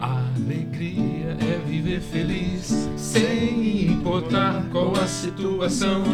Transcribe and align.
Alegria 0.00 1.36
é 1.40 1.60
viver 1.66 2.00
feliz, 2.00 2.88
sem 2.96 3.86
importar 3.86 4.64
qual 4.70 4.92
a 4.94 5.06
situação. 5.06 6.04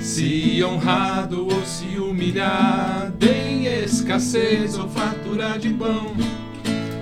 Se 0.00 0.62
honrado 0.64 1.44
ou 1.44 1.64
se 1.64 1.98
humilhar, 1.98 3.12
em 3.20 3.66
escassez 3.66 4.78
ou 4.78 4.88
fartura 4.88 5.58
de 5.58 5.70
pão. 5.74 6.14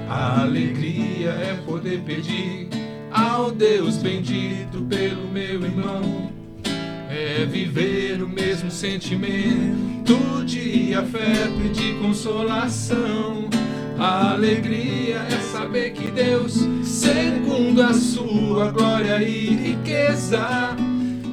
Alegria 0.08 1.30
é 1.30 1.54
poder 1.64 2.00
pedir 2.00 2.68
ao 3.10 3.50
Deus 3.50 3.96
bendito 3.96 4.82
pelo 4.88 5.28
meu 5.28 5.62
irmão. 5.64 6.35
É 7.18 7.46
viver 7.46 8.22
o 8.22 8.28
mesmo 8.28 8.70
sentimento 8.70 10.44
de 10.44 10.92
afeto 10.92 11.62
e 11.64 11.70
de 11.70 11.94
consolação. 11.94 13.48
A 13.98 14.32
alegria 14.32 15.24
é 15.30 15.40
saber 15.50 15.92
que 15.92 16.10
Deus, 16.10 16.68
segundo 16.84 17.82
a 17.82 17.94
sua 17.94 18.70
glória 18.70 19.22
e 19.22 19.46
riqueza, 19.46 20.76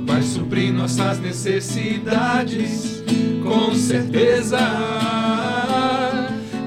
vai 0.06 0.22
suprir 0.22 0.72
nossas 0.72 1.20
necessidades, 1.20 3.04
com 3.44 3.76
certeza. 3.76 4.60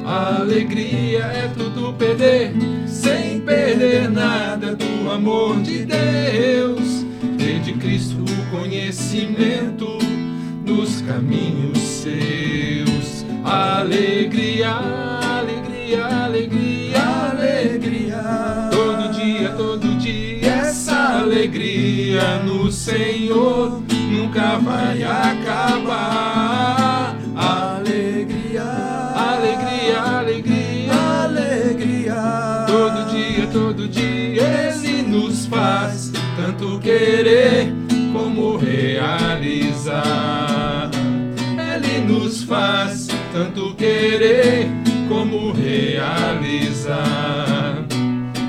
A 0.05 0.37
alegria 0.41 1.25
é 1.25 1.51
tudo 1.57 1.95
perder, 1.95 2.53
sem 2.87 3.41
perder 3.41 4.11
nada 4.11 4.77
do 4.77 5.11
amor 5.11 5.63
de 5.63 5.87
Deus. 5.87 7.06
De 7.67 7.73
Cristo 7.73 8.19
o 8.23 8.51
conhecimento 8.57 9.99
dos 10.65 11.01
caminhos 11.01 11.77
seus. 11.77 13.27
Alegria, 13.43 14.71
alegria, 14.71 16.07
alegria, 16.07 17.03
alegria. 17.33 18.71
Todo 18.71 19.13
dia, 19.13 19.49
todo 19.57 19.99
dia, 19.99 20.49
essa 20.49 21.19
alegria 21.23 22.39
no 22.45 22.71
Senhor 22.71 23.83
nunca 24.13 24.59
vai 24.59 25.03
acabar. 25.03 26.37
Tanto 36.57 36.79
querer 36.79 37.71
como 38.15 38.57
realizar. 38.57 40.01
Ele 41.59 42.01
nos 42.07 42.43
faz 42.45 43.09
tanto 43.31 43.75
querer 43.75 44.67
como 45.07 45.53
realizar. 45.53 46.95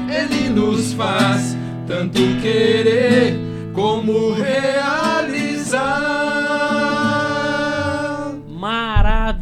Ele 0.09 0.47
nos 0.49 0.93
faz 0.93 1.57
tanto 1.85 2.21
querer 2.41 3.37
como 3.73 4.31
realizar. 4.31 5.06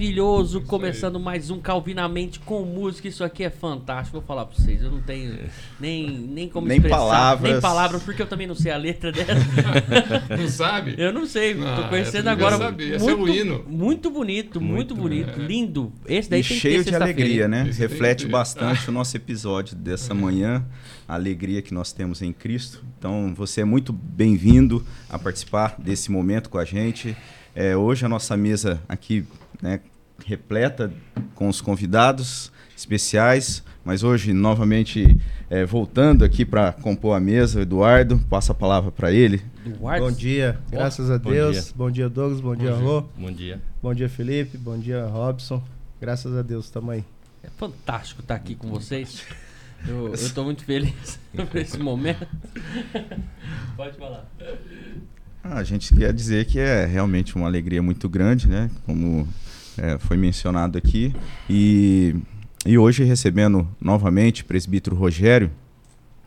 Maravilhoso, 0.05 0.61
começando 0.61 1.19
mais 1.19 1.49
um 1.49 1.59
Calvinamente 1.59 2.39
com 2.39 2.61
música. 2.63 3.07
Isso 3.07 3.23
aqui 3.23 3.43
é 3.43 3.49
fantástico. 3.49 4.19
Vou 4.19 4.21
falar 4.27 4.45
pra 4.45 4.55
vocês, 4.55 4.83
eu 4.83 4.91
não 4.91 5.01
tenho 5.01 5.35
nem, 5.79 6.07
nem 6.07 6.47
como 6.47 6.67
Nem 6.67 6.77
expressar, 6.77 6.97
palavras. 6.99 7.51
nem 7.51 7.59
palavras, 7.59 8.03
porque 8.03 8.21
eu 8.21 8.27
também 8.27 8.45
não 8.45 8.53
sei 8.53 8.71
a 8.71 8.77
letra 8.77 9.11
dessa. 9.11 9.33
Não 10.37 10.47
sabe? 10.47 10.93
Eu 10.97 11.11
não 11.11 11.25
sei, 11.25 11.53
Ah, 11.53 11.75
tô 11.75 11.81
essa 11.81 11.89
conhecendo 11.89 12.27
eu 12.27 12.31
agora. 12.33 12.57
saber, 12.57 12.95
esse 12.95 13.09
é 13.09 13.13
o 13.15 13.27
hino. 13.27 13.65
Muito 13.67 14.11
bonito, 14.11 14.61
muito, 14.61 14.95
Muito, 14.95 14.95
bonito, 14.95 15.41
é. 15.41 15.43
lindo. 15.45 15.91
Esse 16.07 16.29
daí 16.29 16.41
E 16.41 16.43
tem 16.43 16.53
que 16.55 16.61
cheio 16.61 16.83
ter 16.83 16.91
de 16.91 16.95
alegria, 16.95 17.47
né? 17.47 17.65
Esse 17.67 17.79
Reflete 17.79 18.27
bastante 18.27 18.87
o 18.89 18.91
nosso 18.91 19.17
episódio 19.17 19.75
dessa 19.75 20.13
manhã, 20.13 20.63
a 21.07 21.15
alegria 21.15 21.61
que 21.63 21.73
nós 21.73 21.91
temos 21.91 22.21
em 22.21 22.31
Cristo. 22.31 22.83
Então, 22.99 23.33
você 23.35 23.61
é 23.61 23.65
muito 23.65 23.91
bem-vindo 23.91 24.85
a 25.09 25.17
participar 25.17 25.75
desse 25.79 26.11
momento 26.11 26.49
com 26.49 26.59
a 26.59 26.65
gente. 26.65 27.17
É, 27.55 27.75
hoje 27.75 28.05
a 28.05 28.09
nossa 28.09 28.35
mesa 28.37 28.79
aqui, 28.87 29.25
né, 29.61 29.79
repleta 30.25 30.91
com 31.33 31.47
os 31.47 31.61
convidados 31.61 32.51
especiais, 32.75 33.63
mas 33.83 34.03
hoje 34.03 34.33
novamente 34.33 35.17
é, 35.49 35.65
voltando 35.65 36.25
aqui 36.25 36.45
para 36.45 36.73
compor 36.73 37.15
a 37.15 37.19
mesa, 37.19 37.59
o 37.59 37.61
Eduardo, 37.61 38.19
passa 38.29 38.51
a 38.51 38.55
palavra 38.55 38.91
para 38.91 39.11
ele. 39.11 39.41
Eduardo, 39.65 40.05
Bom 40.05 40.11
dia, 40.11 40.59
graças 40.69 41.09
a 41.09 41.17
bom 41.17 41.31
Deus. 41.31 41.55
dia. 41.55 41.73
Bom 41.75 41.91
dia, 41.91 42.09
Douglas. 42.09 42.41
Bom, 42.41 42.55
dia, 42.55 42.71
dia. 42.71 42.81
Rô. 42.81 43.01
Bom 43.17 43.31
dia. 43.31 43.61
Bom 43.81 43.93
dia, 43.93 44.09
Felipe. 44.09 44.57
Bom 44.57 44.77
dia, 44.77 45.05
Robson. 45.05 45.63
Graças 45.99 46.35
a 46.37 46.41
Deus, 46.41 46.69
tamo 46.69 46.91
aí. 46.91 47.03
é 47.43 47.49
fantástico 47.57 48.21
estar 48.21 48.35
aqui 48.35 48.55
com 48.55 48.67
vocês. 48.69 49.23
Eu, 49.87 50.13
eu 50.13 50.29
tô 50.33 50.43
muito 50.43 50.63
feliz 50.65 51.19
por 51.33 51.57
esse 51.57 51.77
momento. 51.77 52.27
Pode 53.77 53.97
falar. 53.97 54.29
Ah, 55.43 55.57
a 55.59 55.63
gente 55.63 55.93
quer 55.95 56.11
dizer 56.11 56.45
que 56.45 56.59
é 56.59 56.85
realmente 56.85 57.35
uma 57.35 57.45
alegria 57.45 57.81
muito 57.81 58.09
grande, 58.09 58.47
né? 58.47 58.69
Como 58.85 59.27
é, 59.77 59.97
foi 59.97 60.17
mencionado 60.17 60.77
aqui. 60.77 61.13
E, 61.49 62.15
e 62.65 62.77
hoje 62.77 63.03
recebendo 63.03 63.67
novamente 63.79 64.41
o 64.43 64.45
presbítero 64.45 64.95
Rogério, 64.95 65.51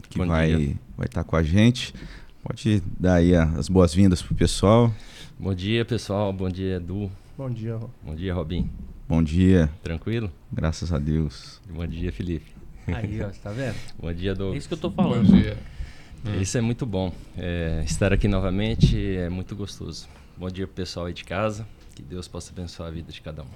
que 0.09 0.19
Bom 0.19 0.27
vai 0.27 0.55
dia. 0.55 0.77
vai 0.97 1.07
estar 1.07 1.25
com 1.25 1.37
a 1.37 1.43
gente. 1.43 1.95
Pode 2.43 2.83
dar 2.99 3.15
aí 3.15 3.35
as 3.35 3.69
boas-vindas 3.69 4.23
pro 4.23 4.35
pessoal. 4.35 4.93
Bom 5.39 5.55
dia, 5.55 5.85
pessoal. 5.85 6.33
Bom 6.33 6.49
dia, 6.49 6.77
Edu. 6.77 7.11
Bom 7.37 7.51
dia. 7.51 7.79
Bom 8.03 8.15
dia, 8.15 8.35
Robin. 8.35 8.71
Bom 9.09 9.23
dia, 9.23 9.71
Tranquilo? 9.83 10.31
graças 10.53 10.93
a 10.93 10.99
Deus. 10.99 11.61
Bom 11.71 11.87
dia, 11.87 12.13
Felipe. 12.13 12.47
Aí, 12.87 13.21
ó, 13.23 13.29
você 13.29 13.39
tá 13.41 13.51
vendo? 13.51 13.75
Bom 14.01 14.13
dia, 14.13 14.33
É 14.33 14.35
Douglas. 14.35 14.59
isso 14.59 14.69
que 14.69 14.75
eu 14.75 14.79
tô 14.79 14.91
Bom 14.91 15.03
falando. 15.05 15.27
dia. 15.27 15.57
Isso 16.41 16.59
é 16.59 16.61
muito 16.61 16.85
bom. 16.85 17.13
É, 17.37 17.83
estar 17.87 18.13
aqui 18.13 18.27
novamente 18.29 18.99
é 19.17 19.29
muito 19.29 19.55
gostoso. 19.55 20.09
Bom 20.37 20.51
dia 20.51 20.67
pro 20.67 20.75
pessoal 20.75 21.07
aí 21.07 21.13
de 21.15 21.25
casa. 21.25 21.67
Que 21.99 22.03
Deus 22.05 22.29
possa 22.29 22.53
abençoar 22.53 22.91
a 22.91 22.93
vida 22.93 23.11
de 23.11 23.21
cada 23.21 23.43
um. 23.43 23.47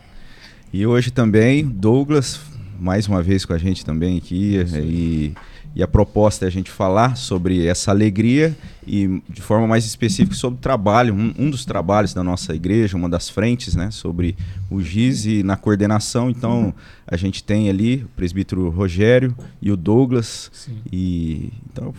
E 0.73 0.85
hoje 0.85 1.13
também, 1.13 1.65
Douglas, 1.65 2.41
mais 2.77 3.07
uma 3.07 3.23
vez 3.23 3.45
com 3.45 3.53
a 3.53 3.59
gente 3.59 3.85
também 3.85 4.19
aqui. 4.19 4.57
E, 4.83 5.33
e 5.77 5.81
a 5.81 5.87
proposta 5.87 6.45
é 6.45 6.49
a 6.49 6.51
gente 6.51 6.69
falar 6.69 7.17
sobre 7.17 7.65
essa 7.65 7.93
alegria 7.93 8.53
e 8.85 9.23
de 9.29 9.41
forma 9.41 9.69
mais 9.69 9.87
específica 9.87 10.35
sobre 10.35 10.59
o 10.59 10.61
trabalho, 10.61 11.15
um, 11.15 11.33
um 11.39 11.51
dos 11.51 11.65
trabalhos 11.65 12.13
da 12.13 12.25
nossa 12.25 12.53
igreja, 12.53 12.97
uma 12.97 13.09
das 13.09 13.29
frentes, 13.29 13.77
né, 13.77 13.93
sobre 13.93 14.37
o 14.69 14.83
GIS 14.83 15.25
e 15.25 15.45
na 15.45 15.57
coordenação. 15.57 16.29
Então, 16.29 16.75
a 17.07 17.17
gente 17.17 17.45
tem 17.45 17.71
ali 17.71 18.03
o 18.03 18.09
presbítero 18.09 18.69
Rogério 18.71 19.37
e 19.61 19.71
o 19.71 19.77
Douglas. 19.77 20.51
Sim. 20.53 20.79
E 20.91 21.53
então, 21.71 21.95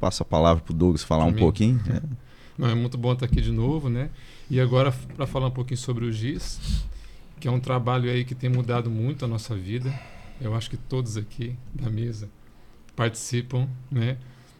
passo 0.00 0.24
a 0.24 0.26
palavra 0.26 0.60
para 0.60 0.72
o 0.72 0.76
Douglas 0.76 1.04
falar 1.04 1.24
um 1.24 1.32
pouquinho. 1.32 1.80
né? 1.86 2.02
Não, 2.58 2.68
é 2.68 2.74
muito 2.74 2.98
bom 2.98 3.12
estar 3.12 3.26
aqui 3.26 3.40
de 3.40 3.52
novo, 3.52 3.88
né? 3.88 4.10
E 4.50 4.60
agora 4.60 4.92
para 4.92 5.26
falar 5.26 5.48
um 5.48 5.50
pouquinho 5.50 5.78
sobre 5.78 6.04
o 6.04 6.12
GIS, 6.12 6.84
que 7.40 7.48
é 7.48 7.50
um 7.50 7.60
trabalho 7.60 8.10
aí 8.10 8.24
que 8.24 8.34
tem 8.34 8.48
mudado 8.48 8.90
muito 8.90 9.24
a 9.24 9.28
nossa 9.28 9.54
vida. 9.56 9.92
Eu 10.40 10.54
acho 10.54 10.70
que 10.70 10.76
todos 10.76 11.16
aqui 11.16 11.56
da 11.74 11.90
mesa 11.90 12.28
participam, 12.94 13.68
né? 13.90 14.16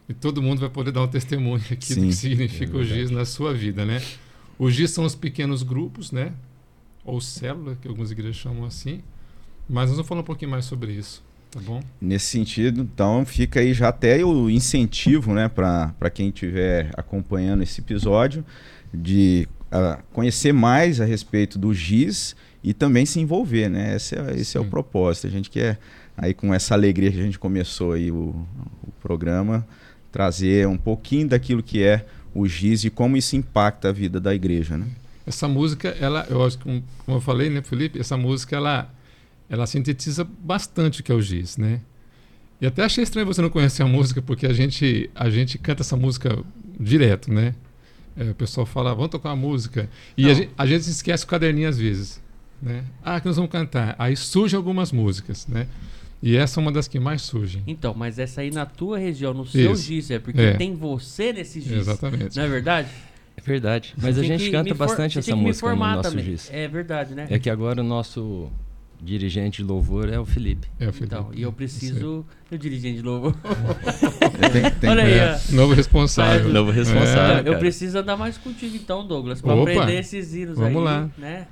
E 0.09 0.13
todo 0.13 0.41
mundo 0.41 0.59
vai 0.59 0.69
poder 0.69 0.91
dar 0.91 1.03
um 1.03 1.07
testemunho 1.07 1.63
aqui 1.71 1.93
do 1.93 2.01
Sim, 2.01 2.07
que 2.07 2.13
significa 2.13 2.77
é 2.77 2.79
o 2.79 2.83
GIS 2.83 3.09
na 3.11 3.25
sua 3.25 3.53
vida, 3.53 3.85
né? 3.85 4.01
O 4.59 4.69
GIS 4.69 4.91
são 4.91 5.05
os 5.05 5.15
pequenos 5.15 5.63
grupos, 5.63 6.11
né? 6.11 6.33
Ou 7.05 7.21
célula, 7.21 7.77
que 7.81 7.87
algumas 7.87 8.11
igrejas 8.11 8.37
chamam 8.37 8.65
assim. 8.65 9.01
Mas 9.69 9.89
nós 9.89 9.97
vamos 9.97 10.07
falar 10.07 10.21
um 10.21 10.25
pouquinho 10.25 10.51
mais 10.51 10.65
sobre 10.65 10.93
isso, 10.93 11.23
tá 11.51 11.59
bom? 11.59 11.81
Nesse 11.99 12.27
sentido, 12.27 12.81
então 12.81 13.25
fica 13.25 13.59
aí 13.59 13.73
já 13.73 13.89
até 13.89 14.23
o 14.23 14.49
incentivo, 14.49 15.33
né, 15.33 15.49
para 15.49 16.09
quem 16.09 16.29
estiver 16.29 16.89
acompanhando 16.95 17.63
esse 17.63 17.81
episódio, 17.81 18.45
de 18.93 19.47
conhecer 20.13 20.53
mais 20.53 21.01
a 21.01 21.05
respeito 21.05 21.59
do 21.59 21.73
GIS 21.73 22.35
e 22.63 22.73
também 22.73 23.05
se 23.05 23.19
envolver, 23.19 23.69
né? 23.69 23.95
Esse 23.95 24.15
é, 24.15 24.35
esse 24.35 24.57
é 24.57 24.59
o 24.59 24.65
propósito. 24.65 25.27
A 25.27 25.29
gente 25.29 25.49
quer, 25.49 25.79
aí 26.15 26.33
com 26.33 26.53
essa 26.53 26.73
alegria 26.73 27.11
que 27.11 27.19
a 27.19 27.23
gente 27.23 27.39
começou 27.39 27.93
aí 27.93 28.11
o, 28.11 28.35
o 28.83 28.91
programa, 29.01 29.67
trazer 30.11 30.67
um 30.67 30.77
pouquinho 30.77 31.27
daquilo 31.27 31.61
que 31.61 31.83
é 31.83 32.05
o 32.33 32.47
GIS 32.47 32.85
e 32.85 32.89
como 32.89 33.17
isso 33.17 33.35
impacta 33.35 33.89
a 33.89 33.91
vida 33.91 34.19
da 34.19 34.33
igreja, 34.33 34.77
né? 34.77 34.87
Essa 35.25 35.47
música, 35.47 35.89
ela, 35.99 36.25
eu 36.29 36.43
acho 36.45 36.57
que, 36.57 36.63
como 36.63 37.17
eu 37.17 37.21
falei, 37.21 37.49
né, 37.49 37.61
Felipe, 37.61 37.99
essa 37.99 38.15
música, 38.15 38.55
ela, 38.55 38.89
ela 39.49 39.67
sintetiza 39.67 40.23
bastante 40.23 41.01
o 41.01 41.03
que 41.03 41.11
é 41.11 41.15
o 41.15 41.21
giz, 41.21 41.57
né? 41.57 41.81
E 42.61 42.65
até 42.65 42.83
achei 42.83 43.03
estranho 43.03 43.27
você 43.27 43.41
não 43.41 43.49
conhecer 43.49 43.83
a 43.83 43.87
música, 43.87 44.21
porque 44.21 44.47
a 44.47 44.53
gente, 44.53 45.09
a 45.13 45.29
gente 45.29 45.57
canta 45.57 45.83
essa 45.83 45.95
música 45.95 46.37
direto, 46.79 47.31
né? 47.31 47.53
É, 48.17 48.31
o 48.31 48.35
pessoal 48.35 48.65
fala, 48.65 48.93
vamos 48.95 49.09
tocar 49.11 49.29
uma 49.29 49.35
música. 49.35 49.89
E 50.17 50.29
a 50.29 50.33
gente, 50.33 50.49
a 50.57 50.65
gente 50.65 50.81
esquece 50.89 51.23
o 51.23 51.27
caderninho 51.27 51.69
às 51.69 51.77
vezes, 51.77 52.21
né? 52.61 52.83
Ah, 53.03 53.19
que 53.19 53.27
nós 53.27 53.35
vamos 53.35 53.51
cantar. 53.51 53.95
Aí 53.99 54.15
surgem 54.15 54.57
algumas 54.57 54.91
músicas, 54.91 55.45
né? 55.47 55.67
E 56.21 56.35
essa 56.35 56.59
é 56.59 56.61
uma 56.61 56.71
das 56.71 56.87
que 56.87 56.99
mais 56.99 57.21
surgem. 57.21 57.61
Então, 57.67 57.93
mas 57.93 58.17
essa 58.17 58.41
aí 58.41 58.49
na 58.49 58.65
tua 58.65 58.97
região, 58.97 59.33
no 59.35 59.45
seu 59.45 59.73
Isso. 59.73 59.83
giz, 59.83 60.09
é 60.09 60.17
porque 60.17 60.41
É. 60.41 60.53
tem 60.53 60.73
você 60.73 61.31
nesse 61.31 61.61
giz. 61.61 61.73
Exatamente. 61.73 62.35
Não 62.35 62.43
é 62.43 62.47
verdade? 62.47 62.89
É 63.37 63.41
verdade. 63.41 63.93
Mas 64.01 64.15
Você 64.15 64.21
a 64.21 64.23
gente 64.23 64.45
que 64.45 64.51
canta 64.51 64.73
bastante 64.73 65.13
você 65.13 65.19
essa 65.19 65.25
tem 65.27 65.35
que 65.35 65.41
me 65.41 65.47
música 65.49 65.69
no 65.69 65.75
nosso 65.75 66.09
também. 66.09 66.25
GIS. 66.25 66.49
É 66.51 66.67
verdade, 66.67 67.13
né? 67.13 67.27
É 67.29 67.37
que 67.37 67.51
agora 67.51 67.81
o 67.81 67.83
nosso 67.83 68.49
dirigente 69.01 69.61
de 69.61 69.67
louvor 69.67 70.09
é 70.09 70.19
o 70.19 70.25
Felipe. 70.25 70.67
É 70.79 70.87
o 70.87 70.93
Felipe. 70.93 71.15
Então, 71.15 71.29
e 71.33 71.41
eu 71.43 71.51
preciso. 71.51 72.25
Eu 72.51 72.57
dirigente 72.57 72.97
de 72.97 73.03
louvor. 73.03 73.35
Tem- 74.51 74.71
tem- 74.79 74.89
Olha 74.89 75.03
aí, 75.03 75.13
É, 75.13 75.39
ó. 75.51 75.55
novo 75.55 75.73
responsável. 75.73 76.49
Novo 76.49 76.71
responsável. 76.71 77.37
eu 77.39 77.43
cara. 77.45 77.57
preciso 77.59 77.97
andar 77.97 78.17
mais 78.17 78.37
contigo 78.37 78.75
então, 78.75 79.05
Douglas, 79.05 79.41
pra 79.41 79.53
Opa, 79.53 79.71
aprender 79.71 79.99
esses 79.99 80.33
hinos 80.33 80.57
aí. 80.59 80.63
vamos 80.65 80.83
lá. 80.83 81.09
Né? 81.17 81.47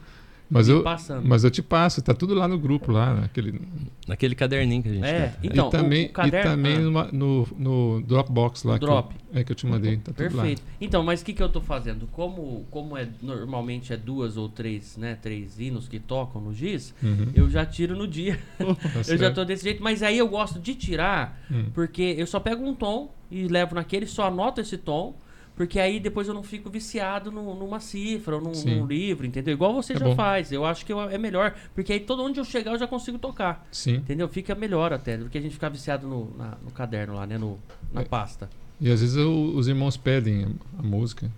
Mas 0.49 0.69
eu, 0.69 0.83
passando. 0.83 1.27
mas 1.27 1.43
eu 1.43 1.49
te 1.49 1.61
passo, 1.63 2.01
tá 2.01 2.13
tudo 2.13 2.33
lá 2.35 2.47
no 2.47 2.57
grupo, 2.59 2.91
lá, 2.91 3.13
naquele. 3.15 3.59
Naquele 4.07 4.35
caderninho 4.35 4.83
que 4.83 4.89
a 4.89 4.93
gente 4.93 5.03
É, 5.05 5.27
tem. 5.41 5.49
então, 5.51 5.67
e 5.67 5.71
também, 5.71 6.05
o, 6.05 6.09
o 6.09 6.13
caderno. 6.13 6.39
e 6.39 6.43
também 6.55 6.75
ah, 6.97 7.09
no, 7.11 7.47
no 7.57 8.01
Dropbox 8.03 8.63
lá. 8.63 8.73
No 8.73 8.79
que 8.79 8.85
Drop. 8.85 9.15
eu, 9.33 9.39
é 9.39 9.43
que 9.43 9.51
eu 9.51 9.55
te 9.55 9.65
mandei. 9.65 9.97
Tá 9.97 10.13
tudo 10.13 10.15
Perfeito. 10.15 10.61
Então, 10.79 11.03
mas 11.03 11.21
o 11.21 11.25
que, 11.25 11.33
que 11.33 11.41
eu 11.41 11.49
tô 11.49 11.59
fazendo? 11.61 12.05
Como, 12.11 12.65
como 12.69 12.95
é 12.95 13.07
normalmente 13.23 13.91
é 13.91 13.97
duas 13.97 14.37
ou 14.37 14.47
três, 14.47 14.95
né? 14.97 15.15
Três 15.19 15.59
hinos 15.59 15.87
que 15.87 15.99
tocam 15.99 16.39
no 16.39 16.53
giz. 16.53 16.93
Uhum, 17.01 17.31
eu 17.33 17.49
já 17.49 17.65
tiro 17.65 17.95
no 17.95 18.07
dia. 18.07 18.39
tá 18.59 18.65
eu 19.07 19.17
já 19.17 19.31
tô 19.31 19.43
desse 19.43 19.63
jeito. 19.63 19.81
Mas 19.81 20.03
aí 20.03 20.17
eu 20.17 20.27
gosto 20.27 20.59
de 20.59 20.75
tirar, 20.75 21.41
Hum. 21.51 21.65
porque 21.73 22.13
eu 22.17 22.27
só 22.27 22.39
pego 22.39 22.63
um 22.63 22.73
tom 22.75 23.11
e 23.31 23.47
levo 23.47 23.73
naquele, 23.75 24.05
só 24.05 24.27
anoto 24.27 24.61
esse 24.61 24.77
tom. 24.77 25.15
Porque 25.55 25.79
aí 25.79 25.99
depois 25.99 26.27
eu 26.27 26.33
não 26.33 26.43
fico 26.43 26.69
viciado 26.69 27.31
no- 27.31 27.55
numa 27.55 27.79
cifra 27.79 28.35
ou 28.35 28.41
num, 28.41 28.51
num 28.51 28.85
livro, 28.85 29.25
entendeu? 29.25 29.53
Igual 29.53 29.73
você 29.73 29.93
É 29.93 29.97
já 29.97 30.05
bom. 30.05 30.15
faz. 30.15 30.51
Eu 30.51 30.65
acho 30.65 30.85
que 30.85 30.91
eu- 30.91 30.99
é 31.01 31.17
melhor. 31.17 31.55
Porque 31.73 31.93
aí 31.93 31.99
todo 31.99 32.21
onde 32.23 32.39
eu 32.39 32.43
chegar 32.43 32.73
eu 32.73 32.77
já 32.79 32.87
consigo 32.87 33.17
tocar. 33.17 33.65
Sim. 33.71 33.95
Entendeu? 33.95 34.27
Fica 34.27 34.53
melhor 34.53 34.91
até 34.91 35.17
do 35.17 35.29
que 35.29 35.37
a 35.37 35.41
gente 35.41 35.53
ficar 35.53 35.69
viciado 35.69 36.07
no, 36.07 36.35
na- 36.37 36.57
no 36.63 36.71
caderno 36.71 37.13
lá, 37.15 37.25
né? 37.25 37.37
No, 37.37 37.57
na 37.93 38.01
É. 38.01 38.03
pasta. 38.05 38.49
E 38.81 38.91
às 38.91 38.99
vezes 38.99 39.15
eu- 39.15 39.53
os 39.55 39.67
irmãos 39.69 39.95
pedem 39.95 40.43
a, 40.43 40.79
a 40.79 40.83
música 40.83 41.31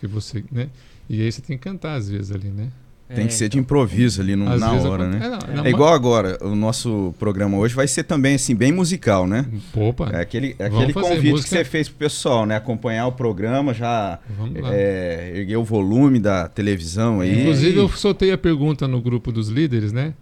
que 0.00 0.06
você, 0.06 0.44
né? 0.52 0.68
E 1.08 1.22
aí 1.22 1.32
você 1.32 1.40
tem 1.40 1.56
que 1.56 1.62
cantar 1.64 1.94
às 1.94 2.08
vezes 2.10 2.30
ali, 2.30 2.48
né? 2.48 2.70
Tem 3.08 3.24
É, 3.24 3.26
que 3.26 3.34
ser 3.34 3.50
de 3.50 3.58
improviso 3.58 4.22
ali 4.22 4.34
no- 4.34 4.56
na 4.56 4.72
hora, 4.72 5.06
né? 5.06 5.20
É, 5.22 5.54
não, 5.56 5.66
É 5.66 5.68
igual 5.70 5.92
agora, 5.92 6.38
o 6.40 6.54
nosso 6.54 7.14
programa 7.18 7.58
hoje 7.58 7.74
vai 7.74 7.86
ser 7.86 8.04
também 8.04 8.36
assim, 8.36 8.54
bem 8.54 8.72
musical, 8.72 9.26
né? 9.26 9.44
Opa, 9.74 10.08
É 10.14 10.20
aquele, 10.22 10.56
é 10.58 10.64
aquele 10.64 10.94
convite 10.94 11.30
música. 11.30 11.42
que 11.42 11.48
você 11.56 11.64
fez 11.64 11.88
pro 11.90 11.98
pessoal, 11.98 12.46
né? 12.46 12.56
Acompanhar 12.56 13.06
o 13.06 13.12
programa, 13.12 13.74
já 13.74 14.18
vamos 14.38 14.58
lá. 14.62 14.70
é, 14.74 15.32
erguer 15.36 15.56
o 15.58 15.64
volume 15.64 16.18
da 16.18 16.48
televisão 16.48 17.20
aí. 17.20 17.40
Inclusive 17.42 17.76
eu 17.78 17.88
soltei 17.90 18.32
a 18.32 18.38
pergunta 18.38 18.88
no 18.88 19.00
grupo 19.02 19.30
dos 19.30 19.48
líderes, 19.48 19.92
né? 19.92 20.14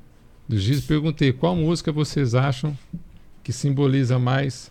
Do 0.48 0.58
Giz, 0.58 0.80
perguntei 0.80 1.32
qual 1.32 1.54
música 1.54 1.92
vocês 1.92 2.34
acham 2.34 2.76
que 3.44 3.52
simboliza 3.52 4.18
mais 4.18 4.68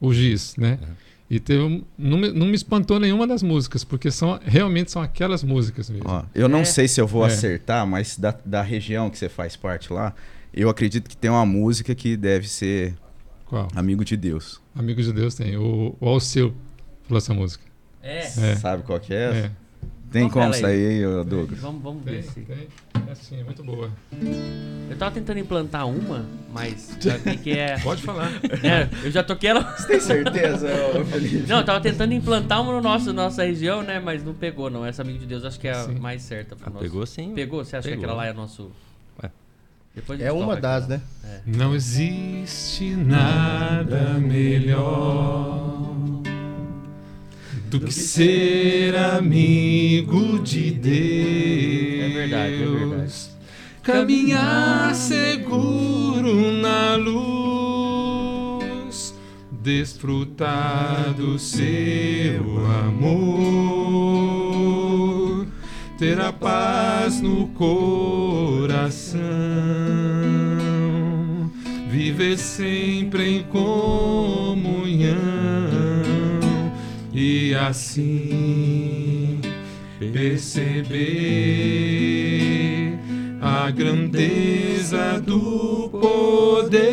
o 0.00 0.14
Giz, 0.14 0.54
né? 0.56 0.78
Uhum. 0.80 0.88
E 1.28 1.40
teve 1.40 1.84
não, 1.98 2.18
me, 2.18 2.30
não 2.30 2.46
me 2.46 2.54
espantou 2.54 3.00
nenhuma 3.00 3.26
das 3.26 3.42
músicas, 3.42 3.82
porque 3.82 4.10
são 4.12 4.38
realmente 4.44 4.90
são 4.92 5.02
aquelas 5.02 5.42
músicas 5.42 5.90
mesmo. 5.90 6.04
Ó, 6.08 6.22
eu 6.34 6.48
não 6.48 6.60
É. 6.60 6.64
sei 6.64 6.86
se 6.86 7.00
eu 7.00 7.06
vou 7.06 7.24
É. 7.24 7.26
acertar, 7.28 7.84
mas 7.86 8.16
da, 8.16 8.34
da 8.44 8.62
região 8.62 9.10
que 9.10 9.18
você 9.18 9.28
faz 9.28 9.56
parte 9.56 9.92
lá, 9.92 10.14
eu 10.54 10.68
acredito 10.68 11.08
que 11.10 11.16
tem 11.16 11.28
uma 11.30 11.44
música 11.44 11.94
que 11.94 12.16
deve 12.16 12.48
ser 12.48 12.94
Qual? 13.46 13.68
Amigo 13.74 14.04
de 14.04 14.16
Deus. 14.16 14.60
Amigo 14.74 15.02
de 15.02 15.12
Deus 15.12 15.34
tem. 15.34 15.56
O, 15.56 15.96
o 16.00 16.08
Alceu 16.08 16.54
falou 17.04 17.18
essa 17.18 17.34
música. 17.34 17.64
É. 18.02 18.18
É. 18.20 18.56
Sabe 18.56 18.82
qual 18.84 18.98
que 19.00 19.12
é? 19.12 19.16
É. 19.46 19.50
Tem 20.12 20.28
como 20.28 20.46
aí. 20.52 20.60
sair, 20.60 21.06
ô, 21.06 21.24
Douglas? 21.24 21.58
Vamos, 21.60 21.82
vamos 21.82 22.04
Tem, 22.04 22.14
ver 22.14 22.22
se. 22.22 22.40
tem. 22.40 22.68
É 23.18 23.22
sim, 23.22 23.40
é 23.40 23.44
muito 23.44 23.62
boa. 23.64 23.90
Eu 24.88 24.96
tava 24.96 25.10
tentando 25.12 25.38
implantar 25.38 25.86
uma, 25.88 26.24
mas 26.52 26.96
ver 27.24 27.38
que 27.38 27.50
é. 27.58 27.78
Pode 27.82 28.02
falar. 28.02 28.30
É, 28.62 28.88
eu 29.04 29.10
já 29.10 29.22
toquei 29.22 29.50
ela. 29.50 29.62
Tem 29.64 29.98
certeza, 30.00 30.68
Felipe? 31.10 31.48
Não, 31.48 31.58
eu 31.58 31.64
tava 31.64 31.80
tentando 31.80 32.12
implantar 32.14 32.62
uma 32.62 32.72
no 32.72 32.80
nosso, 32.80 33.12
nossa 33.12 33.44
região, 33.44 33.82
né? 33.82 33.98
Mas 34.00 34.22
não 34.24 34.32
pegou, 34.34 34.70
não. 34.70 34.84
Essa 34.86 35.02
amigo 35.02 35.18
de 35.18 35.26
Deus 35.26 35.44
acho 35.44 35.58
que 35.58 35.66
é 35.68 35.72
a 35.72 35.84
Sim. 35.84 35.98
mais 35.98 36.22
certa 36.22 36.56
Ah, 36.62 36.70
nosso. 36.70 36.82
pegou 36.82 37.04
sim. 37.06 37.32
Pegou? 37.34 37.64
Você 37.64 37.76
acha 37.76 37.88
que 37.88 37.94
Pegou. 37.94 38.04
aquela 38.04 38.22
lá 38.22 38.26
é 38.28 38.32
nosso. 38.32 38.70
Ué. 39.22 39.30
Depois 39.94 40.20
É 40.20 40.30
uma 40.30 40.56
das, 40.56 40.84
aquela. 40.84 41.02
né? 41.24 41.40
Não 41.46 41.74
existe 41.74 42.90
nada 42.94 44.14
melhor 44.20 45.65
do 47.68 47.80
que 47.80 47.92
ser 47.92 48.94
amigo 48.96 50.38
de 50.38 50.70
Deus. 50.70 52.00
É 52.00 52.08
verdade, 52.08 52.54
é 52.54 52.66
verdade. 52.66 53.36
Caminhar 53.82 54.94
seguro 54.94 56.52
na 56.52 56.96
luz, 56.96 58.64
desfrutar 59.50 61.12
do 61.14 61.38
seu 61.38 62.44
amor, 62.88 64.16
ter 65.98 66.20
a 66.20 66.32
paz 66.32 67.20
no 67.20 67.48
coração, 67.48 69.20
viver 71.88 72.38
sempre 72.38 73.38
em 73.38 73.42
comunhão 73.44 74.45
assim 77.56 79.40
perceber 80.12 81.06
a 83.40 83.70
grandeza 83.70 85.20
do 85.20 85.88
poder 85.90 86.86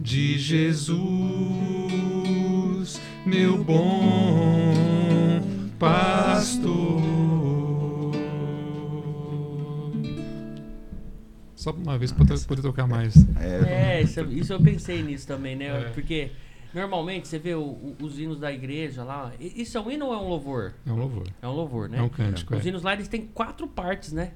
de 0.00 0.38
Jesus, 0.38 1.00
meu 3.24 3.62
bom 3.62 4.74
pastor. 5.78 7.02
Só 11.54 11.70
uma 11.70 11.96
vez 11.96 12.12
para 12.12 12.26
poder 12.46 12.62
tocar 12.62 12.86
mais. 12.86 13.14
É, 13.40 14.02
isso, 14.02 14.20
isso 14.30 14.52
eu 14.52 14.60
pensei 14.60 15.02
nisso 15.02 15.26
também, 15.26 15.56
né? 15.56 15.66
É. 15.66 15.84
Porque 15.94 16.30
normalmente 16.74 17.28
você 17.28 17.38
vê 17.38 17.54
o- 17.54 17.60
o- 17.62 17.96
os 18.02 18.18
hinos 18.18 18.38
da 18.38 18.52
igreja 18.52 19.04
lá. 19.04 19.32
Isso 19.38 19.76
é 19.78 19.80
um 19.80 19.90
hino 19.90 20.06
ou 20.06 20.14
é 20.14 20.16
um 20.16 20.28
louvor? 20.28 20.74
É 20.86 20.90
um 20.92 20.96
louvor. 20.96 21.26
É 21.40 21.48
um 21.48 21.52
louvor, 21.52 21.88
né? 21.88 21.98
É 21.98 22.02
um 22.02 22.08
cântico. 22.08 22.54
Os 22.54 22.64
É, 22.64 22.68
hinos 22.68 22.82
lá 22.82 22.92
eles 22.94 23.08
têm 23.08 23.22
quatro 23.26 23.66
partes, 23.66 24.12
né? 24.12 24.32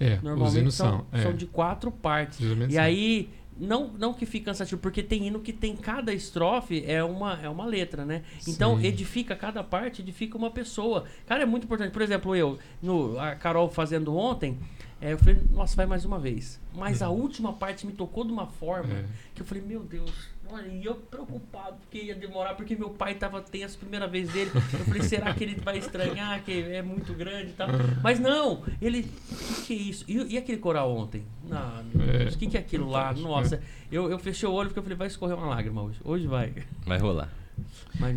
é 0.00 0.14
os 0.14 0.22
Normalmente 0.22 0.58
hinos 0.60 0.74
são, 0.74 1.04
são. 1.12 1.22
são 1.22 1.30
é, 1.30 1.34
de 1.34 1.46
quatro 1.46 1.90
partes. 1.90 2.38
geralmente 2.38 2.70
E 2.70 2.74
são. 2.74 2.82
aí, 2.84 3.30
não, 3.58 3.88
não 3.98 4.14
que 4.14 4.24
fique 4.24 4.44
cansativo, 4.44 4.80
porque 4.80 5.02
tem 5.02 5.26
hino 5.26 5.40
que 5.40 5.52
tem 5.52 5.74
cada 5.76 6.14
estrofe 6.14 6.84
é 6.86 7.02
uma, 7.02 7.34
é 7.42 7.48
uma 7.48 7.66
letra, 7.66 8.04
né? 8.04 8.22
Então, 8.46 8.78
Sim. 8.78 8.86
edifica 8.86 9.34
cada 9.34 9.64
parte, 9.64 10.00
edifica 10.00 10.38
uma 10.38 10.50
pessoa. 10.52 11.04
Cara, 11.26 11.42
é 11.42 11.46
muito 11.46 11.64
importante. 11.64 11.90
Por 11.90 12.00
exemplo, 12.02 12.36
eu, 12.36 12.58
no, 12.80 13.18
a 13.18 13.34
Carol 13.34 13.68
fazendo 13.68 14.16
ontem, 14.16 14.56
é, 15.00 15.12
eu 15.14 15.18
falei, 15.18 15.40
nossa, 15.50 15.74
vai 15.74 15.86
mais 15.86 16.04
uma 16.04 16.18
vez. 16.20 16.60
Mas 16.76 17.02
a 17.02 17.08
última 17.08 17.52
parte 17.52 17.84
me 17.84 17.92
tocou 17.92 18.24
de 18.24 18.32
uma 18.32 18.46
forma 18.46 18.94
É. 18.94 19.04
que 19.34 19.42
eu 19.42 19.46
falei, 19.46 19.64
meu 19.64 19.80
Deus. 19.82 20.28
Olha, 20.50 20.66
e 20.68 20.84
eu 20.84 20.94
preocupado 20.94 21.76
porque 21.76 21.98
ia 22.04 22.14
demorar, 22.14 22.54
porque 22.54 22.74
meu 22.74 22.90
pai 22.90 23.14
tava 23.14 23.40
tenso 23.42 23.76
a 23.76 23.78
primeira 23.80 24.06
vez 24.08 24.30
dele. 24.32 24.50
Eu 24.54 24.60
falei, 24.86 25.02
será 25.02 25.34
que 25.34 25.44
ele 25.44 25.60
vai 25.60 25.78
estranhar, 25.78 26.42
que 26.42 26.52
é 26.52 26.80
muito 26.82 27.12
grande 27.14 27.50
e 27.50 27.52
tal? 27.52 27.68
Mas 28.02 28.18
não, 28.18 28.62
ele. 28.80 29.00
O 29.30 29.36
que, 29.36 29.62
que 29.66 29.72
é 29.74 29.76
isso? 29.76 30.04
E, 30.08 30.34
e 30.34 30.38
aquele 30.38 30.58
coral 30.58 30.94
ontem? 30.96 31.22
Ah, 31.50 31.82
meu 31.94 32.08
É, 32.08 32.18
Deus, 32.18 32.34
o 32.34 32.38
que, 32.38 32.46
que 32.46 32.56
é 32.56 32.60
aquilo 32.60 32.88
lá? 32.88 33.08
fantástico, 33.08 33.28
Nossa, 33.28 33.62
eu, 33.92 34.10
eu 34.10 34.18
fechei 34.18 34.48
o 34.48 34.52
olho 34.52 34.68
porque 34.68 34.78
eu 34.78 34.82
falei, 34.82 34.96
vai 34.96 35.06
escorrer 35.08 35.36
uma 35.36 35.46
lágrima 35.48 35.82
hoje. 35.82 35.98
Hoje 36.04 36.26
vai. 36.26 36.52
Vai 36.86 36.98
rolar. 36.98 37.28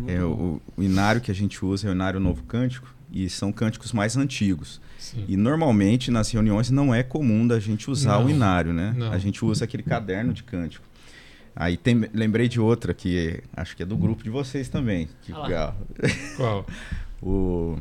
É, 0.06 0.22
o, 0.22 0.60
o 0.76 0.82
inário 0.82 1.20
que 1.20 1.30
a 1.30 1.34
gente 1.34 1.64
usa 1.64 1.88
é 1.88 1.90
o 1.90 1.92
inário 1.92 2.20
Novo 2.20 2.44
Cântico 2.44 2.88
e 3.10 3.28
são 3.28 3.52
cânticos 3.52 3.92
mais 3.92 4.16
antigos. 4.16 4.80
Sim. 4.98 5.24
E 5.28 5.36
normalmente 5.36 6.10
nas 6.10 6.30
reuniões 6.30 6.70
não 6.70 6.94
é 6.94 7.02
comum 7.02 7.46
da 7.46 7.58
gente 7.58 7.90
usar 7.90 8.18
Não, 8.18 8.26
o 8.26 8.30
inário, 8.30 8.72
né? 8.72 8.94
não. 8.96 9.12
A 9.12 9.18
gente 9.18 9.44
usa 9.44 9.64
aquele 9.64 9.82
caderno 9.82 10.32
de 10.32 10.42
cântico. 10.44 10.86
Aí 11.54 11.76
tem, 11.76 12.08
lembrei 12.14 12.48
de 12.48 12.58
outra 12.60 12.94
que 12.94 13.42
acho 13.54 13.76
que 13.76 13.82
é 13.82 13.86
do 13.86 13.96
grupo 13.96 14.22
de 14.24 14.30
vocês 14.30 14.68
também. 14.68 15.08
Que, 15.22 15.32
Ah 15.32 15.42
legal. 15.42 15.76
Qual? 16.36 16.66
o 17.22 17.78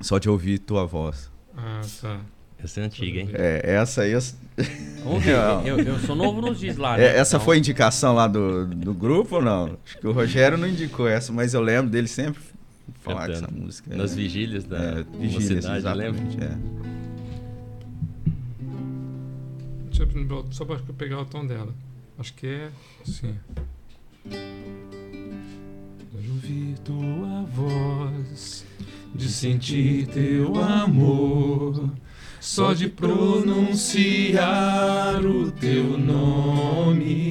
Só 0.00 0.18
de 0.18 0.28
ouvir 0.28 0.58
tua 0.58 0.84
voz. 0.86 1.30
Ah, 1.56 1.80
tá. 2.00 2.20
Essa 2.62 2.80
é 2.80 2.84
antiga, 2.84 3.20
hein? 3.20 3.30
É, 3.32 3.74
essa 3.74 4.02
aí. 4.02 4.12
eu- 4.12 4.20
Vamos 5.02 5.24
ver. 5.24 5.34
Eu, 5.64 5.78
eu 5.78 5.98
sou 6.00 6.14
novo 6.14 6.42
nos 6.42 6.58
dias 6.60 6.76
lá. 6.76 6.96
É, 6.96 7.12
né? 7.12 7.18
essa 7.18 7.36
Então, 7.36 7.44
foi 7.46 7.56
indicação 7.56 8.14
lá 8.14 8.26
do, 8.28 8.66
do 8.66 8.92
grupo 8.92 9.36
ou 9.36 9.42
não? 9.42 9.78
Acho 9.84 9.98
que 9.98 10.06
o 10.06 10.12
Rogério 10.12 10.58
não 10.58 10.68
indicou 10.68 11.08
essa, 11.08 11.32
mas 11.32 11.54
eu 11.54 11.62
lembro 11.62 11.90
dele 11.90 12.06
sempre 12.06 12.42
falar 13.00 13.28
Cantando. 13.28 13.58
música. 13.58 13.96
Nas 13.96 14.12
é, 14.12 14.16
vigílias 14.16 14.64
da 14.64 14.76
é, 14.76 15.04
vigílias, 15.18 15.64
mocidade, 15.64 15.98
lembra? 15.98 16.20
É. 16.44 16.56
Deixa 19.86 20.02
eu, 20.02 20.46
só 20.50 20.64
para 20.66 20.78
pegar 20.98 21.20
o 21.20 21.24
tom 21.24 21.46
dela. 21.46 21.74
Acho 22.20 22.34
que 22.34 22.46
é 22.46 22.68
assim. 23.00 23.34
De 26.12 26.28
ouvir 26.30 26.78
tua 26.84 27.44
voz, 27.44 28.66
de 29.14 29.26
sentir 29.26 30.06
teu 30.08 30.54
amor, 30.62 31.90
só 32.38 32.74
de 32.74 32.90
pronunciar 32.90 34.44
o 35.24 35.50
teu 35.50 35.96
nome. 35.96 37.22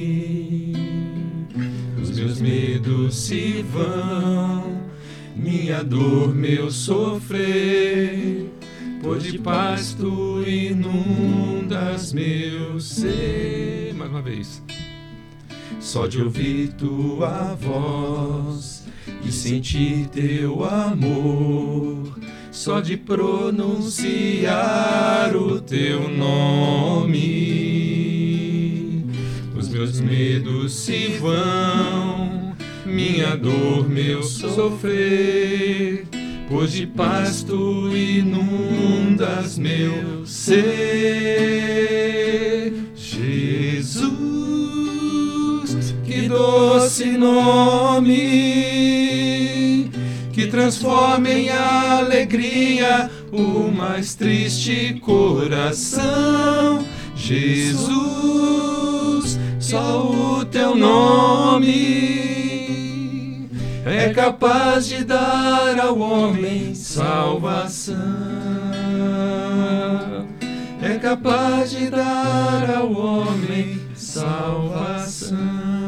Os 2.02 2.10
meus 2.10 2.40
medos 2.40 3.14
se 3.14 3.62
vão, 3.62 4.90
minha 5.36 5.84
dor, 5.84 6.34
meu 6.34 6.68
sofrer, 6.68 8.50
Pois 9.02 9.22
de 9.22 9.38
paz 9.38 9.94
tu 9.94 10.42
inundas 10.46 12.12
meu 12.12 12.78
ser. 12.78 13.94
Mais 13.94 14.10
uma 14.10 14.20
vez. 14.20 14.62
Só 15.80 16.06
de 16.06 16.22
ouvir 16.22 16.74
tua 16.74 17.56
voz 17.58 18.84
e 19.24 19.32
sentir 19.32 20.08
teu 20.08 20.62
amor, 20.62 22.18
só 22.52 22.80
de 22.80 22.98
pronunciar 22.98 24.46
o 25.34 25.58
teu 25.58 26.10
nome, 26.10 27.16
os 29.56 29.68
meus 29.68 29.98
medos 30.00 30.74
se 30.74 31.16
vão, 31.18 32.54
minha 32.84 33.34
dor, 33.34 33.88
meu 33.88 34.22
sofrer, 34.22 36.06
pois 36.46 36.72
de 36.72 36.86
paz 36.86 37.42
tu 37.42 37.88
inundas 37.96 39.56
meu 39.56 40.26
ser, 40.26 40.60
Jesus 42.94 44.29
doce 46.30 47.18
nome 47.18 48.16
que 50.32 50.46
transforma 50.46 51.28
em 51.28 51.50
alegria 51.50 53.10
o 53.32 53.70
mais 53.70 54.14
triste 54.14 54.94
coração. 55.04 56.84
Jesus, 57.16 57.90
só 59.58 60.08
o 60.08 60.44
teu 60.44 60.76
nome 60.76 62.10
é 63.84 64.10
capaz 64.10 64.86
de 64.86 65.02
dar 65.04 65.80
ao 65.80 65.98
homem 65.98 66.74
salvação. 66.74 67.96
É 70.82 70.96
capaz 70.98 71.72
de 71.72 71.90
dar 71.90 72.70
ao 72.78 72.92
homem 72.92 73.80
salvação. 73.94 75.79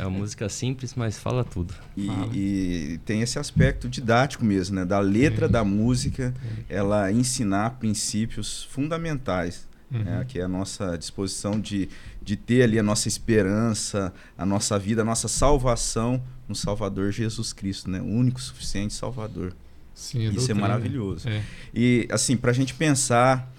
É 0.00 0.06
uma 0.06 0.18
música 0.18 0.48
simples, 0.48 0.94
mas 0.94 1.18
fala 1.18 1.44
tudo. 1.44 1.74
E, 1.96 2.06
Fala. 2.06 2.30
e 2.34 3.00
tem 3.04 3.20
esse 3.20 3.38
aspecto 3.38 3.88
didático 3.88 4.44
mesmo, 4.44 4.76
né? 4.76 4.84
Da 4.84 4.98
letra 4.98 5.46
Tem. 5.46 5.52
da 5.52 5.62
música, 5.64 6.32
ela 6.68 7.12
ensinar 7.12 7.70
princípios 7.78 8.64
fundamentais, 8.64 9.68
né? 9.90 10.18
Uhum. 10.20 10.24
Que 10.24 10.38
é 10.40 10.42
a 10.44 10.48
nossa 10.48 10.96
disposição 10.96 11.60
de, 11.60 11.88
de 12.22 12.34
ter 12.36 12.62
ali 12.62 12.78
a 12.78 12.82
nossa 12.82 13.08
esperança, 13.08 14.12
a 14.38 14.46
nossa 14.46 14.78
vida, 14.78 15.02
a 15.02 15.04
nossa 15.04 15.28
salvação 15.28 16.22
no 16.48 16.54
Salvador 16.54 17.12
Jesus 17.12 17.52
Cristo, 17.52 17.90
né? 17.90 18.00
O 18.00 18.06
único 18.06 18.40
suficiente 18.40 18.94
Salvador. 18.94 19.52
Sim, 19.94 20.20
a 20.20 20.22
Isso 20.22 20.30
é 20.30 20.34
doutrina. 20.36 20.60
maravilhoso. 20.60 21.28
É. 21.28 21.42
E, 21.74 22.08
assim, 22.10 22.36
pra 22.36 22.52
gente 22.54 22.72
pensar, 22.72 23.52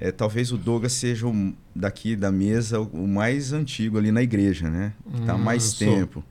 é, 0.00 0.10
talvez 0.12 0.52
o 0.52 0.56
Douglas 0.56 0.92
seja 0.92 1.26
o, 1.26 1.52
daqui 1.74 2.14
da 2.16 2.30
mesa 2.32 2.80
o, 2.80 2.84
o 3.04 3.08
mais 3.08 3.52
antigo 3.52 3.98
ali 3.98 4.10
na 4.12 4.22
igreja, 4.22 4.70
né? 4.70 4.92
Que 5.12 5.22
tá 5.22 5.32
há 5.32 5.36
Hum, 5.36 5.38
mais 5.38 5.72
tempo. 5.74 6.24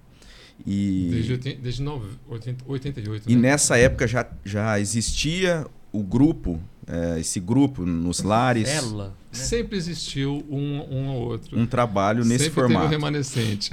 E, 0.65 1.09
Desde, 1.11 1.37
desde 1.55 1.81
nove- 1.83 2.09
oitenta- 2.27 2.63
88. 2.67 3.29
e 3.29 3.35
né? 3.35 3.41
nessa 3.41 3.77
época 3.77 4.07
já, 4.07 4.27
já 4.43 4.79
existia 4.79 5.65
o 5.91 6.01
grupo, 6.01 6.59
é, 6.87 7.19
esse 7.19 7.39
grupo 7.39 7.85
nos 7.85 8.21
lares, 8.23 8.67
Célula. 8.67 9.07
né? 9.09 9.13
Sempre 9.31 9.77
existiu 9.77 10.43
um, 10.49 10.79
um 10.89 11.07
ou 11.09 11.27
outro. 11.27 11.59
um 11.59 11.65
trabalho 11.67 12.25
nesse 12.25 12.45
sempre 12.45 12.61
formato. 12.61 12.87
remanescente. 12.87 13.69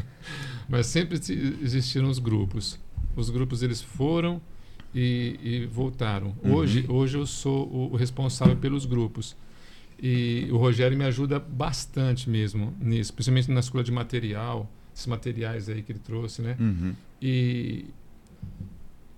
Mas 0.68 0.86
sempre 0.86 1.22
se- 1.22 1.56
existiram 1.62 2.08
os 2.08 2.18
grupos. 2.18 2.78
Os 3.16 3.28
grupos 3.28 3.62
eles 3.62 3.80
foram 3.82 4.40
e, 4.94 5.38
e 5.42 5.66
voltaram. 5.66 6.34
Uhum. 6.42 6.54
Hoje, 6.54 6.84
hoje 6.88 7.16
eu 7.18 7.26
sou 7.26 7.66
o, 7.68 7.92
o 7.92 7.96
responsável 7.96 8.56
pelos 8.56 8.84
grupos. 8.86 9.36
E 10.04 10.48
o 10.50 10.56
Rogério 10.56 10.98
me 10.98 11.04
ajuda 11.04 11.38
bastante 11.38 12.28
mesmo 12.28 12.74
nisso, 12.80 13.12
principalmente 13.14 13.50
na 13.52 13.60
escola 13.60 13.84
de 13.84 13.92
material, 13.92 14.68
esses 14.94 15.06
materiais 15.06 15.68
aí 15.68 15.80
que 15.82 15.92
ele 15.92 16.00
trouxe, 16.00 16.42
né? 16.42 16.56
Uhum. 16.58 16.92
E, 17.20 17.84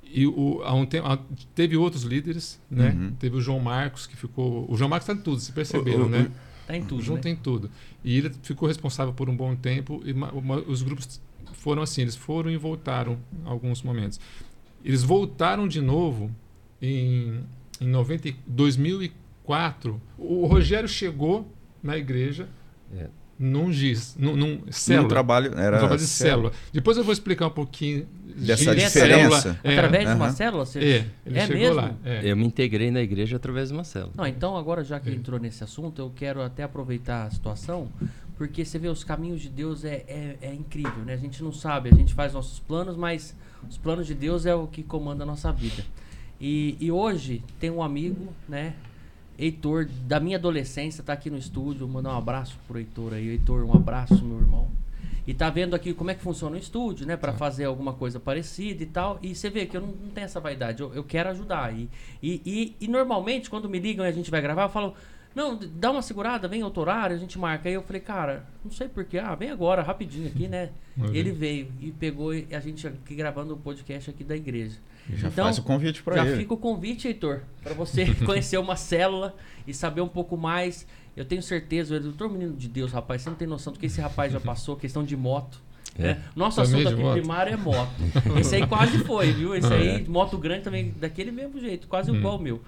e 0.04 0.26
o, 0.26 0.60
há 0.62 0.74
um 0.74 0.84
tempo, 0.86 1.06
há- 1.08 1.18
teve 1.54 1.76
outros 1.76 2.02
líderes, 2.02 2.60
né? 2.70 2.90
Uhum. 2.90 3.12
Teve 3.18 3.36
o 3.36 3.40
João 3.40 3.58
Marcos, 3.60 4.06
que 4.06 4.14
ficou. 4.16 4.70
O 4.70 4.76
João 4.76 4.88
Marcos 4.90 5.08
está 5.08 5.18
em 5.18 5.24
tudo, 5.24 5.40
se 5.40 5.52
perceberam, 5.52 6.02
O- 6.02 6.06
o- 6.06 6.10
né? 6.10 6.30
Tá 6.66 6.76
em 6.76 6.82
tudo, 6.84 7.02
Junto 7.02 7.24
né? 7.26 7.30
em 7.32 7.36
tudo. 7.36 7.70
E 8.02 8.16
ele 8.18 8.30
ficou 8.42 8.68
responsável 8.68 9.12
por 9.12 9.28
um 9.28 9.36
bom 9.36 9.54
tempo 9.56 10.02
e 10.04 10.12
uma- 10.12 10.32
os 10.66 10.82
grupos 10.82 11.20
foram 11.54 11.82
assim, 11.82 12.02
eles 12.02 12.14
foram 12.16 12.50
e 12.50 12.56
voltaram 12.56 13.18
em 13.42 13.46
alguns 13.48 13.82
momentos. 13.82 14.18
Eles 14.84 15.02
voltaram 15.02 15.66
de 15.66 15.80
novo 15.80 16.30
em, 16.80 17.40
em 17.80 17.88
90, 17.88 18.28
e- 18.28 18.36
2004. 18.46 20.00
O 20.18 20.46
Rogério 20.46 20.88
chegou 20.88 21.50
na 21.82 21.96
igreja 21.96 22.48
É. 22.94 23.08
num 23.38 23.72
giz, 23.72 24.14
num, 24.18 24.36
num 24.36 24.60
célula. 24.70 25.08
trabalho 25.08 25.52
era 25.58 25.78
trabalho 25.78 25.98
de 26.00 26.06
célula. 26.06 26.52
Depois 26.72 26.96
eu 26.96 27.04
vou 27.04 27.12
explicar 27.12 27.46
um 27.48 27.50
pouquinho 27.50 28.06
Dessa 28.36 28.74
giz, 28.74 28.84
diferença. 28.92 29.40
célula. 29.40 29.60
É, 29.64 29.72
Através 29.74 30.08
de 30.08 30.14
uma 30.14 30.30
célula? 30.30 30.66
Você... 30.66 30.78
é, 30.78 31.06
ele 31.26 31.38
É 31.38 31.46
chegou 31.46 31.60
mesmo? 31.62 31.76
lá. 31.76 31.94
é. 32.04 32.20
Eu 32.24 32.36
me 32.36 32.44
integrei 32.44 32.90
na 32.90 33.00
igreja 33.00 33.36
através 33.36 33.68
de 33.68 33.74
uma 33.74 33.84
célula. 33.84 34.12
Não, 34.16 34.26
então 34.26 34.56
agora 34.56 34.82
já 34.84 34.98
que 35.00 35.10
É. 35.10 35.12
entrou 35.14 35.38
nesse 35.40 35.62
assunto, 35.64 36.00
eu 36.00 36.12
quero 36.14 36.42
até 36.42 36.62
aproveitar 36.64 37.24
a 37.26 37.30
situação, 37.30 37.88
porque 38.36 38.64
você 38.64 38.78
vê 38.78 38.88
os 38.88 39.04
caminhos 39.04 39.40
de 39.40 39.48
Deus 39.48 39.84
é, 39.84 40.04
é, 40.08 40.36
é 40.42 40.54
incrível, 40.54 41.04
né? 41.04 41.14
A 41.14 41.16
gente 41.16 41.42
não 41.42 41.52
sabe, 41.52 41.90
a 41.92 41.94
gente 41.94 42.12
faz 42.14 42.32
nossos 42.32 42.58
planos, 42.58 42.96
mas 42.96 43.34
os 43.68 43.78
planos 43.78 44.06
de 44.06 44.14
Deus 44.14 44.46
é 44.46 44.54
o 44.54 44.66
que 44.66 44.82
comanda 44.82 45.22
a 45.22 45.26
nossa 45.26 45.52
vida. 45.52 45.84
E, 46.40 46.76
e 46.80 46.90
hoje 46.90 47.42
tem 47.60 47.70
um 47.70 47.82
amigo, 47.82 48.32
né? 48.48 48.74
Heitor, 49.38 49.88
da 50.06 50.20
minha 50.20 50.36
adolescência, 50.36 51.02
tá 51.02 51.12
aqui 51.12 51.28
no 51.30 51.38
estúdio. 51.38 51.86
Mandar 51.88 52.14
um 52.14 52.18
abraço 52.18 52.56
pro 52.66 52.78
Heitor 52.78 53.14
aí. 53.14 53.28
Heitor, 53.28 53.64
um 53.64 53.72
abraço, 53.72 54.24
meu 54.24 54.38
irmão. 54.38 54.68
E 55.26 55.32
tá 55.32 55.48
vendo 55.48 55.74
aqui 55.74 55.94
como 55.94 56.10
é 56.10 56.14
que 56.14 56.22
funciona 56.22 56.54
o 56.54 56.58
estúdio, 56.58 57.06
né? 57.06 57.16
Pra 57.16 57.32
fazer 57.32 57.64
alguma 57.64 57.94
coisa 57.94 58.20
parecida 58.20 58.82
e 58.82 58.86
tal. 58.86 59.18
E 59.22 59.34
você 59.34 59.48
vê 59.48 59.64
que 59.64 59.76
eu 59.76 59.80
não, 59.80 59.88
não 59.88 60.10
tenho 60.10 60.26
essa 60.26 60.38
vaidade. 60.38 60.82
Eu, 60.82 60.92
eu 60.94 61.02
quero 61.02 61.30
ajudar. 61.30 61.74
E, 61.74 61.88
e, 62.22 62.42
e, 62.44 62.76
e 62.80 62.88
normalmente, 62.88 63.48
quando 63.48 63.68
me 63.68 63.78
ligam 63.78 64.04
e 64.04 64.08
a 64.08 64.12
gente 64.12 64.30
vai 64.30 64.42
gravar, 64.42 64.64
eu 64.64 64.68
falo. 64.68 64.94
Não, 65.34 65.58
dá 65.58 65.90
uma 65.90 66.00
segurada, 66.02 66.46
vem 66.46 66.62
outro 66.62 66.82
horário, 66.82 67.16
a 67.16 67.18
gente 67.18 67.38
marca. 67.38 67.68
Aí 67.68 67.74
eu 67.74 67.82
falei, 67.82 68.00
cara, 68.00 68.46
não 68.64 68.70
sei 68.70 68.88
porquê. 68.88 69.18
Ah, 69.18 69.34
vem 69.34 69.50
agora, 69.50 69.82
rapidinho 69.82 70.28
aqui, 70.28 70.46
né? 70.46 70.70
Ele 71.12 71.32
veio 71.32 71.68
e 71.80 71.90
pegou 71.90 72.32
e 72.32 72.46
a 72.52 72.60
gente 72.60 72.86
aqui 72.86 73.14
gravando 73.16 73.54
o 73.54 73.56
podcast 73.56 74.10
aqui 74.10 74.22
da 74.22 74.36
igreja. 74.36 74.76
Já 75.10 75.28
Então, 75.28 75.44
faz 75.44 75.58
o 75.58 75.62
convite 75.62 76.02
para 76.02 76.16
Já 76.16 76.26
ele. 76.26 76.36
fica 76.36 76.54
o 76.54 76.56
convite, 76.56 77.08
Heitor, 77.08 77.40
para 77.62 77.74
você 77.74 78.06
conhecer 78.24 78.58
uma 78.58 78.76
célula 78.76 79.34
e 79.66 79.74
saber 79.74 80.00
um 80.02 80.08
pouco 80.08 80.36
mais. 80.36 80.86
Eu 81.16 81.24
tenho 81.24 81.42
certeza, 81.42 82.00
tô 82.16 82.26
um 82.26 82.30
menino 82.30 82.54
de 82.56 82.68
Deus, 82.68 82.92
rapaz, 82.92 83.22
você 83.22 83.28
não 83.30 83.36
tem 83.36 83.46
noção 83.46 83.72
do 83.72 83.78
que 83.78 83.86
esse 83.86 84.00
rapaz 84.00 84.32
já 84.32 84.40
passou, 84.40 84.76
questão 84.76 85.04
de 85.04 85.16
moto. 85.16 85.60
É. 85.96 86.02
né? 86.14 86.22
Nosso 86.34 86.60
Também 86.62 86.80
assunto 86.80 86.92
aqui 86.94 87.02
moto? 87.02 87.12
primário 87.18 87.52
é 87.52 87.56
moto. 87.56 87.90
Esse 88.40 88.56
aí 88.56 88.66
quase 88.66 88.98
foi, 89.04 89.30
viu? 89.32 89.54
Esse 89.54 89.72
Ah, 89.72 89.76
aí, 89.76 89.88
é? 89.88 90.04
moto 90.08 90.36
grande 90.36 90.62
também, 90.64 90.92
daquele 90.98 91.30
mesmo 91.30 91.60
jeito, 91.60 91.86
quase 91.86 92.10
Hum. 92.10 92.16
igual 92.16 92.36
o 92.36 92.42
meu. 92.42 92.60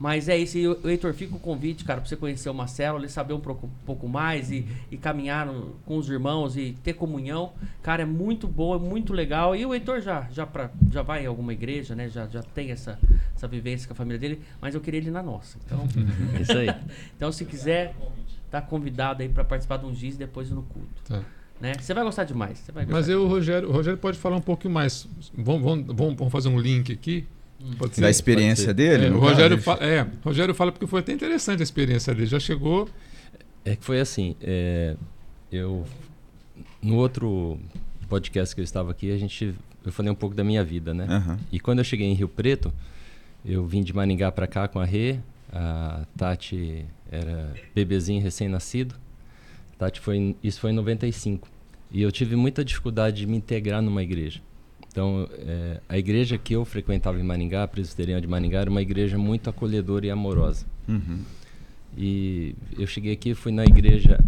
Mas 0.00 0.30
é 0.30 0.38
isso, 0.38 0.56
o 0.82 0.88
Heitor, 0.88 1.12
fica 1.12 1.36
o 1.36 1.38
convite, 1.38 1.84
cara, 1.84 2.00
pra 2.00 2.08
você 2.08 2.16
conhecer 2.16 2.48
uma 2.48 2.66
célula 2.66 3.04
e 3.04 3.08
saber 3.10 3.34
um 3.34 3.38
pouco, 3.40 3.66
um 3.66 3.84
pouco 3.84 4.08
mais 4.08 4.50
e, 4.50 4.66
e 4.90 4.96
caminhar 4.96 5.44
no- 5.44 5.74
com 5.84 5.98
os 5.98 6.08
irmãos 6.08 6.56
e 6.56 6.74
ter 6.82 6.94
comunhão. 6.94 7.52
Cara, 7.82 8.00
é 8.02 8.06
muito 8.06 8.48
bom, 8.48 8.74
é 8.74 8.78
muito 8.78 9.12
legal. 9.12 9.54
E 9.54 9.66
o 9.66 9.74
Heitor 9.74 10.00
já, 10.00 10.26
já, 10.32 10.46
pra, 10.46 10.70
já 10.90 11.02
vai 11.02 11.24
em 11.24 11.26
alguma 11.26 11.52
igreja, 11.52 11.94
né? 11.94 12.08
Já, 12.08 12.26
já 12.28 12.42
tem 12.42 12.70
essa, 12.70 12.98
essa 13.36 13.46
vivência 13.46 13.86
com 13.86 13.92
a 13.92 13.96
família 13.96 14.18
dele, 14.18 14.40
mas 14.58 14.74
eu 14.74 14.80
queria 14.80 14.98
ele 15.00 15.10
na 15.10 15.22
nossa. 15.22 15.58
Então, 15.66 15.86
É 16.34 16.40
isso 16.40 16.56
aí. 16.56 16.68
então 17.14 17.30
se 17.30 17.44
quiser, 17.44 17.94
tá 18.50 18.62
convidado 18.62 19.22
aí 19.22 19.28
pra 19.28 19.44
participar 19.44 19.76
de 19.76 19.84
um 19.84 19.94
giz 19.94 20.16
depois 20.16 20.50
no 20.50 20.62
culto. 20.62 20.88
Tá. 21.06 21.22
Né? 21.60 21.74
Você 21.78 21.92
vai 21.92 22.04
gostar 22.04 22.24
demais. 22.24 22.58
Você 22.58 22.72
vai 22.72 22.86
gostar. 22.86 22.96
Mas 22.98 23.06
eu, 23.10 23.24
o 23.24 23.28
Rogério, 23.28 23.68
o 23.68 23.72
Rogério 23.72 23.98
pode 23.98 24.16
falar 24.16 24.36
um 24.36 24.40
pouquinho 24.40 24.72
mais. 24.72 25.06
Vamos, 25.36 25.62
vamos, 25.62 26.16
vamos 26.16 26.32
fazer 26.32 26.48
um 26.48 26.58
link 26.58 26.90
aqui? 26.90 27.26
Pode 27.78 27.94
ser? 27.94 28.00
Da 28.00 28.10
experiência 28.10 28.66
Pode 28.66 28.76
dele? 28.76 29.06
É, 29.06 29.10
o 29.10 29.18
Rogério 29.18 29.56
caso? 29.56 29.64
fala, 29.64 29.84
é, 29.84 30.06
Rogério 30.24 30.54
fala 30.54 30.72
porque 30.72 30.86
foi 30.86 31.00
até 31.00 31.12
interessante 31.12 31.60
a 31.60 31.62
experiência 31.62 32.14
dele. 32.14 32.26
Já 32.26 32.40
chegou. 32.40 32.88
É 33.64 33.76
que 33.76 33.84
foi 33.84 34.00
assim, 34.00 34.34
é, 34.40 34.96
eu 35.52 35.84
no 36.82 36.96
outro 36.96 37.58
podcast 38.08 38.54
que 38.54 38.60
eu 38.60 38.64
estava 38.64 38.90
aqui, 38.90 39.12
a 39.12 39.18
gente 39.18 39.54
eu 39.84 39.92
falei 39.92 40.10
um 40.10 40.14
pouco 40.14 40.34
da 40.34 40.44
minha 40.44 40.62
vida, 40.64 40.92
né? 40.92 41.06
Aham. 41.08 41.38
E 41.50 41.60
quando 41.60 41.78
eu 41.78 41.84
cheguei 41.84 42.06
em 42.06 42.14
Rio 42.14 42.28
Preto, 42.28 42.72
eu 43.44 43.66
vim 43.66 43.82
de 43.82 43.94
Maringá 43.94 44.30
para 44.30 44.46
cá 44.46 44.68
com 44.68 44.78
a 44.78 44.84
Rê, 44.84 45.18
a 45.52 46.04
Tati 46.16 46.84
era 47.10 47.52
bebezinho 47.74 48.22
recém-nascido. 48.22 48.94
Tati 49.78 50.00
foi 50.00 50.36
isso 50.42 50.60
foi 50.60 50.70
em 50.70 50.74
95. 50.74 51.48
E 51.90 52.02
eu 52.02 52.12
tive 52.12 52.36
muita 52.36 52.64
dificuldade 52.64 53.18
de 53.18 53.26
me 53.26 53.36
integrar 53.36 53.82
numa 53.82 54.02
igreja. 54.02 54.40
Então, 54.90 55.28
é, 55.32 55.80
a 55.88 55.96
igreja 55.96 56.36
que 56.36 56.54
eu 56.54 56.64
frequentava 56.64 57.18
em 57.18 57.22
Maringá, 57.22 57.62
a 57.62 57.68
Presbiteriana 57.68 58.20
de 58.20 58.26
Maringá, 58.26 58.60
era 58.60 58.70
uma 58.70 58.82
igreja 58.82 59.16
muito 59.16 59.48
acolhedora 59.48 60.06
e 60.06 60.10
amorosa. 60.10 60.66
Uhum. 60.88 61.22
E 61.96 62.56
eu 62.76 62.86
cheguei 62.88 63.12
aqui, 63.12 63.32
fui 63.34 63.52
na 63.52 63.64
igreja, 63.64 64.18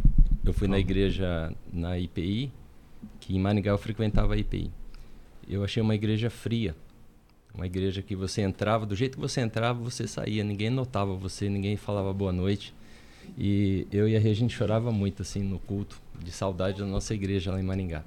eu 0.44 0.52
fui 0.52 0.68
na 0.68 0.78
igreja 0.78 1.52
na 1.72 1.98
IPI, 1.98 2.52
que 3.18 3.34
em 3.34 3.40
Maringá 3.40 3.72
eu 3.72 3.78
frequentava 3.78 4.34
a 4.34 4.36
IPI. 4.36 4.70
Eu 5.48 5.64
achei 5.64 5.82
uma 5.82 5.96
igreja 5.96 6.30
fria. 6.30 6.76
Uma 7.52 7.66
igreja 7.66 8.00
que 8.00 8.14
você 8.14 8.40
entrava, 8.40 8.86
do 8.86 8.94
jeito 8.94 9.16
que 9.16 9.20
você 9.20 9.40
entrava, 9.40 9.82
você 9.82 10.06
saía. 10.06 10.44
Ninguém 10.44 10.70
notava 10.70 11.14
você, 11.14 11.48
ninguém 11.48 11.76
falava 11.76 12.12
boa 12.12 12.32
noite. 12.32 12.72
E 13.36 13.86
eu 13.92 14.08
e 14.08 14.16
a 14.16 14.20
Rê, 14.20 14.30
a 14.30 14.34
gente 14.34 14.54
chorava 14.54 14.92
muito, 14.92 15.22
assim, 15.22 15.42
no 15.42 15.58
culto, 15.58 16.00
de 16.22 16.30
saudade 16.30 16.78
da 16.78 16.86
nossa 16.86 17.14
igreja 17.14 17.50
lá 17.50 17.60
em 17.60 17.64
Maringá. 17.64 18.04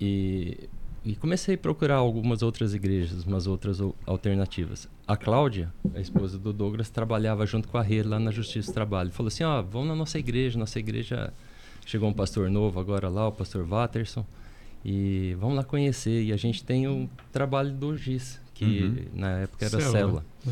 E, 0.00 0.68
e 1.08 1.16
comecei 1.16 1.54
a 1.54 1.58
procurar 1.58 1.96
algumas 1.96 2.42
outras 2.42 2.74
igrejas, 2.74 3.24
umas 3.24 3.46
outras 3.46 3.78
alternativas. 4.06 4.88
A 5.06 5.16
Cláudia, 5.16 5.72
a 5.94 6.00
esposa 6.00 6.38
do 6.38 6.52
Douglas, 6.52 6.90
trabalhava 6.90 7.46
junto 7.46 7.66
com 7.68 7.78
a 7.78 7.82
Rê 7.82 8.02
lá 8.02 8.18
na 8.18 8.30
Justiça 8.30 8.70
do 8.70 8.74
Trabalho. 8.74 9.10
Falou 9.10 9.28
assim, 9.28 9.42
ó, 9.44 9.62
vamos 9.62 9.88
na 9.88 9.94
nossa 9.96 10.18
igreja, 10.18 10.58
nossa 10.58 10.78
igreja... 10.78 11.32
Chegou 11.86 12.06
um 12.10 12.12
pastor 12.12 12.50
novo 12.50 12.78
agora 12.78 13.08
lá, 13.08 13.26
o 13.28 13.32
pastor 13.32 13.64
Watterson. 13.64 14.22
E 14.84 15.34
vamos 15.40 15.56
lá 15.56 15.64
conhecer. 15.64 16.22
E 16.22 16.34
a 16.34 16.36
gente 16.36 16.62
tem 16.62 16.86
o 16.86 17.08
trabalho 17.32 17.72
do 17.72 17.96
GIS, 17.96 18.38
que 18.52 18.64
Uhum. 18.82 18.96
na 19.14 19.30
época 19.38 19.64
era 19.64 19.70
Célula. 19.80 19.90
célula. 19.92 20.24
É. 20.46 20.50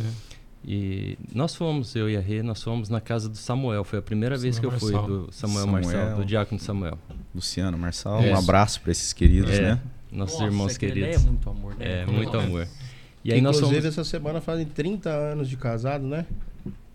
E 0.66 1.18
nós 1.34 1.54
fomos, 1.54 1.94
eu 1.94 2.08
e 2.08 2.16
a 2.16 2.20
Rê, 2.20 2.42
nós 2.42 2.62
fomos 2.62 2.88
na 2.88 3.02
casa 3.02 3.28
do 3.28 3.36
Samuel. 3.36 3.84
Foi 3.84 3.98
a 3.98 4.02
primeira 4.02 4.38
vez 4.38 4.58
que 4.58 4.64
eu 4.64 4.70
Samuel 4.70 4.80
fui, 4.80 4.92
Marçal. 4.92 5.08
do 5.26 5.32
Samuel, 5.32 5.64
Samuel. 5.66 5.82
Marçal, 5.82 6.16
do 6.16 6.24
Diácono 6.24 6.58
Samuel. 6.58 6.98
Luciano, 7.34 7.76
Marçal, 7.78 8.22
É. 8.22 8.32
um 8.32 8.36
abraço 8.38 8.80
para 8.80 8.90
esses 8.92 9.12
queridos, 9.12 9.50
É, 9.52 9.60
né? 9.74 9.80
Nossos 10.12 10.34
Nossa, 10.38 10.44
irmãos 10.52 10.76
aquele 10.76 10.92
ali 10.92 11.00
queridos. 11.02 11.24
É 11.24 11.28
muito 11.28 11.50
amor, 11.50 11.74
né? 11.76 12.02
É, 12.02 12.06
muito 12.06 12.32
Nossa. 12.32 12.46
amor. 12.46 12.68
E 13.24 13.32
aí 13.32 13.40
nós 13.40 13.56
Inclusive, 13.56 13.80
fomos 13.82 13.98
essa 13.98 14.04
semana 14.04 14.40
fazem 14.40 14.64
30 14.66 15.10
anos 15.10 15.48
de 15.48 15.56
casado, 15.56 16.04
né? 16.06 16.24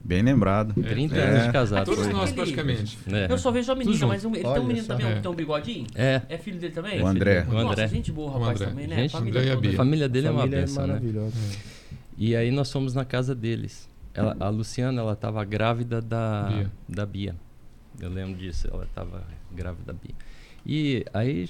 Bem 0.03 0.23
lembrado. 0.23 0.73
30 0.81 1.15
É. 1.15 1.29
anos 1.29 1.43
de 1.45 1.51
casado. 1.51 1.85
Todos 1.85 2.05
foi. 2.05 2.13
nós, 2.13 2.31
praticamente. 2.31 2.97
É. 3.11 3.31
Eu 3.31 3.37
só 3.37 3.51
vejo 3.51 3.71
a 3.71 3.75
menina, 3.75 4.07
mas 4.07 4.25
um- 4.25 4.29
ele 4.33 4.39
tem 4.41 4.49
Olha 4.49 4.61
um 4.61 4.65
menino 4.65 4.85
só. 4.85 4.93
também, 4.93 5.05
um 5.05 5.09
É. 5.11 5.15
que 5.15 5.21
tem 5.21 5.31
um 5.31 5.35
bigodinho? 5.35 5.87
É, 5.93 6.21
É 6.27 6.37
filho 6.37 6.57
dele 6.59 6.73
também? 6.73 7.01
O 7.01 7.05
André. 7.05 7.41
O 7.47 7.51
André. 7.51 7.63
Nossa, 7.63 7.87
gente 7.87 8.11
boa, 8.11 8.31
rapaz, 8.31 8.59
André. 8.61 8.65
também, 8.71 8.87
né? 8.87 8.95
Gente, 8.95 9.11
Família 9.11 9.39
André 9.41 9.49
e 9.49 9.51
a 9.51 9.55
toda. 9.55 9.67
Bia. 9.67 9.71
a 9.71 9.77
família 9.77 10.09
dele 10.09 10.27
é 10.27 10.31
uma 10.31 10.39
Família 10.39 10.59
bênção, 10.61 10.81
né? 10.87 10.87
maravilhosa. 10.93 11.35
E 12.17 12.35
aí 12.35 12.49
nós 12.51 12.71
fomos 12.71 12.93
na 12.95 13.05
casa 13.05 13.35
deles. 13.35 13.87
Ela, 14.13 14.35
a 14.39 14.49
Luciana, 14.49 15.01
ela 15.01 15.13
estava 15.13 15.43
grávida 15.45 16.01
da 16.01 16.43
Bia. 16.49 16.71
da 16.89 17.05
Bia. 17.05 17.35
Eu 17.99 18.09
lembro 18.09 18.35
disso, 18.39 18.67
ela 18.73 18.83
estava 18.85 19.23
grávida 19.51 19.83
da 19.85 19.93
Bia. 19.93 20.15
E 20.65 21.05
aí 21.13 21.47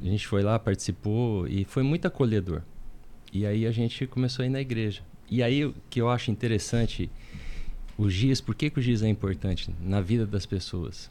a 0.00 0.04
gente 0.04 0.26
foi 0.26 0.42
lá, 0.42 0.58
participou 0.58 1.46
e 1.46 1.64
foi 1.64 1.82
muito 1.82 2.06
acolhedor. 2.06 2.62
E 3.32 3.44
aí 3.44 3.66
a 3.66 3.72
gente 3.72 4.06
começou 4.06 4.42
a 4.42 4.46
ir 4.46 4.50
na 4.50 4.60
igreja. 4.60 5.02
E 5.30 5.42
aí 5.42 5.64
o 5.64 5.74
que 5.90 6.00
eu 6.00 6.08
acho 6.08 6.30
interessante, 6.30 7.10
o 7.96 8.08
GIS, 8.08 8.40
por 8.40 8.54
que, 8.54 8.70
que 8.70 8.78
o 8.78 8.82
GIS 8.82 9.02
é 9.02 9.08
importante 9.08 9.70
na 9.80 10.00
vida 10.00 10.26
das 10.26 10.46
pessoas? 10.46 11.10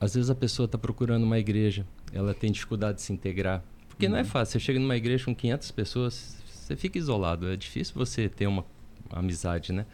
Às 0.00 0.14
vezes 0.14 0.28
a 0.28 0.34
pessoa 0.34 0.66
está 0.66 0.76
procurando 0.76 1.22
uma 1.22 1.38
igreja, 1.38 1.86
ela 2.12 2.34
tem 2.34 2.50
dificuldade 2.50 2.96
de 2.96 3.02
se 3.02 3.12
integrar. 3.12 3.62
Porque 3.88 4.08
não 4.08 4.16
é 4.16 4.24
fácil, 4.24 4.52
você 4.52 4.60
chega 4.60 4.80
numa 4.80 4.96
igreja 4.96 5.24
com 5.24 5.34
500 5.34 5.70
pessoas, 5.70 6.42
você 6.46 6.76
fica 6.76 6.98
isolado, 6.98 7.48
é 7.48 7.56
difícil 7.56 7.94
você 7.94 8.28
ter 8.28 8.46
uma 8.46 8.64
amizade, 9.10 9.72
né? 9.72 9.86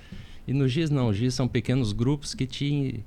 E 0.46 0.52
no 0.52 0.66
GIS 0.66 0.90
não, 0.90 1.08
o 1.08 1.12
GIS 1.12 1.34
são 1.34 1.46
pequenos 1.46 1.92
grupos 1.92 2.34
que 2.34 2.46
te 2.46 3.04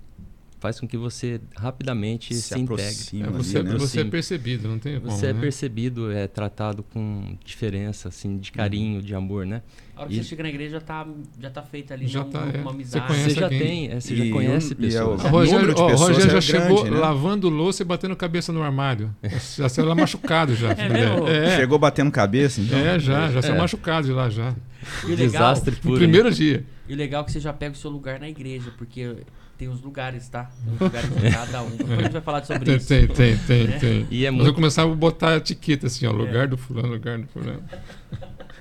faz 0.60 0.80
com 0.80 0.88
que 0.88 0.98
você 0.98 1.40
rapidamente 1.56 2.34
se, 2.36 2.42
Se 2.42 2.60
integre. 2.60 2.84
É, 2.84 3.24
ali, 3.24 3.34
você, 3.38 3.64
né? 3.64 3.76
você 3.78 4.02
é 4.02 4.04
percebido, 4.04 4.68
não 4.68 4.78
tem 4.80 5.00
como, 5.00 5.12
Você 5.12 5.28
é 5.28 5.34
né? 5.34 5.40
percebido, 5.42 6.12
é 6.12 6.28
tratado 6.28 6.84
com 6.84 7.38
diferença, 7.46 8.10
assim, 8.10 8.38
de 8.38 8.52
carinho, 8.52 9.02
de 9.02 9.16
amor, 9.16 9.46
né? 9.46 9.62
A 9.96 10.02
hora 10.02 10.10
que 10.10 10.16
E- 10.16 10.24
você 10.24 10.30
chega 10.30 10.44
na 10.44 10.50
igreja, 10.50 10.72
já 10.72 10.82
tá, 10.82 11.08
já 11.42 11.50
tá 11.50 11.62
feita 11.62 11.94
ali 11.94 12.08
Já 12.08 12.22
uma, 12.24 12.32
tá, 12.32 12.40
é. 12.40 12.58
uma 12.62 12.64
Você 12.64 12.70
amizade. 12.70 13.08
conhece 13.08 13.30
Você 13.30 13.36
já 13.40 13.46
alguém? 13.46 13.60
tem, 13.60 13.92
é, 13.92 14.00
você 14.00 14.14
E 14.14 14.18
já 14.28 14.34
conhece 14.34 14.68
um- 14.68 14.70
e 14.70 14.86
é 14.86 14.88
pessoas. 14.88 15.24
o- 15.24 15.28
Rogério, 15.28 15.68
pessoas 15.76 16.00
Rogério 16.00 16.32
já 16.32 16.38
é 16.38 16.42
chegou 16.42 16.82
grande, 16.84 16.92
né? 16.96 17.02
lavando 17.02 17.50
louça 17.50 17.82
e 17.84 17.86
batendo 17.86 18.16
cabeça 18.16 18.54
no 18.54 18.62
armário. 18.64 19.14
Já 19.58 19.68
saiu 19.70 19.88
lá 19.88 19.96
machucado 19.96 20.56
já. 20.56 20.70
É, 21.30 21.56
Chegou 21.58 21.78
batendo 21.80 22.12
cabeça, 22.12 22.62
então? 22.62 22.78
é, 22.80 23.00
já, 23.00 23.30
já 23.32 23.42
saiu 23.42 23.56
É. 23.56 23.58
machucado 23.58 24.08
de 24.08 24.14
lá 24.14 24.30
já. 24.30 24.56
E 25.04 25.08
legal, 25.08 25.26
Desastre 25.28 25.76
puro. 25.76 25.98
primeiro 25.98 26.32
dia. 26.32 26.66
e 26.88 26.94
o 26.94 26.96
legal 26.98 27.22
é 27.22 27.26
que 27.26 27.32
você 27.34 27.40
já 27.40 27.52
pega 27.54 27.74
o 27.74 27.78
seu 27.78 27.90
lugar 27.92 28.20
na 28.20 28.30
igreja, 28.30 28.72
porque 28.78 29.16
tem 29.60 29.68
os 29.68 29.82
lugares, 29.82 30.28
tá? 30.30 30.50
Tem 30.64 30.74
os 30.74 30.80
lugares 30.80 31.10
de 31.14 31.32
cada 31.32 31.62
um. 31.62 31.70
Depois 31.72 32.00
a 32.00 32.02
gente 32.04 32.12
vai 32.14 32.22
falar 32.22 32.46
sobre 32.46 32.66
Tem, 32.66 32.78
isso. 32.78 32.88
tem, 32.88 33.08
tem, 33.08 33.38
tem, 33.38 33.68
Né? 33.68 33.78
tem. 33.78 34.08
E 34.10 34.26
é 34.26 34.32
muito 34.32 34.44
vamos 34.46 34.56
começar 34.56 34.84
a 34.84 34.88
botar 34.88 35.32
a 35.34 35.36
etiqueta 35.38 35.86
assim, 35.88 36.08
ó, 36.08 36.12
lugar 36.14 36.48
do 36.48 36.58
fulano, 36.58 36.88
lugar 36.88 37.20
do 37.20 37.28
fulano. 37.28 37.62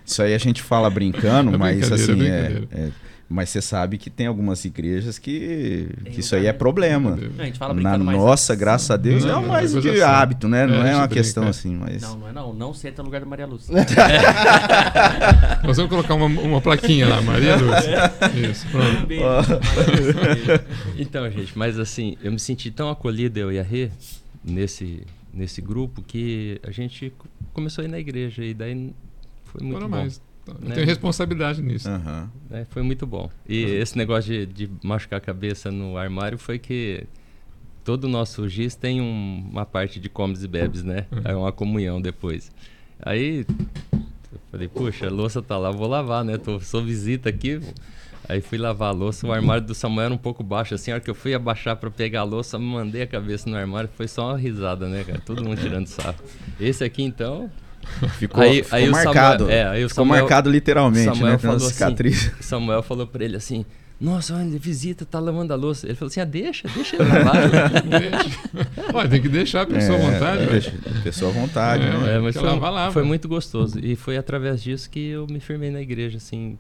Isso 0.05 0.21
aí 0.23 0.35
a 0.35 0.39
gente 0.39 0.61
fala 0.61 0.91
brincando, 0.91 1.55
É 1.55 1.57
mas 1.57 1.91
assim, 1.93 2.11
é 2.11 2.27
é, 2.27 2.43
brincadeira. 2.43 2.69
é- 2.73 2.91
mas 3.29 3.51
você 3.51 3.61
sabe 3.61 3.99
que 3.99 4.09
tem 4.09 4.27
algumas 4.27 4.65
igrejas 4.65 5.19
que, 5.19 5.89
Tem 6.03 6.13
que 6.15 6.21
isso 6.21 6.35
aí 6.35 6.47
é 6.47 6.53
problema. 6.53 7.11
Não, 7.17 7.43
a 7.43 7.47
gente 7.47 7.59
fala 7.59 7.75
Na 7.75 7.99
nossa, 7.99 8.55
graças 8.57 8.91
a 8.91 8.97
Deus, 8.97 9.25
Não, 9.25 9.31
é 9.31 9.43
não, 9.43 9.49
mais 9.49 9.77
é 9.77 9.81
de 9.81 9.91
assim. 9.91 10.01
hábito, 10.01 10.49
né? 10.49 10.67
Não 10.67 10.77
É, 10.77 10.91
a 10.91 10.93
é 10.93 10.97
uma 10.97 11.09
questão 11.09 11.43
brinca. 11.45 11.59
assim, 11.59 11.75
mas... 11.77 12.01
Não, 12.03 12.17
não 12.19 12.29
é 12.29 12.33
não. 12.33 12.53
Não 12.55 12.73
senta 12.73 13.03
no 13.03 13.07
lugar 13.09 13.21
da 13.21 13.27
Maria 13.27 13.47
Lúcia. 13.47 13.75
Nós 15.63 15.77
vamos 15.77 15.91
colocar 15.91 16.15
uma, 16.15 16.27
uma 16.27 16.61
plaquinha 16.61 17.07
lá, 17.09 17.21
Maria 17.21 17.57
Lúcia. 17.57 18.13
Isso, 18.51 18.67
Um 18.69 18.71
pronto. 18.71 19.07
Então, 20.99 21.31
gente, 21.31 21.57
mas 21.57 21.79
assim, 21.79 22.17
eu 22.23 22.33
me 22.33 22.39
senti 22.39 22.71
tão 22.71 22.89
acolhido, 22.91 23.39
eu 23.39 23.53
e 23.53 23.59
a 23.59 23.63
Rê, 23.63 23.91
nesse, 24.45 25.03
nesse 25.33 25.61
grupo, 25.61 26.03
que 26.03 26.61
a 26.67 26.71
gente 26.71 27.13
co- 27.19 27.29
começou 27.53 27.83
a 27.83 27.85
ir 27.87 27.91
na 27.91 27.99
igreja 27.99 28.45
e 28.45 28.55
daí 28.55 28.93
foi 29.45 29.63
muito 29.63 29.77
Agora 29.77 29.91
bom. 29.91 29.97
mais. 30.03 30.21
Eu 30.63 30.69
Né? 30.69 30.75
tenho 30.75 30.87
responsabilidade 30.87 31.63
nisso. 31.63 31.89
Aham. 31.89 32.31
né? 32.49 32.67
Foi 32.71 32.83
muito 32.83 33.07
bom. 33.07 33.31
E 33.49 33.63
esse 33.65 33.97
negócio 33.97 34.47
de, 34.47 34.47
de 34.67 34.71
machucar 34.83 35.19
a 35.19 35.21
cabeça 35.21 35.71
no 35.71 35.97
armário 35.97 36.39
foi 36.39 36.59
que 36.59 37.05
todo 37.85 38.05
o 38.05 38.09
nosso 38.09 38.49
GIS 38.49 38.75
tem 38.75 39.01
um- 39.01 39.49
uma 39.51 39.65
parte 39.67 39.99
de 40.01 40.09
comes 40.09 40.43
e 40.43 40.49
bebes, 40.49 40.83
né? 40.83 41.07
É 41.25 41.35
uma 41.35 41.53
comunhão 41.53 42.01
depois. 42.01 42.51
Aí 43.01 43.47
eu 44.33 44.39
falei, 44.51 44.69
puxa, 44.69 45.07
a 45.07 45.11
louça 45.11 45.41
tá 45.43 45.57
lá, 45.57 45.71
vou 45.71 45.87
lavar, 45.89 46.25
né? 46.25 46.37
Tô, 46.37 46.59
sou 46.61 46.83
visita 46.83 47.29
aqui. 47.29 47.61
Aí 48.29 48.43
fui 48.43 48.59
lavar 48.59 48.89
a 48.89 48.93
louça, 48.93 49.27
o 49.27 49.33
armário 49.33 49.67
do 49.67 49.75
Samuel 49.75 50.05
era 50.07 50.15
um 50.15 50.19
pouco 50.19 50.43
baixo, 50.45 50.75
assim, 50.75 50.91
a 50.91 50.95
hora 50.97 51.01
que 51.03 51.09
eu 51.09 51.15
fui 51.15 51.33
abaixar 51.33 51.75
pra 51.77 51.91
pegar 51.91 52.21
a 52.21 52.25
louça, 52.25 52.59
mandei 52.59 53.01
a 53.01 53.07
cabeça 53.07 53.49
no 53.49 53.57
armário, 53.57 53.89
foi 53.97 54.07
só 54.07 54.29
uma 54.29 54.37
risada, 54.37 54.87
né, 54.87 55.03
cara? 55.03 55.19
Todo 55.25 55.43
mundo 55.43 55.59
tirando 55.59 55.87
sarro. 55.87 56.17
Esse 56.61 56.85
aqui, 56.85 57.03
então, 57.03 57.51
Ficou, 58.19 58.43
Aí- 58.43 58.63
ficou 58.63 58.77
aí 58.79 58.89
o 58.89 58.93
marcado. 58.93 59.45
Samuel- 59.45 59.59
é, 59.59 59.69
aí 59.69 59.89
ficou 59.89 60.05
Samuel- 60.05 60.21
marcado 60.23 60.51
literalmente, 60.51 61.05
Samuel 61.05 61.33
né? 61.33 61.39
Tem 61.39 61.51
uma 61.51 61.55
falou 61.59 61.67
assim, 61.67 61.75
cicatriz. 61.75 62.33
Samuel 62.41 62.83
falou 62.83 63.07
pra 63.07 63.25
ele 63.25 63.37
assim: 63.37 63.65
Nossa, 64.01 64.37
olha, 64.37 64.59
visita, 64.59 65.05
tá 65.05 65.19
lavando 65.19 65.53
a 65.53 65.57
louça. 65.57 65.87
Ele 65.87 65.95
falou 65.97 66.09
assim: 66.09 66.21
Ah, 66.21 66.25
deixa, 66.25 66.69
deixa 66.69 66.97
ele 66.97 67.05
lavar. 67.09 67.35
Olha, 68.95 69.09
tem 69.09 69.21
que 69.21 69.29
deixar 69.29 69.63
a 69.63 69.67
pessoa 69.67 69.99
à 69.99 70.01
vontade. 70.01 70.41
né? 70.43 70.47
deixa 70.53 70.73
a 70.99 71.03
pessoa 71.03 71.31
à 71.31 71.35
vontade, 71.35 71.85
É, 71.85 71.91
né? 71.99 72.17
É, 72.17 72.19
mas 72.21 72.35
foi, 72.37 72.45
lavar, 72.49 72.73
lava. 72.73 72.93
foi 72.93 73.03
muito 73.03 73.29
gostoso. 73.29 73.79
E 73.81 73.97
foi 73.97 74.17
através 74.17 74.63
disso 74.63 74.89
que 74.89 75.09
eu 75.09 75.27
me 75.29 75.41
firmei 75.41 75.71
na 75.71 75.81
igreja, 75.81 76.17
assim. 76.19 76.57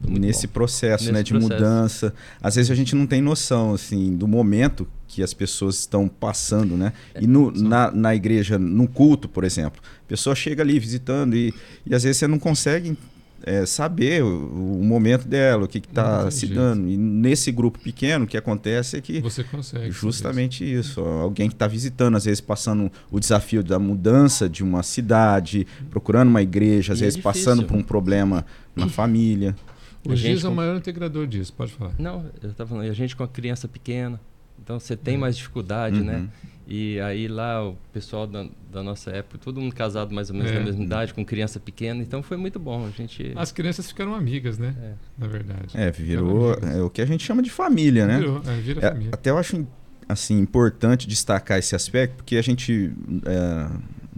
muito 0.00 0.20
nesse 0.20 0.46
bom. 0.46 0.52
processo, 0.54 1.04
Nesse 1.04 1.12
né, 1.12 1.22
de 1.22 1.32
processo. 1.32 1.54
mudança. 1.54 2.14
Às 2.42 2.56
vezes 2.56 2.70
a 2.70 2.74
gente 2.74 2.94
não 2.94 3.06
tem 3.06 3.20
noção, 3.20 3.74
assim, 3.74 4.16
do 4.16 4.26
momento 4.26 4.86
que 5.14 5.22
as 5.22 5.34
pessoas 5.34 5.78
estão 5.80 6.08
passando, 6.08 6.74
né? 6.76 6.94
E 7.20 7.26
no, 7.26 7.50
na, 7.52 7.90
na 7.90 8.14
igreja, 8.14 8.58
no 8.58 8.88
culto, 8.88 9.28
por 9.28 9.44
exemplo, 9.44 9.80
a 10.04 10.08
pessoa 10.08 10.34
chega 10.34 10.62
ali 10.62 10.78
visitando 10.78 11.36
e, 11.36 11.52
e 11.84 11.94
às 11.94 12.02
vezes 12.02 12.16
você 12.16 12.26
não 12.26 12.38
consegue 12.38 12.96
é, 13.44 13.66
saber 13.66 14.22
o, 14.22 14.78
o 14.78 14.82
momento 14.84 15.28
dela, 15.28 15.64
o 15.64 15.68
que 15.68 15.78
está 15.78 16.30
se 16.30 16.46
jeito. 16.46 16.54
dando. 16.54 16.88
E 16.88 16.96
nesse 16.96 17.52
grupo 17.52 17.78
pequeno, 17.78 18.24
o 18.24 18.28
que 18.28 18.36
acontece 18.38 18.96
é 18.96 19.00
que 19.02 19.20
Você 19.20 19.44
consegue. 19.44 19.82
saber 19.84 19.92
Justamente 19.92 20.64
isso. 20.64 21.02
ó, 21.02 21.20
Alguém 21.22 21.48
que 21.48 21.54
está 21.54 21.66
visitando, 21.66 22.16
às 22.16 22.24
vezes 22.24 22.40
passando 22.40 22.90
o 23.10 23.20
desafio 23.20 23.62
da 23.62 23.78
mudança 23.78 24.48
de 24.48 24.62
uma 24.62 24.82
cidade, 24.82 25.66
procurando 25.90 26.28
uma 26.28 26.40
igreja, 26.40 26.94
às 26.94 27.00
E 27.00 27.02
é 27.02 27.04
vezes 27.06 27.20
passando 27.20 27.58
difícil. 27.62 27.66
por 27.68 27.76
um 27.76 27.82
problema 27.82 28.46
na 28.74 28.88
família. 28.90 29.54
isso. 30.04 30.12
O 30.14 30.16
GIS 30.16 30.44
é 30.44 30.48
o 30.48 30.54
maior 30.54 30.76
integrador 30.76 31.26
disso, 31.26 31.52
pode 31.52 31.72
falar. 31.72 31.92
Não, 31.98 32.24
eu 32.42 32.52
tava 32.54 32.70
falando, 32.70 32.86
e 32.86 32.90
a 32.90 32.94
gente 32.94 33.14
com 33.14 33.22
a 33.24 33.28
criança 33.28 33.66
pequena. 33.68 34.20
Então 34.62 34.78
você 34.78 34.96
tem 34.96 35.16
mais 35.18 35.36
dificuldade, 35.36 36.00
né? 36.00 36.16
Uhum. 36.18 36.28
E 36.68 37.00
aí 37.00 37.26
lá 37.26 37.68
o 37.68 37.76
pessoal 37.92 38.26
da, 38.26 38.46
da 38.72 38.82
nossa 38.82 39.10
época, 39.10 39.36
todo 39.36 39.60
mundo 39.60 39.74
casado 39.74 40.14
mais 40.14 40.30
ou 40.30 40.36
menos 40.36 40.52
É. 40.52 40.54
da 40.54 40.60
mesma 40.64 40.82
idade, 40.84 41.12
com 41.12 41.24
criança 41.24 41.58
pequena, 41.58 42.00
então 42.00 42.22
foi 42.22 42.36
muito 42.36 42.58
bom. 42.58 42.86
A 42.86 42.90
gente. 42.90 43.32
As 43.34 43.50
crianças 43.50 43.88
ficaram 43.88 44.14
amigas, 44.14 44.58
né? 44.58 44.74
É. 44.80 44.92
Na 45.18 45.26
verdade. 45.26 45.76
É, 45.76 45.90
virou 45.90 46.54
é, 46.54 46.80
o 46.80 46.88
que 46.88 47.02
a 47.02 47.06
gente 47.06 47.24
chama 47.24 47.42
de 47.42 47.50
família, 47.50 48.06
né? 48.06 48.18
Virou, 48.18 48.40
é, 48.46 48.60
vira 48.60 48.86
É, 48.86 48.90
família. 48.90 49.10
até 49.12 49.30
eu 49.30 49.38
acho 49.38 49.66
assim 50.08 50.38
importante 50.38 51.08
destacar 51.08 51.58
esse 51.58 51.74
aspecto, 51.74 52.16
porque 52.16 52.36
a 52.36 52.42
gente 52.42 52.92
é, 53.26 53.68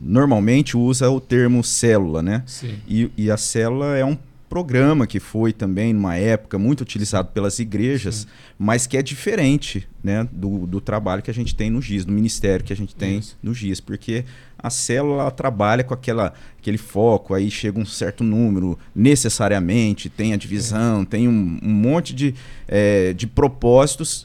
normalmente 0.00 0.76
usa 0.76 1.08
o 1.10 1.20
termo 1.20 1.64
célula, 1.64 2.22
né? 2.22 2.42
Sim. 2.46 2.78
E, 2.86 3.10
e 3.16 3.30
a 3.30 3.36
célula 3.36 3.96
é 3.96 4.04
um 4.04 4.16
programa 4.54 5.04
que 5.04 5.18
foi 5.18 5.52
também, 5.52 5.92
numa 5.92 6.14
época, 6.14 6.60
muito 6.60 6.82
utilizado 6.82 7.30
pelas 7.32 7.58
igrejas, 7.58 8.18
Sim. 8.18 8.26
mas 8.56 8.86
que 8.86 8.96
é 8.96 9.02
diferente 9.02 9.84
né, 10.00 10.28
do, 10.30 10.64
do 10.64 10.80
trabalho 10.80 11.20
que 11.20 11.30
a 11.30 11.34
gente 11.34 11.56
tem 11.56 11.68
no 11.68 11.82
GIS, 11.82 12.04
do 12.04 12.12
ministério 12.12 12.64
que 12.64 12.72
a 12.72 12.76
gente 12.76 12.94
tem 12.94 13.18
Isso. 13.18 13.36
no 13.42 13.52
GIS, 13.52 13.80
porque 13.80 14.24
a 14.56 14.70
célula 14.70 15.28
trabalha 15.32 15.82
com 15.82 15.92
aquela, 15.92 16.32
aquele 16.56 16.78
foco, 16.78 17.34
aí 17.34 17.50
chega 17.50 17.80
um 17.80 17.84
certo 17.84 18.22
número, 18.22 18.78
necessariamente, 18.94 20.08
tem 20.08 20.32
a 20.32 20.36
divisão, 20.36 21.04
tem 21.04 21.26
um, 21.26 21.58
um 21.60 21.72
monte 21.72 22.14
de, 22.14 22.32
eh, 22.68 23.12
de 23.12 23.26
propósitos 23.26 24.24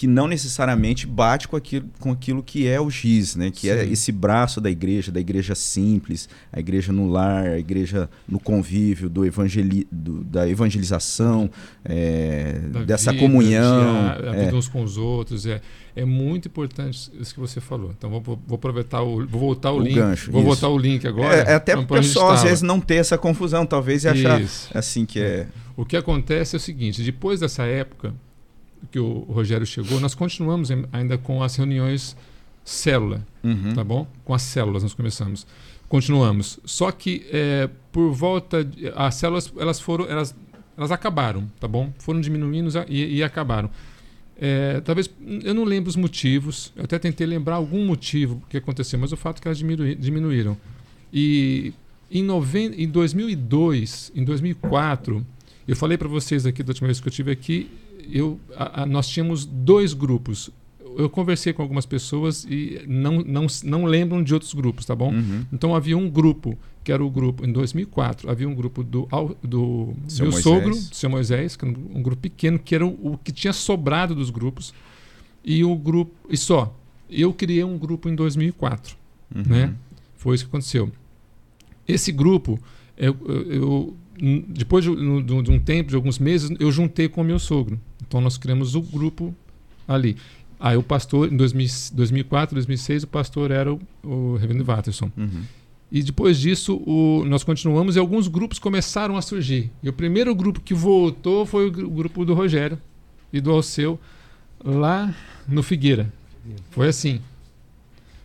que 0.00 0.06
não 0.06 0.26
necessariamente 0.26 1.06
bate 1.06 1.46
com 1.46 1.56
aquilo, 1.56 1.86
com 1.98 2.10
aquilo 2.10 2.42
que 2.42 2.66
é 2.66 2.80
o 2.80 2.88
giz, 2.88 3.36
né? 3.36 3.50
Que 3.50 3.68
é 3.68 3.84
Sim. 3.84 3.92
esse 3.92 4.10
braço 4.10 4.58
da 4.58 4.70
igreja, 4.70 5.12
da 5.12 5.20
igreja 5.20 5.54
simples, 5.54 6.26
a 6.50 6.58
igreja 6.58 6.90
no 6.90 7.06
lar, 7.06 7.44
a 7.44 7.58
igreja 7.58 8.08
no 8.26 8.40
convívio, 8.40 9.10
do 9.10 9.26
evangeli 9.26 9.86
do- 9.92 10.24
da 10.24 10.48
evangelização, 10.48 11.50
é, 11.84 12.60
da 12.70 12.82
dessa 12.82 13.12
vida, 13.12 13.22
comunhão. 13.22 13.82
de 14.18 14.26
a, 14.26 14.30
a 14.30 14.36
é. 14.36 14.44
vida 14.46 14.56
uns 14.56 14.68
com 14.68 14.82
os 14.82 14.96
outros. 14.96 15.44
É, 15.44 15.60
é 15.94 16.04
muito 16.06 16.48
importante 16.48 17.10
isso 17.20 17.34
que 17.34 17.40
você 17.40 17.60
falou. 17.60 17.90
Então 17.90 18.08
vou, 18.08 18.40
vou 18.46 18.56
aproveitar 18.56 19.02
o. 19.02 19.26
Vou 19.26 19.38
voltar 19.38 19.70
o, 19.70 19.80
O 19.80 19.82
link. 19.82 19.96
gancho, 19.96 20.32
vou 20.32 20.40
isso. 20.40 20.46
voltar 20.48 20.68
o 20.70 20.78
link 20.78 21.06
agora. 21.06 21.34
É, 21.46 21.52
é 21.52 21.54
até 21.56 21.76
pra 21.76 21.84
para 21.84 21.98
o 21.98 22.02
pessoal 22.02 22.30
às 22.30 22.42
vezes 22.42 22.62
não 22.62 22.80
ter 22.80 22.94
essa 22.94 23.18
confusão, 23.18 23.66
talvez 23.66 24.04
e 24.04 24.08
achar 24.08 24.40
Isso. 24.40 24.70
assim 24.72 25.04
que 25.04 25.20
é. 25.20 25.46
O 25.76 25.84
que 25.84 25.94
acontece 25.94 26.56
é 26.56 26.58
o 26.58 26.60
seguinte: 26.60 27.02
depois 27.02 27.38
dessa 27.40 27.64
época 27.64 28.14
que 28.90 28.98
o 28.98 29.20
Rogério 29.28 29.66
chegou, 29.66 30.00
nós 30.00 30.14
continuamos 30.14 30.70
em- 30.70 30.84
ainda 30.92 31.16
com 31.18 31.42
as 31.42 31.56
reuniões 31.56 32.16
célula, 32.64 33.26
Uhum. 33.42 33.74
tá 33.74 33.82
bom? 33.84 34.06
Com 34.24 34.34
as 34.34 34.42
células 34.42 34.82
nós 34.82 34.94
começamos. 34.94 35.46
Continuamos. 35.88 36.58
Só 36.64 36.90
que 36.92 37.26
é, 37.32 37.68
por 37.90 38.12
volta. 38.12 38.64
de- 38.64 38.92
as 38.94 39.14
células 39.16 39.52
elas 39.58 39.80
foram. 39.80 40.06
Elas, 40.06 40.34
elas 40.76 40.92
acabaram, 40.92 41.50
tá 41.58 41.66
bom? 41.66 41.92
Foram 41.98 42.20
diminuindo 42.20 42.70
e, 42.88 43.16
e 43.16 43.22
acabaram. 43.24 43.68
É, 44.40 44.80
talvez. 44.80 45.10
Eu 45.42 45.52
não 45.52 45.64
lembro 45.64 45.90
os 45.90 45.96
motivos. 45.96 46.72
Eu 46.76 46.84
até 46.84 46.98
tentei 46.98 47.26
lembrar 47.26 47.56
algum 47.56 47.84
motivo 47.84 48.42
que 48.48 48.56
aconteceu, 48.56 48.98
mas 48.98 49.10
o 49.12 49.16
fato 49.16 49.38
é 49.38 49.42
que 49.42 49.48
elas 49.48 49.58
diminui- 49.58 49.94
diminuíram. 49.96 50.56
E 51.12 51.72
em, 52.10 52.22
noven... 52.22 52.72
em 52.78 52.88
2002, 52.88 54.12
em 54.14 54.24
2004, 54.24 55.26
eu 55.66 55.76
falei 55.76 55.98
para 55.98 56.08
vocês 56.08 56.46
aqui 56.46 56.62
da 56.62 56.70
última 56.70 56.86
vez 56.86 57.00
que 57.00 57.08
eu 57.08 57.12
tive 57.12 57.30
aqui, 57.32 57.68
eu, 58.12 58.38
a- 58.56 58.82
a- 58.82 58.86
nós 58.86 59.08
tínhamos 59.08 59.44
dois 59.44 59.92
grupos. 59.92 60.50
Eu 60.96 61.08
conversei 61.08 61.52
com 61.52 61.62
algumas 61.62 61.86
pessoas 61.86 62.44
e 62.48 62.82
não, 62.86 63.22
não, 63.22 63.46
não 63.64 63.84
lembram 63.84 64.22
de 64.22 64.34
outros 64.34 64.52
grupos, 64.52 64.84
tá 64.84 64.94
bom? 64.94 65.12
Uhum. 65.14 65.44
Então 65.52 65.74
havia 65.74 65.96
um 65.96 66.10
grupo, 66.10 66.58
que 66.82 66.90
era 66.90 67.02
o 67.04 67.08
grupo, 67.08 67.46
em 67.46 67.52
2004, 67.52 68.28
havia 68.30 68.48
um 68.48 68.54
grupo 68.54 68.82
do, 68.82 69.08
do 69.42 69.94
Seu 70.08 70.24
meu 70.24 70.32
Moisés. 70.32 70.42
sogro, 70.42 70.70
do 70.70 70.94
seu 70.94 71.08
Moisés, 71.10 71.54
que 71.56 71.64
era 71.64 71.78
um, 71.94 72.02
grupo 72.02 72.20
pequeno, 72.22 72.58
que 72.58 72.74
era 72.74 72.84
o, 72.84 73.12
o 73.12 73.18
que 73.18 73.30
tinha 73.30 73.52
sobrado 73.52 74.14
dos 74.14 74.30
grupos, 74.30 74.74
e 75.44 75.62
o 75.64 75.74
grupo, 75.76 76.12
e 76.28 76.36
só. 76.36 76.76
Eu 77.08 77.32
criei 77.32 77.62
um 77.64 77.78
grupo 77.78 78.08
em 78.08 78.14
2004 78.14 78.96
Uhum. 79.34 79.42
né? 79.46 79.74
Foi 80.16 80.34
isso 80.34 80.44
que 80.44 80.50
aconteceu. 80.50 80.90
Esse 81.86 82.10
grupo, 82.12 82.58
eu, 82.96 83.16
eu- 83.48 83.96
depois 84.48 84.84
de, 84.84 84.90
de 85.22 85.50
um 85.50 85.58
tempo, 85.58 85.88
de 85.90 85.96
alguns 85.96 86.18
meses, 86.18 86.50
eu 86.60 86.70
juntei 86.70 87.08
com 87.08 87.20
o 87.20 87.24
meu 87.24 87.38
sogro. 87.38 87.80
Então 88.10 88.20
nós 88.20 88.36
criamos 88.36 88.74
o 88.74 88.82
grupo 88.82 89.32
ali. 89.86 90.16
Aí 90.58 90.76
o 90.76 90.82
pastor, 90.82 91.32
em 91.32 91.36
2000 91.36 91.68
2004, 91.92 92.54
2006, 92.56 93.04
o 93.04 93.06
pastor 93.06 93.52
era 93.52 93.72
o, 93.72 93.80
o 94.02 94.34
Reverendo 94.36 94.64
Watterson. 94.64 95.08
Uhum. 95.16 95.44
E 95.92 96.02
depois 96.02 96.36
disso, 96.38 96.74
o- 96.84 97.24
nós 97.24 97.44
continuamos 97.44 97.94
e 97.94 98.00
alguns 98.00 98.26
grupos 98.26 98.58
começaram 98.58 99.16
a 99.16 99.22
surgir. 99.22 99.70
E 99.80 99.88
o 99.88 99.92
primeiro 99.92 100.34
grupo 100.34 100.60
que 100.60 100.74
voltou 100.74 101.46
foi 101.46 101.70
o, 101.70 101.86
o 101.86 101.90
grupo 101.90 102.24
do 102.24 102.34
Rogério 102.34 102.76
e 103.32 103.40
do 103.40 103.52
Alceu, 103.52 103.98
lá 104.64 105.14
no 105.46 105.62
Figueira. 105.62 106.12
Foi 106.72 106.88
assim. 106.88 107.20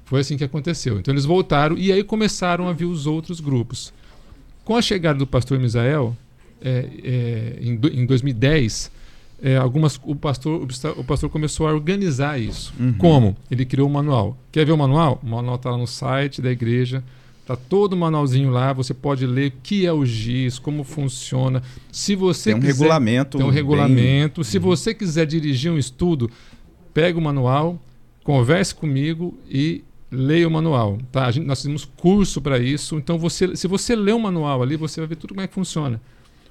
Foi 0.06 0.22
assim 0.22 0.36
que 0.36 0.44
aconteceu. 0.44 0.98
Então 1.00 1.14
eles 1.14 1.26
voltaram 1.26 1.78
e 1.78 1.92
aí 1.92 2.04
começaram 2.04 2.68
a 2.68 2.74
vir 2.74 2.86
os 2.86 3.06
outros 3.06 3.40
grupos. 3.40 3.94
Com 4.64 4.76
a 4.76 4.82
chegada 4.82 5.20
do 5.20 5.28
pastor 5.28 5.60
Misael, 5.60 6.18
é, 6.60 6.90
é, 7.04 7.60
em, 7.62 7.76
do- 7.76 7.88
em 7.94 8.04
2010, 8.06 8.92
é, 9.42 9.58
algumas, 9.58 10.00
o, 10.04 10.16
pastor, 10.16 10.68
o 10.98 11.04
pastor 11.04 11.30
começou 11.30 11.68
a 11.68 11.74
organizar 11.74 12.40
isso. 12.40 12.74
Uhum. 12.80 12.94
Como? 12.94 13.38
Ele 13.52 13.66
criou 13.66 13.88
um 13.88 13.92
manual. 13.92 14.38
Quer 14.52 14.66
ver 14.66 14.72
o 14.72 14.78
manual? 14.78 15.20
O 15.22 15.28
manual 15.28 15.56
está 15.56 15.72
lá 15.72 15.78
no 15.78 15.88
site 15.88 16.42
da 16.42 16.52
igreja. 16.52 17.04
Tá 17.46 17.56
todo 17.56 17.94
o 17.94 17.98
manualzinho 17.98 18.50
lá. 18.50 18.74
Você 18.74 18.94
pode 18.94 19.28
ler 19.28 19.50
o 19.50 19.54
que 19.62 19.86
é 19.86 19.94
o 19.94 20.04
GIS, 20.06 20.58
como 20.58 20.84
funciona. 20.84 21.62
Se 21.92 22.16
você 22.16 22.50
Tem 22.52 22.56
um 22.58 22.62
quiser, 22.62 22.74
regulamento. 22.74 23.38
tem 23.38 23.46
um 23.46 23.50
bem- 23.50 23.56
regulamento. 23.56 24.44
Se 24.44 24.58
você 24.58 24.94
quiser 24.96 25.26
dirigir 25.28 25.72
um 25.72 25.78
estudo, 25.78 26.32
pega 26.94 27.20
o 27.20 27.22
manual, 27.22 27.80
converse 28.24 28.74
comigo 28.74 29.38
e 29.48 29.84
leia 30.10 30.48
o 30.48 30.52
manual. 30.52 30.98
Tá? 31.12 31.28
A 31.28 31.32
gente- 31.32 31.46
nós 31.46 31.62
temos 31.62 31.86
curso 31.86 32.42
para 32.42 32.58
isso. 32.58 32.96
Então, 32.98 33.20
você, 33.20 33.56
se 33.56 33.68
você 33.68 33.96
ler 33.96 34.14
o 34.16 34.20
manual 34.20 34.64
ali, 34.64 34.76
você 34.76 35.00
vai 35.02 35.08
ver 35.10 35.16
tudo 35.18 35.36
como 35.36 35.42
é 35.42 35.48
que 35.48 35.54
funciona. 35.54 36.02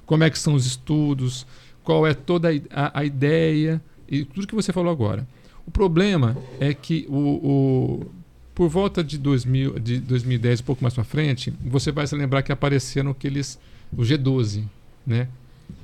Como 0.05 0.23
é 0.23 0.29
que 0.29 0.37
são 0.39 0.53
os 0.53 0.65
estudos, 0.65 1.45
qual 1.85 2.05
é 2.05 2.13
toda 2.13 2.49
a 2.71 2.99
a, 2.99 3.05
ideia 3.05 3.81
e 4.09 4.25
tudo 4.25 4.47
que 4.47 4.55
você 4.55 4.73
falou 4.73 4.91
agora. 4.91 5.25
O 5.65 5.71
problema 5.71 6.35
é 6.59 6.73
que 6.73 7.05
o, 7.09 7.15
o- 7.17 8.05
por 8.53 8.69
volta 8.69 9.03
de, 9.03 9.17
2000, 9.17 9.79
de 9.79 9.99
2010, 9.99 10.61
um 10.61 10.63
pouco 10.63 10.83
mais 10.83 10.93
para 10.93 11.03
frente, 11.03 11.53
você 11.63 11.91
vai 11.91 12.07
se 12.07 12.15
lembrar 12.15 12.41
que 12.41 12.51
apareceram 12.51 13.11
aqueles 13.11 13.59
o 13.95 14.01
G12, 14.01 14.63
né? 15.05 15.27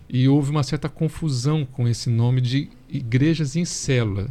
E 0.10 0.28
houve 0.28 0.52
uma 0.52 0.64
certa 0.64 0.90
confusão 0.90 1.66
com 1.66 1.88
esse 1.88 2.10
nome 2.10 2.42
de 2.42 2.70
igrejas 2.90 3.56
em 3.56 3.64
célula, 3.66 4.30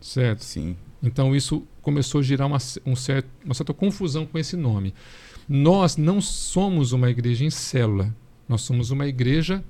certo? 0.00 0.44
Sim. 0.44 0.76
Então 1.02 1.34
isso 1.34 1.62
começou 1.80 2.20
a 2.20 2.22
girar 2.22 2.46
uma, 2.46 2.58
um 2.86 2.94
certo, 2.94 3.28
uma 3.44 3.54
certa 3.54 3.74
confusão 3.74 4.24
com 4.26 4.38
esse 4.38 4.56
nome. 4.56 4.94
Nós 5.48 5.96
não 5.96 6.20
somos 6.20 6.92
uma 6.92 7.10
igreja 7.10 7.44
em 7.44 7.50
célula, 7.50 8.14
nós 8.48 8.62
somos 8.62 8.90
uma 8.90 9.06
igreja 9.06 9.62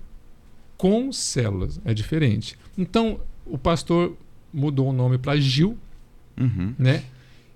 com 0.82 1.12
células, 1.12 1.80
é 1.84 1.94
diferente. 1.94 2.58
Então 2.76 3.20
o 3.46 3.56
pastor 3.56 4.16
mudou 4.52 4.88
o 4.90 4.92
nome 4.92 5.16
para 5.16 5.38
Gil, 5.38 5.78
Uhum. 6.36 6.74
né? 6.76 7.04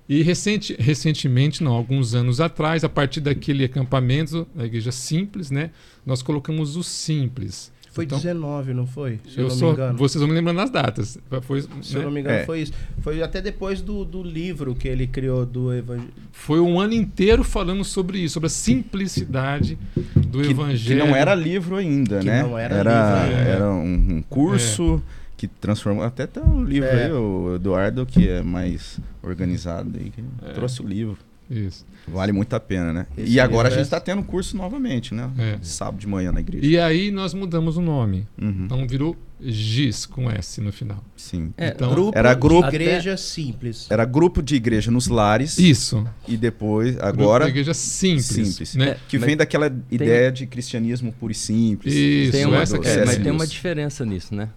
E 0.09 0.23
recente, 0.23 0.77
recentemente, 0.79 1.65
não, 1.65 1.73
alguns 1.73 2.15
anos 2.15 2.41
atrás, 2.41 2.85
a 2.85 2.89
partir 2.89 3.21
daquele 3.21 3.65
acampamento 3.65 4.47
da 4.55 4.65
igreja 4.65 4.93
simples, 4.93 5.51
né? 5.51 5.73
Nós 6.05 6.23
colocamos 6.23 6.77
o 6.77 6.85
simples. 6.85 7.73
Foi 7.97 8.05
Então, 8.05 8.19
19, 8.19 8.75
não 8.75 8.87
foi? 8.87 9.19
Se 9.27 9.39
eu, 9.39 9.45
eu 9.45 9.49
não 9.49 9.57
sou, 9.57 9.69
me 9.69 9.75
engano. 9.75 9.99
vocês 9.99 10.21
vão 10.21 10.29
me 10.29 10.35
lembrando 10.35 10.59
das 10.59 10.71
datas. 10.71 11.19
Foi, 11.43 11.63
Se 11.81 11.95
eu 11.95 12.01
né? 12.01 12.05
não 12.05 12.13
me 12.13 12.21
engano, 12.21 12.37
É. 12.37 12.45
foi 12.45 12.61
isso. 12.61 12.73
Foi 13.01 13.23
até 13.23 13.41
depois 13.41 13.81
do, 13.81 14.05
do 14.05 14.23
livro 14.23 14.75
que 14.75 14.87
ele 14.87 15.07
criou 15.07 15.47
do 15.47 15.73
Evangelho. 15.73 16.11
Foi 16.31 16.61
um 16.61 16.79
ano 16.79 16.93
inteiro 16.93 17.43
falando 17.43 17.83
sobre 17.85 18.19
isso, 18.19 18.35
sobre 18.35 18.49
a 18.49 18.51
simplicidade 18.51 19.79
do 20.15 20.41
Que, 20.41 20.45
que 20.47 20.51
evangelho. 20.51 21.07
não 21.07 21.17
era 21.17 21.35
livro 21.35 21.77
ainda, 21.77 22.21
Que 22.21 22.27
né? 22.27 22.43
não 22.43 22.59
era 22.59 22.75
era, 22.77 23.25
livro, 23.25 23.39
é. 23.41 23.51
era 23.51 23.71
um, 23.73 24.17
um 24.19 24.23
curso 24.29 25.03
que 25.37 25.47
transformou. 25.49 26.05
Até 26.05 26.27
tem 26.27 26.43
um 26.43 26.63
livro 26.65 26.89
É. 26.89 27.07
aí, 27.07 27.13
o 27.13 27.55
Eduardo, 27.57 28.05
que 28.07 28.29
é 28.29 28.43
mais 28.43 28.99
organizado 29.23 29.91
aí, 29.99 30.11
que 30.11 30.23
É. 30.47 30.53
trouxe 30.53 30.83
o 30.83 30.87
livro. 30.87 31.17
Isso. 31.51 31.85
Vale 32.09 32.33
muito 32.33 32.55
a 32.55 32.61
pena, 32.61 32.93
né? 32.93 33.07
Esse 33.17 33.33
e 33.33 33.41
agora 33.41 33.69
a 33.69 33.71
é- 33.71 33.75
gente 33.75 33.85
está 33.85 34.01
tendo 34.01 34.23
curso 34.23 34.57
novamente, 34.57 35.13
né? 35.15 35.31
É. 35.39 35.59
Sábado 35.63 35.99
de 36.01 36.07
manhã 36.07 36.31
na 36.33 36.41
igreja. 36.41 36.65
E 36.67 36.79
aí 36.79 37.11
nós 37.11 37.35
mudamos 37.35 37.77
o 37.77 37.81
nome. 37.81 38.27
Uhum. 38.41 38.65
Então 38.65 38.87
virou 38.87 39.17
GIS 39.41 40.07
com 40.07 40.31
S 40.31 40.61
no 40.61 40.73
final. 40.73 41.05
Sim. 41.17 41.53
É, 41.57 41.69
Então, 41.69 41.91
grupo 41.91 42.17
era 42.19 42.33
de 42.35 42.41
grupo- 42.41 42.69
igreja 42.69 43.17
simples. 43.17 43.87
Era 43.91 44.05
grupo 44.05 44.43
de 44.43 44.55
igreja 44.55 44.91
nos 44.91 45.09
lares 45.09 45.59
Isso. 45.59 46.07
e 46.27 46.37
depois, 46.37 46.93
Grupo 46.93 47.07
agora, 47.07 47.45
da 47.45 47.51
igreja 47.51 47.75
simples. 47.75 48.25
simples. 48.27 48.75
Né? 48.75 48.89
É, 48.91 48.97
que 49.09 49.19
mas 49.19 49.27
vem 49.27 49.37
daquela 49.37 49.67
ideia 49.91 50.33
de 50.33 50.47
cristianismo 50.47 51.13
puro 51.13 51.33
e 51.33 51.35
simples. 51.35 51.93
Isso, 51.95 52.33
tem 52.33 52.47
uma, 52.47 52.63
essa 52.63 52.79
que 52.79 52.89
é, 52.89 52.95
é 52.95 53.05
mas 53.05 53.19
tem 53.19 53.31
uma 53.33 53.47
diferença 53.47 54.05
nisso, 54.07 54.35
né? 54.35 54.49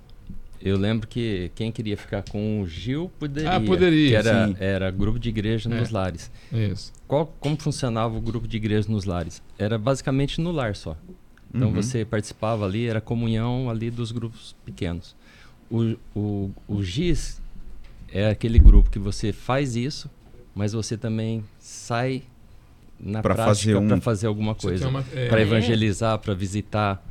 Eu 0.61 0.77
lembro 0.77 1.07
que 1.07 1.51
quem 1.55 1.71
queria 1.71 1.95
ficar 1.95 2.21
com 2.29 2.61
o 2.61 2.67
Gil 2.67 3.09
poderia. 3.17 3.51
Ah, 3.55 3.61
poderia, 3.61 4.09
Que 4.09 4.15
era, 4.27 4.47
sim. 4.47 4.55
era 4.59 4.91
grupo 4.91 5.17
de 5.17 5.29
igreja 5.29 5.69
É. 5.73 5.79
nos 5.79 5.89
lares. 5.89 6.29
Isso. 6.51 6.91
Qual, 7.07 7.27
como 7.39 7.55
funcionava 7.57 8.17
o 8.17 8.21
grupo 8.21 8.45
de 8.47 8.57
igreja 8.57 8.87
nos 8.89 9.05
lares? 9.05 9.41
Era 9.57 9.77
basicamente 9.77 10.41
no 10.41 10.51
lar 10.51 10.75
só. 10.75 10.97
Então 11.53 11.69
Uhum. 11.69 11.73
você 11.75 12.03
participava 12.03 12.65
ali, 12.65 12.87
era 12.87 12.99
comunhão 12.99 13.69
ali 13.69 13.89
dos 13.89 14.11
grupos 14.11 14.53
pequenos. 14.65 15.15
O, 15.71 15.95
o, 16.13 16.51
o 16.67 16.83
GIS 16.83 17.41
é 18.11 18.29
aquele 18.29 18.59
grupo 18.59 18.89
que 18.89 18.99
você 18.99 19.31
faz 19.31 19.75
isso, 19.75 20.09
mas 20.53 20.73
você 20.73 20.97
também 20.97 21.43
sai 21.57 22.23
na 22.99 23.21
Pra 23.21 23.33
prática 23.33 23.55
fazer 23.55 23.75
um- 23.77 23.87
para 23.87 24.01
fazer 24.01 24.27
alguma 24.27 24.53
coisa. 24.53 24.89
uma- 24.89 25.05
é, 25.15 25.27
Para 25.29 25.41
evangelizar, 25.41 26.19
para 26.19 26.33
visitar. 26.33 27.01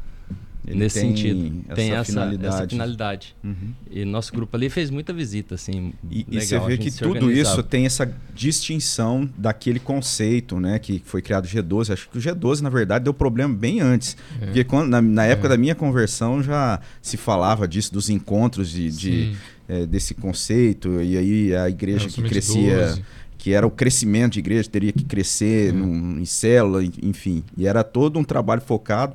Ele 0.70 0.78
nesse 0.81 1.00
tem 1.00 1.16
sentido. 1.16 1.64
essa 1.66 1.74
tem 1.74 1.90
essa 1.92 2.04
finalidade. 2.04 2.54
essa 2.54 2.68
finalidade. 2.68 3.37
Uhum. 3.42 3.72
E 3.90 4.04
nosso 4.04 4.33
grupo 4.33 4.57
ali 4.57 4.68
fez 4.68 4.90
muita 4.90 5.12
visita, 5.12 5.54
assim. 5.54 5.92
E, 6.11 6.20
e 6.28 6.35
legal, 6.38 6.42
você 6.46 6.54
a 6.57 6.61
vê 6.61 6.78
que 6.78 6.90
tudo 6.90 7.11
organizava. 7.24 7.54
isso 7.54 7.62
tem 7.62 7.87
essa 7.87 8.12
distinção 8.35 9.28
daquele 9.37 9.78
conceito, 9.78 10.59
né? 10.59 10.78
Que 10.78 11.02
foi 11.04 11.20
criado 11.22 11.44
o 11.44 11.48
G12. 11.48 11.92
Acho 11.92 12.09
que 12.09 12.18
o 12.18 12.20
G12, 12.20 12.61
na 12.61 12.70
verdade, 12.70 13.04
deu 13.04 13.14
problema 13.14 13.54
bem 13.54 13.81
antes. 13.81 14.16
é. 14.40 14.46
Porque 14.46 14.64
quando, 14.64 14.88
na, 14.88 15.00
na 15.02 15.24
época 15.24 15.48
É. 15.48 15.50
da 15.50 15.57
minha 15.57 15.74
conversão 15.74 16.42
já 16.42 16.81
se 17.02 17.16
falava 17.16 17.66
disso, 17.68 17.92
dos 17.92 18.09
encontros 18.11 18.70
de, 18.70 18.90
de, 18.90 19.37
eh, 19.68 19.87
desse 19.87 20.14
conceito. 20.14 21.00
E 21.02 21.16
aí 21.16 21.54
a 21.57 21.68
igreja 21.68 22.09
que 22.09 22.22
crescia, 22.22 22.88
12. 22.88 23.04
que 23.37 23.52
era 23.52 23.66
o 23.66 23.70
crescimento 23.70 24.33
de 24.35 24.38
igreja, 24.40 24.68
teria 24.68 24.92
que 24.92 25.04
crescer 25.04 25.68
É. 25.68 25.72
num- 25.72 26.18
em 26.18 26.24
célula, 26.24 26.85
en- 26.85 26.92
enfim. 27.02 27.44
E 27.57 27.66
era 27.66 27.85
todo 27.85 28.18
um 28.18 28.24
trabalho 28.24 28.61
focado 28.61 29.14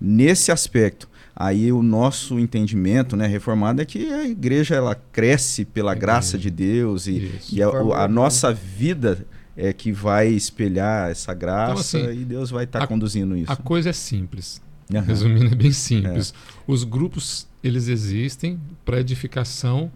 nesse 0.00 0.50
aspecto. 0.52 1.08
Aí 1.34 1.72
o 1.72 1.82
nosso 1.82 2.38
entendimento, 2.38 3.16
né, 3.16 3.26
reformado, 3.26 3.80
é 3.80 3.84
que 3.84 4.12
a 4.12 4.26
igreja 4.26 4.74
ela 4.74 4.94
cresce 4.94 5.64
pela 5.64 5.94
graça 5.94 6.36
de 6.38 6.50
Deus 6.50 7.06
e, 7.06 7.30
e 7.52 7.62
a, 7.62 7.70
o- 7.70 7.94
a 7.94 8.06
nossa 8.06 8.52
vida 8.52 9.26
é 9.56 9.72
que 9.72 9.90
vai 9.92 10.28
espelhar 10.28 11.10
essa 11.10 11.32
graça 11.34 11.98
Então, 11.98 12.10
assim, 12.10 12.20
e 12.20 12.24
Deus 12.24 12.50
vai 12.50 12.64
estar 12.64 12.82
a- 12.82 12.86
conduzindo 12.86 13.36
isso. 13.36 13.50
A 13.50 13.56
coisa 13.56 13.90
é 13.90 13.92
simples. 13.92 14.60
Aham. 14.92 15.02
Resumindo, 15.02 15.46
é 15.46 15.54
bem 15.54 15.72
simples. 15.72 16.34
Os 16.66 16.82
grupos, 16.84 17.46
eles 17.62 17.88
existem 17.88 18.58
para 18.84 19.00
edificação 19.00 19.90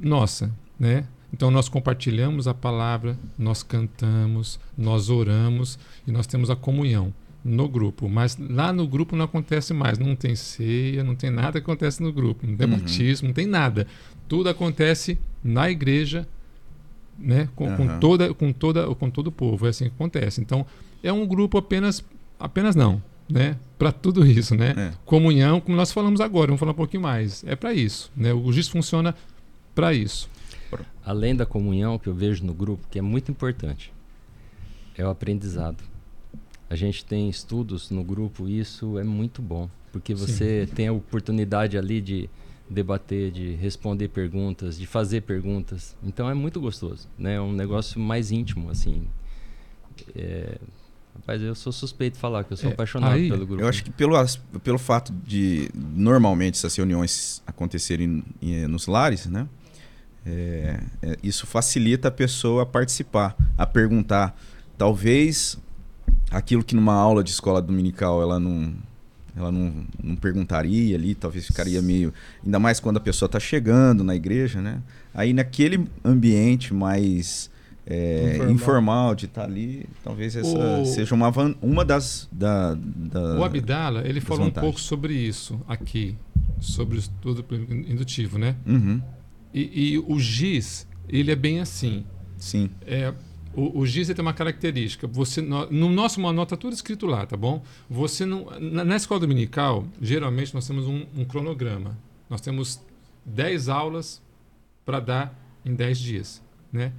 nossa, 0.00 0.50
né? 0.78 1.04
Então 1.32 1.50
nós 1.50 1.68
compartilhamos 1.68 2.46
a 2.48 2.54
palavra, 2.54 3.16
nós 3.38 3.62
cantamos, 3.62 4.58
nós 4.76 5.10
oramos 5.10 5.78
e 6.06 6.12
nós 6.12 6.26
temos 6.26 6.50
a 6.50 6.56
comunhão 6.56 7.12
no 7.46 7.68
grupo. 7.68 8.08
Mas 8.08 8.36
lá 8.38 8.72
no 8.72 8.86
grupo 8.86 9.14
não 9.16 9.24
acontece 9.24 9.72
mais, 9.72 9.98
não 9.98 10.16
tem 10.16 10.34
ceia, 10.34 11.04
não 11.04 11.14
tem 11.14 11.30
nada 11.30 11.52
que 11.60 11.64
acontece 11.70 12.02
no 12.02 12.12
grupo, 12.12 12.46
não 12.46 12.56
tem 12.56 12.66
Uhum. 12.68 12.78
batismo, 12.78 13.28
não 13.28 13.34
tem 13.34 13.46
nada. 13.46 13.86
Tudo 14.28 14.48
acontece 14.48 15.18
na 15.44 15.70
igreja, 15.70 16.26
né? 17.18 17.48
Com, 17.54 17.74
com 17.76 17.84
Aham. 17.84 17.98
toda, 18.00 18.34
com 18.34 18.52
toda, 18.52 18.94
com 18.94 19.08
todo 19.10 19.28
o 19.28 19.32
povo. 19.32 19.66
É 19.66 19.70
assim 19.70 19.84
que 19.84 19.94
acontece. 19.94 20.40
Então 20.40 20.66
é 21.02 21.12
um 21.12 21.26
grupo 21.26 21.56
apenas, 21.56 22.04
apenas 22.38 22.74
não, 22.74 23.00
né? 23.30 23.56
Para 23.78 23.92
tudo 23.92 24.26
isso, 24.26 24.54
né? 24.54 24.74
É. 24.76 24.92
Comunhão, 25.04 25.60
como 25.60 25.76
nós 25.76 25.92
falamos 25.92 26.20
agora, 26.20 26.48
vamos 26.48 26.58
falar 26.60 26.72
um 26.72 26.76
pouquinho 26.76 27.02
mais. 27.02 27.44
É 27.46 27.54
para 27.54 27.72
isso, 27.72 28.10
né? 28.16 28.32
O 28.32 28.50
GIS 28.52 28.68
funciona 28.68 29.14
para 29.74 29.94
isso. 29.94 30.28
Além 31.04 31.36
da 31.36 31.46
comunhão 31.46 31.98
que 32.00 32.08
eu 32.08 32.14
vejo 32.14 32.44
no 32.44 32.52
grupo, 32.52 32.84
que 32.90 32.98
é 32.98 33.02
muito 33.02 33.30
importante, 33.30 33.92
é 34.98 35.06
o 35.06 35.08
aprendizado. 35.10 35.76
A 36.68 36.74
gente 36.74 37.04
tem 37.04 37.28
estudos 37.28 37.90
no 37.90 38.02
grupo 38.02 38.48
e 38.48 38.58
isso 38.58 38.98
é 38.98 39.04
muito 39.04 39.40
bom, 39.40 39.68
porque 39.92 40.14
você 40.14 40.68
tem 40.74 40.88
a 40.88 40.92
oportunidade 40.92 41.78
ali 41.78 42.00
de 42.00 42.28
debater, 42.68 43.30
de 43.30 43.52
responder 43.54 44.08
perguntas, 44.08 44.76
de 44.76 44.86
fazer 44.86 45.20
perguntas. 45.22 45.96
Então 46.02 46.28
é 46.28 46.34
muito 46.34 46.60
gostoso, 46.60 47.08
né? 47.16 47.34
É 47.36 47.40
um 47.40 47.52
negócio 47.52 48.00
mais 48.00 48.32
íntimo, 48.32 48.68
assim. 48.70 49.06
É... 50.14 50.58
Rapaz, 51.14 51.40
eu 51.40 51.54
sou 51.54 51.72
suspeito 51.72 52.14
de 52.14 52.20
falar 52.20 52.44
que 52.44 52.52
eu 52.52 52.56
sou 52.56 52.68
É, 52.68 52.72
apaixonado 52.72 53.14
aí, 53.14 53.28
pelo 53.30 53.46
grupo. 53.46 53.62
Eu 53.62 53.68
acho 53.68 53.82
que 53.82 53.90
pelo, 53.90 54.14
pelo 54.62 54.78
fato 54.78 55.12
de 55.24 55.70
normalmente 55.74 56.54
essas 56.56 56.76
reuniões 56.76 57.42
acontecerem 57.46 58.22
em- 58.42 58.66
nos 58.66 58.86
lares, 58.86 59.26
né? 59.26 59.48
é, 60.26 60.80
é, 61.02 61.16
isso 61.22 61.46
facilita 61.46 62.08
a 62.08 62.10
pessoa 62.10 62.64
a 62.64 62.66
participar, 62.66 63.36
a 63.56 63.64
perguntar. 63.64 64.36
Talvez 64.76 65.56
aquilo 66.30 66.62
que 66.64 66.74
numa 66.74 66.94
aula 66.94 67.22
de 67.22 67.30
escola 67.30 67.60
dominical 67.62 68.20
ela 68.22 68.38
não, 68.40 68.72
ela 69.36 69.50
não, 69.52 69.84
não 70.02 70.16
perguntaria 70.16 70.96
ali, 70.96 71.14
talvez 71.14 71.46
ficaria 71.46 71.80
meio. 71.82 72.12
Ainda 72.44 72.58
mais 72.58 72.80
quando 72.80 72.96
a 72.96 73.00
pessoa 73.00 73.26
está 73.26 73.38
chegando 73.40 74.02
na 74.04 74.14
igreja, 74.14 74.60
né? 74.60 74.82
Aí 75.14 75.32
naquele 75.32 75.86
ambiente 76.04 76.72
mais 76.74 77.50
é, 77.86 78.34
informal. 78.36 78.50
Informal. 78.50 79.14
de 79.14 79.24
estar 79.26 79.44
ali, 79.44 79.86
talvez 80.02 80.34
essa 80.34 80.48
O- 80.80 80.84
seja 80.84 81.14
uma, 81.14 81.30
van- 81.30 81.54
uma 81.62 81.84
das. 81.84 82.28
Da, 82.32 82.74
da- 82.74 83.38
O 83.38 83.44
Abdala, 83.44 84.02
ele 84.06 84.20
falou 84.20 84.42
um 84.42 84.46
vantagens. 84.46 84.66
pouco 84.72 84.80
sobre 84.80 85.14
isso 85.14 85.60
aqui, 85.68 86.16
sobre 86.60 86.96
o 86.96 86.98
estudo 86.98 87.44
indutivo, 87.88 88.38
né? 88.38 88.56
Uhum, 88.66 89.00
E, 89.54 89.92
e 89.94 89.98
o 89.98 90.18
GIS, 90.18 90.86
ele 91.08 91.30
é 91.30 91.36
bem 91.36 91.60
assim. 91.60 92.04
sim. 92.36 92.68
É, 92.84 93.14
o, 93.56 93.80
o 93.80 93.86
GIS 93.86 94.08
tem 94.08 94.22
uma 94.22 94.32
característica. 94.34 95.06
Você, 95.06 95.40
no, 95.40 95.70
no 95.70 95.88
nosso 95.90 96.20
manual 96.20 96.44
está 96.44 96.56
tudo 96.56 96.72
escrito 96.74 97.06
lá, 97.06 97.24
tá 97.26 97.36
bom? 97.36 97.62
Você 97.88 98.24
não, 98.26 98.46
na, 98.60 98.84
na 98.84 98.96
escola 98.96 99.20
dominical, 99.20 99.84
geralmente 100.00 100.54
nós 100.54 100.66
temos 100.66 100.86
um, 100.86 101.06
um 101.16 101.24
cronograma. 101.24 101.96
Nós 102.30 102.40
temos 102.40 102.80
10 103.24 103.68
aulas 103.68 104.22
para 104.84 105.00
dar 105.00 105.58
em 105.64 105.74
10 105.74 105.98
dias, 105.98 106.42
né? 106.72 106.92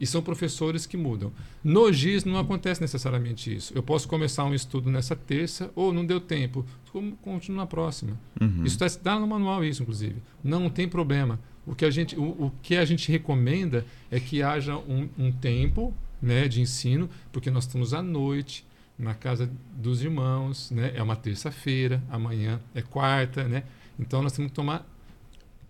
E 0.00 0.06
são 0.06 0.20
professores 0.20 0.84
que 0.84 0.96
mudam. 0.96 1.32
No 1.62 1.92
GIS 1.92 2.24
não 2.24 2.36
acontece 2.36 2.80
necessariamente 2.80 3.54
isso. 3.54 3.72
Eu 3.72 3.84
posso 3.84 4.08
começar 4.08 4.44
um 4.44 4.52
estudo 4.52 4.90
nessa 4.90 5.14
terça 5.14 5.70
ou 5.76 5.92
não 5.92 6.04
deu 6.04 6.20
tempo. 6.20 6.66
Como- 6.90 7.16
Continuo 7.18 7.58
na 7.58 7.66
próxima. 7.66 8.18
Uhum. 8.40 8.64
Isso 8.64 8.84
está 8.84 9.18
no 9.20 9.28
manual, 9.28 9.64
isso, 9.64 9.80
inclusive. 9.82 10.16
Não, 10.42 10.68
tem 10.68 10.88
problema. 10.88 11.38
O 11.66 11.74
que 11.74 11.84
a 11.84 11.90
gente, 11.90 12.16
o, 12.16 12.22
o 12.22 12.52
que 12.62 12.76
a 12.76 12.84
gente 12.84 13.10
recomenda 13.10 13.84
é 14.10 14.18
que 14.18 14.42
haja 14.42 14.76
um, 14.76 15.08
um 15.18 15.30
tempo 15.30 15.94
né, 16.20 16.48
de 16.48 16.60
ensino, 16.60 17.08
porque 17.32 17.50
nós 17.50 17.64
estamos 17.64 17.94
à 17.94 18.02
noite 18.02 18.64
na 18.98 19.14
casa 19.14 19.50
dos 19.76 20.02
irmãos, 20.02 20.70
né? 20.70 20.92
É 20.94 21.02
uma 21.02 21.16
terça-feira, 21.16 22.02
amanhã 22.10 22.60
é 22.74 22.82
quarta, 22.82 23.44
né? 23.44 23.64
Então 23.98 24.22
nós 24.22 24.32
temos 24.32 24.50
que 24.50 24.54
tomar 24.54 24.78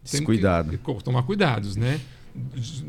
temos 0.05 0.11
Descuidado. 0.27 0.77
que- 0.77 1.03
tomar 1.05 1.23
cuidados, 1.23 1.77
né? 1.77 2.01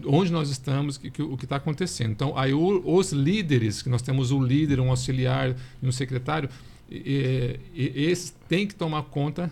Onde 0.05 0.31
nós 0.31 0.49
estamos, 0.49 0.97
que, 0.97 1.11
que- 1.11 1.21
o 1.21 1.37
que 1.37 1.45
está 1.45 1.57
acontecendo. 1.57 2.11
Então, 2.11 2.37
aí 2.37 2.53
o- 2.53 2.81
os 2.95 3.11
líderes, 3.11 3.81
que 3.81 3.89
nós 3.89 4.01
temos 4.01 4.31
o 4.31 4.41
líder, 4.43 4.79
um 4.79 4.89
auxiliar 4.89 5.55
e 5.81 5.87
um 5.87 5.91
secretário, 5.91 6.49
e, 6.89 7.59
e- 7.75 8.03
esses 8.05 8.31
têm 8.49 8.65
que 8.65 8.73
tomar 8.73 9.03
conta 9.03 9.51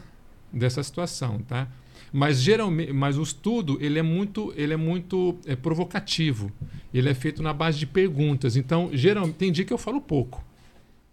dessa 0.51 0.81
situação, 0.81 1.39
tá? 1.39 1.67
Mas 2.13 2.41
geralmente, 2.41 2.91
mas 2.91 3.17
o 3.17 3.23
estudo 3.23 3.77
ele 3.79 3.97
é 3.97 4.01
muito, 4.01 4.53
ele 4.57 4.73
é 4.73 4.77
muito 4.77 5.37
é, 5.45 5.55
provocativo. 5.55 6.51
Ele 6.93 7.07
é 7.09 7.13
feito 7.13 7.41
na 7.41 7.53
base 7.53 7.79
de 7.79 7.85
perguntas. 7.85 8.57
Então, 8.57 8.89
geralmente 8.91 9.35
tem 9.35 9.51
dia 9.51 9.63
que 9.63 9.71
eu 9.71 9.77
falo 9.77 10.01
pouco. 10.01 10.43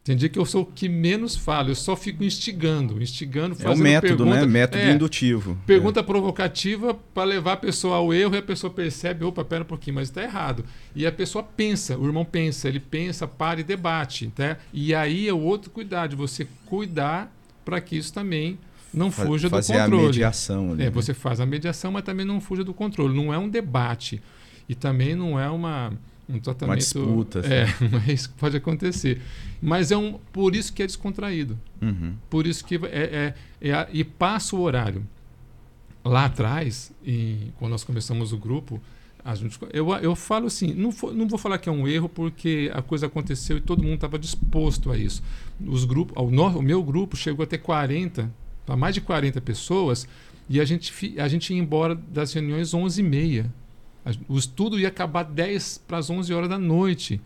Tem 0.03 0.17
dia 0.17 0.29
que 0.31 0.39
eu 0.39 0.47
sou 0.47 0.63
o 0.63 0.67
que 0.67 0.89
menos 0.89 1.37
falo. 1.37 1.69
Eu 1.69 1.75
só 1.75 1.95
fico 1.95 2.25
instigando, 2.25 3.01
instigando, 3.01 3.55
É 3.55 3.59
o 3.59 3.61
fazendo 3.61 3.83
método, 3.83 4.25
pergunta. 4.25 4.41
né? 4.41 4.47
Método 4.47 4.83
É, 4.83 4.93
indutivo. 4.93 5.59
Pergunta 5.67 6.03
provocativa 6.03 6.95
para 6.95 7.25
levar 7.25 7.53
a 7.53 7.57
pessoa 7.59 7.97
ao 7.97 8.13
erro 8.13 8.35
e 8.35 8.39
a 8.39 8.43
pessoa 8.43 8.73
percebe, 8.73 9.25
opa, 9.25 9.45
pera 9.45 9.63
um 9.63 9.67
pouquinho, 9.67 9.97
mas 9.97 10.09
está 10.09 10.23
errado. 10.23 10.65
E 10.97 11.07
a 11.07 11.13
pessoa 11.13 11.45
pensa, 11.45 11.97
o 11.99 12.07
irmão 12.07 12.25
pensa, 12.25 12.69
ele 12.69 12.81
pensa, 12.81 13.29
para 13.29 13.61
e 13.61 13.63
debate. 13.63 14.33
Tá? 14.35 14.57
E 14.73 14.95
aí 14.95 15.29
é 15.29 15.33
o 15.33 15.39
outro 15.41 15.71
cuidado, 15.71 16.17
você 16.17 16.49
cuidar 16.65 17.31
para 17.65 17.79
que 17.81 17.97
isso 17.97 18.13
também 18.13 18.59
não 18.92 19.11
fuja 19.11 19.48
do 19.48 19.57
fazer 19.57 19.74
a 19.79 19.85
controle. 19.85 20.07
mediação 20.07 20.72
ali. 20.72 20.83
É, 20.83 20.85
né? 20.87 20.90
você 20.90 21.12
faz 21.14 21.40
a 21.40 21.46
mediação, 21.46 21.92
mas 21.92 22.03
também 22.05 22.24
não 22.27 22.40
fuja 22.40 22.64
do 22.64 22.72
controle. 22.74 23.14
Não 23.16 23.33
é 23.33 23.38
um 23.38 23.48
debate. 23.48 24.20
E 24.68 24.74
também 24.74 25.14
não 25.14 25.38
é 25.40 25.48
uma, 25.48 25.92
um 26.29 26.38
tratamento. 26.38 26.79
disputa, 26.79 27.40
assim. 27.40 27.53
É, 27.53 27.66
é 28.09 28.12
isso 28.12 28.29
que 28.31 28.35
pode 28.37 28.57
acontecer. 28.57 29.20
Mas 29.62 29.90
é 29.90 29.96
um. 29.96 30.18
Por 30.33 30.55
isso 30.55 30.72
que 30.72 30.83
é 30.83 30.87
descontraído. 30.87 31.59
Uhum. 31.81 32.14
Por 32.29 32.46
isso 32.46 32.64
que 32.64 32.77
é, 32.77 32.81
é, 33.62 33.68
é 33.68 33.72
a- 33.72 33.88
e 33.92 34.05
passa 34.05 34.55
o 34.57 34.61
horário. 34.61 35.07
Lá 36.05 36.24
atrás, 36.27 36.92
em- 37.05 37.53
quando 37.59 37.72
nós 37.72 37.85
começamos 37.85 38.33
o 38.33 38.38
grupo, 38.38 38.81
a 39.24 39.35
eu, 39.72 39.92
eu 39.96 40.16
falo 40.16 40.46
assim, 40.46 40.72
não, 40.72 40.90
fo- 40.92 41.12
não 41.12 41.27
vou 41.29 41.38
falar 41.38 41.59
que 41.59 41.68
é 41.68 41.72
um 41.72 41.87
erro 41.87 42.09
porque 42.09 42.70
a 42.72 42.81
coisa 42.81 43.07
aconteceu 43.07 43.57
e 43.59 43.61
todo 43.61 43.83
mundo 43.83 43.96
estava 43.96 44.18
disposto 44.18 44.90
a 44.90 44.96
isso. 44.96 45.22
Os 45.66 45.85
grupos, 45.85 46.14
o, 46.16 46.31
no- 46.31 46.59
o 46.59 46.62
meu 46.62 46.83
grupo 46.83 47.16
chegou 47.16 47.42
a 47.42 47.46
ter 47.46 47.59
40, 47.59 48.31
para 48.68 48.76
mais 48.76 48.94
de 48.94 49.00
40 49.00 49.40
pessoas, 49.40 50.07
e 50.46 50.61
a 50.61 50.64
gente, 50.66 50.92
a 51.18 51.26
gente 51.26 51.54
ia 51.54 51.59
embora 51.59 51.94
das 51.94 52.35
reuniões 52.35 52.74
11h30. 52.74 53.46
A- 54.04 54.11
O 54.28 54.37
estudo 54.38 54.78
ia 54.78 54.88
acabar 54.88 55.22
10 55.22 55.78
para 55.88 55.96
as 55.96 56.11
11 56.11 56.35
horas 56.35 56.50
da 56.50 56.59
noite. 56.59 57.18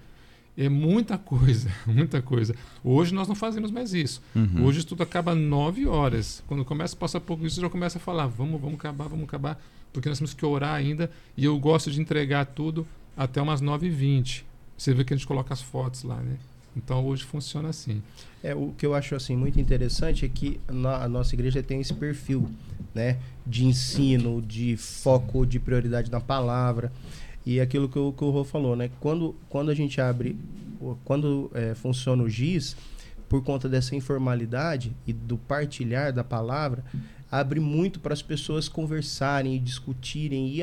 É 0.56 0.68
muita 0.68 1.18
coisa, 1.18 1.68
muita 1.84 2.22
coisa. 2.22 2.54
Hoje 2.84 3.12
nós 3.12 3.26
não 3.26 3.34
fazemos 3.34 3.72
mais 3.72 3.92
isso. 3.92 4.22
Uhum. 4.36 4.64
Hoje 4.66 4.86
tudo 4.86 5.02
acaba 5.02 5.34
9 5.34 5.84
horas. 5.88 6.44
Quando 6.46 6.64
começa 6.64 6.94
a 6.94 6.98
passar 6.98 7.18
pouco 7.18 7.44
isso, 7.44 7.60
já 7.60 7.68
começa 7.68 7.98
a 7.98 8.00
falar: 8.00 8.28
vamos, 8.28 8.60
vamos 8.60 8.76
acabar, 8.78 9.08
vamos 9.08 9.24
acabar, 9.24 9.60
porque 9.92 10.08
nós 10.08 10.18
temos 10.18 10.34
que 10.34 10.46
orar 10.46 10.74
ainda. 10.76 11.10
E 11.36 11.44
eu 11.44 11.58
gosto 11.58 11.90
de 11.90 12.00
entregar 12.00 12.44
tudo 12.46 12.86
até 13.16 13.42
umas 13.42 13.60
9h20. 13.60 14.44
Você 14.78 14.94
vê 14.94 15.02
que 15.04 15.12
a 15.12 15.16
gente 15.16 15.26
coloca 15.26 15.52
as 15.52 15.60
fotos 15.60 16.04
lá, 16.04 16.16
né? 16.20 16.36
Então 16.76 17.04
hoje 17.06 17.24
funciona 17.24 17.68
assim. 17.68 18.02
É, 18.42 18.54
o 18.54 18.72
que 18.76 18.84
eu 18.86 18.94
acho 18.94 19.14
assim 19.14 19.36
muito 19.36 19.60
interessante 19.60 20.24
é 20.24 20.28
que 20.28 20.58
na- 20.70 21.04
a 21.04 21.08
nossa 21.08 21.34
igreja 21.34 21.62
tem 21.62 21.80
esse 21.80 21.92
perfil, 21.94 22.48
né, 22.94 23.18
de 23.46 23.64
ensino, 23.64 24.40
de 24.42 24.76
foco, 24.76 25.44
de 25.46 25.58
prioridade 25.60 26.10
na 26.10 26.20
palavra. 26.20 26.90
E 27.44 27.60
aquilo 27.60 27.88
que 27.88 27.98
o, 27.98 28.12
que 28.12 28.24
o 28.24 28.30
Rô 28.30 28.44
falou, 28.44 28.76
né? 28.76 28.88
Quando, 29.00 29.34
quando 29.48 29.70
a 29.70 29.74
gente 29.74 30.00
abre, 30.00 30.36
quando 31.04 31.50
é, 31.54 31.74
funciona 31.74 32.22
o 32.22 32.28
GIS, 32.28 32.76
por 33.28 33.42
conta 33.42 33.68
dessa 33.68 33.96
informalidade 33.96 34.92
e 35.06 35.12
do 35.12 35.36
partilhar 35.38 36.12
da 36.12 36.22
palavra, 36.22 36.84
abre 37.30 37.58
muito 37.60 37.98
para 37.98 38.12
as 38.12 38.20
pessoas 38.22 38.68
conversarem 38.68 39.56
e 39.56 39.58
discutirem. 39.58 40.48
E, 40.48 40.60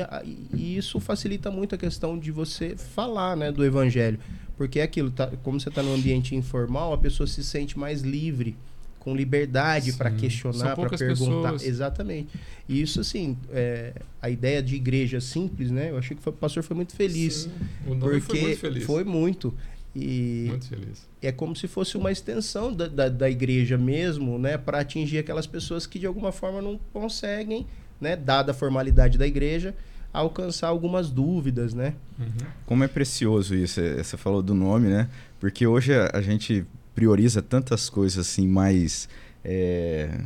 e 0.54 0.76
isso 0.76 0.98
facilita 1.00 1.50
muito 1.50 1.74
a 1.74 1.78
questão 1.78 2.18
de 2.18 2.30
você 2.30 2.76
falar 2.76 3.36
né, 3.36 3.50
do 3.52 3.64
evangelho. 3.64 4.18
Porque 4.60 4.78
é 4.78 4.82
aquilo, 4.82 5.10
tá, 5.10 5.26
como 5.42 5.58
você 5.58 5.70
está 5.70 5.82
no 5.82 5.94
ambiente 5.94 6.36
informal, 6.36 6.92
a 6.92 6.98
pessoa 6.98 7.26
se 7.26 7.42
sente 7.42 7.78
mais 7.78 8.02
livre, 8.02 8.54
com 8.98 9.16
liberdade 9.16 9.94
para 9.94 10.10
questionar, 10.10 10.76
para 10.76 10.90
perguntar. 10.90 11.52
pessoas. 11.54 11.62
Exatamente. 11.62 12.28
E 12.68 12.82
isso, 12.82 13.00
assim, 13.00 13.38
é, 13.52 13.94
a 14.20 14.28
ideia 14.28 14.62
de 14.62 14.76
igreja 14.76 15.18
simples, 15.18 15.70
né? 15.70 15.88
Eu 15.88 15.96
achei 15.96 16.14
que 16.14 16.22
foi- 16.22 16.34
o 16.34 16.36
pastor 16.36 16.62
foi 16.62 16.76
muito 16.76 16.94
feliz. 16.94 17.34
Sim, 17.44 17.50
o 17.86 17.94
nome 17.94 18.20
porque 18.20 18.36
foi 18.36 18.40
muito 18.42 18.58
feliz. 18.58 18.84
foi 18.84 19.02
muito. 19.04 19.54
E 19.96 20.48
Muito 20.50 20.68
feliz. 20.68 21.08
é 21.22 21.32
como 21.32 21.56
se 21.56 21.66
fosse 21.66 21.96
uma 21.96 22.12
extensão 22.12 22.70
da, 22.70 22.86
da, 22.86 23.08
da 23.08 23.30
igreja 23.30 23.78
mesmo, 23.78 24.38
né? 24.38 24.58
Para 24.58 24.80
atingir 24.80 25.16
aquelas 25.16 25.46
pessoas 25.46 25.86
que 25.86 25.98
de 25.98 26.04
alguma 26.06 26.32
forma 26.32 26.60
não 26.60 26.78
conseguem, 26.92 27.66
né? 27.98 28.14
Dada 28.14 28.52
a 28.52 28.54
formalidade 28.54 29.16
da 29.16 29.26
igreja, 29.26 29.74
alcançar 30.12 30.68
algumas 30.68 31.10
dúvidas, 31.10 31.72
né? 31.74 31.94
Uhum. 32.18 32.26
Como 32.66 32.84
é 32.84 32.88
precioso 32.88 33.54
isso, 33.54 33.80
é, 33.80 34.02
você 34.02 34.16
falou 34.16 34.42
do 34.42 34.54
nome, 34.54 34.88
né? 34.88 35.08
Porque 35.38 35.66
hoje 35.66 35.92
a, 35.94 36.20
gente 36.20 36.64
prioriza 36.94 37.40
tantas 37.40 37.88
coisas 37.88 38.18
assim 38.26 38.46
mais 38.48 39.08
é, 39.44 40.20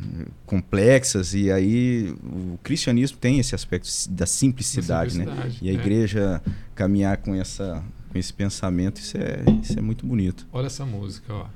complexas 0.45 1.33
e 1.33 1.51
aí 1.51 2.13
o 2.23 2.57
cristianismo 2.63 3.17
tem 3.17 3.39
esse 3.39 3.55
aspecto 3.55 3.87
da 4.09 4.25
simplicidade, 4.25 5.17
né? 5.17 5.25
Simplicidade, 5.25 5.59
E 5.61 5.69
a 5.69 5.71
é. 5.71 5.75
igreja 5.75 6.41
caminhar 6.73 7.17
com 7.17 7.33
essa 7.35 7.83
com 8.11 8.17
esse 8.19 8.33
pensamento, 8.33 8.99
isso 9.01 9.17
é, 9.17 9.43
isso 9.61 9.77
é 9.77 9.81
muito 9.81 10.05
bonito. 10.05 10.47
Olha 10.53 10.67
essa 10.67 10.85
música, 10.85 11.33
ó. 11.33 11.47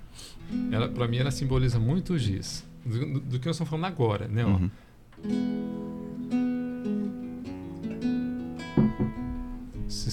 Ela, 0.71 0.89
pra 0.89 1.07
mim, 1.07 1.17
ela 1.17 1.31
simboliza 1.31 1.79
muito 1.79 2.13
o 2.13 2.17
giz. 2.19 2.65
Do, 2.85 2.99
do- 3.13 3.19
do 3.21 3.39
que 3.39 3.45
nós 3.45 3.55
estamos 3.55 3.69
falando 3.69 3.85
agora, 3.85 4.27
né? 4.27 4.43
Ó. 4.43 4.49
Uhum. 4.49 5.98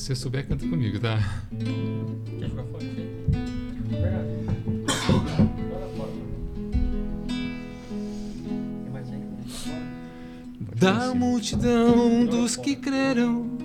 Se 0.07 0.15
você 0.15 0.23
souber, 0.23 0.47
canta 0.47 0.65
comigo, 0.69 1.01
tá? 1.01 1.19
Quer 2.39 2.49
jogar 2.49 2.63
fora. 2.67 2.87
Da 10.77 11.13
multidão 11.13 12.25
dos 12.25 12.55
que 12.55 12.77
creram, 12.77 13.59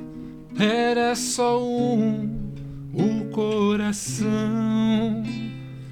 era 0.58 1.14
só 1.14 1.64
um, 1.64 2.52
o 2.92 3.26
coração 3.30 5.22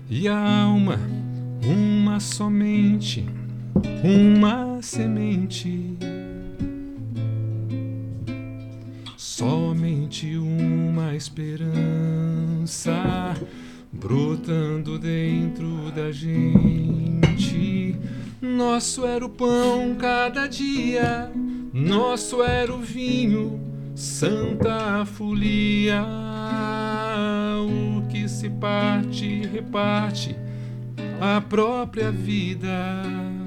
e 0.09 0.27
a 0.27 0.63
alma, 0.63 0.99
uma 1.63 2.19
somente, 2.19 3.23
uma 4.03 4.81
semente. 4.81 5.95
Somente 9.39 10.35
uma 10.37 11.15
esperança 11.15 11.71
brotando 13.89 14.99
dentro 14.99 15.89
da 15.95 16.11
gente. 16.11 17.95
Nosso 18.41 19.05
era 19.05 19.25
o 19.25 19.29
pão 19.29 19.95
cada 19.97 20.45
dia, 20.45 21.31
nosso 21.71 22.43
era 22.43 22.73
o 22.73 22.79
vinho, 22.79 23.61
santa 23.95 25.05
folia. 25.05 26.03
O 27.65 28.05
que 28.09 28.27
se 28.27 28.49
parte, 28.49 29.47
reparte 29.47 30.35
a 31.21 31.39
própria 31.39 32.11
vida. 32.11 33.38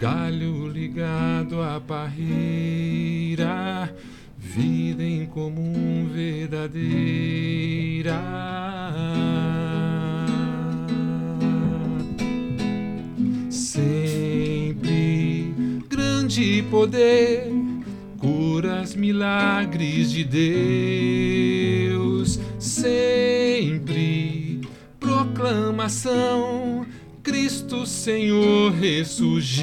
Galho 0.00 0.66
ligado 0.66 1.60
à 1.60 1.78
parreira, 1.78 3.94
vida 4.38 5.04
em 5.04 5.26
comum 5.26 6.08
verdadeira. 6.10 8.18
Sempre 13.50 15.52
grande 15.86 16.64
poder, 16.70 17.52
curas, 18.16 18.94
milagres 18.94 20.12
de 20.12 20.24
Deus. 21.90 22.40
Sempre 22.58 24.62
proclamação, 24.98 26.86
Cristo 27.22 27.86
Senhor 27.86 28.72
ressurgiu. 28.72 29.60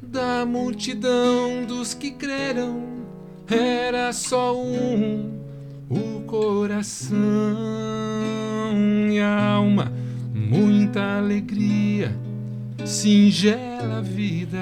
Da 0.00 0.46
multidão 0.46 1.64
dos 1.66 1.92
que 1.92 2.12
creram, 2.12 2.84
era 3.48 4.12
só 4.12 4.56
um, 4.56 5.40
o 5.88 6.20
coração 6.22 7.18
e 9.10 9.20
alma, 9.20 9.92
muita 10.32 11.18
alegria, 11.18 12.16
singela 12.84 14.00
vida. 14.00 14.58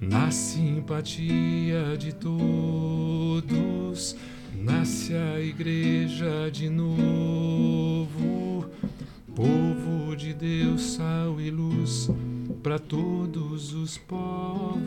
Na 0.00 0.30
simpatia 0.30 1.96
de 1.98 2.14
todos, 2.14 3.46
nasce 4.66 5.14
a 5.14 5.40
igreja 5.40 6.50
de 6.52 6.68
novo. 6.68 8.66
Povo 9.34 10.16
de 10.16 10.32
Deus, 10.32 10.80
sal 10.82 11.40
e 11.40 11.50
luz 11.50 12.08
para 12.62 12.78
todos 12.78 13.72
os 13.74 13.98
povos. 13.98 14.78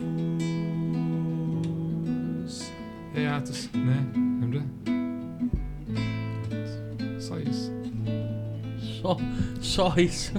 É 3.14 3.26
Atos, 3.28 3.70
né? 3.74 4.06
Lembra? 4.40 4.62
Só 7.20 7.38
isso. 7.38 7.72
Só, 9.00 9.16
só 9.60 9.94
isso. 9.96 10.32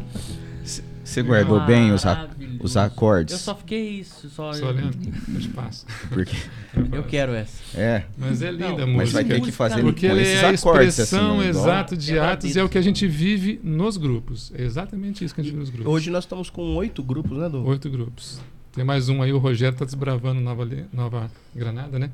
Você 1.04 1.24
guardou 1.24 1.60
bem 1.66 1.92
os, 1.92 2.06
a- 2.06 2.16
Maravilhoso. 2.16 2.41
Os 2.64 2.78
acordes? 2.78 3.34
Eu 3.34 3.40
só 3.40 3.56
fiquei 3.56 3.90
isso. 4.00 4.30
Só, 4.30 4.54
Só 4.54 4.68
olhando, 4.68 4.96
eu 5.34 5.40
te 5.40 5.50
passo. 5.50 5.86
Porque, 6.10 6.36
Eu 6.92 7.04
quero 7.04 7.34
essa. 7.34 7.58
é, 7.80 8.06
Mas 8.18 8.42
é 8.42 8.52
linda 8.52 8.70
Não, 8.70 8.84
a 8.84 8.88
mas 8.88 8.96
mas 8.98 9.12
vai 9.12 9.24
música. 9.24 9.40
ter 9.40 9.42
que 9.46 9.52
fazer 9.52 9.82
Porque 9.82 10.08
com 10.10 10.16
esses 10.18 10.36
é 10.42 10.46
a 10.46 10.50
acordes, 10.52 11.00
assim, 11.00 11.02
expressão 11.04 11.30
igual- 11.44 11.44
exata 11.50 11.98
de 11.98 12.18
É 12.18 12.20
Atos 12.20 12.56
e 12.56 12.60
é 12.60 12.64
o 12.64 12.70
que 12.70 12.78
a 12.78 12.82
gente 12.82 13.08
vive 13.08 13.60
nos 13.64 13.98
grupos. 13.98 14.52
É 14.56 14.64
exatamente 14.64 15.24
isso 15.26 15.34
que 15.36 15.42
a 15.42 15.44
gente 15.44 15.52
vive 15.52 15.62
nos 15.62 15.70
grupos. 15.70 15.92
Hoje 15.94 16.10
nós 16.10 16.24
estamos 16.24 16.50
com 16.50 16.76
oito 16.76 17.02
grupos, 17.04 17.38
né, 17.38 17.50
Du? 17.50 17.66
Oito 17.66 17.90
grupos. 17.90 18.40
Tem 18.74 18.84
mais 18.86 19.10
um 19.10 19.22
aí, 19.22 19.34
o 19.34 19.38
Rogério 19.38 19.78
tá 19.78 19.84
desbravando 19.84 20.40
Nova, 20.40 20.68
Nova 20.94 21.32
Granada, 21.54 22.00
né? 22.00 22.10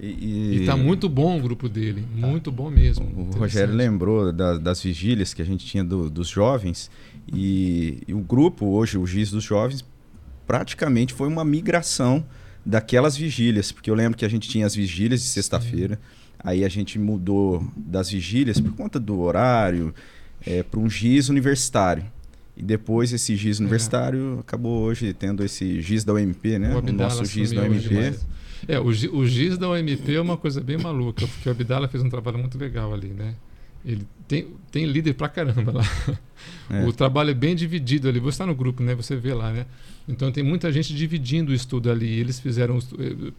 E, 0.00 0.58
E 0.62 0.66
tá 0.66 0.76
muito 0.76 1.08
bom 1.08 1.38
o 1.38 1.42
grupo 1.42 1.68
dele. 1.68 2.04
Muito 2.14 2.52
bom 2.52 2.70
mesmo. 2.70 3.04
O. 3.34 3.36
Rogério 3.38 3.74
lembrou 3.74 4.32
da- 4.32 4.56
das 4.56 4.80
vigílias 4.82 5.34
que 5.34 5.42
a 5.42 5.44
gente 5.44 5.66
tinha 5.66 5.82
do- 5.82 6.08
dos 6.08 6.28
jovens 6.28 6.88
e, 7.32 7.98
e 8.06 8.14
o 8.14 8.20
grupo, 8.20 8.66
hoje, 8.66 8.96
o 8.96 9.04
GIS 9.06 9.30
dos 9.32 9.42
jovens, 9.42 9.84
praticamente 10.46 11.12
foi 11.12 11.26
uma 11.28 11.44
migração 11.44 12.24
daquelas 12.64 13.16
vigílias, 13.16 13.72
porque 13.72 13.90
eu 13.90 13.94
lembro 13.94 14.16
que 14.16 14.24
a 14.24 14.28
gente 14.28 14.48
tinha 14.48 14.66
as 14.66 14.74
vigílias 14.74 15.20
de 15.20 15.26
sexta-feira, 15.26 15.98
aí 16.38 16.64
a 16.64 16.68
gente 16.68 16.98
mudou 16.98 17.66
das 17.76 18.10
vigílias 18.10 18.60
por 18.60 18.72
conta 18.74 19.00
do 19.00 19.18
horário 19.20 19.92
para 20.70 20.78
um 20.78 20.88
GIS 20.88 21.28
universitário. 21.28 22.04
E 22.56 22.62
depois 22.62 23.12
esse 23.12 23.36
GIS 23.36 23.58
É. 23.58 23.62
universitário 23.62 24.38
acabou 24.40 24.80
hoje 24.82 25.12
tendo 25.12 25.44
esse 25.44 25.80
GIS 25.80 26.04
da 26.04 26.12
UMP, 26.14 26.58
né? 26.58 26.74
O 26.74 26.78
O, 26.78 26.92
nosso 26.92 27.24
GIS 27.24 27.52
da 27.52 27.62
UMP. 27.62 27.88
demais. 27.88 28.26
É, 28.66 28.78
o, 28.80 28.86
o 28.86 29.26
GIS 29.26 29.56
da 29.58 29.68
OMP 29.68 30.14
é 30.14 30.20
uma 30.20 30.36
coisa 30.36 30.60
bem 30.60 30.76
maluca, 30.78 31.26
porque 31.26 31.48
o 31.48 31.52
Abdala 31.52 31.86
fez 31.88 32.02
um 32.02 32.08
trabalho 32.08 32.38
muito 32.38 32.58
legal 32.58 32.92
ali, 32.92 33.08
né? 33.08 33.34
Ele 33.84 34.06
tem, 34.26 34.48
tem 34.72 34.84
líder 34.84 35.14
pra 35.14 35.28
caramba 35.28 35.72
lá. 35.72 35.84
É. 36.70 36.84
O 36.84 36.92
trabalho 36.92 37.30
é 37.30 37.34
bem 37.34 37.54
dividido 37.54 38.08
ali. 38.08 38.18
Você 38.20 38.30
está 38.30 38.46
no 38.46 38.54
grupo, 38.54 38.82
né? 38.82 38.94
Você 38.94 39.16
vê 39.16 39.32
lá, 39.32 39.52
né? 39.52 39.66
Então 40.08 40.30
tem 40.32 40.42
muita 40.42 40.70
gente 40.72 40.94
dividindo 40.94 41.52
o 41.52 41.54
estudo 41.54 41.90
ali. 41.90 42.08
Eles 42.08 42.38
fizeram, 42.40 42.78
eh, 42.98 43.32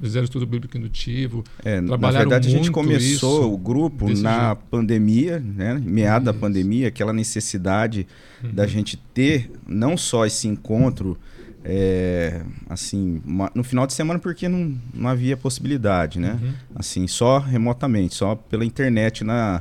fizeram 0.00 0.24
estudo 0.24 0.46
bíblico 0.46 0.76
indutivo. 0.76 1.42
É, 1.64 1.80
na 1.80 1.96
verdade, 1.96 2.48
a 2.48 2.50
gente 2.50 2.70
começou 2.70 3.42
isso 3.44 3.52
o 3.52 3.56
grupo 3.56 4.06
na 4.20 4.48
jeito. 4.48 4.62
pandemia, 4.70 5.38
né? 5.40 5.80
em 5.84 5.90
Meado 5.90 6.24
da 6.26 6.30
Isso. 6.30 6.40
pandemia, 6.40 6.88
aquela 6.88 7.12
necessidade 7.12 8.06
Uhum. 8.44 8.52
da 8.52 8.66
gente 8.66 8.96
ter 9.14 9.50
não 9.66 9.96
só 9.96 10.26
esse 10.26 10.46
encontro, 10.46 11.18
é, 11.68 12.42
assim, 12.70 13.20
uma- 13.24 13.50
no 13.54 13.64
final 13.64 13.86
de 13.86 13.92
semana, 13.92 14.20
porque 14.20 14.48
não, 14.48 14.78
não 14.94 15.08
havia 15.08 15.36
possibilidade, 15.36 16.20
né? 16.20 16.38
Uhum. 16.40 16.52
Assim, 16.76 17.08
só 17.08 17.38
remotamente, 17.38 18.14
só 18.14 18.36
pela 18.36 18.64
internet 18.64 19.24
na, 19.24 19.60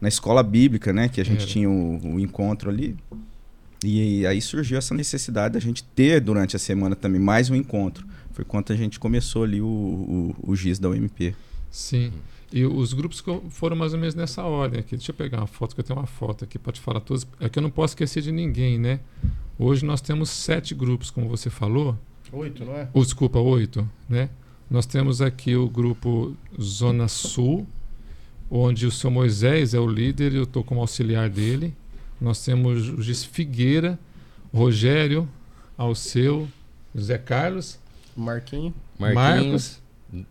na 0.00 0.08
escola 0.08 0.42
bíblica, 0.42 0.92
né? 0.92 1.08
Que 1.08 1.20
a 1.20 1.24
gente 1.24 1.42
Era. 1.42 1.46
tinha 1.50 1.70
o, 1.70 2.14
o 2.16 2.20
encontro 2.20 2.68
ali. 2.68 2.94
E 3.84 4.26
aí 4.26 4.40
surgiu 4.40 4.76
essa 4.76 4.94
necessidade 4.94 5.54
da 5.54 5.60
gente 5.60 5.82
ter 5.82 6.20
durante 6.20 6.56
a 6.56 6.58
semana 6.58 6.94
também 6.94 7.20
mais 7.20 7.48
um 7.48 7.54
encontro. 7.54 8.06
Foi 8.32 8.44
quando 8.44 8.72
a 8.72 8.76
gente 8.76 8.98
começou 9.00 9.44
ali 9.44 9.60
o, 9.62 9.66
o, 9.66 10.50
o 10.52 10.56
GIS 10.56 10.78
da 10.78 10.90
UMP. 10.90 11.34
Sim. 11.70 12.12
E 12.56 12.64
os 12.64 12.94
grupos 12.94 13.22
foram 13.50 13.76
mais 13.76 13.92
ou 13.92 13.98
menos 13.98 14.14
nessa 14.14 14.42
ordem 14.42 14.80
aqui. 14.80 14.96
Deixa 14.96 15.10
eu 15.10 15.14
pegar 15.14 15.36
uma 15.36 15.46
foto, 15.46 15.74
que 15.74 15.82
eu 15.82 15.84
tenho 15.84 15.98
uma 15.98 16.06
foto 16.06 16.42
aqui 16.42 16.58
para 16.58 16.72
te 16.72 16.80
falar 16.80 17.00
todos. 17.00 17.26
É 17.38 17.50
que 17.50 17.58
eu 17.58 17.62
não 17.62 17.68
posso 17.68 17.92
esquecer 17.92 18.22
de 18.22 18.32
ninguém, 18.32 18.78
né? 18.78 19.00
Hoje 19.58 19.84
nós 19.84 20.00
temos 20.00 20.30
sete 20.30 20.74
grupos, 20.74 21.10
como 21.10 21.28
você 21.28 21.50
falou. 21.50 21.98
Oito, 22.32 22.64
não 22.64 22.72
é? 22.72 22.88
Ou, 22.94 23.04
desculpa, 23.04 23.38
oito, 23.38 23.86
né? 24.08 24.30
Nós 24.70 24.86
temos 24.86 25.20
aqui 25.20 25.54
o 25.54 25.68
grupo 25.68 26.34
Zona 26.58 27.08
Sul, 27.08 27.66
onde 28.50 28.86
o 28.86 28.90
seu 28.90 29.10
Moisés 29.10 29.74
é 29.74 29.78
o 29.78 29.86
líder 29.86 30.32
e 30.32 30.36
eu 30.36 30.44
estou 30.44 30.64
como 30.64 30.80
auxiliar 30.80 31.28
dele. 31.28 31.74
Nós 32.18 32.42
temos 32.42 32.88
o 32.88 33.02
Gis 33.02 33.22
Figueira, 33.22 33.98
Rogério, 34.50 35.28
Alceu, 35.76 36.48
José 36.94 37.18
Carlos, 37.18 37.78
Marquinho. 38.16 38.72
Marquinhos, 38.98 39.78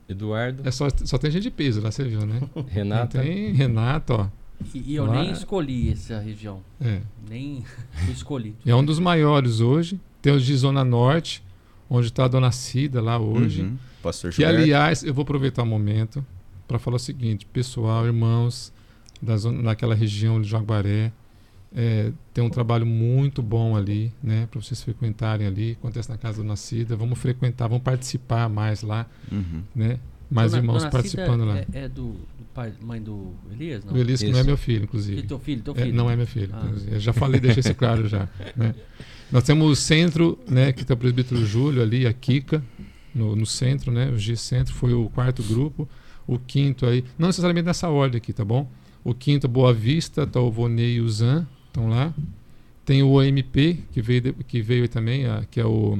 Eduardo, 0.07 0.67
é 0.67 0.71
só, 0.71 0.87
só 1.03 1.17
tem 1.17 1.29
gente 1.31 1.43
de 1.43 1.51
peso 1.51 1.81
lá, 1.81 1.91
você 1.91 2.03
viu, 2.03 2.25
né? 2.25 2.39
Renata. 2.67 3.21
Tem 3.21 3.51
Renato, 3.53 4.13
ó. 4.13 4.27
E, 4.73 4.91
e 4.93 4.95
eu 4.95 5.05
Lá- 5.05 5.21
nem 5.21 5.31
escolhi 5.31 5.91
essa 5.91 6.19
região. 6.19 6.61
É. 6.79 7.01
Nem 7.29 7.63
fui 8.05 8.13
escolhido. 8.13 8.55
É 8.65 8.73
um 8.73 8.83
dos 8.85 8.99
maiores 8.99 9.59
hoje. 9.59 9.99
Tem 10.21 10.33
os 10.33 10.43
de 10.45 10.55
Zona 10.55 10.83
Norte, 10.83 11.43
onde 11.89 12.07
está 12.07 12.25
a 12.25 12.27
Dona 12.27 12.51
Cida 12.51 13.01
lá 13.01 13.19
hoje. 13.19 13.63
Uhum. 13.63 13.77
Pastor 14.01 14.31
Que, 14.31 14.37
Gilberto. 14.37 14.61
aliás, 14.61 15.03
eu 15.03 15.13
vou 15.13 15.23
aproveitar 15.23 15.63
o 15.63 15.65
momento 15.65 16.25
para 16.67 16.79
falar 16.79 16.95
o 16.95 16.99
seguinte: 16.99 17.45
pessoal, 17.45 18.05
irmãos 18.05 18.71
da 19.21 19.35
zona, 19.37 19.61
daquela 19.63 19.93
região 19.93 20.41
de 20.41 20.47
Jaguaré, 20.47 21.11
é, 21.75 22.11
tem 22.33 22.43
um 22.43 22.49
trabalho 22.49 22.85
muito 22.85 23.41
bom 23.41 23.75
ali, 23.75 24.11
né, 24.23 24.47
para 24.49 24.61
vocês 24.61 24.81
frequentarem 24.81 25.45
ali. 25.45 25.73
Acontece 25.73 26.09
na 26.09 26.17
casa 26.17 26.41
do 26.41 26.47
Nascida. 26.47 26.95
Vamos 26.95 27.19
frequentar, 27.19 27.67
vamos 27.67 27.83
participar 27.83 28.47
mais 28.49 28.81
lá, 28.81 29.05
Uhum. 29.31 29.61
né? 29.75 29.99
Mais 30.31 30.51
Dona- 30.51 30.63
irmãos 30.63 30.77
Dona 30.79 30.89
participando 30.91 31.45
lá. 31.45 31.59
É, 31.59 31.65
é 31.73 31.87
do, 31.87 32.13
do 32.13 32.45
pai, 32.53 32.73
mãe 32.81 32.99
do 33.01 33.33
Elias, 33.51 33.85
não? 33.85 33.93
O 33.93 33.97
Elias, 33.97 34.21
que 34.23 34.31
não 34.31 34.39
é 34.39 34.43
meu 34.43 34.57
filho, 34.57 34.81
E 34.81 34.83
inclusive. 34.85 35.21
teu 35.23 35.37
filho, 35.37 35.61
teu 35.61 35.73
É, 35.77 35.81
filho. 35.83 35.93
não 35.95 36.09
é 36.09 36.15
meu 36.15 36.25
filho. 36.25 36.49
Ah. 36.53 36.71
Eu 36.91 36.99
já 36.99 37.13
falei, 37.13 37.39
deixei 37.39 37.59
isso 37.59 37.75
claro 37.75 38.07
já. 38.07 38.27
né? 38.55 38.73
Nós 39.31 39.43
temos 39.43 39.69
o 39.69 39.75
centro, 39.75 40.39
né, 40.49 40.71
que 40.71 40.83
tem 40.85 40.93
o 40.95 40.97
presbítero 40.97 41.45
Júlio 41.45 41.81
ali, 41.81 42.07
a 42.07 42.13
Kika, 42.13 42.63
no, 43.13 43.35
no 43.35 43.45
centro, 43.45 43.91
né? 43.91 44.09
O 44.09 44.17
G 44.17 44.35
Centro 44.35 44.73
foi 44.73 44.93
o 44.93 45.09
quarto 45.09 45.43
grupo. 45.43 45.87
O 46.27 46.39
quinto 46.39 46.85
aí, 46.87 47.03
não 47.19 47.27
necessariamente 47.27 47.65
nessa 47.67 47.87
ordem 47.89 48.17
aqui, 48.17 48.33
tá 48.33 48.43
bom? 48.43 48.69
O 49.03 49.13
quinto, 49.13 49.47
Boa 49.47 49.71
Vista, 49.73 50.25
tá 50.25 50.39
o 50.39 50.49
Vonei 50.51 50.95
e 50.95 51.01
o 51.01 51.07
Zan, 51.09 51.47
estão 51.75 51.89
lá. 51.89 52.13
Tem 52.85 53.03
o 53.03 53.11
OMP, 53.13 53.79
que 53.91 54.01
veio, 54.01 54.33
que 54.47 54.61
veio 54.61 54.87
também, 54.87 55.25
a- 55.25 55.43
que 55.49 55.59
é 55.59 55.65
o 55.65 55.99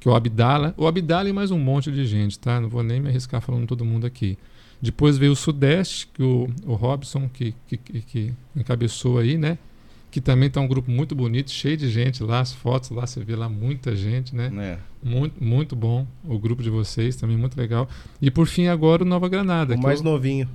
que 0.00 0.08
é 0.08 0.12
o 0.12 0.14
Abdala. 0.14 0.72
O 0.76 0.86
Abdala 0.86 1.28
e 1.28 1.32
mais 1.32 1.50
um 1.50 1.58
monte 1.58 1.90
de 1.90 2.06
gente, 2.06 2.38
tá? 2.38 2.60
Não 2.60 2.68
vou 2.68 2.84
nem 2.84 3.00
me 3.00 3.08
arriscar 3.08 3.40
falando 3.40 3.66
todo 3.66 3.84
mundo 3.84 4.06
aqui. 4.06 4.38
Depois 4.80 5.18
veio 5.18 5.32
o 5.32 5.36
Sudeste, 5.36 6.06
que 6.14 6.22
o, 6.22 6.48
o 6.64 6.74
Robson, 6.74 7.28
que, 7.28 7.52
que, 7.66 7.76
que, 7.76 8.00
que 8.02 8.32
encabeçou 8.54 9.18
aí, 9.18 9.36
né? 9.36 9.58
Que 10.08 10.20
também 10.20 10.48
tá 10.48 10.60
um 10.60 10.68
grupo 10.68 10.88
muito 10.88 11.16
bonito, 11.16 11.50
cheio 11.50 11.76
de 11.76 11.90
gente 11.90 12.22
lá, 12.22 12.38
as 12.40 12.52
fotos 12.52 12.90
lá, 12.90 13.04
você 13.08 13.24
vê 13.24 13.34
lá 13.34 13.48
muita 13.48 13.96
gente, 13.96 14.36
né? 14.36 14.52
É. 14.56 14.78
Muito, 15.02 15.42
muito 15.42 15.74
bom 15.74 16.06
o 16.24 16.38
grupo 16.38 16.62
de 16.62 16.70
vocês, 16.70 17.16
também 17.16 17.36
muito 17.36 17.56
legal. 17.58 17.88
E 18.22 18.30
por 18.30 18.46
fim, 18.46 18.68
agora 18.68 19.02
o 19.02 19.06
Nova 19.06 19.28
Granada, 19.28 19.74
O 19.74 19.76
que, 19.76 19.82
mais 19.82 19.98
é 19.98 20.02
o, 20.02 20.04
novinho. 20.04 20.48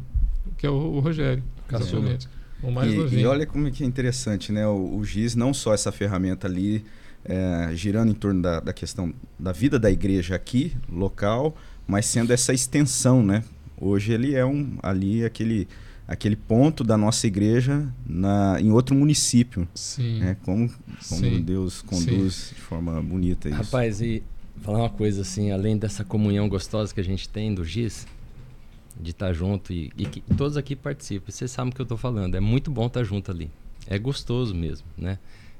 que 0.57 0.65
é 0.65 0.69
o, 0.69 0.73
o 0.73 0.99
Rogério. 1.01 1.43
Caçula. 1.67 1.99
Exatamente. 1.99 2.27
O 2.63 2.71
mais 2.71 2.91
E, 2.91 2.95
novinho. 2.97 3.21
e 3.21 3.25
olha 3.25 3.45
como 3.45 3.67
é 3.67 3.71
que 3.71 3.83
é 3.83 3.85
interessante, 3.85 4.51
né? 4.51 4.65
O, 4.67 4.97
o 4.97 5.03
GIS, 5.05 5.35
não 5.35 5.53
só 5.53 5.73
essa 5.73 5.91
ferramenta 5.91 6.47
ali, 6.47 6.83
é, 7.25 7.69
girando 7.73 8.09
em 8.11 8.15
torno 8.15 8.41
da, 8.41 8.59
da 8.59 8.73
questão 8.73 9.13
da 9.37 9.51
vida 9.51 9.77
da 9.77 9.91
igreja 9.91 10.35
aqui, 10.35 10.73
local, 10.91 11.55
mas 11.87 12.05
sendo 12.05 12.31
essa 12.31 12.53
extensão, 12.53 13.23
né? 13.23 13.43
Hoje 13.79 14.13
ele 14.13 14.33
é 14.33 14.45
um 14.45 14.77
ali 14.81 15.25
aquele, 15.25 15.67
aquele 16.07 16.35
ponto 16.35 16.83
da 16.83 16.97
nossa 16.97 17.27
igreja 17.27 17.85
na, 18.05 18.57
em 18.61 18.71
outro 18.71 18.95
município. 18.95 19.67
Sim. 19.75 20.19
Né? 20.19 20.37
Como, 20.43 20.69
como 21.09 21.21
Sim. 21.21 21.41
Deus 21.41 21.81
conduz 21.81 22.51
de 22.55 22.61
forma 22.61 23.01
bonita 23.01 23.49
isso. 23.49 23.57
Rapaz, 23.57 24.01
e 24.01 24.23
falar 24.61 24.79
uma 24.79 24.89
coisa 24.89 25.21
assim, 25.21 25.51
além 25.51 25.77
dessa 25.77 26.03
comunhão 26.05 26.47
gostosa 26.47 26.93
que 26.93 27.01
a 27.01 27.03
gente 27.03 27.27
tem 27.27 27.53
do 27.53 27.65
GIS, 27.65 28.07
de 28.99 29.11
estar 29.11 29.33
junto 29.33 29.71
e, 29.73 29.91
e 29.97 30.05
que 30.05 30.21
todos 30.35 30.55
aqui 30.57 30.75
participam, 30.75 31.31
vocês 31.31 31.49
sabem 31.51 31.71
o 31.71 31.75
que 31.75 31.81
eu 31.81 31.83
estou 31.83 31.97
falando, 31.97 32.35
é 32.35 32.39
muito 32.39 32.69
bom 32.71 32.87
estar 32.87 33.03
junto 33.03 33.31
ali. 33.31 33.49
É 33.87 33.97
gostoso 33.99 34.53
mesmo, 34.55 34.87
né? 34.97 35.19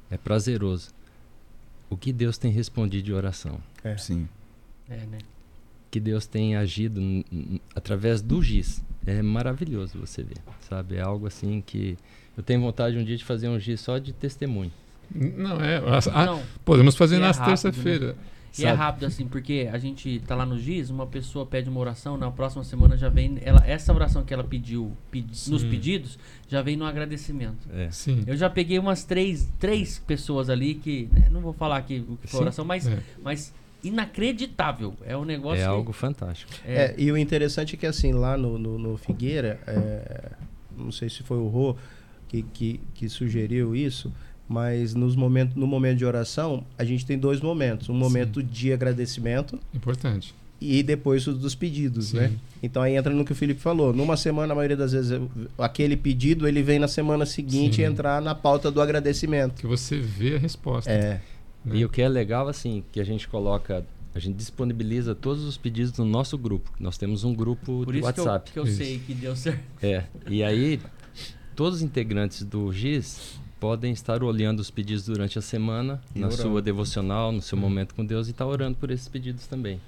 É 0.10 0.18
prazeroso. 0.18 0.92
O 1.90 1.98
que 1.98 2.12
Deus 2.14 2.38
tem 2.38 2.52
respondido 2.52 3.04
de 3.04 3.14
oração, 3.14 3.60
É. 3.84 3.98
Sim. 3.98 4.28
É, 4.90 4.98
né? 5.06 5.18
que 5.92 6.00
Deus 6.00 6.26
tem 6.26 6.56
agido 6.56 7.00
através 7.76 8.20
do 8.20 8.42
GIS, 8.42 8.84
é 9.06 9.22
maravilhoso 9.22 10.00
você 10.00 10.24
ver, 10.24 10.38
sabe? 10.68 10.96
É 10.96 11.02
algo 11.02 11.28
assim 11.28 11.62
que 11.64 11.96
eu 12.36 12.42
tenho 12.42 12.62
vontade 12.62 12.98
um 12.98 13.04
dia 13.04 13.16
de 13.16 13.24
fazer 13.24 13.48
um 13.48 13.60
GIS 13.60 13.80
só 13.82 14.00
de 14.00 14.12
testemunho. 14.12 14.72
Não, 15.14 15.62
é. 15.62 15.78
as- 15.96 16.08
ah, 16.08 16.26
Não, 16.26 16.44
podemos 16.66 16.96
fazer 16.96 17.18
é 17.18 17.20
nas 17.20 17.38
rápido, 17.38 18.16
terça-feira. 18.54 18.62
E 18.62 18.64
é 18.66 18.68
Sabe? 18.70 18.78
rápido 18.78 19.06
assim, 19.06 19.28
porque 19.28 19.70
a 19.72 19.78
gente 19.78 20.20
tá 20.28 20.36
lá 20.36 20.46
no 20.46 20.60
GIS, 20.60 20.90
uma 20.90 21.08
pessoa 21.08 21.46
pede 21.46 21.70
uma 21.70 21.80
oração, 21.80 22.18
na 22.18 22.30
próxima 22.30 22.64
semana 22.64 22.96
já 22.96 23.10
vem. 23.10 23.40
Ela, 23.42 23.62
essa 23.66 23.92
oração 23.94 24.24
que 24.24 24.34
ela 24.34 24.44
pediu 24.44 24.92
pedi- 25.10 25.50
nos 25.50 25.64
pedidos 25.64 26.20
já 26.48 26.62
vem 26.62 26.78
no 26.78 26.86
agradecimento. 26.86 27.68
É. 27.74 27.90
Sim. 27.92 28.24
Eu 28.28 28.38
já 28.38 28.50
peguei 28.50 28.78
umas 28.78 29.04
três, 29.04 29.50
três 29.60 29.98
pessoas 30.00 30.50
ali 30.50 30.76
que. 30.76 31.10
né, 31.12 31.28
não 31.32 31.42
vou 31.42 31.54
falar 31.54 31.78
aqui 31.78 32.06
o 32.08 32.16
que 32.18 32.28
foi 32.28 32.42
oração, 32.42 32.64
mas, 32.64 32.88
É. 32.88 33.00
mas 33.24 33.54
inacreditável. 33.84 34.94
É 35.06 35.16
um 35.18 35.26
negócio. 35.26 35.60
É 35.62 35.66
que- 35.66 35.70
algo 35.70 35.92
fantástico. 35.94 36.52
é, 36.66 36.86
É, 36.86 36.96
e 36.98 37.12
o 37.12 37.18
interessante 37.18 37.76
é 37.76 37.78
que 37.78 37.86
assim, 37.86 38.12
lá 38.14 38.38
no, 38.38 38.58
no, 38.58 38.78
no 38.78 38.98
Figueira, 38.98 39.60
é, 39.68 40.32
não 40.78 40.92
sei 40.92 41.10
se 41.10 41.24
foi 41.24 41.38
o 41.38 41.48
Rô 41.48 41.76
que, 42.28 42.44
que, 42.44 42.80
que 42.94 43.10
sugeriu 43.10 43.76
isso, 43.76 44.12
mas 44.54 44.94
nos 44.94 45.16
momentos, 45.16 45.56
no 45.56 45.66
momento 45.66 45.98
de 45.98 46.06
oração, 46.06 46.64
a 46.78 46.84
gente 46.84 47.04
tem 47.06 47.18
dois 47.18 47.42
momentos. 47.42 47.90
Um 47.90 47.94
momento 47.96 48.44
de 48.44 48.72
agradecimento 48.72 49.60
Importante. 49.74 50.34
e 50.62 50.84
depois 50.84 51.26
o 51.26 51.34
dos 51.34 51.56
pedidos, 51.56 52.10
Sim. 52.10 52.18
né? 52.18 52.32
Então 52.62 52.82
aí 52.84 52.96
entra 52.96 53.12
no 53.12 53.26
que 53.26 53.32
o 53.32 53.36
Felipe 53.36 53.60
falou. 53.60 53.92
Numa 53.92 54.16
semana, 54.16 54.54
a 54.54 54.56
maioria 54.56 54.78
das 54.78 54.92
vezes, 54.92 55.10
eu- 55.12 55.28
aquele 55.58 55.98
pedido, 55.98 56.48
ele 56.48 56.62
vem 56.62 56.78
na 56.78 56.88
semana 56.88 57.26
seguinte 57.26 57.78
Sim. 57.78 57.84
entrar 57.86 58.22
na 58.22 58.36
pauta 58.36 58.70
do 58.70 58.80
agradecimento. 58.80 59.56
Que 59.60 59.66
você 59.68 59.98
vê 60.00 60.36
a 60.36 60.40
resposta. 60.40 60.92
É, 60.92 61.20
né? 61.66 61.76
E 61.78 61.84
o 61.84 61.90
que 61.90 62.02
é 62.02 62.08
legal, 62.08 62.48
assim, 62.48 62.84
que 62.92 63.00
a 63.00 63.04
gente 63.04 63.28
coloca, 63.28 63.84
a 64.14 64.20
gente 64.20 64.36
disponibiliza 64.36 65.16
todos 65.16 65.44
os 65.44 65.58
pedidos 65.58 65.98
no 65.98 66.06
nosso 66.06 66.38
grupo. 66.38 66.72
Nós 66.80 66.96
temos 66.98 67.24
um 67.24 67.34
grupo 67.34 67.84
por 67.84 67.92
de 67.94 68.00
isso 68.02 68.14
que 68.14 68.20
eu, 68.20 68.24
WhatsApp. 68.26 68.52
que 68.52 68.60
eu 68.60 68.66
Isso. 68.66 68.78
sei 68.78 69.00
que 69.00 69.14
deu 69.16 69.36
certo. 69.36 69.64
É. 69.82 70.04
E 70.30 70.44
aí, 70.44 70.80
todos 71.56 71.78
os 71.78 71.82
integrantes 71.82 72.44
do 72.44 72.72
GIS 72.72 73.40
podem 73.64 73.94
estar 73.94 74.22
olhando 74.22 74.60
os 74.60 74.70
pedidos 74.70 75.06
durante 75.06 75.40
a 75.40 75.42
semana, 75.42 76.02
E 76.14 76.20
na 76.20 76.28
orando. 76.28 76.42
sua 76.42 76.62
devocional, 76.62 77.32
no 77.32 77.42
seu 77.42 77.56
Uhum. 77.58 77.62
momento 77.62 77.96
com 77.96 78.06
Deus, 78.06 78.28
e 78.28 78.32
estar 78.32 78.46
orando 78.46 78.76
por 78.78 78.92
esses 78.92 79.08
pedidos 79.08 79.48
também. 79.48 79.80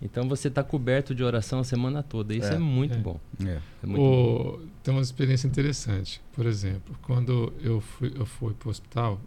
Então 0.00 0.28
você 0.28 0.46
está 0.46 0.62
coberto 0.62 1.12
de 1.16 1.24
oração 1.24 1.58
a 1.58 1.64
semana 1.64 2.00
toda. 2.00 2.32
Isso 2.32 2.46
é, 2.52 2.54
É. 2.54 2.58
muito 2.60 2.94
É. 2.94 2.98
bom. 2.98 3.18
É. 3.44 3.58
É 3.82 3.86
muito 3.86 4.00
bom. 4.00 4.60
O- 4.60 4.60
tem 4.84 4.94
uma 4.94 5.02
experiência 5.02 5.48
interessante. 5.48 6.20
Por 6.32 6.46
exemplo, 6.46 6.94
quando 7.02 7.52
eu 7.60 7.80
fui, 7.80 8.12
eu 8.14 8.24
fui 8.24 8.54
para 8.54 8.68
o 8.68 8.70
hospital, 8.70 9.20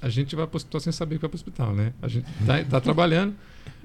a 0.00 0.08
gente 0.08 0.36
vai 0.36 0.46
para 0.46 0.54
o 0.54 0.58
hospital 0.58 0.80
sem 0.80 0.92
saber 0.92 1.16
que 1.16 1.22
vai 1.22 1.28
para 1.30 1.34
o 1.34 1.38
hospital, 1.40 1.74
né? 1.74 1.92
A 2.00 2.06
gente 2.06 2.26
tá, 2.46 2.64
tá 2.64 2.80
trabalhando, 2.80 3.34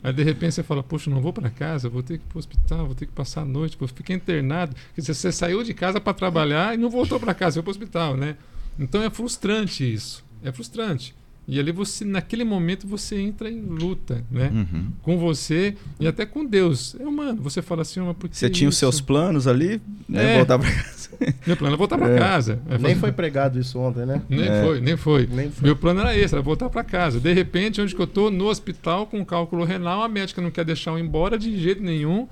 aí 0.04 0.14
de 0.14 0.22
repente 0.24 0.54
você 0.54 0.62
fala, 0.62 0.84
poxa, 0.84 1.10
não 1.10 1.20
vou 1.20 1.34
para 1.34 1.50
casa, 1.50 1.90
vou 1.90 2.04
ter 2.04 2.20
que 2.20 2.26
ir 2.26 2.28
para 2.28 2.38
o 2.38 2.40
hospital, 2.40 2.86
vou 2.86 2.94
ter 2.94 3.08
que 3.08 3.12
passar 3.12 3.42
a 3.42 3.46
noite, 3.46 3.76
vou 3.76 3.88
ficar 3.88 4.14
internado. 4.14 4.76
Quer 4.94 5.02
dizer, 5.02 5.16
você 5.16 5.32
saiu 5.32 5.64
de 5.64 5.74
casa 5.74 6.00
para 6.00 6.14
trabalhar 6.14 6.76
e 6.76 6.78
não 6.78 6.92
voltou 6.92 7.20
para 7.20 7.34
casa, 7.34 7.56
foi 7.56 7.64
para 7.64 7.70
o 7.70 7.72
hospital, 7.72 8.16
né? 8.16 8.36
Então 8.80 9.02
é 9.02 9.10
frustrante 9.10 9.84
isso. 9.92 10.24
É 10.44 10.52
frustrante. 10.52 11.16
E 11.50 11.58
ali 11.62 11.72
você, 11.72 12.04
naquele 12.04 12.44
momento, 12.44 12.86
você 12.86 13.18
entra 13.18 13.50
em 13.50 13.62
luta, 13.62 14.22
né? 14.30 14.52
Uhum. 14.54 14.92
Com 15.02 15.18
você 15.18 15.76
e 15.98 16.06
até 16.06 16.26
com 16.26 16.46
Deus. 16.46 16.94
É 17.00 17.06
humano. 17.08 17.42
Você 17.42 17.62
fala 17.62 17.84
assim, 17.84 18.02
mas 18.02 18.18
por 18.18 18.30
Você 18.30 18.50
tinha 18.50 18.68
os 18.68 18.76
isso? 18.76 18.80
seus 18.82 19.00
planos 19.00 19.48
ali, 19.48 19.82
né? 20.10 20.34
É. 20.34 20.38
Voltar 20.44 20.60
pra 20.60 20.70
casa. 20.70 21.10
Meu 21.48 21.56
plano 21.56 21.74
é 21.76 21.78
voltar 21.78 21.98
para 21.98 22.14
É. 22.14 22.18
casa. 22.20 22.60
Aí 22.70 22.78
nem 22.80 22.96
foi 22.98 23.14
pregado 23.14 23.58
isso 23.58 23.80
ontem, 23.80 24.06
né? 24.06 24.22
Nem 24.28 24.42
É. 24.46 24.62
foi, 24.62 24.82
nem 24.82 24.98
foi. 24.98 25.26
Nem 25.26 25.50
foi. 25.50 25.64
Meu 25.68 25.76
plano 25.78 26.02
era 26.02 26.18
esse, 26.18 26.36
era 26.36 26.42
voltar 26.42 26.70
para 26.70 26.84
casa. 26.84 27.18
De 27.18 27.32
repente, 27.32 27.80
onde 27.80 27.96
que 27.96 28.02
eu 28.02 28.08
tô? 28.08 28.30
No 28.30 28.48
hospital 28.50 29.08
com 29.08 29.24
cálculo 29.24 29.64
renal, 29.64 30.04
a 30.04 30.10
médica 30.10 30.42
não 30.42 30.52
quer 30.52 30.66
deixar 30.66 30.92
eu 30.92 31.00
ir 31.00 31.04
embora 31.04 31.40
de 31.40 31.58
jeito 31.58 31.82
nenhum. 31.82 32.28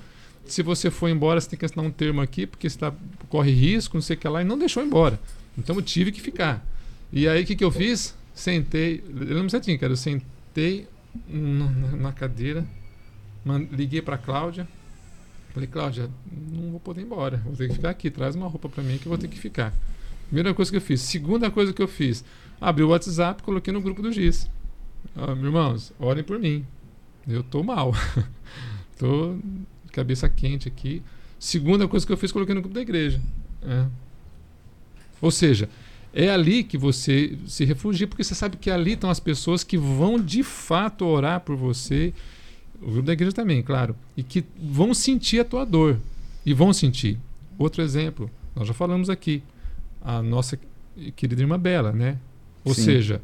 Se 0.46 0.62
você 0.62 0.92
for 0.92 1.08
embora, 1.08 1.40
você 1.40 1.50
tem 1.50 1.58
que 1.58 1.64
assinar 1.66 1.86
um 1.86 1.90
termo 1.90 2.20
aqui, 2.20 2.46
porque 2.46 2.70
você 2.70 2.78
tá, 2.78 2.94
corre 3.30 3.52
risco, 3.52 3.96
não 3.96 4.02
sei 4.02 4.18
o 4.18 4.20
que 4.20 4.28
lá, 4.28 4.42
e 4.42 4.46
não 4.46 4.60
deixou 4.60 4.84
eu 4.84 4.88
embora. 4.88 5.18
Então 5.58 5.76
eu 5.76 5.82
tive 5.82 6.12
que 6.12 6.22
ficar. 6.22 6.66
E 7.12 7.28
aí 7.28 7.44
o 7.44 7.46
que, 7.46 7.56
que 7.56 7.64
eu 7.64 7.72
fiz? 7.72 8.16
Sentei, 8.34 9.04
eu 9.08 9.36
lembro 9.36 9.50
certinho, 9.50 9.80
cara, 9.80 9.94
eu 9.94 9.98
sentei 9.98 10.88
na, 11.30 12.12
cadeira, 12.12 12.66
liguei 13.72 14.02
para 14.02 14.18
Cláudia. 14.18 14.68
Falei, 15.54 15.70
Cláudia, 15.70 16.10
não 16.52 16.72
vou 16.72 16.80
poder 16.82 17.02
ir 17.02 17.06
embora, 17.06 17.38
vou 17.38 17.56
ter 17.56 17.70
que 17.70 17.76
ficar 17.76 17.92
aqui, 17.92 18.12
traz 18.12 18.36
uma 18.36 18.48
roupa 18.48 18.68
para 18.68 18.84
mim 18.84 18.98
que 18.98 19.06
eu 19.06 19.10
vou 19.10 19.18
ter 19.18 19.30
que 19.30 19.40
ficar. 19.40 19.74
Primeira 20.26 20.54
coisa 20.54 20.70
que 20.70 20.76
eu 20.76 20.82
fiz. 20.82 21.00
Segunda 21.02 21.50
coisa 21.50 21.72
que 21.72 21.82
eu 21.82 21.88
fiz, 21.88 22.26
abri 22.60 22.84
o 22.84 22.90
WhatsApp, 22.90 23.42
coloquei 23.42 23.72
no 23.72 23.80
grupo 23.80 24.02
do 24.02 24.12
GIS. 24.12 24.50
Ah, 25.16 25.32
irmãos, 25.32 25.94
orem 25.98 26.24
por 26.24 26.38
mim. 26.40 26.66
Eu 27.26 27.42
tô 27.42 27.64
mal. 27.64 27.94
tô 29.00 29.38
cabeça 29.94 30.28
quente 30.28 30.68
aqui. 30.68 31.02
Segunda 31.40 31.88
coisa 31.88 32.06
que 32.06 32.12
eu 32.12 32.18
fiz, 32.18 32.32
coloquei 32.32 32.54
no 32.54 32.62
grupo 32.62 32.76
da 32.76 32.82
igreja. 32.82 33.22
É. 33.62 33.86
Ou 35.22 35.32
seja, 35.32 35.70
é 36.14 36.30
ali 36.30 36.64
que 36.64 36.78
você 36.78 37.38
se 37.46 37.66
refugia, 37.66 38.08
porque 38.08 38.24
você 38.24 38.36
sabe 38.36 38.58
que 38.58 38.72
ali 38.72 38.94
estão 38.94 39.10
as 39.10 39.20
pessoas 39.20 39.64
que 39.64 39.78
vão 39.78 40.20
de 40.20 40.44
fato 40.44 41.06
orar 41.06 41.42
por 41.42 41.56
você. 41.56 42.14
O 42.82 42.92
grupo 42.92 43.04
da 43.04 43.14
igreja 43.14 43.34
também, 43.34 43.62
claro. 43.62 43.96
E 44.16 44.24
que 44.24 44.44
vão 44.62 44.94
sentir 44.94 45.40
a 45.40 45.46
tua 45.46 45.66
dor. 45.66 46.00
E 46.46 46.54
vão 46.54 46.72
sentir. 46.72 47.18
Outro 47.58 47.82
exemplo, 47.82 48.30
nós 48.56 48.68
já 48.68 48.74
falamos 48.74 49.10
aqui. 49.10 49.42
A 50.02 50.22
nossa 50.22 50.60
querida 51.16 51.42
irmã 51.42 51.60
Bela, 51.60 51.92
né? 51.92 52.18
Ou 52.64 52.74
Sim. 52.74 52.84
seja, 52.84 53.22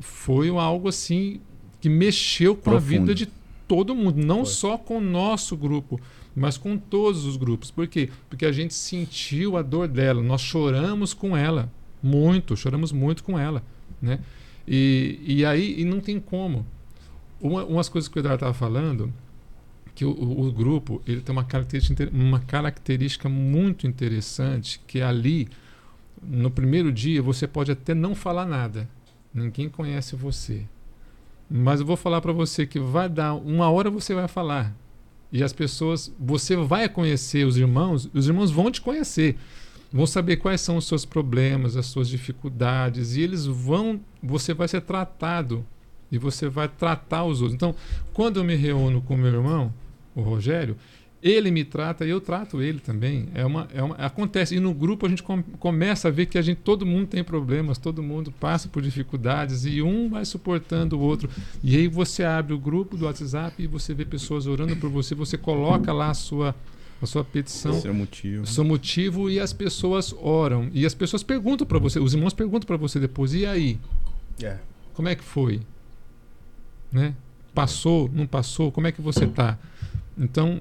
foi 0.00 0.48
algo 0.48 0.88
assim 0.88 1.40
que 1.80 1.88
mexeu 1.88 2.54
com 2.54 2.70
a 2.70 2.74
Profundo. 2.74 2.88
vida 2.88 3.14
de 3.14 3.28
todo 3.66 3.94
mundo, 3.94 4.24
não 4.24 4.44
Foi. 4.44 4.54
só 4.54 4.78
com 4.78 4.98
o 4.98 5.00
nosso 5.00 5.56
grupo, 5.56 6.00
mas 6.34 6.56
com 6.56 6.76
todos 6.78 7.24
os 7.24 7.36
grupos. 7.36 7.70
Por 7.70 7.86
quê? 7.86 8.08
Porque 8.28 8.46
a 8.46 8.52
gente 8.52 8.74
sentiu 8.74 9.56
a 9.56 9.62
dor 9.62 9.88
dela, 9.88 10.22
nós 10.22 10.40
choramos 10.40 11.12
com 11.14 11.36
ela, 11.36 11.70
muito, 12.02 12.56
choramos 12.56 12.92
muito 12.92 13.22
com 13.24 13.38
ela, 13.38 13.62
né? 14.00 14.20
E, 14.66 15.20
e 15.26 15.44
aí, 15.44 15.80
e 15.80 15.84
não 15.84 16.00
tem 16.00 16.20
como. 16.20 16.64
Uma, 17.40 17.64
umas 17.64 17.88
coisas 17.88 18.08
que 18.08 18.18
o 18.18 18.20
Eduardo 18.20 18.36
estava 18.36 18.54
falando, 18.54 19.12
que 19.94 20.04
o, 20.04 20.10
o- 20.10 20.46
o 20.48 20.52
grupo 20.52 21.02
ele 21.06 21.20
tem 21.20 21.32
uma 21.32 21.44
característica, 21.44 22.08
uma 22.12 22.38
característica 22.40 23.28
muito 23.28 23.86
interessante, 23.86 24.80
que 24.86 25.00
ali, 25.00 25.48
no 26.22 26.50
primeiro 26.50 26.92
dia, 26.92 27.22
você 27.22 27.46
pode 27.46 27.72
até 27.72 27.94
não 27.94 28.14
falar 28.14 28.46
nada. 28.46 28.88
Ninguém 29.32 29.68
conhece 29.68 30.14
você. 30.16 30.66
Mas 31.50 31.80
eu 31.80 31.86
vou 31.86 31.96
falar 31.96 32.20
para 32.20 32.32
você 32.32 32.66
que 32.66 32.78
vai 32.78 33.08
dar, 33.08 33.34
uma 33.34 33.70
hora 33.70 33.90
você 33.90 34.14
vai 34.14 34.28
falar. 34.28 34.74
E 35.32 35.42
as 35.42 35.52
pessoas, 35.52 36.12
você 36.18 36.56
vai 36.56 36.88
conhecer 36.88 37.46
os 37.46 37.56
irmãos, 37.56 38.08
os 38.12 38.26
irmãos 38.26 38.50
vão 38.50 38.70
te 38.70 38.80
conhecer. 38.80 39.36
Vão 39.92 40.06
saber 40.06 40.36
quais 40.36 40.60
são 40.60 40.76
os 40.76 40.86
seus 40.86 41.04
problemas, 41.04 41.76
as 41.76 41.86
suas 41.86 42.08
dificuldades, 42.08 43.16
e 43.16 43.22
eles 43.22 43.44
vão, 43.44 44.00
você 44.22 44.54
vai 44.54 44.68
ser 44.68 44.80
tratado 44.82 45.64
e 46.12 46.18
você 46.18 46.48
vai 46.48 46.68
tratar 46.68 47.24
os 47.24 47.40
outros. 47.40 47.54
Então, 47.54 47.74
quando 48.12 48.38
eu 48.38 48.44
me 48.44 48.54
reúno 48.54 49.00
com 49.02 49.16
meu 49.16 49.32
irmão, 49.32 49.72
o 50.14 50.22
Rogério, 50.22 50.76
ele 51.22 51.50
me 51.50 51.64
trata 51.64 52.06
e 52.06 52.10
eu 52.10 52.20
trato 52.20 52.62
ele 52.62 52.78
também. 52.80 53.28
É 53.34 53.44
uma, 53.44 53.68
é 53.74 53.82
uma, 53.82 53.94
acontece. 53.96 54.54
E 54.56 54.60
no 54.60 54.72
grupo 54.72 55.04
a 55.04 55.08
gente 55.08 55.22
com- 55.22 55.42
começa 55.42 56.08
a 56.08 56.10
ver 56.10 56.26
que 56.26 56.38
a 56.38 56.42
gente, 56.42 56.58
todo 56.58 56.86
mundo 56.86 57.08
tem 57.08 57.22
problemas, 57.22 57.76
todo 57.76 58.02
mundo 58.02 58.32
passa 58.32 58.68
por 58.68 58.80
dificuldades 58.82 59.64
e 59.66 59.82
um 59.82 60.08
vai 60.08 60.24
suportando 60.24 60.96
o 60.96 61.00
outro. 61.00 61.28
E 61.62 61.76
aí 61.76 61.88
você 61.88 62.24
abre 62.24 62.54
o 62.54 62.58
grupo 62.58 62.96
do 62.96 63.04
WhatsApp 63.04 63.62
e 63.62 63.66
você 63.66 63.92
vê 63.92 64.04
pessoas 64.06 64.46
orando 64.46 64.74
por 64.76 64.88
você, 64.88 65.14
você 65.14 65.36
coloca 65.36 65.92
lá 65.92 66.08
a 66.10 66.14
sua, 66.14 66.54
a 67.02 67.06
sua 67.06 67.22
petição 67.22 67.78
Seu 67.80 67.92
motivo. 67.92 68.42
o 68.44 68.46
seu 68.46 68.64
motivo 68.64 69.28
e 69.28 69.38
as 69.38 69.52
pessoas 69.52 70.14
oram. 70.18 70.70
E 70.72 70.86
as 70.86 70.94
pessoas 70.94 71.22
perguntam 71.22 71.66
para 71.66 71.78
você, 71.78 72.00
os 72.00 72.14
irmãos 72.14 72.32
perguntam 72.32 72.66
para 72.66 72.76
você 72.78 72.98
depois, 72.98 73.34
e 73.34 73.44
aí? 73.44 73.78
É. 74.42 74.56
Como 74.94 75.06
é 75.08 75.14
que 75.14 75.22
foi? 75.24 75.60
Né? 76.90 77.14
Passou, 77.54 78.10
não 78.12 78.26
passou? 78.26 78.72
Como 78.72 78.86
é 78.86 78.92
que 78.92 79.02
você 79.02 79.26
tá? 79.26 79.58
Então, 80.18 80.60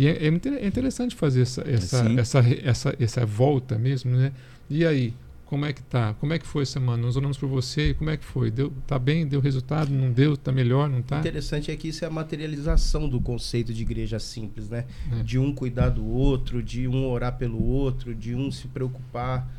e 0.00 0.06
é, 0.06 0.12
é 0.12 0.28
é 0.28 0.66
interessante 0.66 1.14
fazer 1.14 1.42
essa, 1.42 1.60
essa, 1.68 1.98
essa, 2.18 2.38
essa, 2.64 2.96
essa 2.98 3.26
volta 3.26 3.78
mesmo, 3.78 4.16
né? 4.16 4.32
E 4.70 4.86
aí? 4.86 5.12
Como 5.44 5.66
é 5.66 5.74
que 5.74 5.82
tá? 5.82 6.14
Como 6.14 6.32
é 6.32 6.38
que 6.38 6.46
foi 6.46 6.64
semana? 6.64 7.02
Nós 7.02 7.16
oramos 7.16 7.36
por 7.36 7.48
você, 7.48 7.92
como 7.92 8.08
é 8.08 8.16
que 8.16 8.24
foi? 8.24 8.50
Deu, 8.50 8.72
tá 8.86 8.98
bem? 8.98 9.26
Deu 9.26 9.40
resultado? 9.40 9.90
Não 9.90 10.10
deu? 10.10 10.38
Tá 10.38 10.52
melhor? 10.52 10.88
Não 10.88 11.02
tá? 11.02 11.18
interessante 11.18 11.70
é 11.70 11.76
que 11.76 11.88
isso 11.88 12.02
é 12.02 12.08
a 12.08 12.10
materialização 12.10 13.10
do 13.10 13.20
conceito 13.20 13.74
de 13.74 13.82
igreja 13.82 14.18
simples, 14.18 14.70
né? 14.70 14.86
É. 15.12 15.22
De 15.22 15.38
um 15.38 15.54
cuidar 15.54 15.90
do 15.90 16.06
outro, 16.06 16.62
de 16.62 16.88
um 16.88 17.06
orar 17.06 17.36
pelo 17.36 17.62
outro, 17.62 18.14
de 18.14 18.34
um 18.34 18.50
se 18.50 18.68
preocupar. 18.68 19.52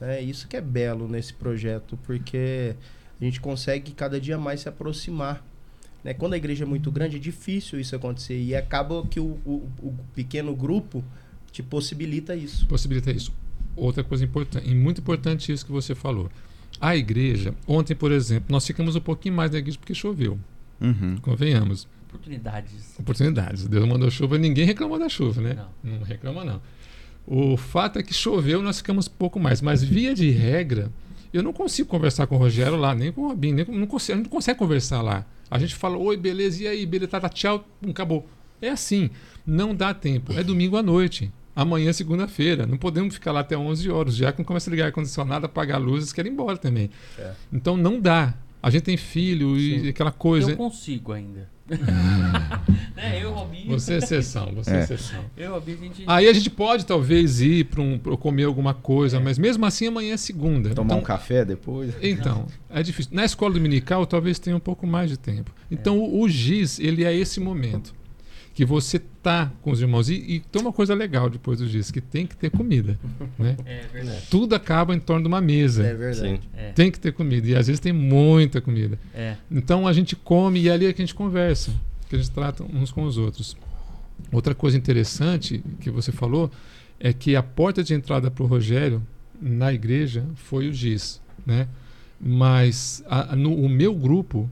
É 0.00 0.20
isso 0.20 0.48
que 0.48 0.56
é 0.56 0.60
belo 0.60 1.06
nesse 1.06 1.34
projeto, 1.34 1.96
porque 2.04 2.74
a 3.20 3.24
gente 3.24 3.40
consegue 3.40 3.92
cada 3.92 4.20
dia 4.20 4.36
mais 4.38 4.62
se 4.62 4.68
aproximar. 4.68 5.44
Né? 6.04 6.12
Quando 6.14 6.34
a 6.34 6.36
igreja 6.36 6.64
é 6.64 6.66
muito 6.66 6.90
grande, 6.92 7.16
é 7.16 7.18
difícil 7.18 7.80
isso 7.80 7.96
acontecer. 7.96 8.38
E 8.40 8.54
acaba 8.54 9.04
que 9.06 9.18
o, 9.18 9.38
o- 9.46 9.66
o 9.82 9.94
pequeno 10.14 10.54
grupo 10.54 11.02
te 11.50 11.62
possibilita 11.62 12.36
isso. 12.36 12.66
possibilita 12.66 13.10
isso. 13.10 13.32
Outra 13.74 14.04
coisa 14.04 14.22
importante, 14.24 14.68
e 14.70 14.74
muito 14.74 15.00
importante 15.00 15.50
isso 15.50 15.64
que 15.66 15.72
você 15.72 15.94
falou. 15.94 16.30
A 16.80 16.94
igreja, 16.96 17.54
ontem, 17.66 17.94
por 17.94 18.12
exemplo, 18.12 18.46
nós 18.50 18.66
ficamos 18.66 18.94
um 18.96 19.00
pouquinho 19.00 19.34
mais 19.34 19.50
na 19.50 19.58
igreja 19.58 19.78
porque 19.78 19.94
choveu. 19.94 20.38
Uhum. 20.80 21.16
Convenhamos. 21.22 21.88
Oportunidades. 22.08 22.94
Oportunidades. 22.98 23.66
Deus 23.66 23.86
mandou 23.88 24.10
chuva, 24.10 24.38
ninguém 24.38 24.64
reclamou 24.64 24.98
da 24.98 25.08
chuva, 25.08 25.40
né? 25.40 25.54
Não. 25.82 25.92
Não 25.98 26.02
reclama, 26.04 26.44
não. 26.44 26.60
O 27.26 27.56
fato 27.56 27.98
é 27.98 28.02
que 28.02 28.12
choveu, 28.12 28.60
nós 28.62 28.78
ficamos 28.78 29.06
um 29.06 29.10
pouco 29.18 29.40
mais. 29.40 29.60
Mas, 29.62 29.82
via 29.82 30.14
de 30.14 30.30
regra, 30.30 30.90
eu 31.32 31.42
não 31.42 31.52
consigo 31.52 31.88
conversar 31.88 32.26
com 32.26 32.34
o 32.34 32.38
Rogério 32.38 32.76
lá, 32.76 32.94
nem 32.94 33.10
com 33.10 33.22
o 33.22 33.28
Robinho, 33.28 33.54
nem 33.56 33.64
com, 33.64 33.72
não 33.74 33.86
consigo, 33.86 34.12
a 34.12 34.16
gente 34.16 34.26
não 34.26 34.30
consegue 34.30 34.58
conversar 34.58 35.00
lá. 35.02 35.24
A 35.54 35.58
gente 35.60 35.76
fala, 35.76 35.96
oi, 35.96 36.16
beleza, 36.16 36.64
e 36.64 36.66
aí, 36.66 36.84
beleza, 36.84 37.12
tá, 37.12 37.20
tá, 37.20 37.28
tchau, 37.28 37.64
pum, 37.80 37.90
acabou. 37.90 38.26
É 38.60 38.70
assim, 38.70 39.08
não 39.46 39.72
dá 39.72 39.94
tempo. 39.94 40.32
É 40.32 40.42
domingo 40.42 40.76
à 40.76 40.82
noite. 40.82 41.30
Amanhã 41.54 41.90
é 41.90 41.92
segunda-feira. 41.92 42.66
Não 42.66 42.76
podemos 42.76 43.14
ficar 43.14 43.30
lá 43.30 43.38
até 43.38 43.56
11 43.56 43.88
horas. 43.88 44.16
Já 44.16 44.32
que 44.32 44.38
não 44.40 44.44
começa 44.44 44.68
a 44.68 44.72
ligar 44.72 44.86
ar-condicionado, 44.86 45.46
apagar 45.46 45.80
luzes, 45.80 46.12
querem 46.12 46.32
ir 46.32 46.34
embora 46.34 46.56
também. 46.56 46.90
É. 47.16 47.34
Então 47.52 47.76
não 47.76 48.00
dá. 48.00 48.34
A 48.60 48.68
gente 48.68 48.82
tem 48.82 48.96
filho 48.96 49.56
e 49.56 49.82
Sim. 49.82 49.88
aquela 49.90 50.10
coisa. 50.10 50.50
Eu 50.50 50.56
consigo 50.56 51.12
ainda. 51.12 51.48
né? 52.94 53.22
Eu, 53.22 53.32
Robinho. 53.32 53.70
Você 53.70 53.94
é 53.94 53.96
exceção, 53.98 54.52
você 54.54 54.70
é, 54.70 54.76
É. 54.76 54.80
exceção. 54.82 55.24
Eu, 55.36 55.52
Robinho, 55.52 55.78
a 55.80 55.82
gente. 55.82 56.04
Aí 56.06 56.28
a 56.28 56.32
gente 56.32 56.50
pode 56.50 56.84
talvez 56.84 57.40
ir 57.40 57.64
para 57.64 57.80
um, 57.80 57.98
pra 57.98 58.16
comer 58.16 58.44
alguma 58.44 58.74
coisa, 58.74 59.18
mas 59.18 59.38
mesmo 59.38 59.64
assim 59.64 59.86
amanhã 59.86 60.14
é 60.14 60.16
segunda. 60.16 60.70
Tomar 60.70 60.86
então, 60.86 60.98
um 60.98 61.02
café 61.02 61.44
depois. 61.44 61.94
Então, 62.02 62.46
é 62.68 62.82
difícil. 62.82 63.12
Na 63.14 63.24
escola 63.24 63.54
dominical 63.54 64.06
talvez 64.06 64.38
tenha 64.38 64.56
um 64.56 64.60
pouco 64.60 64.86
mais 64.86 65.08
de 65.10 65.16
tempo. 65.16 65.50
Então 65.70 65.98
o, 65.98 66.20
o 66.22 66.28
GIS, 66.28 66.78
ele 66.78 67.04
é 67.04 67.14
esse 67.14 67.40
momento 67.40 67.94
que 68.54 68.64
você 68.64 68.98
tá 69.00 69.50
com 69.62 69.72
os 69.72 69.80
irmãos. 69.80 70.08
E, 70.08 70.14
e 70.14 70.40
tem 70.40 70.62
uma 70.62 70.72
coisa 70.72 70.94
legal 70.94 71.28
depois 71.28 71.58
do 71.58 71.66
GIS, 71.68 71.90
que 71.90 72.00
tem 72.00 72.24
que 72.26 72.36
ter 72.36 72.50
comida. 72.50 72.96
Né? 73.38 73.56
É 73.66 73.86
verdade. 73.92 74.26
Tudo 74.30 74.54
acaba 74.54 74.94
em 74.94 75.00
torno 75.00 75.22
de 75.22 75.28
uma 75.28 75.40
mesa. 75.40 75.84
É 75.84 75.92
verdade. 75.94 76.40
É, 76.56 76.70
Tem 76.72 76.88
que 76.90 77.00
ter 77.00 77.12
comida. 77.12 77.48
E 77.48 77.54
às 77.56 77.66
vezes 77.66 77.80
tem 77.80 77.92
muita 77.92 78.60
comida. 78.60 78.96
é. 79.14 79.36
Então 79.50 79.86
a 79.88 79.92
gente 79.92 80.14
come 80.14 80.60
e 80.60 80.68
é 80.68 80.72
ali 80.72 80.86
é 80.86 80.92
que 80.92 81.02
a 81.02 81.04
gente 81.04 81.14
conversa, 81.16 81.72
que 82.08 82.14
a 82.14 82.18
gente 82.18 82.30
trata 82.30 82.62
uns 82.62 82.92
com 82.92 83.02
os 83.02 83.18
outros. 83.18 83.56
Outra 84.30 84.54
coisa 84.54 84.76
interessante 84.76 85.62
que 85.80 85.90
você 85.90 86.12
falou 86.12 86.48
é 87.00 87.12
que 87.12 87.34
a 87.34 87.42
porta 87.42 87.82
de 87.82 87.92
entrada 87.92 88.30
para 88.30 88.44
o 88.44 88.46
Rogério 88.46 89.02
na 89.42 89.72
igreja 89.72 90.24
foi 90.36 90.68
o 90.68 90.72
GIS, 90.72 91.20
né? 91.44 91.66
Mas 92.20 93.02
a- 93.08 93.34
no 93.34 93.52
o 93.52 93.68
meu 93.68 93.92
grupo, 93.92 94.48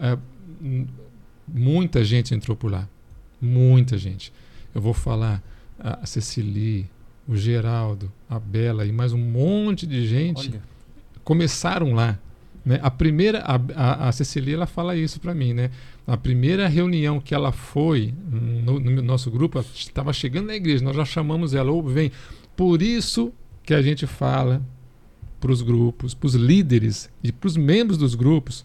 é, 0.00 0.16
muita 1.46 2.02
gente 2.04 2.34
entrou 2.34 2.56
por 2.56 2.70
lá, 2.70 2.88
muita 3.44 3.96
gente. 3.98 4.32
Eu 4.74 4.80
vou 4.80 4.94
falar 4.94 5.42
a 5.78 6.04
Cecily, 6.06 6.88
o 7.28 7.36
Geraldo, 7.36 8.12
a 8.28 8.38
Bela 8.38 8.84
e 8.84 8.92
mais 8.92 9.12
um 9.12 9.18
monte 9.18 9.86
de 9.86 10.06
gente 10.06 10.50
Olha. 10.50 10.62
começaram 11.22 11.94
lá. 11.94 12.18
Né? 12.64 12.78
A 12.82 12.90
primeira, 12.90 13.40
a, 13.40 13.60
a, 13.74 14.08
a 14.08 14.12
Cecília, 14.12 14.54
ela 14.54 14.66
fala 14.66 14.96
isso 14.96 15.20
para 15.20 15.34
mim, 15.34 15.52
né? 15.52 15.70
A 16.06 16.16
primeira 16.16 16.66
reunião 16.66 17.20
que 17.20 17.34
ela 17.34 17.52
foi 17.52 18.14
no, 18.30 18.80
no 18.80 19.02
nosso 19.02 19.30
grupo, 19.30 19.62
estava 19.74 20.12
chegando 20.12 20.46
na 20.46 20.54
igreja, 20.54 20.82
nós 20.82 20.96
já 20.96 21.04
chamamos 21.04 21.54
ela, 21.54 21.70
ou 21.70 21.82
vem. 21.82 22.10
Por 22.56 22.80
isso 22.80 23.32
que 23.62 23.74
a 23.74 23.82
gente 23.82 24.06
fala 24.06 24.62
para 25.40 25.52
os 25.52 25.60
grupos, 25.60 26.14
para 26.14 26.26
os 26.26 26.34
líderes 26.34 27.10
e 27.22 27.30
para 27.30 27.48
os 27.48 27.56
membros 27.56 27.98
dos 27.98 28.14
grupos, 28.14 28.64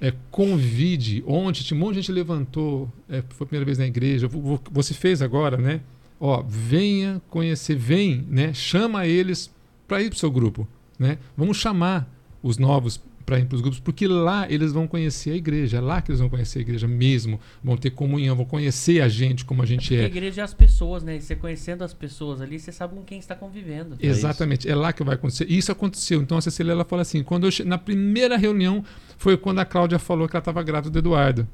é, 0.00 0.12
convide. 0.30 1.22
Ontem, 1.26 1.62
tinha 1.62 1.76
um 1.76 1.80
monte 1.80 1.94
de 1.94 2.00
gente 2.00 2.12
levantou, 2.12 2.90
é, 3.08 3.22
foi 3.28 3.44
a 3.44 3.48
primeira 3.48 3.64
vez 3.64 3.78
na 3.78 3.86
igreja, 3.86 4.26
vo- 4.28 4.40
vo- 4.40 4.60
você 4.70 4.94
fez 4.94 5.20
agora, 5.22 5.56
né? 5.56 5.80
Ó, 6.18 6.42
venha 6.46 7.20
conhecer, 7.28 7.76
vem, 7.76 8.24
né? 8.28 8.52
Chama 8.54 9.06
eles 9.06 9.50
para 9.88 10.02
ir 10.02 10.10
para 10.10 10.16
o 10.16 10.18
seu 10.18 10.30
grupo, 10.30 10.66
né? 10.98 11.18
Vamos 11.36 11.56
chamar 11.56 12.08
os 12.42 12.56
novos 12.58 13.00
para 13.30 13.38
ir 13.38 13.46
para 13.46 13.54
os 13.54 13.60
grupos, 13.60 13.78
porque 13.78 14.08
lá 14.08 14.50
eles 14.50 14.72
vão 14.72 14.88
conhecer 14.88 15.30
a 15.30 15.36
igreja, 15.36 15.76
é 15.76 15.80
lá 15.80 16.02
que 16.02 16.10
eles 16.10 16.18
vão 16.18 16.28
conhecer 16.28 16.58
a 16.58 16.62
igreja 16.62 16.88
mesmo, 16.88 17.38
vão 17.62 17.76
ter 17.76 17.90
comunhão, 17.90 18.34
vão 18.34 18.44
conhecer 18.44 19.00
a 19.00 19.08
gente 19.08 19.44
como 19.44 19.62
a 19.62 19.66
gente 19.66 19.82
Porque 19.90 19.94
a 19.94 20.02
é. 20.02 20.06
igreja 20.06 20.40
é 20.40 20.44
as 20.44 20.52
pessoas, 20.52 21.04
né? 21.04 21.14
E 21.16 21.20
você 21.20 21.36
conhecendo 21.36 21.84
as 21.84 21.94
pessoas 21.94 22.40
ali, 22.40 22.58
você 22.58 22.72
sabe 22.72 22.96
com 22.96 23.04
quem 23.04 23.20
está 23.20 23.36
convivendo. 23.36 23.94
É 24.00 24.08
isso. 24.08 24.18
Exatamente, 24.18 24.68
é 24.68 24.74
lá 24.74 24.92
que 24.92 25.04
vai 25.04 25.14
acontecer. 25.14 25.46
E 25.48 25.56
isso 25.56 25.70
aconteceu. 25.70 26.20
Então 26.20 26.38
a 26.38 26.40
Cecília 26.40 26.72
ela 26.72 26.84
fala 26.84 27.02
assim: 27.02 27.22
quando 27.22 27.44
eu 27.46 27.52
che- 27.52 27.62
na 27.62 27.78
primeira 27.78 28.36
reunião 28.36 28.84
foi 29.16 29.36
quando 29.36 29.60
a 29.60 29.64
Cláudia 29.64 30.00
falou 30.00 30.28
que 30.28 30.34
ela 30.34 30.40
estava 30.40 30.60
grávida 30.64 30.90
do 30.90 30.98
Eduardo, 30.98 31.46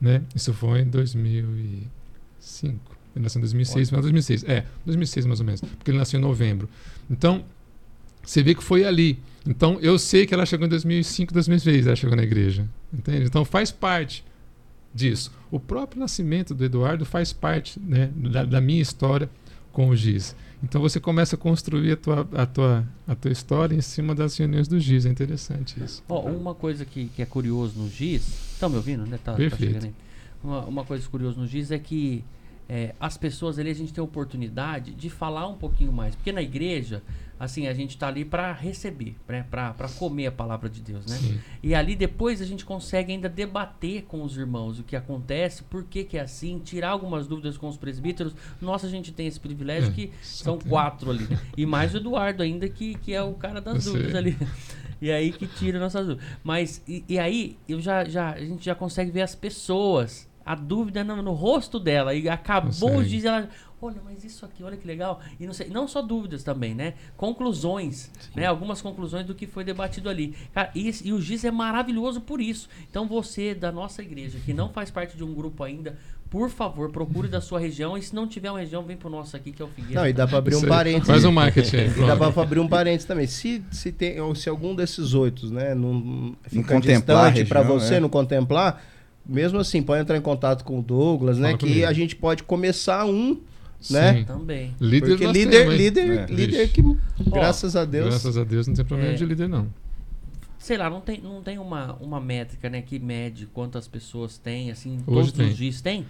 né? 0.00 0.20
Isso 0.34 0.52
foi 0.52 0.80
em 0.80 0.86
2005. 0.88 2.96
Ele 3.14 3.22
nasceu 3.22 3.38
em 3.38 3.42
2006, 3.42 3.90
mas 3.92 4.00
2006. 4.02 4.42
É, 4.48 4.64
2006 4.84 5.26
mais 5.26 5.38
ou 5.38 5.46
menos, 5.46 5.60
porque 5.60 5.92
ele 5.92 5.98
nasceu 5.98 6.18
em 6.18 6.22
novembro. 6.22 6.68
Então 7.08 7.44
você 8.24 8.42
vê 8.42 8.54
que 8.54 8.62
foi 8.62 8.84
ali. 8.84 9.18
Então 9.46 9.78
eu 9.80 9.98
sei 9.98 10.26
que 10.26 10.34
ela 10.34 10.46
chegou 10.46 10.66
em 10.66 10.70
2005, 10.70 11.32
2006, 11.32 11.86
ela 11.86 11.96
chegou 11.96 12.16
na 12.16 12.22
igreja, 12.22 12.68
entende? 12.92 13.26
Então 13.26 13.44
faz 13.44 13.70
parte 13.70 14.24
disso. 14.94 15.32
O 15.50 15.60
próprio 15.60 16.00
nascimento 16.00 16.54
do 16.54 16.64
Eduardo 16.64 17.04
faz 17.04 17.32
parte, 17.32 17.78
né, 17.80 18.10
da, 18.14 18.44
da 18.44 18.60
minha 18.60 18.80
história 18.80 19.28
com 19.72 19.88
o 19.88 19.96
Giz. 19.96 20.34
Então 20.62 20.80
você 20.80 20.98
começa 20.98 21.36
a 21.36 21.38
construir 21.38 21.92
a 21.92 21.96
tua, 21.96 22.28
a 22.32 22.46
tua, 22.46 22.88
a 23.06 23.14
tua 23.14 23.30
história 23.30 23.76
em 23.76 23.82
cima 23.82 24.14
das 24.14 24.36
reuniões 24.38 24.66
do 24.66 24.80
Giz. 24.80 25.04
É 25.04 25.10
interessante 25.10 25.82
isso. 25.84 26.02
Ó, 26.08 26.22
uma 26.22 26.54
coisa 26.54 26.86
que, 26.86 27.06
que 27.08 27.20
é 27.20 27.26
curioso 27.26 27.78
no 27.78 27.90
GIS. 27.90 28.22
Estão 28.52 28.70
me 28.70 28.76
ouvindo, 28.76 29.04
né? 29.04 29.18
Tá, 29.22 29.32
tá 29.32 29.36
Perfeito. 29.36 29.84
aí. 29.84 29.92
Uma, 30.42 30.64
uma 30.64 30.84
coisa 30.84 31.06
curiosa 31.06 31.38
no 31.38 31.46
GIS 31.46 31.70
é 31.70 31.78
que 31.78 32.24
é, 32.68 32.94
as 32.98 33.16
pessoas 33.16 33.58
ali, 33.58 33.70
a 33.70 33.74
gente 33.74 33.92
tem 33.92 34.00
a 34.00 34.04
oportunidade 34.04 34.92
de 34.92 35.10
falar 35.10 35.46
um 35.48 35.56
pouquinho 35.56 35.92
mais. 35.92 36.14
Porque 36.14 36.32
na 36.32 36.40
igreja, 36.42 37.02
assim, 37.38 37.66
a 37.66 37.74
gente 37.74 37.98
tá 37.98 38.08
ali 38.08 38.24
para 38.24 38.52
receber, 38.52 39.16
né? 39.28 39.44
para 39.50 39.74
comer 39.98 40.26
a 40.28 40.32
palavra 40.32 40.68
de 40.70 40.80
Deus, 40.80 41.04
né? 41.06 41.16
Sim. 41.16 41.38
E 41.62 41.74
ali 41.74 41.94
depois 41.94 42.40
a 42.40 42.46
gente 42.46 42.64
consegue 42.64 43.12
ainda 43.12 43.28
debater 43.28 44.04
com 44.04 44.22
os 44.22 44.36
irmãos 44.36 44.78
o 44.78 44.82
que 44.82 44.96
acontece, 44.96 45.62
por 45.64 45.84
que, 45.84 46.04
que 46.04 46.16
é 46.16 46.22
assim, 46.22 46.58
tirar 46.58 46.90
algumas 46.90 47.26
dúvidas 47.26 47.58
com 47.58 47.68
os 47.68 47.76
presbíteros. 47.76 48.34
Nossa, 48.62 48.86
a 48.86 48.90
gente 48.90 49.12
tem 49.12 49.26
esse 49.26 49.38
privilégio 49.40 49.90
É, 49.90 49.92
que 49.92 50.10
são 50.22 50.56
tem. 50.56 50.70
quatro 50.70 51.10
ali. 51.10 51.24
né? 51.24 51.38
E 51.56 51.66
mais 51.66 51.92
o 51.92 51.98
Eduardo 51.98 52.42
ainda, 52.42 52.68
que, 52.68 52.94
que 52.94 53.12
é 53.12 53.22
o 53.22 53.34
cara 53.34 53.60
das 53.60 53.84
Eu 53.86 53.92
dúvidas 53.92 54.12
sei. 54.12 54.18
ali. 54.20 54.38
E 55.02 55.10
aí 55.10 55.32
que 55.32 55.46
tira 55.46 55.78
nossas 55.78 56.06
dúvidas. 56.06 56.26
Mas, 56.42 56.82
e, 56.88 57.04
e 57.06 57.18
aí, 57.18 57.58
eu 57.68 57.78
já, 57.80 58.04
já, 58.04 58.30
a 58.32 58.40
gente 58.40 58.64
já 58.64 58.74
consegue 58.74 59.10
ver 59.10 59.20
as 59.22 59.34
pessoas, 59.34 60.26
a 60.44 60.54
dúvida 60.54 61.02
no, 61.02 61.22
no 61.22 61.32
rosto 61.32 61.78
dela. 61.80 62.14
E 62.14 62.28
acabou 62.28 62.70
Consegue. 62.70 62.96
os 62.96 63.10
dias, 63.10 63.24
ela. 63.24 63.48
Olha, 63.80 64.00
mas 64.02 64.24
isso 64.24 64.46
aqui, 64.46 64.62
olha 64.64 64.78
que 64.78 64.86
legal. 64.86 65.20
E 65.38 65.46
não, 65.46 65.52
sei, 65.52 65.68
não 65.68 65.86
só 65.86 66.00
dúvidas 66.00 66.42
também, 66.42 66.74
né? 66.74 66.94
Conclusões, 67.18 68.10
né? 68.34 68.46
Algumas 68.46 68.80
conclusões 68.80 69.26
do 69.26 69.34
que 69.34 69.46
foi 69.46 69.62
debatido 69.62 70.08
ali. 70.08 70.34
Cara, 70.54 70.70
e, 70.74 70.90
e 71.04 71.12
o 71.12 71.20
GIS 71.20 71.44
é 71.44 71.50
maravilhoso 71.50 72.22
por 72.22 72.40
isso. 72.40 72.68
Então 72.88 73.06
você, 73.06 73.54
da 73.54 73.70
nossa 73.70 74.02
igreja, 74.02 74.38
que 74.42 74.54
não 74.54 74.70
faz 74.70 74.90
parte 74.90 75.16
de 75.18 75.22
um 75.22 75.34
grupo 75.34 75.62
ainda, 75.62 75.98
por 76.30 76.50
favor, 76.50 76.90
procure 76.90 77.28
da 77.28 77.40
sua 77.40 77.60
região. 77.60 77.96
E 77.96 78.02
se 78.02 78.14
não 78.14 78.26
tiver 78.26 78.50
uma 78.50 78.58
região, 78.58 78.82
vem 78.82 78.96
pro 78.96 79.10
nosso 79.10 79.36
aqui, 79.36 79.52
que 79.52 79.62
é 79.62 79.64
o 79.64 79.68
Figueira. 79.68 80.00
Não, 80.00 80.08
e 80.08 80.12
dá 80.12 80.26
pra 80.26 80.38
abrir 80.38 80.56
um 80.56 80.62
parênteses. 80.62 81.06
Faz 81.06 81.24
um 81.24 81.30
marketing 81.30 81.76
aí. 81.76 81.88
E 81.96 82.06
dá 82.06 82.16
pra 82.16 82.42
abrir 82.42 82.58
um 82.58 82.66
parênteses 82.66 83.06
também. 83.06 83.26
Se, 83.26 83.62
se, 83.70 83.92
tem, 83.92 84.18
ou 84.20 84.34
se 84.34 84.48
algum 84.48 84.74
desses 84.74 85.14
oito, 85.14 85.48
né, 85.50 85.74
não 85.74 86.34
fica 86.48 86.74
contemplar 86.74 87.32
para 87.46 87.62
você, 87.62 87.94
é. 87.94 88.00
não 88.00 88.08
contemplar, 88.08 88.82
mesmo 89.26 89.58
assim, 89.58 89.82
pode 89.82 90.02
entrar 90.02 90.16
em 90.16 90.20
contato 90.20 90.64
com 90.64 90.78
o 90.78 90.82
Douglas, 90.82 91.38
né, 91.38 91.48
Fala 91.48 91.58
que 91.58 91.66
comigo. 91.66 91.86
a 91.86 91.92
gente 91.92 92.16
pode 92.16 92.42
começar 92.42 93.04
um, 93.06 93.40
né? 93.90 94.18
Sim. 94.18 94.24
Também. 94.24 94.74
Líder 94.80 95.08
Porque 95.08 95.26
líder, 95.26 95.50
temos, 95.50 95.74
líder, 95.74 96.10
É. 96.10 96.26
líder 96.26 96.68
que, 96.72 96.82
graças 97.30 97.76
a 97.76 97.84
Deus, 97.84 98.08
Graças 98.10 98.36
a 98.38 98.44
Deus 98.44 98.66
não 98.66 98.74
tem 98.74 98.84
problema 98.84 99.12
É. 99.12 99.16
de 99.16 99.24
líder, 99.24 99.48
não. 99.48 99.68
Sei 100.58 100.78
lá, 100.78 100.88
não 100.88 101.00
tem, 101.02 101.20
não 101.20 101.42
tem 101.42 101.58
uma, 101.58 101.92
uma 102.00 102.18
métrica, 102.20 102.70
né, 102.70 102.80
que 102.80 102.98
mede 102.98 103.46
quantas 103.46 103.86
pessoas 103.86 104.38
tem, 104.38 104.70
assim, 104.70 104.94
Hoje 104.98 105.04
todos 105.04 105.32
tem. 105.32 105.48
os 105.48 105.56
dias 105.56 105.80
tem? 105.82 106.06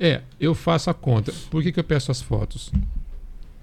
É, 0.00 0.22
eu 0.40 0.54
faço 0.54 0.88
a 0.88 0.94
conta. 0.94 1.32
Por 1.50 1.62
que, 1.62 1.72
que 1.72 1.80
eu 1.80 1.84
peço 1.84 2.10
as 2.10 2.22
fotos? 2.22 2.70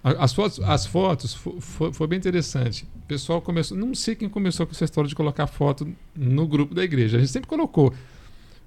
As 0.04 0.34
fotos, 0.34 0.60
as 0.62 0.86
fotos 0.86 1.34
fo- 1.34 1.60
fo- 1.60 1.92
foi, 1.92 2.06
bem 2.06 2.20
interessante. 2.20 2.84
O 2.96 3.08
pessoal 3.08 3.42
começou. 3.42 3.76
Não 3.76 3.96
sei 3.96 4.14
quem 4.14 4.30
começou 4.30 4.68
com 4.68 4.72
essa 4.74 4.86
história 4.86 5.08
de 5.08 5.16
colocar 5.16 5.48
foto 5.48 5.88
no 6.16 6.46
grupo 6.48 6.76
da 6.76 6.84
igreja. 6.84 7.18
A 7.18 7.20
gente 7.20 7.32
sempre 7.32 7.48
colocou. 7.50 7.92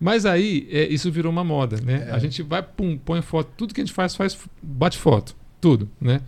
Mas 0.00 0.24
aí 0.24 0.68
é, 0.70 0.86
isso 0.86 1.10
virou 1.10 1.30
uma 1.30 1.42
moda, 1.42 1.80
né? 1.80 2.06
É. 2.08 2.12
A 2.12 2.18
gente 2.18 2.42
vai, 2.42 2.62
pum, 2.62 2.96
põe 2.96 3.20
foto. 3.22 3.50
Tudo 3.56 3.74
que 3.74 3.80
a 3.80 3.84
gente 3.84 3.94
faz, 3.94 4.14
faz 4.14 4.38
bate 4.62 4.96
foto. 4.98 5.36
Tudo, 5.60 5.88
né? 6.00 6.20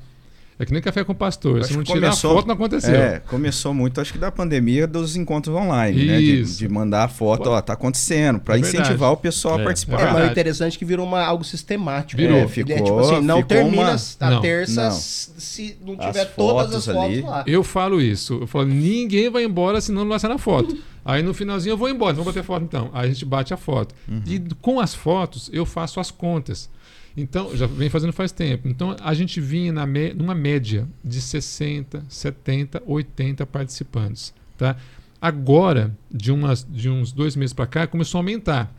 É 0.61 0.67
que 0.67 0.73
nem 0.75 0.83
café 0.83 1.03
com 1.03 1.15
pastor. 1.15 1.61
Acho 1.61 1.69
Se 1.69 1.75
não 1.75 1.83
que 1.83 1.91
tirar 1.91 2.09
começou- 2.09 2.31
a 2.33 2.35
foto, 2.35 2.47
não 2.47 2.55
aconteceu. 2.55 2.95
É, 2.95 3.19
começou 3.21 3.73
muito, 3.73 3.99
acho 3.99 4.13
que 4.13 4.19
da 4.19 4.31
pandemia 4.31 4.87
dos 4.87 5.17
encontros 5.17 5.57
online, 5.57 6.05
né? 6.05 6.19
De, 6.19 6.41
Isso. 6.43 6.59
de 6.59 6.69
mandar 6.69 7.05
a 7.05 7.09
foto, 7.09 7.49
ó, 7.49 7.61
tá 7.63 7.73
acontecendo, 7.73 8.39
pra 8.39 8.57
É 8.57 8.61
verdade. 8.61 8.77
incentivar 8.85 9.11
o 9.11 9.17
pessoal 9.17 9.55
É. 9.55 9.59
a 9.59 9.61
É, 9.63 9.65
participar. 9.65 9.93
mas 9.97 10.03
o 10.03 10.07
verdade. 10.13 10.31
interessante 10.33 10.77
é 10.77 10.79
que 10.79 10.85
virou 10.85 11.07
uma, 11.07 11.23
algo 11.25 11.43
sistemático. 11.45 12.21
Virou. 12.21 12.37
né? 12.37 12.45
É, 12.45 12.49
ficou- 12.49 12.77
tipo 12.77 12.99
assim, 13.01 13.21
não 13.23 13.37
ficou 13.39 13.49
termina 13.49 13.83
uma- 13.83 13.97
a 14.21 14.31
Não, 14.31 14.41
terça 14.43 14.85
não. 14.85 14.91
se 14.93 15.77
não 15.83 15.95
As 15.99 16.07
tiver 16.07 16.25
todas 16.27 16.75
as 16.75 16.85
fotos 16.85 17.01
ali. 17.05 17.23
lá. 17.23 17.43
Eu 17.47 17.65
falo 17.65 17.99
isso. 17.99 18.35
Eu 18.43 18.47
falo, 18.47 18.67
ninguém 18.67 19.31
vai 19.31 19.45
embora 19.45 19.81
se 19.81 19.91
não 19.91 20.19
sair 20.19 20.29
na 20.31 20.37
foto. 20.39 20.77
Aí 21.03 21.23
no 21.23 21.33
finalzinho 21.33 21.73
eu 21.73 21.77
vou 21.79 21.89
embora, 21.89 22.13
vamos 22.13 22.27
bater 22.27 22.45
foto 22.45 22.63
então. 22.65 22.91
Aí 22.93 23.09
a 23.09 23.13
gente 23.13 23.25
bate 23.25 23.55
a 23.55 23.57
foto. 23.57 23.95
E 24.27 24.39
com 24.61 24.79
as 24.79 24.95
fotos 24.95 25.49
eu 25.55 25.65
faço 25.65 25.99
as 25.99 26.11
contas. 26.11 26.69
Então, 27.17 27.57
já 27.57 27.67
vem 27.67 27.89
fazendo 27.91 28.13
faz 28.13 28.33
tempo. 28.33 28.69
Então 28.69 28.97
a 29.01 29.13
gente 29.15 29.41
vinha 29.41 29.73
na 29.73 29.85
mé- 29.87 30.15
numa 30.15 30.35
média 30.35 30.89
de 31.05 31.21
60, 31.21 32.05
70, 32.09 32.83
80 32.87 33.45
participantes. 33.47 34.33
Tá? 34.57 34.77
Agora, 35.21 35.95
de, 36.11 36.31
umas, 36.33 36.67
de 36.69 36.89
uns 36.89 37.13
dois 37.13 37.35
meses 37.37 37.53
para 37.53 37.67
cá, 37.67 37.87
começou 37.87 38.19
a 38.19 38.21
aumentar. 38.21 38.73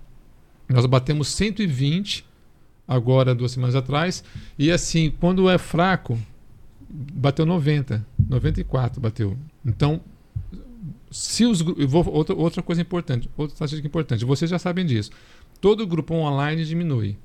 Nós 0.69 0.85
batemos 0.85 1.27
120 1.27 2.25
agora, 2.87 3.35
duas 3.35 3.51
semanas 3.51 3.75
atrás. 3.75 4.23
E 4.57 4.71
assim, 4.71 5.11
quando 5.19 5.49
é 5.49 5.57
fraco, 5.57 6.17
bateu 6.89 7.45
90, 7.45 8.05
94 8.27 8.99
bateu. 9.01 9.37
Então, 9.65 10.01
se 11.11 11.45
os 11.45 11.61
vou, 11.61 12.09
outra, 12.09 12.33
outra 12.33 12.61
coisa 12.63 12.81
importante, 12.81 13.29
outra 13.37 13.53
estatística 13.53 13.87
importante, 13.87 14.23
vocês 14.25 14.49
já 14.49 14.57
sabem 14.57 14.85
disso. 14.85 15.11
Todo 15.59 15.85
grupo 15.85 16.13
online 16.15 16.63
diminui. 16.65 17.17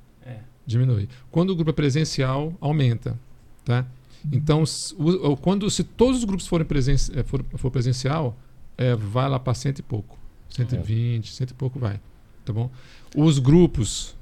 É. 0.67 0.69
Diminui. 0.69 1.07
Quando 1.31 1.51
o 1.51 1.55
grupo 1.55 1.69
é 1.71 1.73
presencial, 1.73 2.53
aumenta, 2.59 3.17
tá? 3.63 3.85
Então, 4.31 4.63
s- 4.63 4.93
o- 4.97 5.37
quando 5.37 5.69
se 5.71 5.83
todos 5.83 6.17
os 6.19 6.25
grupos 6.25 6.45
forem 6.47 6.65
presen 6.67 6.95
eh, 7.15 7.23
for, 7.23 7.43
for 7.55 7.71
presencial, 7.71 8.37
eh, 8.77 8.95
vai 8.95 9.29
lá 9.29 9.39
para 9.39 9.53
cento 9.53 9.79
e 9.79 9.81
pouco, 9.81 10.17
120, 10.49 11.31
cento 11.33 11.51
e 11.51 11.53
pouco 11.53 11.79
vai, 11.79 11.99
tá 12.43 12.51
bom? 12.51 12.69
Os 13.15 13.39
grupos, 13.39 14.15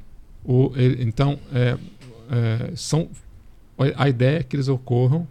o, 0.44 0.72
ele- 0.76 1.04
então, 1.04 1.40
eh, 1.52 1.78
eh, 2.30 2.72
são 2.76 3.10
a 3.98 4.08
ideia 4.08 4.40
é 4.40 4.44
que 4.44 4.56
eles 4.56 4.68
ocorram 4.70 5.28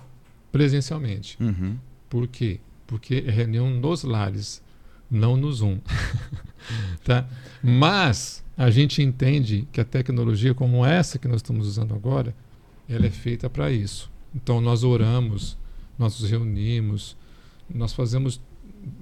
presencialmente. 0.53 1.37
Uhum. 1.41 1.79
Por 2.11 2.27
quê? 2.29 2.61
Porque 2.87 3.25
é 3.27 3.31
reunião 3.31 3.71
nos 3.71 4.03
lares, 4.05 4.61
não 5.11 5.37
no 5.37 5.51
Zoom. 5.53 5.79
tá? 7.05 7.27
Mas 7.63 8.44
a 8.57 8.71
gente 8.71 9.03
entende 9.03 9.67
que 9.73 9.81
a 9.81 9.85
tecnologia 9.85 10.55
como 10.55 10.85
essa 10.85 11.19
que 11.19 11.27
nós 11.29 11.37
estamos 11.37 11.67
usando 11.67 11.95
agora, 11.95 12.35
ela 12.89 13.07
é 13.07 13.11
feita 13.11 13.49
para 13.51 13.71
isso. 13.73 14.11
Então 14.35 14.61
nós 14.61 14.85
oramos, 14.85 15.57
nós 15.99 16.21
nos 16.21 16.31
reunimos, 16.31 17.17
nós 17.73 17.93
fazemos 17.93 18.41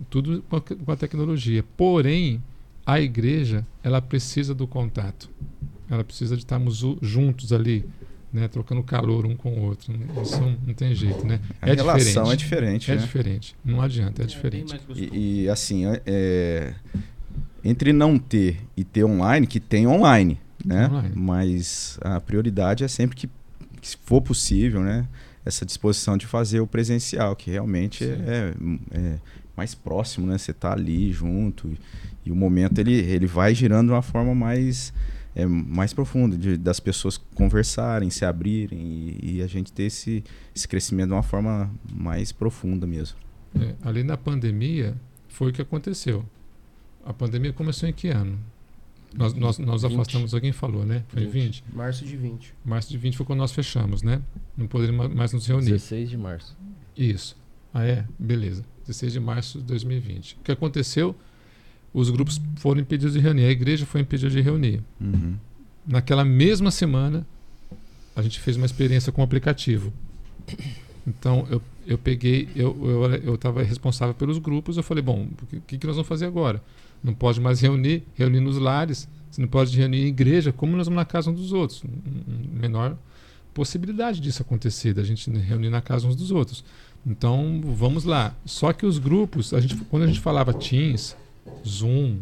tudo 0.09 0.43
com 0.49 0.57
a, 0.57 0.61
com 0.61 0.93
a 0.93 0.97
tecnologia. 0.97 1.65
Porém, 1.77 2.43
a 2.87 3.01
igreja, 3.01 3.67
ela 3.83 4.01
precisa 4.01 4.55
do 4.55 4.67
contato. 4.67 5.29
Ela 5.91 6.05
precisa 6.05 6.37
de 6.37 6.43
estarmos 6.43 6.83
juntos 7.03 7.53
ali, 7.53 7.85
né, 8.33 8.49
trocando 8.49 8.83
calor 8.83 9.27
um 9.27 9.37
com 9.37 9.53
o 9.53 9.63
outro. 9.63 9.93
Isso 10.23 10.41
não, 10.41 10.75
tem 10.75 10.95
jeito, 10.95 11.27
né? 11.27 11.39
A 11.61 11.69
é 11.69 11.75
relação 11.75 12.25
diferente. 12.25 12.33
é 12.33 12.37
diferente, 12.37 12.91
É 12.91 12.95
né? 12.95 13.01
diferente. 13.03 13.57
Não 13.65 13.83
adianta, 13.83 14.23
é 14.23 14.27
bem 14.27 14.35
diferente. 14.35 14.71
mais 14.71 14.85
gostoso. 14.85 15.15
E, 15.15 15.43
e, 15.43 15.49
assim, 15.49 15.85
é- 15.87 16.03
é, 16.07 16.75
entre 17.65 17.93
não 17.93 18.19
ter 18.19 18.61
e 18.77 18.85
ter 18.85 19.05
online, 19.05 19.47
que 19.47 19.61
tem 19.61 19.87
online, 19.87 20.41
né? 20.65 20.89
Online. 20.89 21.13
Mas 21.15 21.99
a 22.01 22.21
prioridade 22.21 22.85
é 22.85 22.89
sempre 22.89 23.17
que, 23.17 23.29
que 23.81 23.89
se 23.89 23.97
for 24.05 24.21
possível, 24.21 24.81
né? 24.81 25.07
Essa 25.45 25.67
disposição 25.67 26.17
de 26.17 26.27
fazer 26.27 26.61
o 26.61 26.67
presencial, 26.67 27.35
que 27.35 27.51
realmente 27.51 28.05
é, 28.05 28.55
é 28.93 29.19
mais 29.57 29.75
próximo, 29.75 30.27
né? 30.27 30.39
Você 30.39 30.53
tá 30.53 30.73
ali 30.73 31.13
junto 31.13 31.69
e, 31.69 31.79
e 32.27 32.33
o 32.33 32.37
momento 32.37 32.79
ele, 32.79 32.95
ele 32.95 33.27
vai 33.27 33.55
girando 33.55 33.89
de 33.89 33.93
uma 33.93 34.03
forma 34.03 34.35
mais 34.35 34.93
é, 35.35 35.47
mais 35.47 35.93
profunda, 35.93 36.37
de, 36.37 36.57
das 36.57 36.79
pessoas 36.79 37.17
conversarem, 37.35 38.11
se 38.11 38.25
abrirem 38.25 38.79
e, 38.81 39.37
e 39.37 39.43
a 39.43 39.47
gente 39.47 39.73
ter 39.73 39.85
esse, 39.85 40.23
esse 40.55 40.69
crescimento 40.69 41.09
de 41.09 41.15
uma 41.15 41.23
forma 41.23 41.71
mais 41.91 42.33
profunda 42.33 42.87
mesmo. 42.87 43.17
É, 43.59 43.75
ali 43.83 44.03
na 44.03 44.17
pandemia, 44.17 44.95
foi 45.29 45.51
o 45.51 45.53
que 45.53 45.63
aconteceu. 45.63 46.25
A 47.05 47.13
pandemia 47.13 47.53
começou 47.53 47.89
em 47.89 47.93
que 47.93 48.09
ano? 48.09 48.39
Nós, 49.15 49.35
nós, 49.35 49.59
nós 49.59 49.83
20. 49.83 49.93
afastamos, 49.93 50.35
alguém 50.35 50.53
falou, 50.53 50.87
né? 50.87 51.05
Foi 51.09 51.25
em 51.25 51.29
20? 51.29 51.65
Março 51.73 52.05
de 52.05 52.17
20. 52.17 52.55
Março 52.65 52.89
de 52.89 52.97
20 52.97 53.17
foi 53.17 53.27
quando 53.27 53.41
nós 53.41 53.53
fechamos, 53.53 54.03
né? 54.03 54.23
Não 54.57 54.67
poderíamos 54.67 55.15
mais 55.15 55.33
nos 55.33 55.47
reunir. 55.47 55.71
16 55.71 56.11
de 56.11 56.17
março. 56.17 56.57
Isso. 56.97 57.37
Ah, 57.75 57.85
é? 57.85 58.07
Beleza. 58.19 58.65
16 58.87 59.13
de 59.13 59.21
março 59.21 59.59
de 59.59 59.65
2020. 59.65 60.37
O 60.41 60.45
que 60.45 60.53
aconteceu? 60.53 61.15
Os 61.93 62.09
grupos 62.09 62.41
foram 62.57 62.81
impedidos 62.81 63.13
de 63.13 63.21
reunir. 63.21 63.45
A 63.45 63.51
igreja 63.51 63.85
foi 63.85 64.01
impedida 64.01 64.31
de 64.31 64.41
reunir. 64.41 64.83
Uhum. 64.99 65.37
Naquela 65.87 66.25
mesma 66.25 66.71
semana, 66.71 67.27
a 68.17 68.23
gente 68.23 68.41
fez 68.41 68.57
uma 68.57 68.67
experiência 68.67 69.13
com 69.13 69.21
o 69.21 69.25
aplicativo. 69.25 69.93
Então, 71.07 71.47
eu, 71.51 71.61
eu 71.87 71.99
peguei, 71.99 72.49
eu 72.55 72.71
estava 72.71 73.17
eu, 73.17 73.35
estava 73.35 73.63
responsável 73.63 74.15
pelos 74.15 74.39
grupos, 74.39 74.77
eu 74.77 74.83
falei, 74.83 75.03
bom, 75.03 75.29
o 75.43 75.61
que, 75.67 75.77
que 75.77 75.87
nós 75.87 75.97
vamos 75.97 76.09
fazer 76.09 76.27
agora? 76.27 76.63
Não 77.03 77.15
pode 77.15 77.41
mais 77.41 77.61
reunir, 77.61 78.05
reunir 78.15 78.41
nos 78.41 78.59
lares, 78.59 79.09
você 79.31 79.41
não 79.41 79.49
pode 79.49 79.77
reunir 79.77 80.05
em 80.05 80.07
igreja, 80.09 80.53
como 80.53 80.77
nós 80.77 80.87
vamos 80.87 80.97
na 80.99 81.05
casa 81.05 81.31
uns 81.31 81.37
dos 81.41 81.53
outros? 81.53 81.83
Menor 82.53 82.97
possibilidade 83.55 84.21
disso 84.21 84.43
acontecer, 84.43 84.95
da 84.95 85.03
gente 85.03 85.31
reunir 85.31 85.69
na 85.71 85.81
casa 85.81 86.07
uns 86.07 86.17
dos 86.17 86.31
outros. 86.31 86.65
Então, 87.07 87.61
vamos 87.65 88.05
lá. 88.05 88.35
Só 88.45 88.73
que 88.73 88.87
os 88.87 88.99
grupos, 88.99 89.53
a 89.53 89.61
gente, 89.61 89.77
quando 89.91 90.05
a 90.05 90.07
gente 90.07 90.21
falava 90.21 90.55
Teams, 90.55 91.17
Zoom, 91.67 92.19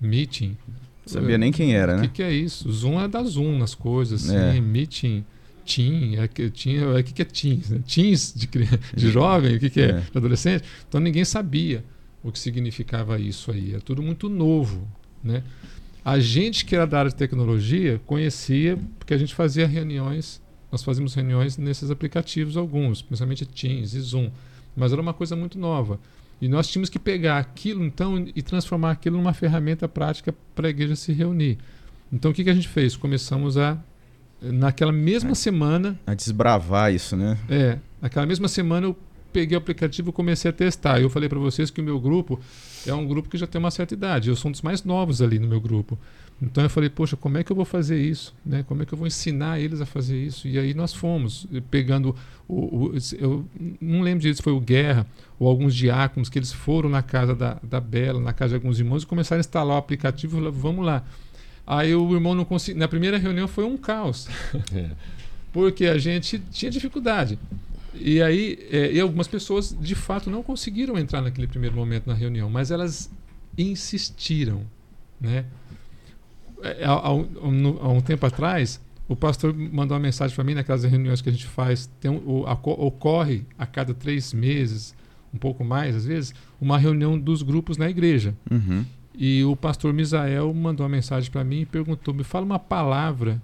Meeting, 0.00 0.56
Sabia 1.04 1.36
nem 1.36 1.50
quem 1.50 1.74
era, 1.74 1.94
o 1.94 1.96
né? 1.96 2.02
que, 2.06 2.14
que 2.14 2.22
é 2.22 2.32
isso? 2.32 2.70
Zoom 2.70 3.00
é 3.00 3.08
da 3.08 3.22
Zoom 3.24 3.58
nas 3.58 3.74
coisas, 3.74 4.24
assim, 4.24 4.36
É. 4.36 4.60
meeting, 4.60 5.24
team, 5.66 6.22
é 6.22 6.28
que, 6.28 6.48
team, 6.48 6.96
é, 6.96 7.00
o 7.00 7.04
que, 7.04 7.12
que 7.12 7.22
é 7.22 7.24
teens? 7.24 7.70
Né? 7.70 7.80
Teens 7.92 8.32
de, 8.34 8.48
de 8.94 9.10
jovem, 9.10 9.56
o 9.56 9.60
que, 9.60 9.68
que 9.68 9.80
é? 9.80 9.90
É. 9.90 10.00
De 10.00 10.16
adolescente? 10.16 10.64
Então 10.88 11.00
ninguém 11.00 11.24
sabia 11.24 11.84
o 12.22 12.30
que 12.32 12.38
significava 12.38 13.18
isso 13.18 13.50
aí, 13.50 13.74
é 13.74 13.78
tudo 13.80 14.02
muito 14.02 14.28
novo, 14.28 14.86
né? 15.22 15.42
A 16.04 16.18
gente 16.18 16.64
que 16.64 16.74
era 16.74 16.86
da 16.86 16.98
área 16.98 17.10
de 17.10 17.16
tecnologia 17.16 18.00
conhecia, 18.06 18.78
porque 18.98 19.14
a 19.14 19.18
gente 19.18 19.34
fazia 19.34 19.66
reuniões, 19.66 20.40
nós 20.70 20.82
fazíamos 20.82 21.14
reuniões 21.14 21.56
nesses 21.56 21.90
aplicativos, 21.90 22.56
alguns, 22.56 23.02
principalmente 23.02 23.46
Teams 23.46 23.94
e 23.94 24.00
Zoom, 24.00 24.30
mas 24.76 24.92
era 24.92 25.00
uma 25.00 25.12
coisa 25.14 25.36
muito 25.36 25.58
nova. 25.58 26.00
E 26.40 26.48
nós 26.48 26.66
tínhamos 26.66 26.88
que 26.90 26.98
pegar 26.98 27.38
aquilo 27.38 27.84
então 27.84 28.26
e 28.34 28.42
transformar 28.42 28.90
aquilo 28.90 29.16
numa 29.16 29.32
ferramenta 29.32 29.86
prática 29.88 30.34
para 30.56 30.66
a 30.66 30.70
igreja 30.70 30.96
se 30.96 31.12
reunir. 31.12 31.58
Então 32.12 32.30
o 32.32 32.34
que, 32.34 32.42
que 32.42 32.50
a 32.50 32.54
gente 32.54 32.66
fez? 32.68 32.96
Começamos 32.96 33.56
a, 33.56 33.78
naquela 34.40 34.90
mesma 34.90 35.30
É. 35.30 35.34
semana, 35.34 35.96
A 36.04 36.14
desbravar 36.14 36.92
isso, 36.92 37.16
né? 37.16 37.38
é, 37.48 37.78
naquela 38.00 38.26
mesma 38.26 38.48
semana 38.48 38.88
eu 38.88 38.96
peguei 39.32 39.56
o 39.56 39.58
aplicativo 39.58 40.10
e 40.10 40.12
comecei 40.12 40.48
a 40.50 40.52
testar. 40.52 41.00
Eu 41.00 41.08
falei 41.10 41.28
para 41.28 41.38
vocês 41.38 41.70
que 41.70 41.80
o 41.80 41.84
meu 41.84 41.98
grupo 42.00 42.38
é 42.86 42.92
um 42.94 43.06
grupo 43.06 43.28
que 43.28 43.38
já 43.38 43.46
tem 43.46 43.58
uma 43.58 43.70
certa 43.70 43.94
idade. 43.94 44.28
Eu 44.28 44.36
sou 44.36 44.48
um 44.48 44.52
dos 44.52 44.62
mais 44.62 44.84
novos 44.84 45.22
ali 45.22 45.38
no 45.38 45.48
meu 45.48 45.60
grupo. 45.60 45.98
Então 46.40 46.64
eu 46.64 46.68
falei, 46.70 46.90
poxa, 46.90 47.16
como 47.16 47.38
é 47.38 47.44
que 47.44 47.52
eu 47.52 47.56
vou 47.56 47.64
fazer 47.64 48.00
isso? 48.02 48.34
Né? 48.44 48.64
Como 48.66 48.82
é 48.82 48.86
que 48.86 48.92
eu 48.92 48.98
vou 48.98 49.06
ensinar 49.06 49.60
eles 49.60 49.80
a 49.80 49.86
fazer 49.86 50.20
isso? 50.20 50.48
E 50.48 50.58
aí 50.58 50.74
nós 50.74 50.92
fomos 50.92 51.46
eh, 51.54 51.62
pegando 51.70 52.16
o, 52.48 52.88
o- 52.88 52.92
eu 53.16 53.44
não 53.80 54.00
lembro 54.02 54.22
disso, 54.22 54.42
foi 54.42 54.52
o 54.52 54.58
Guerra 54.58 55.06
ou 55.38 55.46
alguns 55.48 55.72
diáconos 55.72 56.28
que 56.28 56.36
eles 56.38 56.52
foram 56.52 56.88
na 56.90 57.00
casa 57.00 57.32
da, 57.34 57.58
da 57.62 57.80
Bela, 57.80 58.20
na 58.20 58.32
casa 58.32 58.50
de 58.50 58.54
alguns 58.56 58.80
irmãos 58.80 59.04
e 59.04 59.06
começaram 59.06 59.38
a 59.38 59.40
instalar 59.40 59.76
o 59.76 59.78
aplicativo. 59.78 60.36
Falei, 60.38 60.50
vamos 60.52 60.84
lá. 60.84 61.04
Aí 61.64 61.94
o 61.94 62.12
irmão 62.12 62.34
não 62.34 62.44
conseguiu. 62.44 62.80
Na 62.80 62.88
primeira 62.88 63.18
reunião 63.18 63.46
foi 63.46 63.64
um 63.64 63.76
caos 63.76 64.26
É. 64.74 64.90
porque 65.52 65.86
a 65.86 65.96
gente 65.96 66.40
tinha 66.50 66.72
dificuldade. 66.72 67.38
E 67.94 68.22
aí, 68.22 68.58
é, 68.70 68.92
e 68.92 69.00
algumas 69.00 69.28
pessoas 69.28 69.76
de 69.78 69.94
fato 69.94 70.30
não 70.30 70.42
conseguiram 70.42 70.98
entrar 70.98 71.20
naquele 71.20 71.46
primeiro 71.46 71.76
momento 71.76 72.06
na 72.06 72.14
reunião, 72.14 72.48
mas 72.48 72.70
elas 72.70 73.10
insistiram, 73.56 74.62
né? 75.20 75.44
É, 76.62 76.84
Há, 76.84 76.90
há 76.92 77.12
um- 77.12 77.78
há 77.80 77.88
um 77.88 78.00
tempo 78.00 78.24
atrás, 78.26 78.80
o 79.08 79.16
pastor 79.16 79.52
mandou 79.54 79.96
uma 79.96 80.02
mensagem 80.02 80.34
para 80.34 80.44
mim 80.44 80.54
naquelas 80.54 80.84
reuniões 80.84 81.20
que 81.20 81.28
a 81.28 81.32
gente 81.32 81.46
faz. 81.46 81.90
Tem 82.00 82.10
um- 82.10 82.22
o- 82.24 82.46
aco- 82.46 82.70
ocorre 82.70 83.44
a 83.58 83.66
cada 83.66 83.92
três 83.92 84.32
meses, 84.32 84.94
um 85.34 85.38
pouco 85.38 85.64
mais 85.64 85.96
às 85.96 86.04
vezes, 86.06 86.34
uma 86.60 86.78
reunião 86.78 87.18
dos 87.18 87.42
grupos 87.42 87.76
na 87.76 87.90
igreja. 87.90 88.34
Uhum. 88.50 88.84
E 89.14 89.44
o 89.44 89.54
pastor 89.56 89.92
Misael 89.92 90.52
mandou 90.54 90.84
uma 90.86 90.90
mensagem 90.96 91.30
para 91.30 91.44
mim 91.44 91.60
e 91.62 91.66
perguntou: 91.66 92.14
me 92.14 92.24
fala 92.24 92.46
uma 92.46 92.58
palavra 92.58 93.42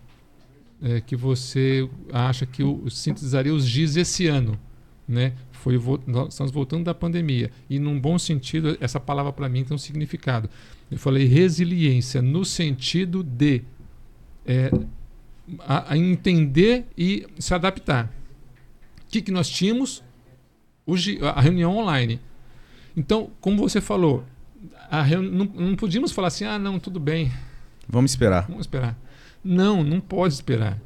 é, 0.83 1.01
que 1.01 1.17
você 1.17 1.89
acha 2.13 2.47
que 2.47 2.63
eu 2.63 2.85
sintetizaria 2.91 3.53
os 3.53 3.69
dias 3.69 3.97
esse 3.97 4.27
ano, 4.27 4.59
né? 5.07 5.33
Foi 5.53 5.77
nós 6.07 6.29
estamos 6.35 6.53
voltando 6.53 6.85
da 6.85 6.95
pandemia 6.95 7.51
e 7.69 7.79
num 7.79 7.99
bom 7.99 8.19
sentido 8.19 8.77
essa 8.81 9.01
palavra 9.01 9.33
para 9.33 9.49
mim 9.49 9.65
tem 9.65 9.75
um 9.75 9.79
significado. 9.79 10.49
Eu 10.91 10.99
falei 10.99 11.27
resiliência 11.27 12.23
no 12.23 12.45
sentido 12.45 13.23
de 13.23 13.63
é, 14.47 14.71
a, 15.61 15.93
a 15.93 15.97
entender 15.99 16.87
e 16.97 17.27
se 17.39 17.53
adaptar. 17.55 18.07
O 19.05 19.11
que, 19.11 19.21
que 19.21 19.33
nós 19.33 19.49
tínhamos? 19.49 20.03
O 20.87 20.97
gi- 20.97 21.19
a 21.23 21.41
reunião 21.41 21.77
online. 21.77 22.21
Então, 22.97 23.31
como 23.41 23.57
você 23.59 23.81
falou, 23.81 24.25
não, 25.31 25.45
não 25.45 25.77
podíamos 25.77 26.13
falar 26.13 26.29
assim, 26.29 26.45
ah, 26.45 26.59
não, 26.59 26.79
tudo 26.79 26.99
bem, 27.01 27.33
Vamos 27.89 28.11
esperar. 28.13 28.47
vamos 28.47 28.63
esperar. 28.63 28.97
Não, 29.43 29.83
não 29.85 30.01
pode 30.01 30.35
esperar. 30.35 30.81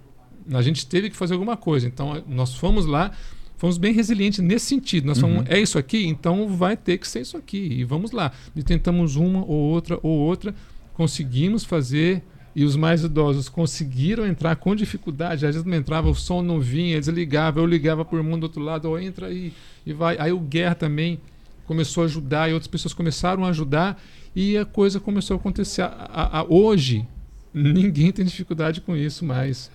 A 0.53 0.63
gente 0.63 0.87
teve 0.87 1.11
que 1.11 1.17
fazer 1.17 1.35
alguma 1.35 1.57
coisa. 1.57 1.87
Então, 1.87 2.23
nós 2.29 2.55
fomos 2.55 2.85
lá, 2.87 3.13
fomos 3.57 3.79
bem 3.79 3.93
resilientes 3.93 4.41
nesse 4.41 4.67
sentido. 4.67 5.07
Nós 5.07 5.19
falamos, 5.19 5.43
Uhum. 5.43 5.47
é 5.49 5.61
isso 5.61 5.79
aqui, 5.79 6.07
então 6.07 6.49
vai 6.49 6.77
ter 6.77 6.99
que 6.99 7.07
ser 7.09 7.21
isso 7.21 7.37
aqui. 7.37 7.59
E 7.59 7.85
vamos 7.85 8.11
lá. 8.13 8.33
E 8.55 8.63
tentamos 8.63 9.17
uma 9.17 9.41
ou 9.45 9.49
outra 9.71 9.99
ou 10.03 10.19
outra, 10.19 10.55
conseguimos 10.95 11.65
fazer. 11.65 12.23
E 12.55 12.65
os 12.65 12.77
mais 12.77 13.03
idosos 13.03 13.49
conseguiram 13.49 14.27
entrar 14.27 14.57
com 14.57 14.77
dificuldade. 14.77 15.47
Às 15.47 15.55
vezes 15.55 15.65
não 15.65 15.75
entrava, 15.75 16.11
o 16.11 16.15
som 16.15 16.43
não 16.43 16.61
vinha, 16.61 16.97
eles 16.97 17.09
ligavam, 17.09 17.63
eu 17.63 17.67
ligava 17.67 18.05
para 18.05 18.15
o 18.15 18.19
irmão 18.19 18.39
do 18.39 18.43
outro 18.43 18.61
lado, 18.61 18.91
ó, 18.91 18.99
entra 18.99 19.29
aí 19.29 19.55
e 19.87 19.93
vai. 19.95 20.19
Aí 20.19 20.33
o 20.33 20.39
Guerra 20.39 20.75
também 20.75 21.19
começou 21.67 22.03
a 22.03 22.05
ajudar 22.05 22.51
e 22.51 22.53
outras 22.53 22.69
pessoas 22.69 22.93
começaram 22.93 23.43
a 23.47 23.49
ajudar 23.49 23.99
e 24.37 24.59
a 24.59 24.67
coisa 24.67 25.01
começou 25.01 25.35
a 25.35 25.41
acontecer. 25.41 25.81
A- 25.81 25.87
a- 26.13 26.39
a- 26.41 26.45
hoje, 26.47 27.07
ninguém 27.53 28.11
tem 28.13 28.25
dificuldade 28.25 28.81
com 28.81 28.97
isso 28.97 29.25
mais. 29.25 29.71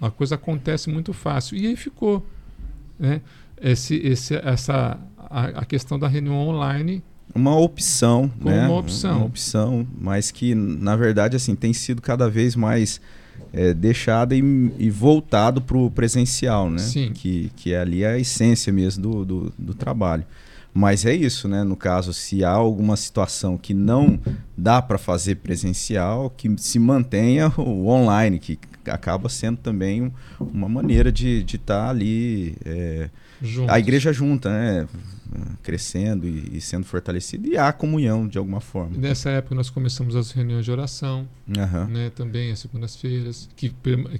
A 0.00 0.10
coisa 0.10 0.36
acontece 0.36 0.88
muito 0.88 1.12
fácil. 1.12 1.56
E 1.56 1.66
aí 1.66 1.76
ficou. 1.76 2.26
Né? 2.98 3.20
Esse, 3.60 3.96
esse, 3.96 4.34
essa, 4.36 4.98
a, 5.18 5.44
a 5.46 5.64
questão 5.64 5.98
da 5.98 6.08
reunião 6.08 6.36
online 6.48 7.02
Uma 7.34 7.58
opção, 7.58 8.30
Como 8.38 8.50
né? 8.50 8.66
uma 8.66 8.78
opção. 8.78 9.16
Uma 9.18 9.26
opção, 9.26 9.86
mas 9.98 10.30
que, 10.30 10.54
na 10.54 10.96
verdade, 10.96 11.36
assim, 11.36 11.54
tem 11.54 11.72
sido 11.72 12.00
cada 12.00 12.28
vez 12.28 12.56
mais 12.56 13.00
é, 13.52 13.74
deixada 13.74 14.34
e, 14.34 14.40
e 14.78 14.90
voltado 14.90 15.60
para 15.60 15.76
o 15.76 15.90
presencial, 15.90 16.70
né? 16.70 16.78
Sim. 16.78 17.12
Que, 17.12 17.50
que 17.56 17.72
é 17.72 17.80
ali 17.80 18.04
a 18.04 18.18
essência 18.18 18.72
mesmo 18.72 19.02
do, 19.02 19.24
do, 19.24 19.52
do 19.58 19.74
trabalho. 19.74 20.24
Mas 20.80 21.04
é 21.04 21.14
isso, 21.14 21.46
né? 21.46 21.62
No 21.62 21.76
caso, 21.76 22.12
se 22.14 22.42
há 22.42 22.50
alguma 22.50 22.96
situação 22.96 23.58
que 23.58 23.74
não 23.74 24.18
dá 24.56 24.80
para 24.80 24.96
fazer 24.96 25.36
presencial, 25.36 26.30
que 26.30 26.50
se 26.56 26.78
mantenha 26.78 27.52
o 27.58 27.86
online, 27.88 28.38
que 28.38 28.58
acaba 28.86 29.28
sendo 29.28 29.58
também 29.58 30.02
um- 30.02 30.10
uma 30.40 30.68
maneira 30.68 31.12
de 31.12 31.44
estar 31.46 31.90
ali 31.90 32.56
é, 32.64 33.10
a 33.70 33.78
igreja 33.78 34.12
junta, 34.12 34.48
né? 34.50 34.86
Crescendo 35.62 36.26
e, 36.26 36.56
e 36.56 36.60
sendo 36.60 36.84
fortalecida 36.84 37.46
e 37.48 37.56
há 37.56 37.72
comunhão 37.72 38.26
de 38.26 38.36
alguma 38.38 38.60
forma. 38.60 38.96
Nessa 38.96 39.30
época 39.30 39.54
nós 39.54 39.70
começamos 39.70 40.16
as 40.16 40.32
reuniões 40.32 40.64
de 40.64 40.72
oração, 40.72 41.28
Aham. 41.56 41.86
né? 41.86 42.10
também 42.10 42.50
as 42.50 42.58
segundas-feiras, 42.58 43.48
que, 43.54 43.72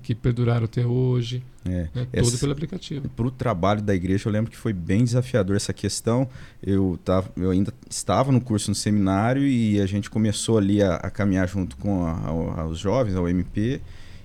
que 0.02 0.14
perduraram 0.14 0.64
até 0.66 0.86
hoje, 0.86 1.42
É. 1.64 1.88
né? 1.94 2.06
Essa- 2.12 2.30
todo 2.30 2.40
pelo 2.40 2.52
aplicativo. 2.52 3.08
Para 3.08 3.26
o 3.26 3.30
trabalho 3.30 3.82
da 3.82 3.94
igreja, 3.94 4.28
eu 4.28 4.32
lembro 4.32 4.50
que 4.50 4.56
foi 4.56 4.72
bem 4.72 5.02
desafiador 5.02 5.56
essa 5.56 5.72
questão. 5.72 6.28
Eu, 6.62 6.98
tava, 7.04 7.30
eu 7.36 7.50
ainda 7.50 7.72
estava 7.88 8.30
no 8.30 8.40
curso 8.40 8.70
no 8.70 8.74
seminário 8.74 9.42
e 9.46 9.80
a 9.80 9.86
gente 9.86 10.08
começou 10.08 10.58
ali 10.58 10.80
a, 10.82 10.94
a 10.96 11.10
caminhar 11.10 11.48
junto 11.48 11.76
com 11.76 12.04
a- 12.06 12.60
a- 12.60 12.66
os 12.66 12.78
jovens, 12.78 13.16
ao 13.16 13.28
MP. 13.28 13.80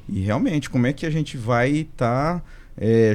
E 0.08 0.20
realmente, 0.20 0.70
como 0.70 0.86
é 0.86 0.94
que 0.94 1.06
a 1.06 1.10
gente 1.10 1.36
vai 1.36 1.72
estar 1.72 2.44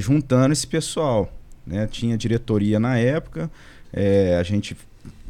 juntando 0.01 0.53
esse 0.53 0.67
pessoal? 0.67 1.33
Né? 1.67 1.87
Tinha 1.87 2.17
diretoria 2.17 2.79
na 2.79 2.97
época, 2.97 3.51
é, 3.93 4.37
a 4.39 4.43
gente 4.43 4.77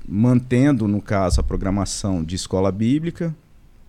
mantendo, 0.09 0.89
no 0.89 1.01
caso, 1.01 1.41
a 1.41 1.45
programação 1.45 2.25
de 2.25 2.35
escola 2.35 2.73
bíblica, 2.73 3.35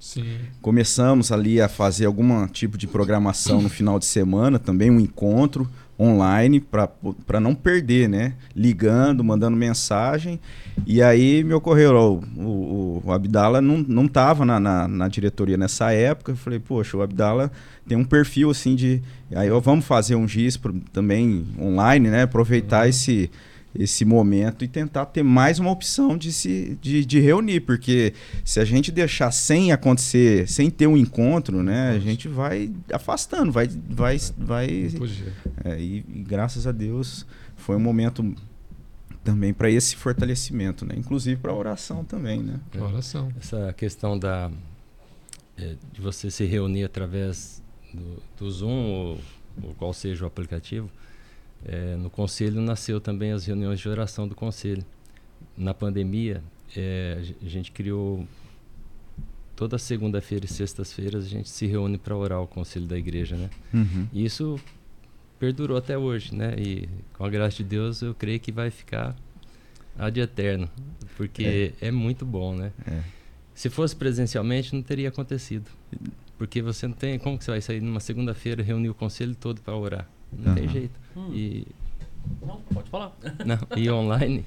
Sim. 0.02 0.40
Começamos 0.64 1.32
ali 1.32 1.62
a 1.62 1.70
fazer 1.70 2.08
algum 2.08 2.48
tipo 2.48 2.76
de 2.76 2.88
programação 2.88 3.62
no 3.62 3.70
final 3.70 4.00
de 4.00 4.06
semana, 4.08 4.58
também 4.58 4.90
um 4.90 5.00
encontro 5.00 5.70
online 6.02 6.60
para 6.60 7.40
não 7.40 7.54
perder, 7.54 8.10
né? 8.10 8.34
Ligando, 8.56 9.24
mandando 9.24 9.56
mensagem. 9.56 10.40
E 10.88 11.02
aí 11.02 11.44
me 11.44 11.54
ocorreu, 11.54 11.94
ó, 11.96 12.12
o, 12.42 13.04
o, 13.06 13.12
Abdala 13.12 13.62
não, 13.62 13.78
não 13.78 14.08
tava 14.08 14.44
na, 14.44 14.60
na, 14.60 14.88
na 14.88 15.08
diretoria 15.08 15.58
nessa 15.58 15.92
época. 15.92 16.32
Eu 16.32 16.36
falei, 16.36 16.60
poxa, 16.60 16.98
o 16.98 17.02
Abdala 17.04 17.52
tem 17.88 17.98
um 17.98 18.04
perfil 18.04 18.50
assim 18.50 18.76
de. 18.76 19.02
Aí 19.36 19.52
ó, 19.52 19.60
vamos 19.60 19.86
fazer 19.86 20.16
um 20.16 20.28
GIS 20.28 20.58
pro- 20.58 20.74
também 20.92 21.46
online, 21.60 22.10
né? 22.10 22.24
Aproveitar 22.24 22.90
esse 22.90 23.30
esse 23.74 24.04
momento 24.04 24.66
e 24.66 24.68
tentar 24.68 25.06
ter 25.06 25.24
mais 25.24 25.60
uma 25.60 25.72
opção 25.72 26.18
de 26.18 26.32
se 26.32 26.78
de, 26.82 27.06
de 27.06 27.20
reunir, 27.20 27.62
porque 27.62 28.14
se 28.44 28.60
a 28.60 28.66
gente 28.66 28.92
deixar 28.92 29.32
sem 29.32 29.72
acontecer, 29.72 30.48
sem 30.48 30.70
ter 30.70 30.88
um 30.88 30.98
encontro, 30.98 31.64
né, 31.64 31.92
a 31.92 32.00
gente 32.00 32.28
vai 32.28 32.72
afastando, 32.92 33.52
vai 33.52 33.68
vai 33.68 34.18
vai 34.38 34.90
é, 35.64 35.80
e, 35.80 36.06
e 36.08 36.24
graças 36.24 36.68
a 36.68 36.72
Deus 36.72 37.26
foi 37.56 37.76
um 37.76 37.80
momento 37.80 38.36
também 39.24 39.54
para 39.54 39.70
esse 39.70 39.96
fortalecimento, 39.96 40.86
né, 40.86 40.96
inclusive 40.98 41.40
para 41.40 41.54
oração 41.54 42.04
também, 42.04 42.42
né. 42.42 42.60
É. 42.74 42.82
Oração. 42.82 43.32
Essa 43.40 43.72
questão 43.74 44.18
da 44.18 44.52
é, 45.58 45.76
de 45.94 46.02
você 46.02 46.30
se 46.30 46.44
reunir 46.46 46.84
através 46.84 47.62
do, 47.94 48.22
do 48.38 48.52
Zoom 48.52 48.90
ou, 48.90 49.20
ou 49.64 49.74
qual 49.76 49.94
seja 49.94 50.24
o 50.24 50.28
aplicativo, 50.28 50.90
é, 51.66 51.96
no 51.96 52.10
conselho 52.10 52.60
nasceu 52.62 53.00
também 53.00 53.32
as 53.32 53.46
reuniões 53.46 53.80
de 53.80 53.88
oração 53.90 54.28
do 54.28 54.36
conselho. 54.36 54.84
Na 55.58 55.74
pandemia, 55.74 56.42
é, 56.76 57.18
a 57.20 57.22
ge- 57.24 57.36
a 57.46 57.50
gente 57.50 57.72
criou 57.72 58.26
toda 59.56 59.78
segunda-feira 59.78 60.46
e 60.46 60.48
sextas-feiras 60.48 61.26
a 61.26 61.28
gente 61.28 61.50
se 61.50 61.66
reúne 61.68 61.98
para 61.98 62.16
orar 62.16 62.42
o 62.42 62.48
conselho 62.48 62.86
da 62.86 62.98
igreja, 62.98 63.36
né? 63.36 63.50
Uhum. 63.74 64.08
E 64.12 64.26
isso 64.26 64.60
perdurou 65.40 65.78
até 65.78 65.98
hoje, 65.98 66.34
né? 66.34 66.56
E 66.58 66.88
com 67.14 67.26
a 67.26 67.30
graça 67.30 67.58
de 67.58 67.64
Deus 67.64 68.02
eu 68.02 68.14
creio 68.16 68.40
que 68.40 68.52
vai 68.52 68.70
ficar 68.72 69.16
ad 69.98 70.20
eterno, 70.20 70.70
porque 71.18 71.74
é, 71.82 71.92
muito 71.92 72.26
bom, 72.26 72.56
né? 72.56 72.72
É. 72.88 73.02
Se 73.54 73.70
fosse 73.70 73.96
presencialmente 73.96 74.74
não 74.74 74.82
teria 74.82 75.10
acontecido, 75.10 75.70
porque 76.38 76.62
você 76.62 76.88
não 76.88 76.96
tem 76.96 77.20
como 77.20 77.38
que 77.38 77.44
você 77.44 77.52
vai 77.52 77.62
sair 77.62 77.82
numa 77.82 78.00
segunda-feira 78.00 78.64
reunir 78.64 78.90
o 78.90 78.96
conselho 78.96 79.36
todo 79.36 79.62
para 79.62 79.76
orar, 79.76 80.10
não 80.32 80.54
tem 80.54 80.64
Aham. 80.66 80.74
jeito. 80.74 81.00
Hum, 81.16 81.30
E 81.34 81.68
Não, 82.42 82.62
pode 82.62 82.90
falar. 82.90 83.16
não, 83.46 83.58
e 83.78 83.90
online 83.90 84.46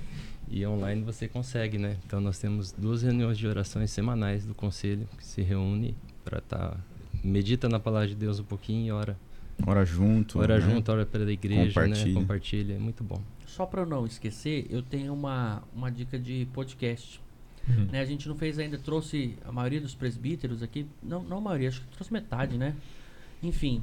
E 0.48 0.64
online 0.66 1.02
você 1.02 1.26
consegue, 1.28 1.78
né? 1.78 1.96
Então 2.06 2.20
nós 2.20 2.38
temos 2.38 2.72
duas 2.72 3.02
reuniões 3.02 3.36
de 3.38 3.46
orações 3.46 3.90
semanais 3.90 4.46
do 4.46 4.54
conselho 4.54 5.08
que 5.16 5.24
se 5.24 5.42
reúne 5.42 5.96
para 6.24 6.38
estar 6.38 6.70
tá, 6.70 6.76
medita 7.22 7.68
na 7.68 7.78
palavra 7.80 8.08
de 8.08 8.14
Deus 8.14 8.38
um 8.40 8.44
pouquinho 8.44 8.86
e 8.86 8.90
ora. 8.92 9.16
Ora 9.66 9.84
junto. 9.84 10.38
Ora 10.40 10.58
né? 10.58 10.60
junto, 10.60 10.90
ora 10.90 11.06
pela 11.06 11.30
igreja, 11.32 11.66
Compartilha. 11.80 12.06
né? 12.06 12.14
Compartilha, 12.14 12.74
é 12.74 12.78
muito 12.78 13.04
bom. 13.04 13.20
Só 13.46 13.64
para 13.66 13.82
eu 13.82 13.86
não 13.86 14.04
esquecer, 14.04 14.66
eu 14.68 14.82
tenho 14.82 15.12
uma, 15.12 15.62
uma 15.74 15.90
dica 15.90 16.18
de 16.18 16.46
podcast. 16.52 17.20
Uhum. 17.68 17.86
Né, 17.86 18.00
a 18.00 18.04
gente 18.04 18.28
não 18.28 18.36
fez 18.36 18.58
ainda, 18.58 18.76
trouxe 18.76 19.38
a 19.42 19.50
maioria 19.50 19.80
dos 19.80 19.94
presbíteros 19.94 20.62
aqui, 20.62 20.86
não, 21.02 21.22
não 21.22 21.38
a 21.38 21.40
maioria, 21.40 21.68
acho 21.68 21.80
que 21.80 21.86
trouxe 21.88 22.12
metade, 22.12 22.58
né? 22.58 22.74
Enfim, 23.42 23.82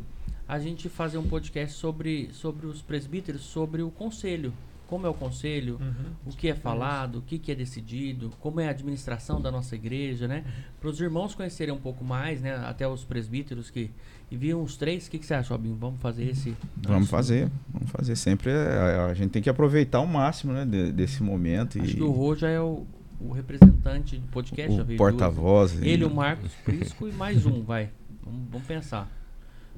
a 0.53 0.59
gente 0.59 0.89
fazer 0.89 1.17
um 1.17 1.23
podcast 1.27 1.73
sobre, 1.77 2.29
sobre 2.33 2.65
os 2.67 2.81
presbíteros, 2.81 3.41
sobre 3.41 3.81
o 3.81 3.89
conselho. 3.89 4.51
Como 4.87 5.07
é 5.07 5.09
o 5.09 5.13
conselho, 5.13 5.77
Uhum. 5.79 6.11
o 6.33 6.35
que 6.35 6.49
é 6.49 6.53
falado, 6.53 7.19
o 7.19 7.21
que, 7.21 7.39
que 7.39 7.49
é 7.53 7.55
decidido, 7.55 8.29
como 8.41 8.59
é 8.59 8.67
a 8.67 8.71
administração 8.71 9.39
da 9.39 9.49
nossa 9.49 9.73
igreja, 9.75 10.27
né? 10.27 10.43
Para 10.81 10.89
os 10.89 10.99
irmãos 10.99 11.33
conhecerem 11.33 11.73
um 11.73 11.77
pouco 11.79 12.03
mais, 12.03 12.41
né? 12.41 12.57
Até 12.65 12.85
os 12.85 13.05
presbíteros 13.05 13.69
que. 13.69 13.89
E 14.29 14.35
viram 14.35 14.61
os 14.61 14.75
três, 14.75 15.07
o 15.07 15.11
que, 15.11 15.17
que 15.19 15.25
você 15.25 15.33
acha, 15.33 15.53
Robinho? 15.53 15.75
Vamos 15.77 16.01
fazer 16.01 16.25
esse. 16.29 16.53
Vamos 16.75 17.09
fazer, 17.09 17.49
vamos 17.73 17.89
fazer. 17.89 18.17
Sempre 18.17 18.51
é, 18.51 18.97
a, 18.99 19.05
a 19.05 19.13
gente 19.13 19.29
tem 19.31 19.41
que 19.41 19.49
aproveitar 19.49 20.01
o 20.01 20.07
máximo 20.07 20.51
né, 20.51 20.65
de- 20.65 20.91
desse 20.91 21.23
momento. 21.23 21.79
Acho 21.81 21.91
e 21.91 21.95
que 21.95 22.03
o 22.03 22.11
Rô 22.11 22.35
já 22.35 22.49
é 22.49 22.59
o, 22.59 22.85
o 23.21 23.31
representante 23.31 24.17
do 24.17 24.27
podcast. 24.27 24.75
já 24.75 24.81
o 24.81 24.85
veio 24.85 24.97
porta-voz. 24.97 25.81
Ele, 25.81 26.03
o 26.03 26.13
Marcos 26.13 26.51
Prisco 26.65 27.07
e 27.07 27.13
mais 27.13 27.45
um, 27.45 27.63
vai. 27.63 27.89
Vamos, 28.25 28.41
vamos 28.51 28.67
pensar. 28.67 29.09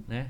Né? 0.07 0.27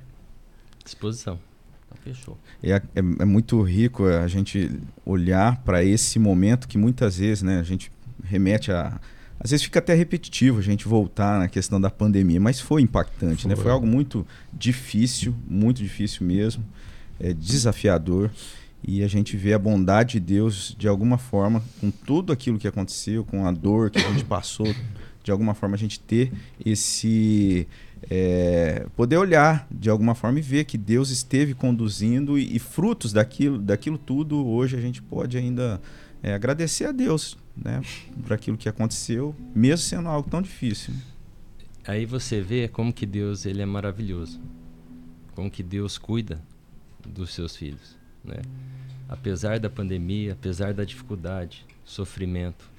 Disposição. 0.83 1.39
Então 1.87 1.97
fechou. 2.03 2.37
É, 2.61 2.71
é- 2.71 2.81
é 2.95 3.25
muito 3.25 3.61
rico 3.61 4.05
a 4.05 4.27
gente 4.27 4.71
olhar 5.05 5.57
para 5.63 5.83
esse 5.83 6.19
momento 6.19 6.67
que 6.67 6.77
muitas 6.77 7.17
vezes 7.17 7.41
né, 7.43 7.59
a 7.59 7.63
gente 7.63 7.91
remete 8.23 8.71
a. 8.71 8.99
Às 9.39 9.51
vezes 9.51 9.63
fica 9.65 9.79
até 9.79 9.93
repetitivo 9.93 10.59
a 10.59 10.61
gente 10.61 10.87
voltar 10.87 11.37
na 11.39 11.49
questão 11.49 11.79
da 11.81 11.89
pandemia, 11.89 12.39
mas 12.39 12.61
foi 12.61 12.81
impactante, 12.81 13.47
né? 13.47 13.55
Foi. 13.55 13.63
Foi 13.63 13.71
algo 13.73 13.85
muito 13.85 14.25
difícil, 14.53 15.35
muito 15.47 15.81
difícil 15.83 16.25
mesmo, 16.25 16.63
é 17.19 17.33
desafiador. 17.33 18.29
E 18.85 19.01
a 19.03 19.07
gente 19.07 19.35
vê 19.37 19.53
a 19.53 19.59
bondade 19.59 20.13
de 20.13 20.19
Deus 20.19 20.75
de 20.77 20.87
alguma 20.89 21.17
forma, 21.17 21.63
com 21.79 21.89
tudo 21.89 22.33
aquilo 22.33 22.57
que 22.59 22.67
aconteceu, 22.67 23.23
com 23.23 23.45
a 23.45 23.51
dor 23.51 23.89
que 23.89 23.97
a 23.99 24.11
gente 24.11 24.25
passou, 24.25 24.73
de 25.23 25.31
alguma 25.31 25.53
forma 25.53 25.75
a 25.75 25.79
gente 25.79 25.99
ter 25.99 26.31
esse. 26.65 27.67
É, 28.09 28.85
poder 28.95 29.17
olhar 29.17 29.67
de 29.71 29.89
alguma 29.89 30.15
forma 30.15 30.39
e 30.39 30.41
ver 30.41 30.65
que 30.65 30.77
Deus 30.77 31.09
esteve 31.09 31.53
conduzindo 31.53 32.37
e, 32.37 32.55
e 32.55 32.59
frutos 32.59 33.13
daquilo, 33.13 33.57
daquilo 33.57 33.97
tudo, 33.97 34.45
hoje 34.45 34.75
a 34.75 34.81
gente 34.81 35.01
pode 35.01 35.37
ainda 35.37 35.81
é, 36.21 36.33
agradecer 36.33 36.85
a 36.85 36.91
Deus 36.91 37.37
né, 37.55 37.81
por 38.21 38.33
aquilo 38.33 38.57
que 38.57 38.69
aconteceu, 38.69 39.35
mesmo 39.55 39.85
sendo 39.85 40.09
algo 40.09 40.29
tão 40.29 40.41
difícil. 40.41 40.93
Aí 41.85 42.05
você 42.05 42.41
vê 42.41 42.67
como 42.67 42.93
que 42.93 43.05
Deus 43.05 43.45
ele 43.45 43.61
é 43.61 43.65
maravilhoso. 43.65 44.39
Como 45.35 45.51
que 45.51 45.61
Deus 45.61 45.97
cuida 45.97 46.39
dos 47.05 47.33
seus 47.33 47.55
filhos, 47.55 47.97
né? 48.23 48.37
Apesar 49.09 49.59
da 49.59 49.69
pandemia, 49.69 50.33
apesar 50.33 50.73
da 50.73 50.85
dificuldade, 50.85 51.65
sofrimento. 51.83 52.71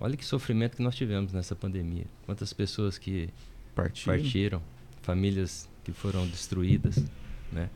Olha 0.00 0.16
que 0.16 0.24
sofrimento 0.24 0.76
que 0.76 0.82
nós 0.82 0.96
tivemos 0.96 1.32
nessa 1.32 1.54
pandemia. 1.54 2.06
Quantas 2.24 2.52
pessoas 2.52 2.96
que 2.96 3.28
Partiram. 3.74 4.16
partiram, 4.16 4.62
famílias 5.02 5.68
que 5.84 5.92
foram 5.92 6.26
destruídas, 6.26 7.02
né? 7.52 7.68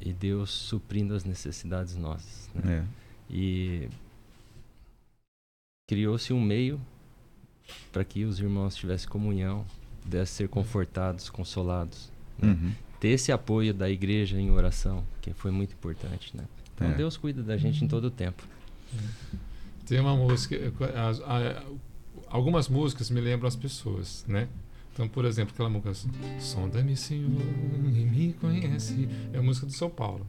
E 0.00 0.12
Deus 0.12 0.50
suprindo 0.50 1.14
as 1.14 1.24
necessidades 1.24 1.96
nossas, 1.96 2.50
né? 2.54 2.84
É. 3.30 3.34
E 3.34 3.88
criou-se 5.88 6.32
um 6.32 6.40
meio 6.40 6.80
para 7.92 8.04
que 8.04 8.24
os 8.24 8.38
irmãos 8.40 8.74
tivessem 8.74 9.08
comunhão, 9.08 9.64
pudessem 10.02 10.46
ser 10.46 10.48
confortados, 10.48 11.30
consolados. 11.30 12.10
né? 12.38 12.48
Uhum. 12.48 12.72
Ter 13.00 13.08
esse 13.08 13.32
apoio 13.32 13.74
da 13.74 13.90
igreja 13.90 14.38
em 14.40 14.50
oração, 14.50 15.04
que 15.20 15.32
foi 15.32 15.50
muito 15.50 15.72
importante, 15.74 16.36
né? 16.36 16.44
Então 16.74 16.88
É. 16.90 16.94
Deus 16.94 17.16
cuida 17.16 17.42
da 17.42 17.56
gente 17.56 17.84
em 17.84 17.88
todo 17.88 18.04
o 18.04 18.10
tempo. 18.10 18.46
Tem 19.86 19.98
uma 20.00 20.16
música, 20.16 20.56
as- 21.08 21.20
a- 21.20 21.64
algumas 22.28 22.68
músicas 22.68 23.10
me 23.10 23.20
lembram 23.20 23.48
as 23.48 23.56
pessoas, 23.56 24.24
né? 24.28 24.48
Então, 24.92 25.08
por 25.08 25.24
exemplo, 25.24 25.52
aquela 25.54 25.70
música 25.70 25.92
Sonda-me, 26.38 26.96
Senhor, 26.96 27.30
e 27.94 28.04
me 28.04 28.32
conhece. 28.34 29.08
É 29.32 29.38
a 29.38 29.42
música 29.42 29.66
do 29.66 29.72
São 29.72 29.88
Paulo. 29.88 30.26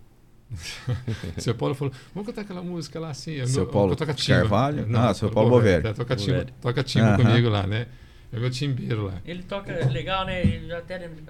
seu 1.38 1.56
Paulo 1.56 1.74
falou, 1.74 1.94
vamos 2.14 2.28
cantar 2.28 2.42
aquela 2.42 2.62
música 2.62 3.00
lá 3.00 3.10
assim. 3.10 3.40
é 3.40 3.46
Seu 3.48 3.64
meu- 3.64 3.72
Paulo 3.72 3.96
toca. 3.96 4.14
Carvalho? 4.14 4.88
Não, 4.88 5.02
Ah, 5.10 5.14
seu 5.14 5.30
Paulo 5.30 5.50
Bovério. 5.50 5.88
É, 5.90 5.94
toca 5.94 6.16
timba, 6.16 6.32
Bovério. 6.34 6.54
toca 6.62 6.84
timba 6.84 7.18
comigo 7.18 7.50
lá, 7.50 7.66
né? 7.68 7.88
É 8.32 8.40
meu 8.40 8.50
timbeiro 8.50 9.06
lá. 9.06 9.22
Ele 9.26 9.44
toca 9.44 9.74
legal, 9.90 10.26
né? 10.26 10.42
Ele 10.42 10.68
já 10.68 10.78
até 10.80 10.98
lembra 10.98 11.16
de. 11.16 11.24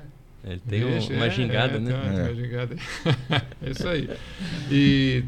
Ele 0.46 0.60
tem 0.68 0.80
Deixa, 0.82 1.14
uma 1.14 1.26
é, 1.26 1.30
gingada, 1.30 1.78
é, 1.78 1.80
né? 1.80 1.86
tem 1.92 1.96
uma, 1.96 2.20
É. 2.20 2.24
uma 2.24 2.36
gingada. 2.36 2.76
é 3.62 3.70
isso 3.70 3.88
aí. 3.88 4.10
E 4.70 5.24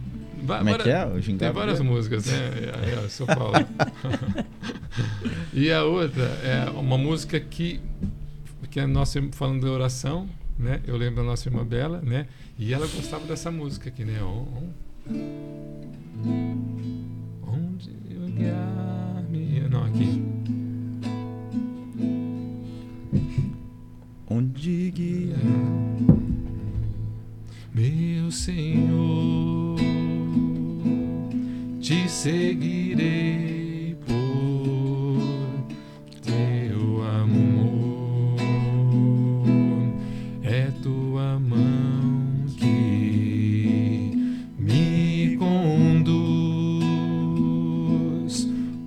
Como 0.45 0.69
é 0.69 0.77
que 0.77 0.89
é? 0.89 1.05
O 1.05 1.21
Tem 1.37 1.51
várias 1.51 1.79
músicas, 1.79 2.25
né? 2.25 2.33
É, 3.01 3.05
é, 3.05 3.09
São 3.09 3.25
Paulo. 3.27 3.53
e 5.53 5.71
a 5.71 5.83
outra 5.83 6.23
é 6.43 6.69
uma 6.71 6.97
música 6.97 7.39
que, 7.39 7.79
que 8.69 8.79
é 8.79 8.85
nossa 8.85 9.21
falando 9.31 9.61
de 9.61 9.69
oração, 9.69 10.27
né? 10.57 10.81
Eu 10.85 10.97
lembro 10.97 11.17
da 11.17 11.23
nossa 11.23 11.47
irmã 11.47 11.65
Bela, 11.65 12.01
né? 12.01 12.27
E 12.57 12.73
ela 12.73 12.87
gostava 12.87 13.25
dessa 13.25 13.51
música 13.51 13.89
aqui, 13.89 14.03
né? 14.05 14.21
On- 14.23 14.71
on- 15.07 15.75
Onde 17.47 17.89
eu 18.09 18.27
guiar-me. 18.27 19.61
Não, 19.69 19.83
aqui. 19.85 20.23
Onde 24.27 24.91
guia 24.91 25.35
Meu 27.73 28.31
Senhor, 28.31 29.24
te 31.85 32.09
seguirei 32.09 33.95
por 34.07 35.21
teu 36.23 37.03
amor. 37.03 38.39
É 40.41 40.71
tua 40.81 41.39
mão 41.39 42.43
que 42.57 44.11
me 44.57 45.37
conduz 45.37 45.77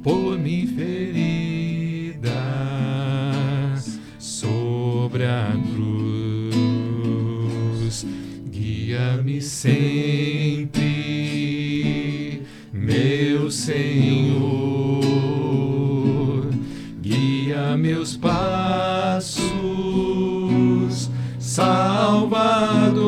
por 0.03 0.37
mim 0.37 0.67
feridas 0.67 2.19
sobre 4.19 5.25
a 5.25 5.53
cruz. 5.73 6.45
Guia-me 8.51 9.41
sempre, 9.41 10.28
meus 17.79 18.17
passos, 18.17 19.39
Salvador. 21.39 22.99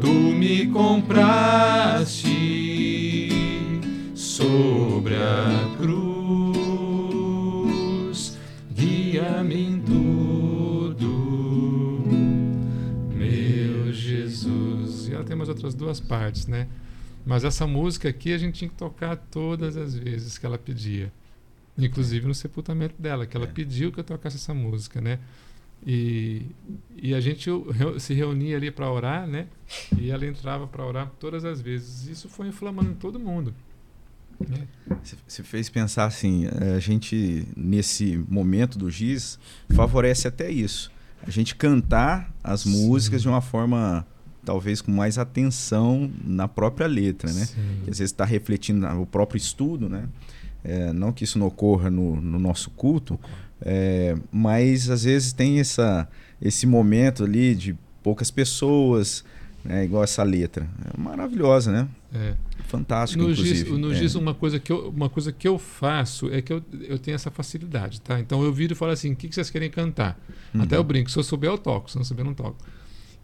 Tu 0.00 0.08
me 0.08 0.66
compraste 0.68 2.24
sobre 4.14 5.14
a 5.14 5.76
cruz, 5.76 5.98
guia-me 8.72 9.54
em 9.54 9.80
tudo, 9.80 11.06
meu 13.14 13.92
Jesus. 13.92 15.08
E 15.08 15.14
ela 15.14 15.22
tem 15.24 15.36
umas 15.36 15.50
outras 15.50 15.74
duas 15.74 16.00
partes, 16.00 16.46
né? 16.46 16.66
Mas 17.26 17.44
essa 17.44 17.66
música 17.66 18.08
aqui 18.08 18.32
a 18.32 18.38
gente 18.38 18.58
tinha 18.58 18.70
que 18.70 18.76
tocar 18.76 19.16
todas 19.16 19.76
as 19.76 19.94
vezes 19.94 20.38
que 20.38 20.46
ela 20.46 20.58
pedia. 20.58 21.12
Inclusive 21.76 22.26
no 22.26 22.34
sepultamento 22.34 22.94
dela, 23.00 23.26
que 23.26 23.36
ela 23.36 23.46
É. 23.46 23.48
pediu 23.50 23.90
que 23.90 23.98
eu 24.00 24.04
tocasse 24.04 24.36
essa 24.36 24.54
música, 24.54 25.00
né? 25.00 25.18
E, 25.86 26.42
e 26.96 27.14
a 27.14 27.20
gente 27.20 27.50
se 27.98 28.14
reunia 28.14 28.56
ali 28.56 28.70
para 28.70 28.90
orar, 28.90 29.26
né? 29.26 29.48
E 29.98 30.10
ela 30.10 30.24
entrava 30.24 30.66
para 30.66 30.84
orar 30.86 31.10
todas 31.20 31.44
as 31.44 31.60
vezes. 31.60 32.06
Isso 32.06 32.28
foi 32.28 32.48
inflamando 32.48 32.94
todo 32.94 33.18
mundo. 33.18 33.54
né? 34.48 34.66
Você- 35.28 35.42
fez 35.44 35.68
pensar 35.68 36.06
assim, 36.06 36.46
eh, 36.46 36.74
a 36.74 36.80
gente 36.80 37.46
nesse 37.56 38.16
momento 38.28 38.76
do 38.78 38.90
giz 38.90 39.38
favorece 39.74 40.26
até 40.26 40.50
isso. 40.50 40.90
A 41.22 41.30
gente 41.30 41.54
cantar 41.54 42.34
as 42.42 42.62
Sim. 42.62 42.70
músicas 42.88 43.22
de 43.22 43.28
uma 43.28 43.40
forma 43.40 44.04
talvez 44.44 44.80
com 44.82 44.90
mais 44.90 45.18
atenção 45.18 46.10
na 46.24 46.48
própria 46.48 46.86
letra, 46.88 47.32
né? 47.32 47.44
Sim. 47.44 47.80
Que 47.84 47.90
às 47.90 47.98
vezes 47.98 48.10
está 48.12 48.24
refletindo 48.24 48.84
o 49.00 49.06
próprio 49.06 49.38
estudo, 49.38 49.88
né? 49.88 50.08
É, 50.64 50.92
não 50.92 51.12
que 51.12 51.24
isso 51.24 51.38
não 51.38 51.46
ocorra 51.46 51.90
no, 51.90 52.16
no 52.16 52.38
nosso 52.38 52.70
culto, 52.70 53.20
é, 53.60 54.16
mas 54.32 54.88
às 54.88 55.04
vezes 55.04 55.32
tem 55.32 55.60
essa, 55.60 56.08
esse 56.40 56.66
momento 56.66 57.24
ali 57.24 57.54
de 57.54 57.76
poucas 58.02 58.30
pessoas, 58.30 59.24
né? 59.64 59.84
igual 59.84 60.04
essa 60.04 60.22
letra. 60.22 60.68
É 60.84 61.00
maravilhosa, 61.00 61.72
né? 61.72 61.88
É. 62.14 62.34
fantástico, 62.68 63.22
No 63.22 63.30
inclusive. 63.30 63.70
No 63.72 63.92
É. 63.92 64.18
Uma, 64.18 64.34
coisa 64.34 64.60
que 64.60 64.70
eu, 64.70 64.88
uma 64.88 65.08
coisa 65.08 65.32
que 65.32 65.48
eu 65.48 65.58
faço 65.58 66.30
é 66.32 66.40
que 66.40 66.52
eu, 66.52 66.62
eu 66.82 66.98
tenho 66.98 67.14
essa 67.14 67.30
facilidade, 67.30 68.00
tá? 68.00 68.20
Então 68.20 68.42
eu 68.42 68.52
viro 68.52 68.74
e 68.74 68.76
falo 68.76 68.92
assim, 68.92 69.12
o 69.12 69.16
que, 69.16 69.28
que 69.28 69.34
vocês 69.34 69.50
querem 69.50 69.70
cantar? 69.70 70.20
Uhum. 70.54 70.62
Até 70.62 70.76
eu 70.76 70.84
brinco, 70.84 71.10
se 71.10 71.18
eu 71.18 71.24
souber 71.24 71.50
eu 71.50 71.58
toco, 71.58 71.90
se 71.90 71.96
não 71.96 72.04
souber 72.04 72.24
eu 72.24 72.28
não 72.28 72.34
toco. 72.34 72.56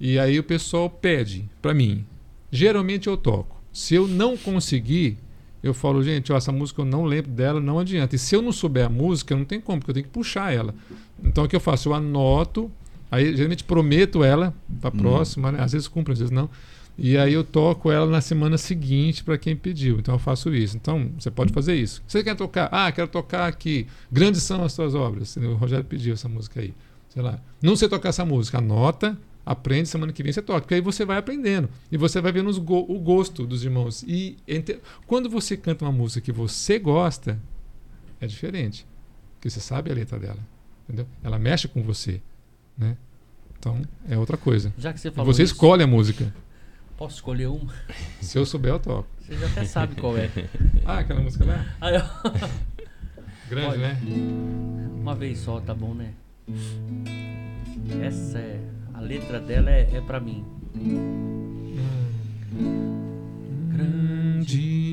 E 0.00 0.18
aí 0.18 0.38
o 0.38 0.42
pessoal 0.42 0.88
pede 0.88 1.48
pra 1.60 1.74
mim. 1.74 2.04
Geralmente 2.50 3.06
eu 3.06 3.16
toco. 3.16 3.62
Se 3.72 3.94
eu 3.94 4.08
não 4.08 4.36
conseguir, 4.36 5.18
eu 5.62 5.74
falo, 5.74 6.02
gente, 6.02 6.32
ó, 6.32 6.36
essa 6.36 6.50
música 6.52 6.80
eu 6.80 6.84
não 6.86 7.04
lembro 7.04 7.30
dela, 7.30 7.60
não 7.60 7.78
adianta. 7.78 8.16
E 8.16 8.18
se 8.18 8.34
eu 8.34 8.42
não 8.42 8.52
souber 8.52 8.86
a 8.86 8.88
música, 8.88 9.36
não 9.36 9.44
tem 9.44 9.60
como, 9.60 9.78
porque 9.78 9.90
eu 9.90 9.94
tenho 9.94 10.06
que 10.06 10.12
puxar 10.12 10.52
ela. 10.54 10.74
Então 11.22 11.44
o 11.44 11.48
que 11.48 11.54
eu 11.56 11.60
faço? 11.60 11.88
Eu 11.88 11.94
anoto, 11.94 12.70
aí 13.10 13.34
geralmente 13.36 13.64
prometo 13.64 14.24
ela 14.24 14.54
pra 14.80 14.88
Hum. 14.88 14.98
próxima, 14.98 15.52
né? 15.52 15.62
Às 15.62 15.72
vezes 15.72 15.86
cumpro, 15.88 16.12
às 16.12 16.18
vezes 16.18 16.32
não. 16.32 16.48
E 16.98 17.16
aí 17.16 17.32
eu 17.32 17.42
toco 17.44 17.90
ela 17.90 18.06
na 18.06 18.20
semana 18.20 18.58
seguinte 18.58 19.24
para 19.24 19.38
quem 19.38 19.56
pediu. 19.56 19.98
Então 19.98 20.14
eu 20.14 20.18
faço 20.18 20.54
isso. 20.54 20.76
Então 20.76 21.10
você 21.18 21.30
pode 21.30 21.52
fazer 21.52 21.74
isso. 21.74 22.02
Você 22.06 22.22
quer 22.22 22.34
tocar? 22.36 22.68
Ah, 22.70 22.92
quero 22.92 23.08
tocar 23.08 23.46
aqui. 23.46 23.86
Grandes 24.12 24.42
são 24.42 24.62
as 24.64 24.72
suas 24.74 24.94
obras. 24.94 25.34
O 25.36 25.54
Rogério 25.54 25.84
pediu 25.84 26.12
essa 26.12 26.28
música 26.28 26.60
aí. 26.60 26.74
Sei 27.08 27.22
lá. 27.22 27.38
Não 27.62 27.74
sei 27.74 27.88
tocar 27.88 28.10
essa 28.10 28.24
música. 28.24 28.58
Anota, 28.58 29.16
aprende, 29.52 29.88
semana 29.88 30.12
que 30.12 30.22
vem 30.22 30.32
você 30.32 30.40
toca. 30.42 30.60
Porque 30.62 30.74
aí 30.74 30.80
você 30.80 31.04
vai 31.04 31.18
aprendendo. 31.18 31.68
E 31.90 31.96
você 31.96 32.20
vai 32.20 32.30
vendo 32.32 32.58
go- 32.60 32.86
o 32.88 32.98
gosto 32.98 33.46
dos 33.46 33.64
irmãos. 33.64 34.04
E 34.06 34.36
quando 35.06 35.28
você 35.28 35.56
canta 35.56 35.84
uma 35.84 35.92
música 35.92 36.20
que 36.20 36.32
você 36.32 36.78
gosta, 36.78 37.38
é 38.20 38.26
diferente. 38.26 38.86
Porque 39.34 39.50
você 39.50 39.60
sabe 39.60 39.90
a 39.90 39.94
letra 39.94 40.18
dela. 40.18 40.38
Entendeu? 40.84 41.06
Ela 41.22 41.38
mexe 41.38 41.66
com 41.68 41.82
você. 41.82 42.20
Né? 42.76 42.96
Então 43.58 43.82
é 44.08 44.16
outra 44.16 44.36
coisa. 44.36 44.72
Já 44.78 44.92
que 44.92 45.00
você 45.00 45.08
E 45.08 45.10
falou 45.10 45.32
você 45.32 45.42
isso, 45.42 45.52
escolhe 45.54 45.82
a 45.82 45.86
música. 45.86 46.32
posso 46.96 47.16
escolher 47.16 47.46
uma? 47.46 47.72
Se 48.20 48.38
eu 48.38 48.46
souber, 48.46 48.72
eu 48.72 48.78
toco. 48.78 49.08
Você 49.20 49.36
já 49.36 49.46
até 49.46 49.64
sabe 49.64 49.94
qual 49.96 50.16
é. 50.16 50.30
Ah, 50.84 50.98
aquela 51.00 51.20
música 51.20 51.44
lá? 51.44 51.66
Aí, 51.80 51.96
ó, 51.96 52.30
Grande, 53.48 53.66
Pode. 53.66 53.78
né? 53.80 54.00
uma 55.00 55.14
vez 55.14 55.38
só, 55.40 55.60
tá 55.60 55.74
bom, 55.74 55.92
né? 55.94 56.14
Essa 58.00 58.38
é. 58.38 58.60
A 59.00 59.02
letra 59.02 59.40
dela 59.40 59.70
é, 59.70 59.88
é 59.94 60.00
pra 60.02 60.20
mim. 60.20 60.44
Grande 63.72 64.92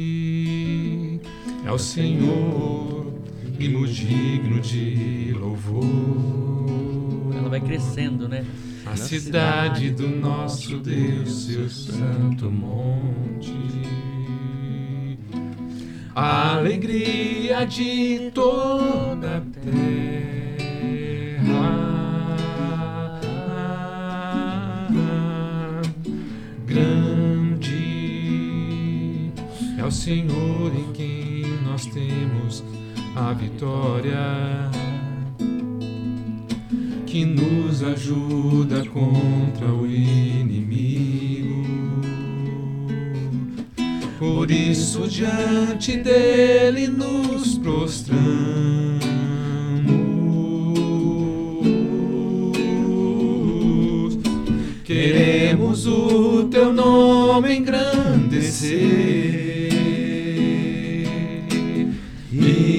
é 1.65 1.71
o 1.73 1.77
Senhor, 1.77 3.11
e 3.59 3.67
muito 3.67 3.91
digno 3.91 4.61
de 4.61 5.35
louvor. 5.37 5.83
Ela 7.37 7.49
vai 7.49 7.59
crescendo, 7.59 8.29
né? 8.29 8.45
A 8.85 8.95
cidade 8.95 9.91
do 9.91 10.07
nosso 10.07 10.79
Deus, 10.79 11.43
seu 11.43 11.69
santo 11.69 12.49
monte. 12.49 13.53
A 16.15 16.55
alegria 16.55 17.65
de 17.65 18.31
toda 18.33 19.39
a 19.39 19.41
terra. 19.41 20.46
O 29.87 29.91
Senhor 29.91 30.71
em 30.75 30.91
quem 30.91 31.45
nós 31.63 31.85
temos 31.85 32.61
a 33.15 33.31
vitória 33.31 34.69
que 37.05 37.23
nos 37.23 37.81
ajuda 37.81 38.83
contra 38.87 39.73
o 39.73 39.87
inimigo. 39.87 41.63
Por 44.19 44.51
isso, 44.51 45.07
diante 45.07 45.95
dele 45.95 46.89
nos 46.89 47.57
prostramos. 47.57 48.17
Queremos 54.83 55.87
o 55.87 56.43
teu 56.51 56.73
nome 56.73 57.55
engrandecer 57.55 59.46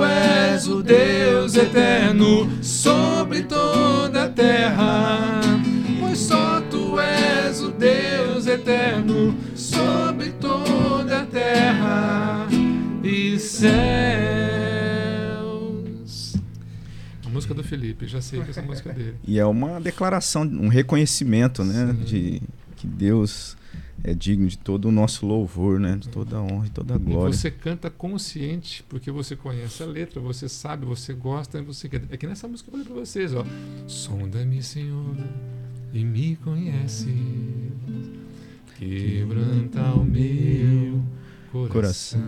Tu 0.00 0.04
és 0.04 0.66
o 0.66 0.82
Deus 0.82 1.54
eterno 1.54 2.48
sobre 2.62 3.42
toda 3.42 4.24
a 4.24 4.28
terra. 4.30 5.30
Pois 6.00 6.18
só 6.18 6.62
tu 6.70 6.98
és 6.98 7.60
o 7.60 7.70
Deus 7.70 8.46
eterno 8.46 9.36
sobre 9.54 10.30
toda 10.32 11.20
a 11.20 11.26
terra 11.26 12.46
e 13.04 13.38
céus. 13.38 13.76
A 17.26 17.28
música 17.28 17.52
do 17.52 17.62
Felipe, 17.62 18.06
já 18.06 18.22
sei 18.22 18.42
que 18.42 18.50
essa 18.50 18.62
música 18.62 18.88
é 18.90 18.94
dele. 18.94 19.16
E 19.26 19.38
é 19.38 19.44
uma 19.44 19.78
declaração, 19.78 20.44
um 20.44 20.68
reconhecimento, 20.68 21.62
né? 21.62 21.94
Sim. 21.98 22.04
De 22.04 22.42
que 22.76 22.86
Deus 22.86 23.54
é 24.02 24.14
digno 24.14 24.46
de 24.48 24.56
todo 24.58 24.86
o 24.86 24.92
nosso 24.92 25.26
louvor, 25.26 25.78
né? 25.78 25.96
De 25.96 26.08
toda 26.08 26.36
a 26.36 26.42
honra 26.42 26.66
e 26.66 26.70
toda 26.70 26.94
a 26.94 26.96
E 26.96 27.00
glória. 27.00 27.32
você 27.32 27.50
canta 27.50 27.90
consciente, 27.90 28.82
porque 28.88 29.10
você 29.10 29.36
conhece 29.36 29.82
a 29.82 29.86
letra, 29.86 30.20
você 30.20 30.48
sabe, 30.48 30.84
você 30.86 31.12
gosta, 31.12 31.58
e 31.58 31.62
você 31.62 31.88
quer. 31.88 32.02
É 32.10 32.16
que 32.16 32.26
nessa 32.26 32.48
música 32.48 32.68
eu 32.68 32.72
falei 32.72 32.86
pra 32.86 32.94
vocês, 32.96 33.34
ó. 33.34 33.44
Sonda-me, 33.86 34.62
Senhor, 34.62 35.14
e 35.92 36.04
me 36.04 36.36
conhece. 36.36 37.14
Quebranta 38.78 39.82
o 39.92 40.04
meu 40.04 41.02
coração. 41.68 42.20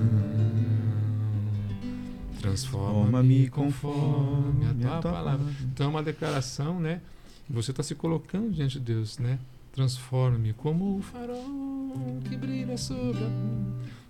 Transforma-me 2.41 3.49
conforme 3.49 4.67
a 4.67 4.75
tua 5.01 5.13
palavra. 5.13 5.47
Então 5.73 5.87
é 5.87 5.89
uma 5.91 6.03
declaração, 6.03 6.81
né? 6.81 7.01
Você 7.49 7.71
está 7.71 7.83
se 7.83 7.95
colocando 7.95 8.51
diante 8.51 8.79
de 8.79 8.81
Deus, 8.81 9.19
né? 9.19 9.39
Transforme-me 9.73 10.53
como 10.53 10.99
o 10.99 11.03
farol 11.03 12.21
que 12.29 12.37
brilha 12.37 12.77
sobre 12.77 13.25
a 13.25 13.31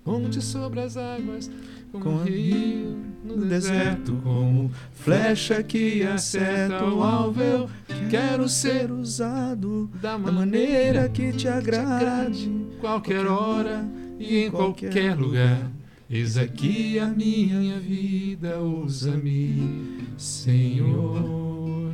ponte 0.05 0.41
sobre 0.43 0.81
as 0.81 0.97
águas, 0.97 1.51
como 1.93 2.05
Com 2.05 2.11
um 2.15 2.25
rio 2.25 2.99
no 3.25 3.37
no 3.37 3.47
deserto, 3.47 4.13
deserto, 4.13 4.21
como 4.23 4.71
flecha 4.93 5.63
que 5.63 6.03
acerta 6.03 6.85
o 6.85 7.03
alvo. 7.03 7.41
Eu 7.41 7.71
quero 8.11 8.49
ser 8.49 8.91
usado 8.91 9.89
da 10.01 10.19
maneira 10.19 11.09
que 11.09 11.33
te 11.33 11.47
agrade. 11.47 12.51
qualquer 12.81 13.27
hora 13.27 13.89
e 14.19 14.45
em 14.45 14.51
qualquer 14.51 15.17
lugar. 15.17 15.71
Eis 16.11 16.37
aqui 16.37 16.99
a 16.99 17.07
minha 17.07 17.79
vida, 17.79 18.61
usa-me, 18.61 20.05
Senhor, 20.19 21.93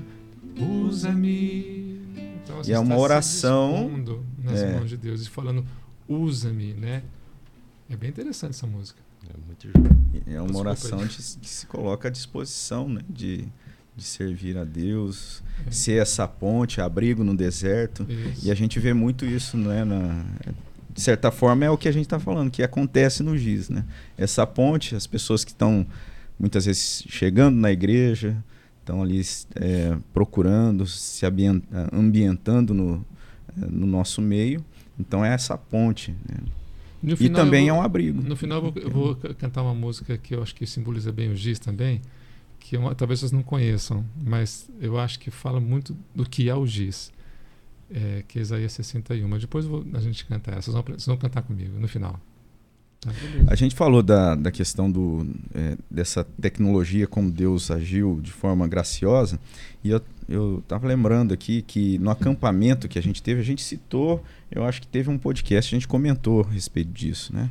usa-me. 0.59 1.88
Então, 2.49 2.65
você 2.65 2.71
E 2.71 2.75
é 2.75 2.79
uma 2.79 2.97
oração, 2.97 3.91
nas 4.43 4.61
é. 4.61 4.73
mãos 4.73 4.89
de 4.89 4.97
Deus 4.97 5.27
e 5.27 5.29
falando, 5.29 5.65
usa-me, 6.09 6.73
né? 6.73 7.03
É 7.91 7.97
bem 7.97 8.09
interessante 8.11 8.51
essa 8.51 8.67
música. 8.67 8.99
É 9.29 9.37
muito 9.47 9.69
É 10.27 10.41
uma 10.41 10.47
Desculpa 10.47 10.59
oração 10.59 10.99
de- 11.07 11.17
que 11.17 11.49
se 11.49 11.67
coloca 11.67 12.09
à 12.09 12.11
disposição, 12.11 12.89
né? 12.89 13.03
De, 13.09 13.47
de 13.97 14.05
servir 14.05 14.57
a 14.57 14.65
Deus, 14.65 15.43
É. 15.67 15.71
ser 15.71 16.01
essa 16.01 16.27
ponte, 16.27 16.81
abrigo 16.81 17.23
no 17.23 17.37
deserto. 17.37 18.07
Isso. 18.09 18.47
E 18.47 18.51
a 18.51 18.55
gente 18.55 18.79
vê 18.81 18.95
muito 18.95 19.25
isso, 19.27 19.57
né? 19.57 19.85
Na, 19.85 20.25
de 20.91 21.01
certa 21.01 21.31
forma 21.31 21.65
é 21.65 21.71
o 21.71 21.77
que 21.77 21.89
a 21.89 21.93
gente 21.93 22.07
está 22.07 22.19
falando, 22.19 22.51
que 22.51 22.63
acontece 22.63 23.23
no 23.23 23.37
GIS, 23.37 23.69
né? 23.69 23.85
Essa 24.17 24.47
ponte, 24.47 24.95
as 24.97 25.07
pessoas 25.07 25.45
que 25.45 25.51
estão 25.51 25.87
muitas 26.39 26.65
vezes 26.67 27.05
chegando 27.09 27.57
na 27.57 27.71
igreja, 27.73 28.37
estão 28.89 29.03
ali 29.03 29.21
é, 29.57 29.97
procurando, 30.15 30.87
se 30.87 31.27
ambien- 31.27 31.63
ambientando 31.93 32.73
no, 32.73 33.05
eh, 33.61 33.67
no 33.69 33.87
nosso 33.87 34.23
meio. 34.23 34.65
Então 34.99 35.23
é 35.25 35.33
essa 35.35 35.57
ponte. 35.59 36.13
né? 36.29 36.37
No 37.03 37.15
E 37.21 37.29
também 37.29 37.69
eu 37.69 37.75
é 37.75 37.77
vou- 37.77 37.83
um 37.83 37.85
abrigo. 37.85 38.23
No 38.23 38.35
final 38.35 38.59
eu 38.65 38.73
vou, 38.73 38.83
eu 38.83 38.91
vou 38.91 39.15
ca- 39.17 39.35
cantar 39.35 39.63
uma 39.63 39.75
música 39.75 40.17
que 40.19 40.35
eu 40.35 40.43
acho 40.43 40.55
que 40.55 40.67
simboliza 40.67 41.13
bem 41.13 41.31
o 41.31 41.37
giz 41.37 41.59
também, 41.59 42.01
que 42.59 42.77
é 42.77 42.95
talvez 42.95 43.21
vocês 43.21 43.31
não 43.31 43.43
conheçam, 43.43 44.05
mas 44.25 44.69
eu 44.81 44.99
acho 44.99 45.19
que 45.21 45.31
fala 45.31 45.61
muito 45.61 45.95
do 46.15 46.25
que 46.29 46.49
é 46.49 46.55
o 46.55 46.67
giz, 46.67 47.13
é, 47.91 48.25
que 48.27 48.39
é 48.39 48.43
Isaías 48.43 48.73
61. 48.73 49.29
Mas 49.29 49.43
depois 49.43 49.65
vou- 49.67 49.85
a 49.95 50.01
gente 50.01 50.25
canta 50.25 50.51
essa, 50.51 50.63
vocês 50.73 50.75
vão, 50.75 50.83
vocês 50.83 51.07
vão 51.07 51.17
cantar 51.17 51.43
comigo 51.43 51.79
no 51.79 51.87
final. 51.87 52.19
A 53.47 53.55
gente 53.55 53.77
falou 53.77 54.03
da, 54.03 54.35
da 54.35 54.51
questão 54.51 54.91
do, 54.91 55.27
é, 55.55 55.77
dessa 55.89 56.25
tecnologia, 56.41 57.07
como 57.07 57.31
Deus 57.31 57.71
agiu 57.71 58.19
de 58.21 58.33
forma 58.33 58.67
graciosa, 58.67 59.39
e 59.85 59.91
eu, 59.91 60.01
eu 60.29 60.65
tava 60.67 60.89
lembrando 60.89 61.33
aqui 61.33 61.63
que 61.63 61.97
no 61.99 62.11
acampamento 62.11 62.89
que 62.89 62.99
a 62.99 63.03
gente 63.03 63.23
teve, 63.23 63.41
a 63.41 63.45
gente 63.45 63.63
citou, 63.63 64.23
eu 64.51 64.65
acho 64.65 64.81
que 64.81 64.87
teve 64.87 65.09
um 65.11 65.17
podcast, 65.17 65.73
a 65.73 65.79
gente 65.79 65.87
comentou 65.87 66.45
a 66.49 66.53
respeito 66.53 66.91
disso, 66.91 67.33
né? 67.33 67.51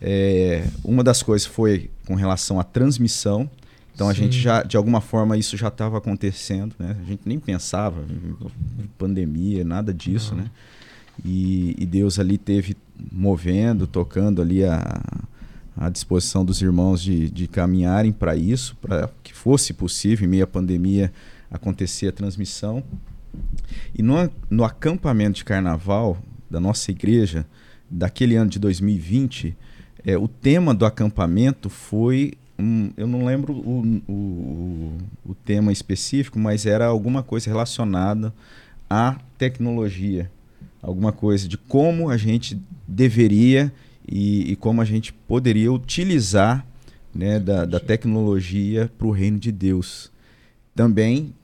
É, 0.00 0.66
uma 0.84 1.02
das 1.02 1.22
coisas 1.22 1.46
foi 1.46 1.90
com 2.06 2.14
relação 2.14 2.60
à 2.60 2.64
transmissão, 2.64 3.50
então 3.94 4.10
a 4.10 4.14
Sim. 4.14 4.24
gente 4.24 4.38
já, 4.38 4.62
de 4.62 4.76
alguma 4.76 5.00
forma, 5.00 5.38
isso 5.38 5.56
já 5.56 5.68
estava 5.68 5.96
acontecendo, 5.96 6.74
né? 6.78 6.94
A 7.00 7.04
gente 7.04 7.22
nem 7.24 7.38
pensava 7.38 8.04
em 8.78 8.86
pandemia, 8.98 9.64
nada 9.64 9.92
disso, 9.94 10.34
né? 10.34 10.50
E, 11.24 11.74
e 11.78 11.86
Deus 11.86 12.18
ali 12.18 12.36
teve 12.36 12.76
movendo, 13.12 13.86
tocando 13.86 14.40
ali 14.40 14.64
a, 14.64 15.02
a 15.76 15.90
disposição 15.90 16.44
dos 16.44 16.62
irmãos 16.62 17.02
de, 17.02 17.30
de 17.30 17.46
caminharem 17.46 18.12
para 18.12 18.34
isso, 18.34 18.76
para 18.80 19.10
que 19.22 19.34
fosse 19.34 19.72
possível, 19.74 20.26
em 20.26 20.30
meio 20.30 20.44
à 20.44 20.46
pandemia, 20.46 21.12
acontecer 21.50 22.08
a 22.08 22.12
transmissão. 22.12 22.82
E 23.94 24.02
no, 24.02 24.14
no 24.48 24.64
acampamento 24.64 25.38
de 25.38 25.44
carnaval 25.44 26.18
da 26.50 26.58
nossa 26.58 26.90
igreja, 26.90 27.46
daquele 27.90 28.36
ano 28.36 28.50
de 28.50 28.58
2020, 28.58 29.56
é, 30.04 30.16
o 30.16 30.28
tema 30.28 30.74
do 30.74 30.86
acampamento 30.86 31.68
foi. 31.68 32.34
Um, 32.58 32.90
eu 32.96 33.06
não 33.06 33.26
lembro 33.26 33.52
o, 33.52 34.00
o, 34.08 34.12
o, 34.12 34.98
o 35.26 35.34
tema 35.34 35.70
específico, 35.70 36.38
mas 36.38 36.64
era 36.64 36.86
alguma 36.86 37.22
coisa 37.22 37.50
relacionada 37.50 38.32
à 38.88 39.16
tecnologia. 39.36 40.30
Alguma 40.86 41.10
coisa 41.10 41.48
de 41.48 41.58
como 41.58 42.08
a 42.10 42.16
gente 42.16 42.56
deveria 42.86 43.72
e, 44.06 44.52
e 44.52 44.56
como 44.56 44.80
a 44.80 44.84
gente 44.84 45.12
poderia 45.12 45.72
utilizar 45.72 46.64
né, 47.12 47.40
da, 47.40 47.64
da 47.64 47.80
tecnologia 47.80 48.88
para 48.96 49.08
o 49.08 49.10
reino 49.10 49.36
de 49.36 49.50
Deus. 49.50 50.12
Também, 50.76 51.34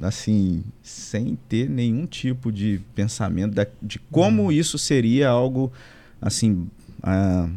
assim, 0.00 0.62
sem 0.84 1.36
ter 1.48 1.68
nenhum 1.68 2.06
tipo 2.06 2.52
de 2.52 2.80
pensamento 2.94 3.54
da, 3.54 3.66
de 3.82 3.98
como 3.98 4.52
isso 4.52 4.78
seria 4.78 5.28
algo, 5.28 5.72
assim, 6.22 6.68
ah, 7.02 7.50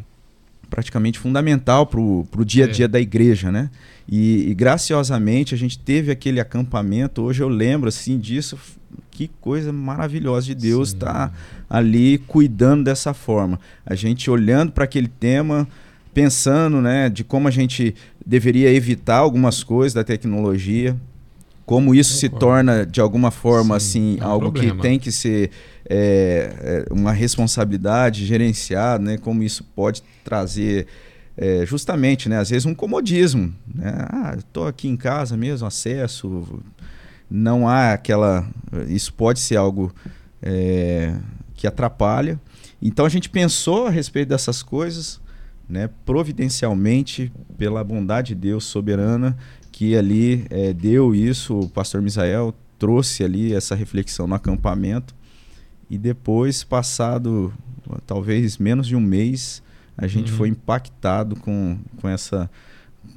praticamente 0.74 1.20
fundamental 1.20 1.86
para 1.86 2.00
o 2.00 2.44
dia 2.44 2.64
a 2.64 2.68
dia 2.68 2.86
É. 2.86 2.88
da 2.88 3.00
igreja, 3.00 3.52
né? 3.52 3.70
E, 4.08 4.50
e 4.50 4.54
graciosamente 4.54 5.54
a 5.54 5.58
gente 5.58 5.78
teve 5.78 6.10
aquele 6.10 6.40
acampamento. 6.40 7.22
Hoje 7.22 7.40
eu 7.42 7.48
lembro 7.48 7.88
assim 7.88 8.18
disso. 8.18 8.58
Que 9.10 9.30
coisa 9.40 9.72
maravilhosa 9.72 10.46
de 10.48 10.54
Deus 10.56 10.88
estar 10.88 11.32
ali 11.70 12.18
cuidando 12.26 12.82
dessa 12.82 13.14
forma. 13.14 13.60
A 13.86 13.94
gente 13.94 14.28
olhando 14.28 14.72
para 14.72 14.82
aquele 14.82 15.06
tema, 15.06 15.68
pensando, 16.12 16.80
né, 16.80 17.08
de 17.08 17.22
como 17.22 17.46
a 17.46 17.50
gente 17.52 17.94
deveria 18.26 18.72
evitar 18.72 19.18
algumas 19.18 19.62
coisas 19.62 19.94
da 19.94 20.02
tecnologia, 20.02 20.96
como 21.66 21.94
isso 21.94 22.14
se 22.14 22.28
torna 22.28 22.84
de 22.84 23.00
alguma 23.00 23.30
forma 23.30 23.78
Sim, 23.80 23.86
assim 23.86 24.18
é 24.20 24.26
um 24.26 24.30
algo 24.30 24.52
problema. 24.52 24.76
que 24.76 24.82
tem 24.82 24.98
que 24.98 25.10
ser 25.10 25.50
é, 25.88 26.84
é, 26.88 26.92
uma 26.92 27.12
responsabilidade 27.12 28.24
gerenciada, 28.26 29.02
né? 29.02 29.18
Como 29.18 29.42
isso 29.42 29.64
pode 29.74 30.02
trazer 30.22 30.86
é, 31.36 31.64
justamente, 31.64 32.28
né? 32.28 32.38
Às 32.38 32.50
vezes 32.50 32.66
um 32.66 32.74
comodismo, 32.74 33.54
né? 33.74 34.06
Ah, 34.10 34.34
estou 34.38 34.66
aqui 34.66 34.88
em 34.88 34.96
casa 34.96 35.36
mesmo, 35.36 35.66
acesso, 35.66 36.62
não 37.30 37.66
há 37.66 37.92
aquela, 37.92 38.46
isso 38.88 39.12
pode 39.14 39.40
ser 39.40 39.56
algo 39.56 39.92
é, 40.42 41.14
que 41.54 41.66
atrapalha. 41.66 42.38
Então 42.80 43.06
a 43.06 43.08
gente 43.08 43.30
pensou 43.30 43.86
a 43.86 43.90
respeito 43.90 44.28
dessas 44.28 44.62
coisas, 44.62 45.18
né? 45.66 45.88
Providencialmente 46.04 47.32
pela 47.56 47.82
bondade 47.82 48.28
de 48.28 48.34
Deus 48.34 48.64
soberana 48.64 49.34
que 49.76 49.96
ali 49.96 50.46
é, 50.50 50.72
deu 50.72 51.12
isso, 51.12 51.58
o 51.58 51.68
pastor 51.68 52.00
Misael 52.00 52.54
trouxe 52.78 53.24
ali 53.24 53.52
essa 53.52 53.74
reflexão 53.74 54.24
no 54.24 54.36
acampamento 54.36 55.12
e 55.90 55.98
depois, 55.98 56.62
passado 56.62 57.52
talvez 58.06 58.56
menos 58.56 58.86
de 58.86 58.94
um 58.94 59.00
mês, 59.00 59.60
a 59.98 60.06
gente 60.06 60.30
Uhum. 60.30 60.38
foi 60.38 60.48
impactado 60.48 61.34
com, 61.34 61.76
com, 62.00 62.08
essa, 62.08 62.48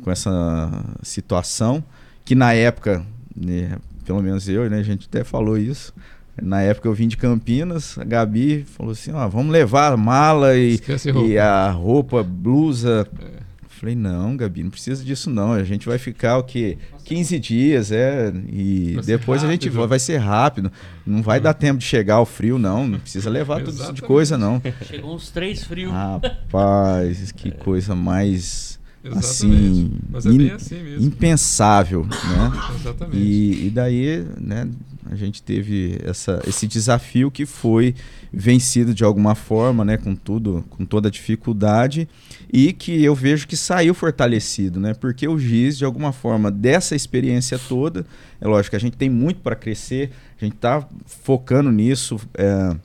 com 0.01 0.09
essa 0.09 0.83
situação 1.03 1.83
que 2.25 2.33
na 2.33 2.53
época, 2.53 3.05
né, 3.35 3.77
pelo 4.03 4.21
menos 4.23 4.49
eu, 4.49 4.67
né, 4.67 4.79
a 4.79 4.83
gente 4.83 5.07
até 5.07 5.23
falou 5.23 5.59
isso, 5.59 5.93
na 6.41 6.61
época 6.63 6.87
eu 6.87 6.93
vim 6.93 7.07
de 7.07 7.17
Campinas, 7.17 7.99
a 7.99 8.03
Gabi 8.03 8.63
falou 8.63 8.93
assim, 8.93 9.11
ó, 9.11 9.27
vamos 9.27 9.51
levar 9.51 9.93
a 9.93 9.97
mala 9.97 10.55
e, 10.57 10.73
Esquece 10.73 11.11
roupa. 11.11 11.29
e 11.29 11.37
a 11.37 11.69
roupa, 11.69 12.23
blusa, 12.23 13.07
É. 13.21 13.46
Falei, 13.79 13.95
não, 13.95 14.35
Gabi, 14.35 14.63
não 14.63 14.69
precisa 14.71 15.03
disso 15.03 15.29
não. 15.29 15.53
A 15.53 15.63
gente 15.63 15.87
vai 15.87 15.97
ficar 15.97 16.37
o 16.37 16.43
quê? 16.43 16.77
15 17.05 17.39
dias, 17.39 17.91
é. 17.91 18.33
E 18.51 18.93
Vai 18.95 19.03
depois 19.03 19.43
a 19.43 19.47
gente 19.51 19.69
vai, 19.69 19.87
vai 19.87 19.99
ser 19.99 20.17
rápido. 20.17 20.71
Não 21.05 21.21
vai 21.21 21.39
dar 21.39 21.53
tempo 21.53 21.77
de 21.79 21.85
chegar 21.85 22.15
ao 22.15 22.25
frio, 22.25 22.57
não. 22.57 22.87
Não 22.87 22.99
precisa 22.99 23.29
levar 23.29 23.63
tudo 23.63 23.81
isso 23.81 23.93
de 23.93 24.01
coisa, 24.01 24.37
não. 24.37 24.61
Chegou 24.85 25.15
uns 25.15 25.29
três 25.29 25.63
frios. 25.63 25.91
Rapaz, 25.91 27.31
que 27.31 27.51
coisa 27.51 27.95
mais 27.95 28.79
Exatamente. 29.03 29.25
assim. 29.27 29.91
Mas 30.09 30.25
é 30.25 30.29
in- 30.29 30.37
bem 30.37 30.51
assim 30.51 30.83
mesmo. 30.83 31.05
impensável, 31.07 32.03
né? 32.05 32.51
Exatamente. 32.79 33.17
E, 33.17 33.67
e 33.67 33.69
daí, 33.69 34.25
né, 34.39 34.67
a 35.11 35.15
gente 35.15 35.41
teve 35.41 35.99
essa, 36.03 36.41
esse 36.47 36.67
desafio 36.67 37.31
que 37.31 37.45
foi 37.45 37.95
vencido 38.31 38.93
de 38.93 39.03
alguma 39.03 39.35
forma, 39.35 39.83
né, 39.85 39.97
com 39.97 40.15
tudo, 40.15 40.65
com 40.69 40.85
toda 40.85 41.07
a 41.07 41.11
dificuldade, 41.11 42.07
e 42.51 42.73
que 42.73 43.03
eu 43.03 43.15
vejo 43.15 43.47
que 43.47 43.55
saiu 43.55 43.93
fortalecido, 43.93 44.79
né? 44.79 44.93
Porque 44.93 45.27
o 45.27 45.37
GIS, 45.37 45.77
de 45.77 45.85
alguma 45.85 46.11
forma, 46.11 46.51
dessa 46.51 46.95
experiência 46.95 47.59
toda, 47.59 48.05
é 48.39 48.47
lógico 48.47 48.75
a 48.75 48.79
gente 48.79 48.97
tem 48.97 49.09
muito 49.09 49.41
para 49.41 49.55
crescer, 49.55 50.11
a 50.39 50.45
gente 50.45 50.55
está 50.55 50.87
focando 51.05 51.71
nisso. 51.71 52.19
é, 52.37 52.75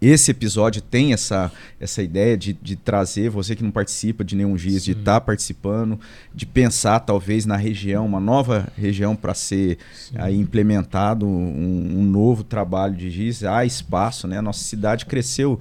esse 0.00 0.30
episódio 0.30 0.80
tem 0.80 1.12
essa, 1.12 1.50
essa 1.80 2.02
ideia 2.02 2.36
de, 2.36 2.52
de 2.52 2.76
trazer 2.76 3.28
você 3.30 3.56
que 3.56 3.62
não 3.64 3.70
participa 3.70 4.22
de 4.24 4.36
nenhum 4.36 4.56
GIS, 4.56 4.84
de 4.84 4.92
Sim. 4.92 4.98
estar 5.00 5.20
participando, 5.20 5.98
de 6.34 6.46
pensar 6.46 7.00
talvez 7.00 7.44
na 7.46 7.56
região, 7.56 8.06
uma 8.06 8.20
nova 8.20 8.70
região 8.76 9.16
para 9.16 9.34
ser 9.34 9.78
Sim. 9.94 10.14
aí 10.18 10.36
implementado 10.36 11.26
um, 11.26 11.98
um 11.98 12.02
novo 12.04 12.44
trabalho 12.44 12.94
de 12.94 13.10
GIS. 13.10 13.42
Há 13.44 13.64
espaço, 13.64 14.28
né? 14.28 14.38
A 14.38 14.42
nossa 14.42 14.62
cidade 14.62 15.04
cresceu 15.06 15.58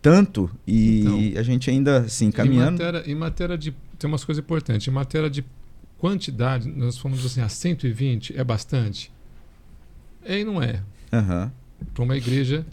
tanto 0.00 0.50
e 0.66 1.34
a 1.36 1.42
gente 1.42 1.68
ainda 1.68 1.98
assim 1.98 2.26
Em 2.26 2.30
caminhando. 2.32 2.72
matéria, 2.72 3.02
em 3.10 3.14
matéria 3.14 3.58
de. 3.58 3.74
Tem 3.98 4.08
umas 4.08 4.24
coisas 4.24 4.42
importantes. 4.42 4.86
Em 4.86 4.90
matéria 4.90 5.28
de 5.28 5.44
quantidade, 5.98 6.68
nós 6.68 6.96
falamos 6.98 7.24
assim, 7.24 7.40
a 7.40 7.48
120 7.48 8.38
é 8.38 8.44
bastante? 8.44 9.10
É 10.24 10.40
e 10.40 10.44
não 10.44 10.62
é. 10.62 10.82
Aham, 11.12 11.50
Para 11.94 12.04
uma 12.04 12.16
igreja 12.16 12.64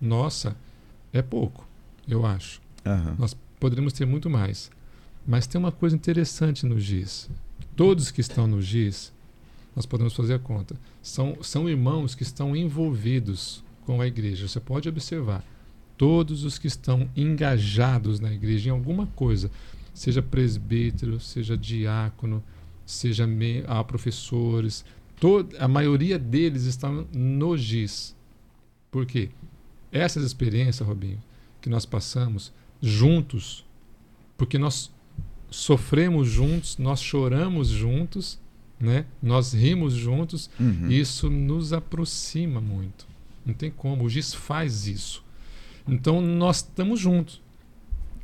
nossa, 0.00 0.56
é 1.12 1.22
pouco, 1.22 1.66
eu 2.06 2.24
acho. 2.26 2.60
aham. 2.84 3.16
Nós 3.18 3.36
poderíamos 3.58 3.92
ter 3.92 4.06
muito 4.06 4.28
mais. 4.28 4.70
Mas 5.26 5.46
tem 5.46 5.58
uma 5.58 5.72
coisa 5.72 5.96
interessante 5.96 6.66
no 6.66 6.78
GIS. 6.78 7.30
Todos 7.74 8.10
que 8.10 8.20
estão 8.20 8.46
no 8.46 8.60
GIS, 8.60 9.12
nós 9.74 9.86
podemos 9.86 10.14
fazer 10.14 10.34
a 10.34 10.38
conta, 10.38 10.76
são, 11.02 11.38
são 11.42 11.68
irmãos 11.68 12.14
que 12.14 12.22
estão 12.22 12.54
envolvidos 12.54 13.64
com 13.86 14.00
a 14.00 14.06
igreja. 14.06 14.46
Você 14.46 14.60
pode 14.60 14.88
observar. 14.88 15.42
Todos 15.96 16.44
os 16.44 16.58
que 16.58 16.66
estão 16.66 17.08
engajados 17.16 18.20
na 18.20 18.32
igreja 18.32 18.68
em 18.68 18.72
alguma 18.72 19.06
coisa, 19.08 19.50
seja 19.94 20.20
presbítero, 20.20 21.18
seja 21.20 21.56
diácono, 21.56 22.42
seja 22.84 23.26
me, 23.26 23.64
ah, 23.66 23.82
professores, 23.82 24.84
todo, 25.18 25.56
a 25.58 25.68
maioria 25.68 26.18
deles 26.18 26.64
estão 26.64 27.06
no 27.12 27.56
GIS. 27.56 28.14
Por 28.90 29.06
quê? 29.06 29.30
Essas 29.94 30.24
experiências, 30.24 30.86
Robinho, 30.86 31.22
que 31.60 31.70
nós 31.70 31.86
passamos 31.86 32.52
juntos, 32.82 33.64
porque 34.36 34.58
nós 34.58 34.90
sofremos 35.50 36.28
juntos, 36.28 36.76
nós 36.78 37.00
choramos 37.00 37.68
juntos, 37.68 38.38
né? 38.78 39.06
Nós 39.22 39.52
rimos 39.54 39.94
juntos, 39.94 40.50
Uhum. 40.58 40.88
isso 40.90 41.30
nos 41.30 41.72
aproxima 41.72 42.60
muito. 42.60 43.06
Não 43.46 43.54
tem 43.54 43.70
como, 43.70 44.04
o 44.04 44.10
GIS 44.10 44.34
faz 44.34 44.86
isso. 44.86 45.22
Então 45.86 46.20
nós 46.20 46.56
estamos 46.56 46.98
juntos. 46.98 47.40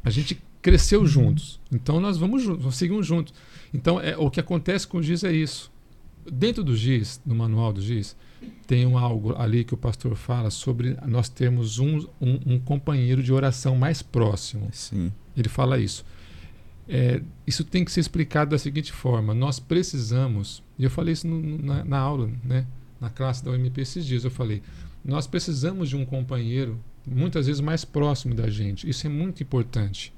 A 0.02 0.10
gente 0.10 0.42
cresceu 0.60 1.06
juntos. 1.06 1.60
Então 1.72 2.00
nós 2.00 2.18
vamos 2.18 2.42
juntos, 2.42 2.64
nós 2.64 2.74
seguimos 2.74 3.06
juntos. 3.06 3.32
Então 3.72 4.00
é, 4.00 4.16
o 4.16 4.30
que 4.30 4.40
acontece 4.40 4.86
com 4.88 4.98
o 4.98 5.02
GIS 5.02 5.22
é 5.24 5.32
isso. 5.32 5.70
Dentro 6.30 6.64
do 6.64 6.74
GIS, 6.76 7.20
no 7.24 7.34
manual 7.34 7.72
do 7.72 7.80
GIS, 7.80 8.16
tem 8.66 8.86
um 8.86 8.96
algo 8.98 9.34
ali 9.36 9.64
que 9.64 9.74
o 9.74 9.76
pastor 9.76 10.14
fala 10.16 10.50
sobre 10.50 10.96
nós 11.06 11.28
termos 11.28 11.78
um, 11.78 11.98
um, 12.20 12.38
um 12.54 12.58
companheiro 12.58 13.22
de 13.22 13.32
oração 13.32 13.76
mais 13.76 14.02
próximo. 14.02 14.68
Sim. 14.72 15.12
Ele 15.36 15.48
fala 15.48 15.78
isso. 15.78 16.04
É, 16.88 17.22
isso 17.46 17.62
tem 17.64 17.84
que 17.84 17.92
ser 17.92 18.00
explicado 18.00 18.50
da 18.50 18.58
seguinte 18.58 18.92
forma: 18.92 19.32
nós 19.32 19.60
precisamos, 19.60 20.62
e 20.78 20.84
eu 20.84 20.90
falei 20.90 21.12
isso 21.12 21.26
no- 21.28 21.58
na, 21.62 21.84
na 21.84 21.98
aula, 21.98 22.30
né, 22.44 22.66
na 23.00 23.08
classe 23.08 23.44
da 23.44 23.50
UMP 23.52 23.80
esses 23.80 24.04
dias, 24.04 24.24
eu 24.24 24.30
falei, 24.30 24.62
nós 25.04 25.26
precisamos 25.26 25.88
de 25.88 25.96
um 25.96 26.04
companheiro 26.04 26.78
muitas 27.06 27.46
vezes 27.46 27.60
mais 27.60 27.84
próximo 27.84 28.34
da 28.34 28.50
gente. 28.50 28.88
Isso 28.88 29.06
é 29.06 29.10
muito 29.10 29.42
importante. 29.42 30.12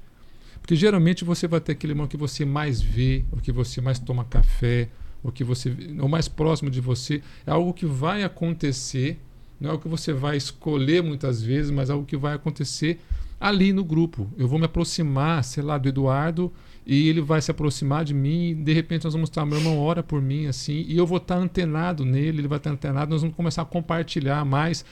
Porque 0.59 0.75
geralmente 0.75 1.23
você 1.23 1.47
vai 1.47 1.59
ter 1.61 1.73
aquele 1.73 1.91
irmão 1.93 2.07
que 2.07 2.17
você 2.17 2.43
mais 2.45 2.81
vê, 2.81 3.23
o 3.31 3.37
que 3.37 3.51
você 3.51 3.79
mais 3.81 3.99
toma 3.99 4.23
café, 4.25 4.89
o 5.23 5.31
que 5.31 5.43
você 5.43 5.75
o 5.99 6.09
mais 6.09 6.27
próximo 6.27 6.69
de 6.69 6.81
você, 6.81 7.21
é 7.47 7.51
algo 7.51 7.73
que 7.73 7.85
vai 7.85 8.23
acontecer, 8.23 9.19
não 9.59 9.69
é 9.69 9.71
algo 9.71 9.81
que 9.81 9.89
você 9.89 10.11
vai 10.11 10.35
escolher 10.35 11.01
muitas 11.01 11.41
vezes, 11.41 11.71
mas 11.71 11.89
é 11.89 11.93
algo 11.93 12.05
que 12.05 12.17
vai 12.17 12.33
acontecer 12.33 12.99
ali 13.39 13.73
no 13.73 13.83
grupo. 13.83 14.29
Eu 14.37 14.47
vou 14.47 14.59
me 14.59 14.65
aproximar, 14.65 15.43
sei 15.43 15.63
lá, 15.63 15.77
do 15.77 15.89
Eduardo 15.89 16.51
e 16.85 17.07
ele 17.07 17.21
vai 17.21 17.41
se 17.41 17.51
aproximar 17.51 18.03
de 18.03 18.13
mim 18.13 18.49
e 18.49 18.55
de 18.55 18.73
repente 18.73 19.05
nós 19.05 19.13
vamos 19.13 19.29
estar, 19.29 19.45
meu 19.45 19.57
irmão 19.57 19.79
ora 19.79 20.03
por 20.03 20.21
mim 20.21 20.47
assim, 20.47 20.85
e 20.87 20.97
eu 20.97 21.07
vou 21.07 21.17
estar 21.17 21.35
antenado 21.35 22.03
nele, 22.03 22.39
ele 22.39 22.47
vai 22.47 22.57
estar 22.57 22.71
antenado, 22.71 23.11
nós 23.11 23.21
vamos 23.21 23.35
começar 23.35 23.61
a 23.61 23.65
compartilhar 23.65 24.43
mais 24.43 24.83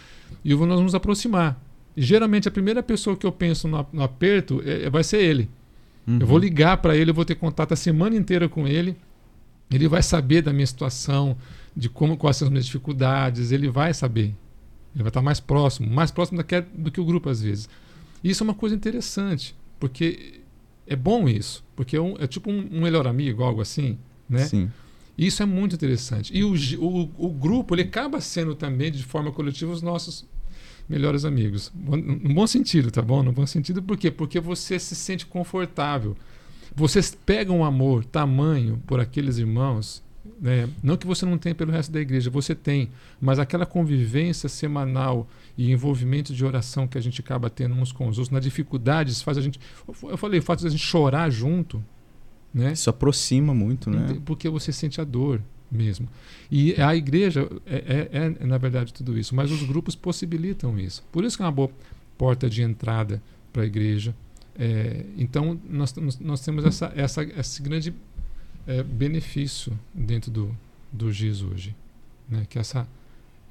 e 0.43 0.49
nós 0.51 0.59
vamos 0.59 0.81
nos 0.81 0.95
aproximar. 0.95 1.61
E, 1.95 2.01
geralmente 2.01 2.47
a 2.47 2.51
primeira 2.51 2.81
pessoa 2.81 3.15
que 3.17 3.25
eu 3.25 3.31
penso 3.31 3.67
no, 3.67 3.85
no 3.91 4.03
aperto 4.03 4.61
é, 4.65 4.89
vai 4.89 5.03
ser 5.03 5.21
ele. 5.21 5.49
Uhum. 6.07 6.19
Eu 6.19 6.27
vou 6.27 6.37
ligar 6.37 6.77
para 6.77 6.95
ele, 6.95 7.11
eu 7.11 7.15
vou 7.15 7.25
ter 7.25 7.35
contato 7.35 7.73
a 7.73 7.75
semana 7.75 8.15
inteira 8.15 8.49
com 8.49 8.67
ele. 8.67 8.95
Ele 9.71 9.87
vai 9.87 10.03
saber 10.03 10.41
da 10.41 10.51
minha 10.51 10.67
situação, 10.67 11.37
de 11.75 11.89
como 11.89 12.17
quais 12.17 12.37
são 12.37 12.47
as 12.47 12.51
minhas 12.51 12.65
dificuldades, 12.65 13.51
ele 13.51 13.69
vai 13.69 13.93
saber. 13.93 14.35
Ele 14.93 15.03
vai 15.03 15.07
estar 15.07 15.21
mais 15.21 15.39
próximo, 15.39 15.89
mais 15.89 16.11
próximo 16.11 16.39
do 16.39 16.43
que, 16.43 16.61
do 16.61 16.91
que 16.91 16.99
o 16.99 17.05
grupo 17.05 17.29
às 17.29 17.41
vezes. 17.41 17.69
E 18.23 18.29
isso 18.29 18.43
é 18.43 18.45
uma 18.45 18.53
coisa 18.53 18.75
interessante, 18.75 19.55
porque 19.79 20.41
é 20.85 20.95
bom 20.95 21.27
isso, 21.29 21.63
porque 21.75 21.95
é, 21.95 22.01
um, 22.01 22.15
é 22.19 22.27
tipo 22.27 22.51
um, 22.51 22.67
um, 22.71 22.81
melhor 22.81 23.07
amigo, 23.07 23.43
algo 23.43 23.61
assim, 23.61 23.97
né? 24.29 24.45
Sim. 24.45 24.69
Isso 25.17 25.41
é 25.43 25.45
muito 25.45 25.75
interessante. 25.75 26.35
E 26.35 26.43
o, 26.43 26.53
o, 26.79 27.11
o 27.17 27.29
grupo, 27.29 27.75
ele 27.75 27.83
acaba 27.83 28.19
sendo 28.19 28.55
também, 28.55 28.91
de 28.91 29.03
forma 29.03 29.31
coletiva, 29.31 29.71
os 29.71 29.81
nossos 29.81 30.25
melhores 30.87 31.25
amigos. 31.25 31.71
No 31.75 32.33
bom 32.33 32.47
sentido, 32.47 32.91
tá 32.91 33.01
bom? 33.01 33.21
No 33.23 33.31
bom 33.31 33.45
sentido, 33.45 33.81
por 33.81 33.97
quê? 33.97 34.09
Porque 34.09 34.39
você 34.39 34.79
se 34.79 34.95
sente 34.95 35.25
confortável. 35.25 36.15
Você 36.75 37.01
pega 37.25 37.51
um 37.51 37.63
amor 37.63 38.05
tamanho 38.05 38.81
por 38.87 38.99
aqueles 38.99 39.37
irmãos, 39.37 40.03
né? 40.39 40.69
não 40.81 40.95
que 40.95 41.05
você 41.05 41.25
não 41.25 41.37
tenha 41.37 41.53
pelo 41.53 41.71
resto 41.71 41.91
da 41.91 41.99
igreja, 41.99 42.29
você 42.29 42.55
tem, 42.55 42.89
mas 43.19 43.39
aquela 43.39 43.65
convivência 43.65 44.47
semanal 44.47 45.27
e 45.57 45.71
envolvimento 45.71 46.33
de 46.33 46.45
oração 46.45 46.87
que 46.87 46.97
a 46.97 47.01
gente 47.01 47.19
acaba 47.21 47.49
tendo 47.49 47.75
uns 47.75 47.91
com 47.91 48.07
os 48.07 48.17
outros, 48.17 48.29
nas 48.29 48.43
dificuldades, 48.43 49.21
faz 49.21 49.37
a 49.37 49.41
gente. 49.41 49.59
Eu 50.03 50.17
falei, 50.17 50.39
o 50.39 50.43
fato 50.43 50.61
de 50.61 50.67
a 50.67 50.69
gente 50.69 50.83
chorar 50.83 51.29
junto. 51.29 51.83
Né? 52.53 52.73
Isso 52.73 52.89
aproxima 52.89 53.53
muito, 53.53 53.89
né? 53.89 54.19
Porque 54.25 54.49
você 54.49 54.73
sente 54.73 54.99
a 54.99 55.05
dor 55.05 55.41
mesmo. 55.71 56.07
E 56.49 56.73
a 56.81 56.95
igreja 56.95 57.49
é, 57.65 58.09
é, 58.11 58.35
é, 58.41 58.45
na 58.45 58.57
verdade, 58.57 58.93
tudo 58.93 59.17
isso, 59.17 59.33
mas 59.33 59.51
os 59.51 59.63
grupos 59.63 59.95
possibilitam 59.95 60.77
isso. 60.77 61.03
Por 61.11 61.23
isso 61.23 61.37
que 61.37 61.43
é 61.43 61.45
uma 61.45 61.51
boa 61.51 61.71
porta 62.17 62.49
de 62.49 62.61
entrada 62.61 63.21
para 63.53 63.63
a 63.63 63.65
igreja. 63.65 64.13
É, 64.63 65.05
então, 65.17 65.59
nós, 65.67 65.91
nós 66.19 66.41
temos 66.41 66.63
essa, 66.63 66.93
essa, 66.95 67.23
esse 67.23 67.59
grande 67.63 67.91
é, 68.67 68.83
benefício 68.83 69.77
dentro 69.91 70.29
do, 70.29 70.55
do 70.91 71.11
GIS 71.11 71.41
hoje, 71.41 71.75
né? 72.29 72.45
que, 72.47 72.59
é 72.59 72.61
essa, 72.61 72.87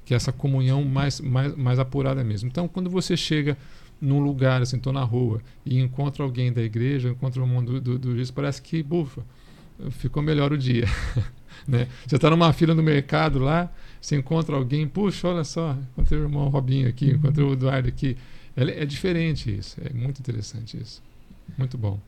que 0.05 0.13
é 0.13 0.15
essa 0.15 0.31
comunhão 0.31 0.85
mais, 0.85 1.19
mais, 1.19 1.53
mais 1.57 1.79
apurada 1.79 2.23
mesmo. 2.23 2.47
Então, 2.47 2.65
quando 2.65 2.89
você 2.89 3.17
chega 3.17 3.57
num 3.99 4.21
lugar, 4.21 4.61
assim, 4.61 4.77
estou 4.77 4.93
na 4.93 5.03
rua, 5.03 5.41
e 5.65 5.81
encontra 5.81 6.23
alguém 6.23 6.49
da 6.49 6.61
igreja, 6.61 7.09
encontra 7.09 7.43
um 7.43 7.47
mundo 7.47 7.81
do, 7.81 7.97
do, 7.97 7.99
do 7.99 8.17
GIS, 8.17 8.31
parece 8.31 8.61
que, 8.61 8.81
bufa, 8.81 9.21
ficou 9.89 10.23
melhor 10.23 10.53
o 10.53 10.57
dia. 10.57 10.85
Né? 11.67 11.87
Você 12.07 12.15
está 12.15 12.27
numa 12.27 12.51
fila 12.53 12.73
no 12.73 12.81
mercado 12.81 13.37
lá, 13.37 13.71
você 14.01 14.15
encontra 14.15 14.55
alguém, 14.55 14.87
puxa, 14.87 15.27
olha 15.27 15.43
só, 15.43 15.77
encontrei 15.91 16.19
o 16.19 16.23
irmão 16.23 16.47
Robinho 16.47 16.87
aqui, 16.89 17.11
encontrei 17.11 17.45
o 17.45 17.53
Eduardo 17.53 17.87
aqui. 17.87 18.17
É, 18.55 18.85
diferente 18.85 19.53
isso, 19.53 19.79
é 19.81 19.93
muito 19.93 20.19
interessante 20.19 20.77
isso. 20.77 21.01
Muito 21.57 21.77
bom. 21.77 21.99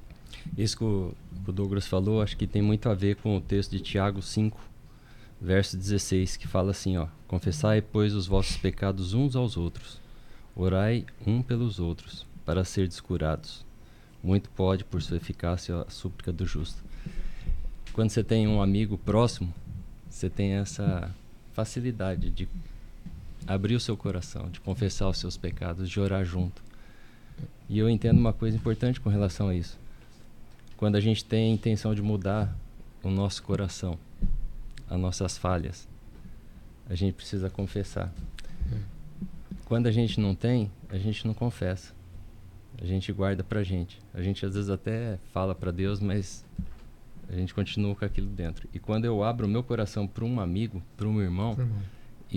Isso 0.57 0.78
que 0.78 0.84
o, 0.84 1.15
que 1.44 1.49
o 1.49 1.53
Douglas 1.53 1.88
falou, 1.88 2.22
acho 2.22 2.36
que 2.36 2.48
tem 2.48 2.61
muito 2.61 2.90
a 2.90 2.94
ver 2.94 3.15
com 3.18 3.38
o 3.38 3.41
texto 3.41 3.72
de 3.72 3.80
Tiago 3.80 4.22
5, 4.22 4.60
verso 5.40 5.78
16, 5.78 6.38
que 6.38 6.48
fala 6.48 6.72
assim, 6.72 6.98
ó, 6.98 7.07
confessai, 7.28 7.82
pois, 7.82 8.14
os 8.14 8.28
vossos 8.28 8.57
pecados 8.57 9.14
uns 9.14 9.36
aos 9.36 9.57
outros, 9.57 9.99
orai 10.56 11.06
um 11.26 11.41
pelos 11.41 11.80
outros, 11.80 12.26
para 12.45 12.64
ser 12.64 12.88
descurados. 12.88 13.65
Muito 14.22 14.49
pode, 14.49 14.84
por 14.84 15.02
sua 15.02 15.18
eficácia, 15.18 15.82
a 15.82 15.90
súplica 15.90 16.32
do 16.32 16.45
justo 16.45 16.84
quando 17.94 18.10
você 18.10 18.24
tem 18.24 18.48
um 18.48 18.61
amigo 18.61 18.98
próximo, 18.98 19.53
você 20.10 20.30
tem 20.30 20.53
essa 20.53 21.11
facilidade 21.53 22.32
de 22.32 22.49
abrir 23.48 23.76
o 23.76 23.80
seu 23.80 23.98
coração, 23.98 24.49
de 24.49 24.60
confessar 24.60 25.10
os 25.10 25.18
seus 25.18 25.38
pecados, 25.38 25.90
de 25.90 25.99
orar 25.99 26.24
junto. 26.24 26.64
E 27.70 27.78
eu 27.78 27.90
entendo 27.90 28.20
uma 28.20 28.34
coisa 28.34 28.56
importante 28.56 28.99
com 28.99 29.10
relação 29.10 29.49
a 29.49 29.56
isso. 29.56 29.78
Quando 30.78 30.95
a 30.95 30.99
gente 30.99 31.24
tem 31.24 31.52
a 31.52 31.53
intenção 31.53 31.95
de 31.95 32.02
mudar 32.02 32.56
o 33.02 33.10
nosso 33.10 33.44
coração, 33.44 33.98
as 34.90 34.99
nossas 34.99 35.38
falhas, 35.38 35.88
a 36.90 36.95
gente 36.95 37.14
precisa 37.14 37.49
confessar. 37.49 38.14
Quando 39.65 39.88
a 39.88 39.91
gente 39.91 40.20
não 40.20 40.36
tem, 40.36 40.70
a 40.90 40.98
gente 40.98 41.26
não 41.26 41.34
confessa. 41.34 41.94
A 42.82 42.86
gente 42.86 43.11
guarda 43.11 43.44
pra 43.44 43.64
gente. 43.64 43.99
A 44.14 44.22
gente 44.22 44.45
às 44.45 44.56
vezes 44.56 44.70
até 44.70 45.18
fala 45.32 45.56
para 45.56 45.72
Deus, 45.72 45.99
mas 45.99 46.45
a 47.30 47.36
gente 47.36 47.53
continua 47.53 47.95
com 47.95 48.03
aquilo 48.03 48.28
dentro. 48.28 48.68
E 48.74 48.80
quando 48.80 49.06
eu 49.06 49.24
abro 49.24 49.48
o 49.48 49.49
meu 49.49 49.64
coração 49.64 50.06
para 50.06 50.26
um 50.26 50.40
amigo, 50.40 50.84
para 50.98 51.07
um 51.07 51.22
irmão, 51.22 51.52
irmão, 51.53 51.82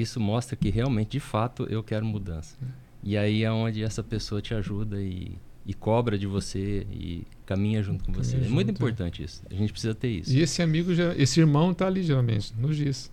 isso 0.00 0.20
mostra 0.20 0.56
que 0.56 0.70
realmente, 0.70 1.12
de 1.12 1.20
fato, 1.20 1.66
eu 1.70 1.82
quero 1.82 2.04
mudança. 2.04 2.56
É. 2.62 2.66
E 3.02 3.16
aí 3.16 3.44
é 3.44 3.50
onde 3.50 3.82
essa 3.82 4.02
pessoa 4.02 4.42
te 4.42 4.54
ajuda 4.54 5.00
e, 5.00 5.38
e 5.64 5.72
cobra 5.72 6.18
de 6.18 6.26
você 6.26 6.86
e 6.90 7.26
caminha 7.44 7.82
junto 7.82 8.04
com 8.04 8.12
caminha 8.12 8.24
você. 8.24 8.36
Junto, 8.38 8.46
é 8.46 8.50
muito 8.50 8.70
importante 8.70 9.22
é. 9.22 9.24
isso. 9.24 9.42
A 9.50 9.54
gente 9.54 9.72
precisa 9.72 9.94
ter 9.94 10.08
isso. 10.08 10.32
E 10.32 10.40
esse 10.40 10.62
amigo, 10.62 10.90
esse 11.16 11.40
irmão 11.40 11.72
está 11.72 11.86
ali 11.86 12.02
geralmente, 12.02 12.52
no 12.58 12.72
GIS. 12.72 13.10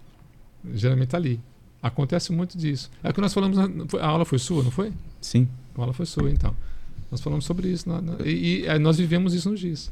Geralmente 0.73 1.07
está 1.07 1.17
ali. 1.17 1.39
Acontece 1.81 2.31
muito 2.31 2.57
disso. 2.57 2.89
É 3.03 3.09
o 3.09 3.13
que 3.13 3.21
nós 3.21 3.33
falamos. 3.33 3.57
A 3.99 4.07
aula 4.07 4.25
foi 4.25 4.39
sua, 4.39 4.63
não 4.63 4.71
foi? 4.71 4.93
Sim. 5.19 5.47
A 5.77 5.81
aula 5.81 5.93
foi 5.93 6.05
sua, 6.05 6.31
então. 6.31 6.55
Nós 7.11 7.19
falamos 7.19 7.45
sobre 7.45 7.67
isso. 7.67 7.87
Na, 7.89 8.01
na, 8.01 8.25
e, 8.25 8.65
e, 8.65 8.79
nós 8.79 8.97
vivemos 8.97 9.33
isso 9.33 9.49
no 9.49 9.57
GIS 9.57 9.91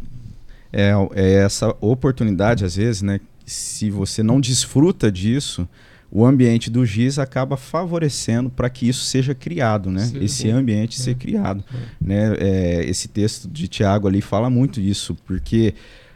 é, 0.71 0.91
é 1.13 1.33
essa 1.33 1.75
oportunidade, 1.81 2.63
às 2.63 2.75
vezes, 2.75 3.01
né? 3.01 3.19
Se 3.45 3.89
você 3.89 4.23
não 4.23 4.39
desfruta 4.39 5.11
disso, 5.11 5.67
o 6.11 6.25
ambiente 6.25 6.69
do 6.69 6.85
GIS 6.85 7.17
acaba 7.17 7.55
favorecendo 7.55 8.49
para 8.49 8.69
que 8.69 8.87
isso 8.87 9.05
seja 9.05 9.33
criado, 9.33 9.89
né? 9.89 10.01
Sim, 10.01 10.23
esse 10.23 10.51
bom. 10.51 10.57
ambiente 10.57 10.99
é. 10.99 11.03
ser 11.03 11.15
criado, 11.15 11.63
é. 11.73 11.77
né? 12.01 12.35
É, 12.37 12.85
esse 12.85 13.07
texto 13.07 13.47
de 13.47 13.67
Tiago 13.69 14.09
ali 14.09 14.19
fala 14.19 14.49
muito 14.49 14.81
disso, 14.81 15.15
porque 15.25 15.73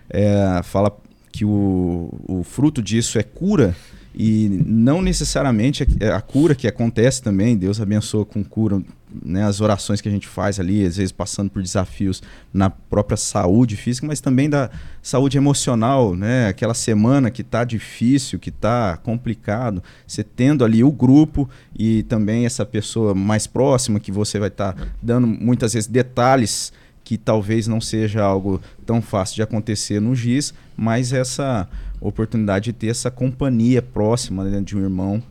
é, 0.10 0.62
fala 0.64 0.96
que 1.32 1.46
o, 1.46 2.10
o 2.28 2.44
fruto 2.44 2.82
disso 2.82 3.18
é 3.18 3.24
cura 3.24 3.74
e 4.14 4.62
não 4.66 5.02
necessariamente 5.02 5.88
a, 6.02 6.18
a 6.18 6.22
cura 6.22 6.54
que 6.54 6.68
acontece 6.68 7.22
também, 7.22 7.58
Deus 7.58 7.80
abençoa 7.80 8.26
com 8.26 8.44
cura 8.44 8.82
né, 9.24 9.44
as 9.44 9.62
orações 9.62 10.02
que 10.02 10.10
a 10.10 10.12
gente 10.12 10.28
faz 10.28 10.60
ali, 10.60 10.86
às 10.86 10.98
vezes 10.98 11.12
passando 11.12 11.50
por 11.50 11.62
desafios 11.62 12.22
na 12.54 12.70
própria 12.70 13.18
saúde 13.18 13.76
física, 13.76 14.08
mas 14.08 14.20
também 14.20 14.50
da 14.50 14.70
saúde 15.02 15.38
emocional, 15.38 16.16
né? 16.16 16.48
Aquela 16.48 16.74
semana 16.74 17.30
que 17.30 17.42
está 17.42 17.64
difícil, 17.64 18.40
que 18.40 18.50
está 18.50 18.98
complicado, 18.98 19.84
você 20.06 20.24
tendo 20.24 20.66
ali 20.66 20.84
o 20.84 20.92
grupo 20.92 21.50
e 21.78 22.04
também 22.04 22.46
essa 22.46 22.66
pessoa 22.66 23.14
mais 23.14 23.48
próxima 23.48 24.00
que 24.00 24.12
você 24.12 24.40
vai 24.40 24.50
estar 24.50 24.74
tá 24.74 24.88
dando 25.02 25.28
muitas 25.28 25.74
vezes 25.74 25.88
detalhes 25.88 26.74
que 27.04 27.18
talvez 27.18 27.68
não 27.68 27.80
seja 27.80 28.24
algo 28.24 28.60
tão 28.84 29.00
fácil 29.00 29.36
de 29.36 29.44
acontecer 29.44 30.02
no 30.02 30.16
GIS, 30.16 30.54
mas 30.76 31.14
essa 31.14 31.70
oportunidade 32.02 32.66
de 32.66 32.74
ter 32.74 32.88
essa 32.88 33.12
companhia 33.12 33.82
próxima 33.82 34.44
né, 34.44 34.60
de 34.60 34.76
um 34.76 34.82
irmão 34.82 35.22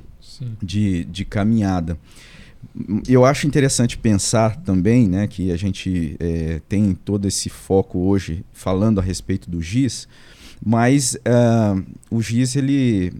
de, 0.63 1.05
de 1.05 1.25
caminhada 1.25 1.99
eu 3.09 3.25
acho 3.25 3.47
interessante 3.47 3.97
pensar 3.97 4.57
também, 4.57 5.09
né, 5.09 5.27
que 5.27 5.53
a 5.53 5.57
gente 5.57 6.17
é, 6.19 6.61
tem 6.69 6.95
todo 6.95 7.29
esse 7.29 7.49
foco 7.49 8.01
hoje 8.01 8.45
falando 8.53 8.99
a 8.99 9.03
respeito 9.03 9.49
do 9.49 9.63
GIS, 9.63 10.09
mas 10.65 11.15
uh, 11.15 11.85
o 12.11 12.21
GIS 12.21 12.57
ele, 12.57 13.13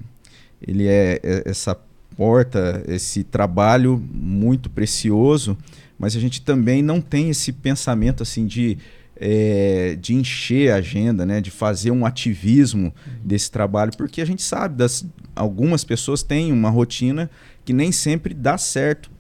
ele 0.61 0.89
é, 0.89 1.21
é 1.23 1.43
essa 1.47 1.79
porta, 2.17 2.83
esse 2.89 3.23
trabalho 3.23 4.03
muito 4.13 4.69
precioso, 4.69 5.57
mas 5.99 6.17
a 6.17 6.21
gente 6.21 6.43
também 6.43 6.83
não 6.83 7.01
tem 7.01 7.31
esse 7.31 7.53
pensamento 7.53 8.23
assim 8.23 8.47
de 8.47 8.79
é, 9.17 9.97
de 10.01 10.13
encher 10.13 10.73
a 10.73 10.77
agenda, 10.77 11.25
né, 11.25 11.41
de 11.41 11.49
fazer 11.49 11.93
um 11.93 12.05
ativismo 12.05 12.93
desse 13.23 13.49
trabalho, 13.49 13.93
porque 13.97 14.21
a 14.21 14.25
gente 14.25 14.43
sabe 14.43 14.77
das 14.77 15.07
algumas 15.37 15.85
pessoas 15.85 16.25
têm 16.25 16.53
uma 16.53 16.69
rotina 16.69 17.31
que 17.65 17.73
nem 17.73 17.93
sempre 17.93 18.35
dá 18.35 18.59
certo 18.59 19.14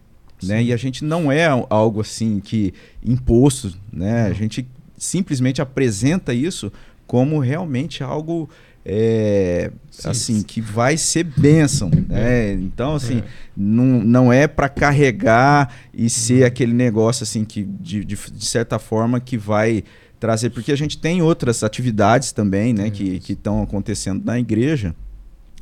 né? 0.46 0.62
E 0.62 0.72
a 0.72 0.76
gente 0.76 1.04
não 1.04 1.30
é 1.30 1.46
algo 1.68 2.00
assim 2.00 2.40
que 2.40 2.72
imposto, 3.04 3.74
né? 3.92 4.26
A 4.26 4.32
gente 4.32 4.66
simplesmente 4.96 5.60
apresenta 5.60 6.32
isso 6.32 6.72
como 7.06 7.38
realmente 7.38 8.02
algo 8.02 8.48
é, 8.84 9.70
assim 10.04 10.42
que 10.42 10.60
vai 10.60 10.96
ser 10.96 11.24
bênção, 11.24 11.90
né? 12.08 12.52
Então 12.52 12.94
assim 12.94 13.18
é. 13.18 13.24
não, 13.56 13.84
não 14.02 14.32
é 14.32 14.46
para 14.46 14.68
carregar 14.68 15.74
e 15.92 16.10
ser 16.10 16.42
uhum. 16.42 16.46
aquele 16.46 16.72
negócio 16.72 17.22
assim 17.22 17.44
que 17.44 17.62
de, 17.62 18.04
de, 18.04 18.16
de, 18.16 18.46
certa 18.46 18.78
forma 18.78 19.20
que 19.20 19.38
vai 19.38 19.84
trazer, 20.20 20.50
porque 20.50 20.72
a 20.72 20.76
gente 20.76 20.98
tem 20.98 21.22
outras 21.22 21.62
atividades 21.62 22.32
também, 22.32 22.72
né, 22.72 22.88
que 22.90 23.20
estão 23.28 23.62
acontecendo 23.62 24.24
na 24.24 24.38
igreja. 24.38 24.94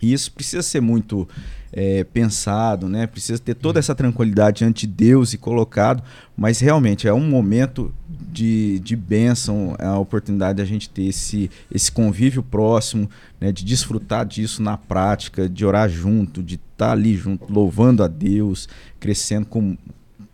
E 0.00 0.12
isso 0.12 0.32
precisa 0.32 0.62
ser 0.62 0.80
muito 0.80 1.28
é, 1.72 2.04
pensado, 2.04 2.88
né? 2.88 3.06
Precisa 3.06 3.38
ter 3.38 3.54
toda 3.54 3.78
essa 3.78 3.94
tranquilidade 3.94 4.58
diante 4.58 4.86
de 4.86 4.92
Deus 4.92 5.32
e 5.32 5.38
colocado, 5.38 6.02
mas 6.36 6.60
realmente 6.60 7.08
é 7.08 7.14
um 7.14 7.26
momento 7.26 7.92
de, 8.08 8.78
de 8.80 8.94
bênção, 8.94 9.74
é 9.78 9.86
a 9.86 9.98
oportunidade 9.98 10.56
de 10.56 10.62
a 10.62 10.64
gente 10.66 10.90
ter 10.90 11.04
esse, 11.04 11.50
esse 11.70 11.90
convívio 11.90 12.42
próximo, 12.42 13.08
né? 13.40 13.50
de 13.50 13.64
desfrutar 13.64 14.26
disso 14.26 14.62
na 14.62 14.76
prática, 14.76 15.48
de 15.48 15.64
orar 15.64 15.88
junto, 15.88 16.42
de 16.42 16.56
estar 16.56 16.86
tá 16.88 16.92
ali 16.92 17.16
junto, 17.16 17.50
louvando 17.50 18.02
a 18.02 18.08
Deus, 18.08 18.68
crescendo, 19.00 19.46
com, 19.46 19.76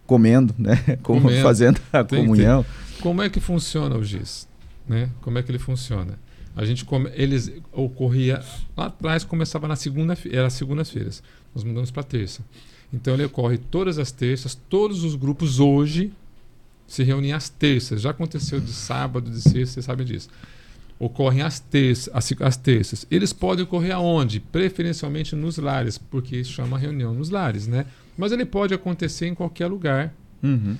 comendo, 0.06 0.54
né? 0.58 0.76
Como, 1.02 1.22
comendo. 1.22 1.42
Fazendo 1.42 1.80
a 1.92 2.02
tem, 2.02 2.20
comunhão. 2.20 2.64
Tem. 2.64 3.02
Como 3.02 3.22
é 3.22 3.28
que 3.28 3.38
funciona 3.38 3.96
o 3.96 4.02
GIS? 4.02 4.48
Né? 4.88 5.08
Como 5.20 5.38
é 5.38 5.42
que 5.42 5.50
ele 5.50 5.58
funciona? 5.58 6.14
A 6.58 6.64
gente 6.64 6.84
come, 6.84 7.08
eles 7.14 7.52
ocorria 7.70 8.42
lá 8.76 8.86
atrás 8.86 9.22
começava 9.22 9.68
na 9.68 9.76
segunda 9.76 10.18
era 10.28 10.50
segundas-feiras. 10.50 11.22
Nós 11.54 11.62
mudamos 11.62 11.92
para 11.92 12.02
terça. 12.02 12.44
Então 12.92 13.14
ele 13.14 13.24
ocorre 13.24 13.58
todas 13.58 13.96
as 13.96 14.10
terças, 14.10 14.58
todos 14.68 15.04
os 15.04 15.14
grupos 15.14 15.60
hoje 15.60 16.12
se 16.84 17.04
reúnem 17.04 17.32
às 17.32 17.48
terças. 17.48 18.00
Já 18.00 18.10
aconteceu 18.10 18.58
de 18.58 18.72
sábado, 18.72 19.30
de 19.30 19.40
sexta, 19.40 19.74
vocês 19.74 19.86
sabem 19.86 20.04
disso. 20.04 20.28
Ocorrem 20.98 21.42
às 21.42 21.60
terças, 21.60 22.12
às, 22.12 22.42
às 22.42 22.56
terças. 22.56 23.06
Eles 23.08 23.32
podem 23.32 23.64
ocorrer 23.64 23.94
aonde? 23.94 24.40
Preferencialmente 24.40 25.36
nos 25.36 25.58
lares, 25.58 25.96
porque 25.96 26.42
chama 26.42 26.76
reunião 26.76 27.14
nos 27.14 27.30
lares, 27.30 27.68
né? 27.68 27.86
Mas 28.16 28.32
ele 28.32 28.44
pode 28.44 28.74
acontecer 28.74 29.28
em 29.28 29.34
qualquer 29.34 29.68
lugar. 29.68 30.12
Uhum. 30.42 30.76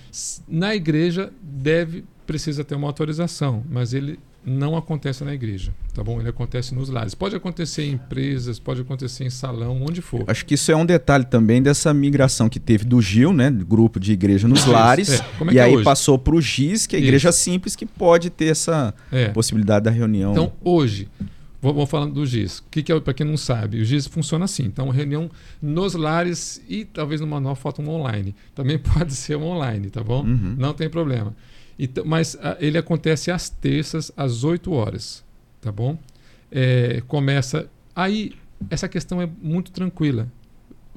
Na 0.48 0.74
igreja 0.74 1.32
deve 1.40 2.05
precisa 2.26 2.64
ter 2.64 2.74
uma 2.74 2.88
autorização, 2.88 3.64
mas 3.70 3.94
ele 3.94 4.18
não 4.49 4.77
acontece 4.77 5.23
na 5.25 5.35
igreja, 5.35 5.73
tá 5.95 6.03
bom? 6.03 6.20
Ele 6.20 6.29
acontece 6.29 6.75
nos 6.75 6.89
lares. 6.89 7.15
Pode 7.15 7.37
acontecer 7.37 7.85
em 7.85 7.93
empresas, 7.93 8.59
pode 8.59 8.81
acontecer 8.81 9.25
em 9.25 9.31
salão, 9.31 9.83
onde 9.83 10.01
for. 10.01 10.25
Acho 10.27 10.45
que 10.47 10.55
isso 10.55 10.73
é 10.73 10.77
um 10.77 10.87
detalhe 10.87 11.25
também 11.25 11.62
dessa 11.62 11.93
migração 11.93 12.49
que 12.49 12.59
teve 12.59 12.85
do 12.85 13.01
Gil, 13.01 13.33
né? 13.33 13.51
Grupo 13.51 14.01
de 14.01 14.12
igreja 14.12 14.49
nos 14.49 14.65
lares. 14.65 15.20
É. 15.20 15.29
É 15.49 15.53
e 15.53 15.59
é 15.59 15.62
aí 15.62 15.75
hoje? 15.75 15.85
passou 15.85 16.19
para 16.19 16.35
o 16.35 16.41
GIS, 16.41 16.87
que 16.87 16.97
é 16.97 16.99
a 16.99 17.03
igreja 17.03 17.29
isso. 17.31 17.39
simples, 17.39 17.77
que 17.77 17.87
pode 17.87 18.31
ter 18.31 18.47
essa 18.47 18.95
é. 19.12 19.29
possibilidade 19.29 19.85
da 19.85 19.91
reunião. 19.91 20.33
Então, 20.33 20.53
hoje, 20.65 21.09
vou, 21.61 21.87
falando 21.87 22.15
do 22.15 22.27
GIS. 22.27 22.59
O 22.59 22.65
que, 22.70 22.83
que 22.83 22.93
é, 22.93 23.01
para 23.01 23.15
quem 23.15 23.27
não 23.27 23.37
sabe, 23.37 23.81
o 23.81 23.85
GIS 23.85 24.07
funciona 24.07 24.45
assim. 24.45 24.65
Então, 24.65 24.89
reunião 24.89 25.31
nos 25.61 25.95
lares 25.95 26.62
e 26.69 26.85
talvez 26.85 27.20
numa 27.20 27.41
nova 27.41 27.57
foto 27.57 27.83
online. 27.83 28.35
Também 28.55 28.79
pode 28.81 29.15
ser 29.15 29.37
online, 29.37 29.91
tá 29.91 30.03
bom? 30.03 30.23
Uhum. 30.23 30.55
Não 30.59 30.73
tem 30.73 30.89
problema. 30.89 31.35
Então, 31.78 32.05
mas 32.05 32.36
ah, 32.40 32.56
ele 32.59 32.76
acontece 32.76 33.30
às 33.30 33.48
terças, 33.48 34.10
às 34.16 34.44
8 34.44 34.72
horas. 34.72 35.24
Tá 35.60 35.70
bom? 35.70 35.98
É, 36.50 37.02
começa. 37.06 37.70
Aí, 37.94 38.32
essa 38.70 38.88
questão 38.88 39.22
é 39.22 39.28
muito 39.40 39.70
tranquila. 39.70 40.30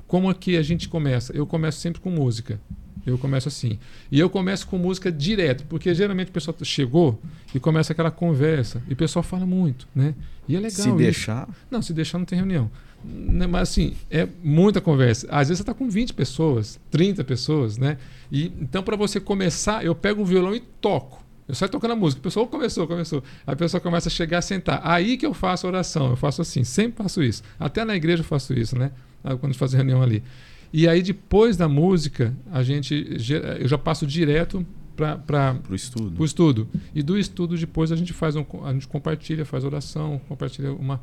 Como 0.07 0.29
é 0.29 0.33
que 0.33 0.57
a 0.57 0.61
gente 0.61 0.89
começa? 0.89 1.31
Eu 1.35 1.45
começo 1.45 1.79
sempre 1.79 2.01
com 2.01 2.09
música. 2.09 2.59
Eu 3.05 3.17
começo 3.17 3.47
assim. 3.47 3.79
E 4.11 4.19
eu 4.19 4.29
começo 4.29 4.67
com 4.67 4.77
música 4.77 5.11
direto, 5.11 5.65
porque 5.67 5.93
geralmente 5.93 6.29
o 6.29 6.31
pessoal 6.31 6.55
chegou 6.63 7.19
e 7.53 7.59
começa 7.59 7.93
aquela 7.93 8.11
conversa. 8.11 8.81
E 8.87 8.93
o 8.93 8.95
pessoal 8.95 9.23
fala 9.23 9.45
muito, 9.45 9.87
né? 9.95 10.13
E 10.47 10.55
é 10.55 10.59
legal. 10.59 10.71
Se 10.71 10.89
isso. 10.89 10.97
deixar? 10.97 11.49
Não, 11.69 11.81
se 11.81 11.93
deixar 11.93 12.19
não 12.19 12.25
tem 12.25 12.37
reunião. 12.37 12.69
Né, 13.03 13.47
mas 13.47 13.69
assim, 13.69 13.93
é 14.09 14.27
muita 14.43 14.79
conversa. 14.79 15.27
Às 15.29 15.47
vezes 15.49 15.59
você 15.59 15.63
está 15.63 15.73
com 15.73 15.89
20 15.89 16.13
pessoas, 16.13 16.79
30 16.89 17.23
pessoas, 17.23 17.77
né? 17.77 17.97
E, 18.31 18.51
então, 18.61 18.83
para 18.83 18.95
você 18.95 19.19
começar, 19.19 19.83
eu 19.83 19.95
pego 19.95 20.21
o 20.21 20.25
violão 20.25 20.55
e 20.55 20.59
toco. 20.59 21.21
Eu 21.47 21.55
saio 21.55 21.69
tocando 21.69 21.91
a 21.91 21.95
música. 21.95 22.19
O 22.19 22.23
pessoal 22.23 22.47
começou, 22.47 22.87
começou. 22.87 23.23
A 23.45 23.55
pessoa 23.55 23.81
começa 23.81 24.07
a 24.07 24.11
chegar 24.11 24.37
a 24.37 24.41
sentar. 24.41 24.79
Aí 24.83 25.17
que 25.17 25.25
eu 25.25 25.33
faço 25.33 25.67
a 25.67 25.69
oração. 25.69 26.11
Eu 26.11 26.15
faço 26.15 26.41
assim, 26.41 26.63
sempre 26.63 27.03
faço 27.03 27.21
isso. 27.21 27.43
Até 27.59 27.83
na 27.83 27.95
igreja 27.95 28.21
eu 28.21 28.25
faço 28.25 28.53
isso, 28.53 28.77
né? 28.77 28.91
Quando 29.21 29.43
a 29.43 29.47
gente 29.47 29.57
faz 29.57 29.73
reunião 29.73 30.01
ali. 30.01 30.23
E 30.71 30.87
aí, 30.87 31.01
depois 31.01 31.57
da 31.57 31.67
música, 31.67 32.33
a 32.49 32.63
gente 32.63 33.17
eu 33.59 33.67
já 33.67 33.77
passo 33.77 34.07
direto 34.07 34.65
para 34.95 35.57
o 35.69 35.75
estudo. 35.75 36.11
Pro 36.11 36.25
estudo. 36.25 36.69
E 36.95 37.03
do 37.03 37.17
estudo, 37.17 37.57
depois, 37.57 37.91
a 37.91 37.95
gente 37.95 38.13
faz 38.13 38.35
um, 38.35 38.45
a 38.63 38.71
gente 38.71 38.87
compartilha, 38.87 39.43
faz 39.43 39.63
oração, 39.65 40.21
compartilha 40.29 40.71
uma 40.71 41.01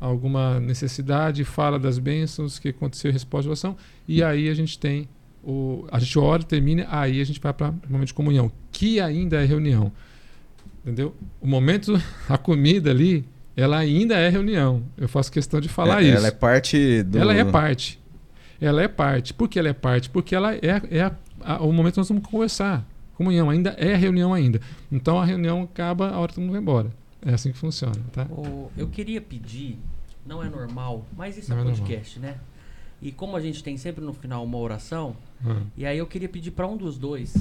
alguma 0.00 0.60
necessidade, 0.60 1.44
fala 1.44 1.78
das 1.78 1.98
bênçãos 1.98 2.58
que 2.58 2.68
aconteceu, 2.68 3.12
resposta 3.12 3.42
de 3.42 3.48
oração, 3.48 3.76
e 4.06 4.22
aí 4.22 4.48
a 4.48 4.54
gente 4.54 4.78
tem 4.78 5.08
o 5.42 5.86
a 5.90 5.98
gente 5.98 6.18
ora, 6.18 6.42
termina, 6.42 6.86
aí 6.90 7.20
a 7.20 7.24
gente 7.24 7.40
vai 7.40 7.52
para 7.52 7.70
o 7.70 7.92
momento 7.92 8.08
de 8.08 8.14
comunhão, 8.14 8.50
que 8.70 9.00
ainda 9.00 9.42
é 9.42 9.44
reunião. 9.44 9.92
Entendeu? 10.82 11.14
O 11.40 11.46
momento 11.46 12.00
a 12.28 12.38
comida 12.38 12.90
ali, 12.90 13.24
ela 13.56 13.78
ainda 13.78 14.16
é 14.16 14.28
reunião. 14.28 14.82
Eu 14.96 15.08
faço 15.08 15.30
questão 15.30 15.60
de 15.60 15.68
falar 15.68 16.02
é, 16.02 16.08
isso. 16.08 16.16
Ela 16.16 16.28
é 16.28 16.32
parte 16.32 17.02
do 17.02 17.18
Ela 17.18 17.34
é 17.34 17.44
parte. 17.44 18.00
Ela 18.60 18.82
é 18.82 18.88
parte. 18.88 19.34
Por 19.34 19.48
que 19.48 19.58
ela 19.58 19.68
é 19.68 19.72
parte? 19.72 20.10
Porque 20.10 20.34
ela 20.34 20.54
é, 20.54 20.82
é 20.90 21.02
a, 21.02 21.12
a, 21.40 21.62
o 21.62 21.72
momento 21.72 21.94
que 21.94 22.00
nós 22.00 22.08
vamos 22.08 22.26
conversar. 22.26 22.86
Comunhão 23.14 23.50
ainda 23.50 23.70
é 23.78 23.94
reunião 23.94 24.32
ainda. 24.32 24.60
Então 24.90 25.18
a 25.18 25.24
reunião 25.24 25.62
acaba 25.62 26.10
a 26.10 26.18
hora 26.18 26.28
que 26.28 26.34
todo 26.34 26.42
mundo 26.42 26.52
vai 26.52 26.60
embora. 26.60 26.90
É 27.28 27.34
assim 27.34 27.52
que 27.52 27.58
funciona, 27.58 28.00
tá? 28.10 28.26
eu 28.74 28.88
queria 28.88 29.20
pedir, 29.20 29.78
não 30.24 30.42
é 30.42 30.48
normal, 30.48 31.04
mas 31.14 31.36
isso 31.36 31.52
é 31.52 31.54
não 31.54 31.62
é 31.62 31.66
podcast, 31.66 32.18
é 32.18 32.22
né? 32.22 32.38
E 33.02 33.12
como 33.12 33.36
a 33.36 33.40
gente 33.40 33.62
tem 33.62 33.76
sempre 33.76 34.02
no 34.02 34.14
final 34.14 34.42
uma 34.42 34.56
oração, 34.56 35.14
hum. 35.44 35.66
e 35.76 35.84
aí 35.84 35.98
eu 35.98 36.06
queria 36.06 36.28
pedir 36.28 36.52
para 36.52 36.66
um 36.66 36.74
dos 36.74 36.96
dois. 36.96 37.36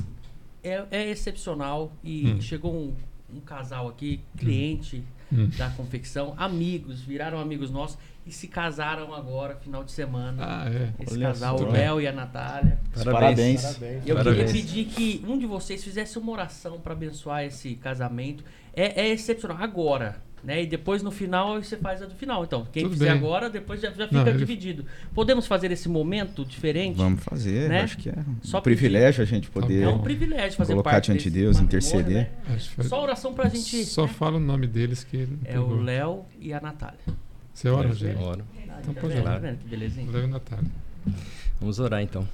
É, 0.61 0.84
é 0.91 1.09
excepcional 1.09 1.93
e 2.03 2.34
hum. 2.34 2.41
chegou 2.41 2.76
um, 2.76 2.93
um, 3.34 3.39
casal 3.39 3.88
aqui, 3.88 4.19
cliente 4.38 5.05
hum. 5.31 5.49
da 5.57 5.69
confecção, 5.69 6.34
amigos, 6.38 6.99
viraram 6.99 7.39
amigos 7.39 7.72
nossos 7.72 7.97
e 8.26 8.31
se 8.31 8.49
casaram 8.49 9.15
agora, 9.15 9.55
final 9.55 9.85
de 9.85 9.93
semana. 9.93 10.43
Ah, 10.45 10.69
é. 10.69 10.93
Esse 11.01 11.14
Olha 11.14 11.27
casal, 11.27 11.61
o 11.61 11.72
Léo 11.72 12.01
e 12.01 12.07
a 12.07 12.11
Natália. 12.11 12.77
Parabéns. 12.93 13.61
Parabéns. 13.61 14.03
Eu 14.05 14.15
Parabéns. 14.18 14.51
queria 14.51 14.61
pedir 14.61 14.85
que 14.85 15.26
um 15.26 15.39
de 15.39 15.45
vocês 15.45 15.81
fizesse 15.81 16.19
uma 16.19 16.34
oração 16.34 16.77
para 16.77 16.91
abençoar 16.91 17.45
esse 17.45 17.76
casamento 17.76 18.43
é, 18.78 19.02
é 19.02 19.10
excepcional. 19.10 19.58
Agora, 19.60 20.22
né? 20.44 20.64
E 20.64 20.68
depois 20.68 21.02
no 21.02 21.12
final 21.12 21.62
você 21.62 21.76
faz 21.76 22.02
a 22.02 22.06
do 22.06 22.16
final. 22.16 22.44
Então, 22.44 22.66
quem 22.72 22.84
Tudo 22.84 22.94
fizer 22.94 23.10
bem. 23.10 23.18
agora, 23.18 23.49
depois 23.49 23.82
já, 23.82 23.91
já 23.91 24.08
fica 24.08 24.24
Não, 24.24 24.38
dividido. 24.38 24.86
Podemos 25.14 25.48
fazer 25.48 25.72
esse 25.72 25.90
momento 25.90 26.45
diferente? 26.45 26.95
Vamos 26.95 27.24
fazer, 27.24 27.68
né? 27.68 27.82
acho 27.82 27.98
que 27.98 28.10
é 28.10 28.14
um 28.14 28.36
Só 28.44 28.62
privilégio 28.62 29.24
pedir. 29.26 29.36
a 29.36 29.36
gente 29.36 29.49
poder. 29.49 29.82
É 29.82 29.88
um 29.88 29.99
privilégio 29.99 30.58
fazer 30.58 30.74
colocar 30.74 30.91
parte 30.91 31.08
diante 31.08 31.30
de 31.30 31.40
Deus, 31.40 31.60
interceder. 31.60 32.32
Né? 32.48 32.58
Só 32.84 33.02
oração 33.02 33.34
pra 33.34 33.49
gente. 33.49 33.84
Só 33.86 34.04
né? 34.04 34.14
fala 34.14 34.38
o 34.38 34.40
nome 34.40 34.68
deles 34.68 35.04
que. 35.04 35.28
É 35.44 35.60
o 35.60 35.82
Léo 35.82 36.24
e 36.40 36.54
a 36.54 36.62
Natália. 36.62 36.99
Você 37.54 37.70
ora, 37.70 37.91
gente? 37.94 38.22
Oro. 38.22 38.45
Então 38.80 38.94
pode 38.94 39.18
orar. 39.18 39.41
Tá 39.41 39.56
belezinha. 39.66 40.12
Léo 40.12 40.24
e 40.24 40.28
Natália. 40.28 40.70
Vamos 41.60 41.80
orar 41.80 42.02
então. 42.02 42.28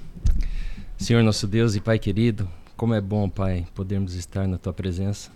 Senhor 0.98 1.22
nosso 1.22 1.46
Deus 1.46 1.74
e 1.74 1.80
Pai 1.80 1.98
querido, 1.98 2.48
como 2.76 2.92
é 2.94 3.00
bom, 3.00 3.28
Pai, 3.28 3.66
podermos 3.74 4.14
estar 4.14 4.46
na 4.46 4.58
tua 4.58 4.72
presença. 4.72 5.30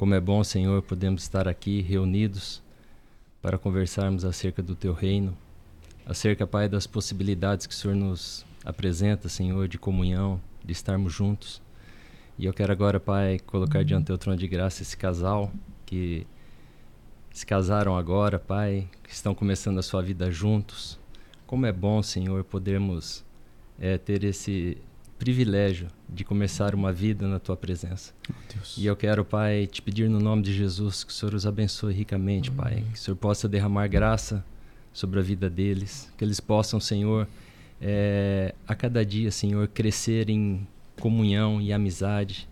Como 0.00 0.14
é 0.14 0.20
bom, 0.20 0.42
Senhor, 0.42 0.80
podemos 0.80 1.20
estar 1.20 1.46
aqui 1.46 1.82
reunidos 1.82 2.62
para 3.42 3.58
conversarmos 3.58 4.24
acerca 4.24 4.62
do 4.62 4.74
Teu 4.74 4.94
reino, 4.94 5.36
acerca, 6.06 6.46
Pai, 6.46 6.70
das 6.70 6.86
possibilidades 6.86 7.66
que 7.66 7.74
o 7.74 7.76
Senhor 7.76 7.94
nos 7.94 8.46
apresenta, 8.64 9.28
Senhor, 9.28 9.68
de 9.68 9.76
comunhão, 9.76 10.40
de 10.64 10.72
estarmos 10.72 11.12
juntos. 11.12 11.60
E 12.38 12.46
eu 12.46 12.54
quero 12.54 12.72
agora, 12.72 12.98
Pai, 12.98 13.40
colocar 13.40 13.84
diante 13.84 14.04
do 14.04 14.06
Teu 14.06 14.16
trono 14.16 14.38
de 14.38 14.48
graça 14.48 14.80
esse 14.80 14.96
casal 14.96 15.52
que 15.84 16.26
se 17.30 17.44
casaram 17.44 17.94
agora, 17.94 18.38
Pai, 18.38 18.88
que 19.04 19.12
estão 19.12 19.34
começando 19.34 19.78
a 19.80 19.82
sua 19.82 20.00
vida 20.00 20.30
juntos. 20.30 20.98
Como 21.46 21.66
é 21.66 21.72
bom, 21.72 22.02
Senhor, 22.02 22.42
podermos 22.42 23.22
é, 23.78 23.98
ter 23.98 24.24
esse 24.24 24.78
privilégio 25.18 25.88
de 26.12 26.24
começar 26.24 26.74
uma 26.74 26.92
vida 26.92 27.26
na 27.26 27.38
tua 27.38 27.56
presença. 27.56 28.12
E 28.76 28.86
eu 28.86 28.96
quero, 28.96 29.24
Pai, 29.24 29.66
te 29.66 29.80
pedir 29.80 30.08
no 30.08 30.18
nome 30.18 30.42
de 30.42 30.52
Jesus 30.52 31.04
que 31.04 31.12
o 31.12 31.14
Senhor 31.14 31.34
os 31.34 31.46
abençoe 31.46 31.92
ricamente, 31.92 32.50
Amém. 32.50 32.60
Pai, 32.60 32.84
que 32.92 32.98
o 32.98 33.00
Senhor 33.00 33.16
possa 33.16 33.48
derramar 33.48 33.86
graça 33.88 34.44
sobre 34.92 35.20
a 35.20 35.22
vida 35.22 35.48
deles, 35.48 36.12
que 36.18 36.24
eles 36.24 36.40
possam, 36.40 36.80
Senhor, 36.80 37.28
é, 37.80 38.54
a 38.66 38.74
cada 38.74 39.04
dia, 39.04 39.30
Senhor, 39.30 39.68
crescer 39.68 40.28
em 40.28 40.66
comunhão 40.98 41.60
e 41.60 41.72
amizade 41.72 42.48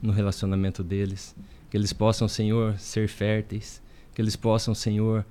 no 0.00 0.12
relacionamento 0.12 0.82
deles, 0.82 1.34
que 1.68 1.76
eles 1.76 1.92
possam, 1.92 2.28
Senhor, 2.28 2.78
ser 2.78 3.08
férteis, 3.08 3.82
que 4.14 4.22
eles 4.22 4.36
possam, 4.36 4.74
Senhor, 4.74 5.24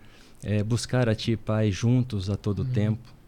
é, 0.44 0.62
buscar 0.64 1.10
a 1.10 1.16
Ti, 1.16 1.36
Pai, 1.38 1.72
juntos 1.72 2.30
a 2.30 2.36
todo 2.36 2.62
Amém. 2.62 2.74
tempo 2.74 3.19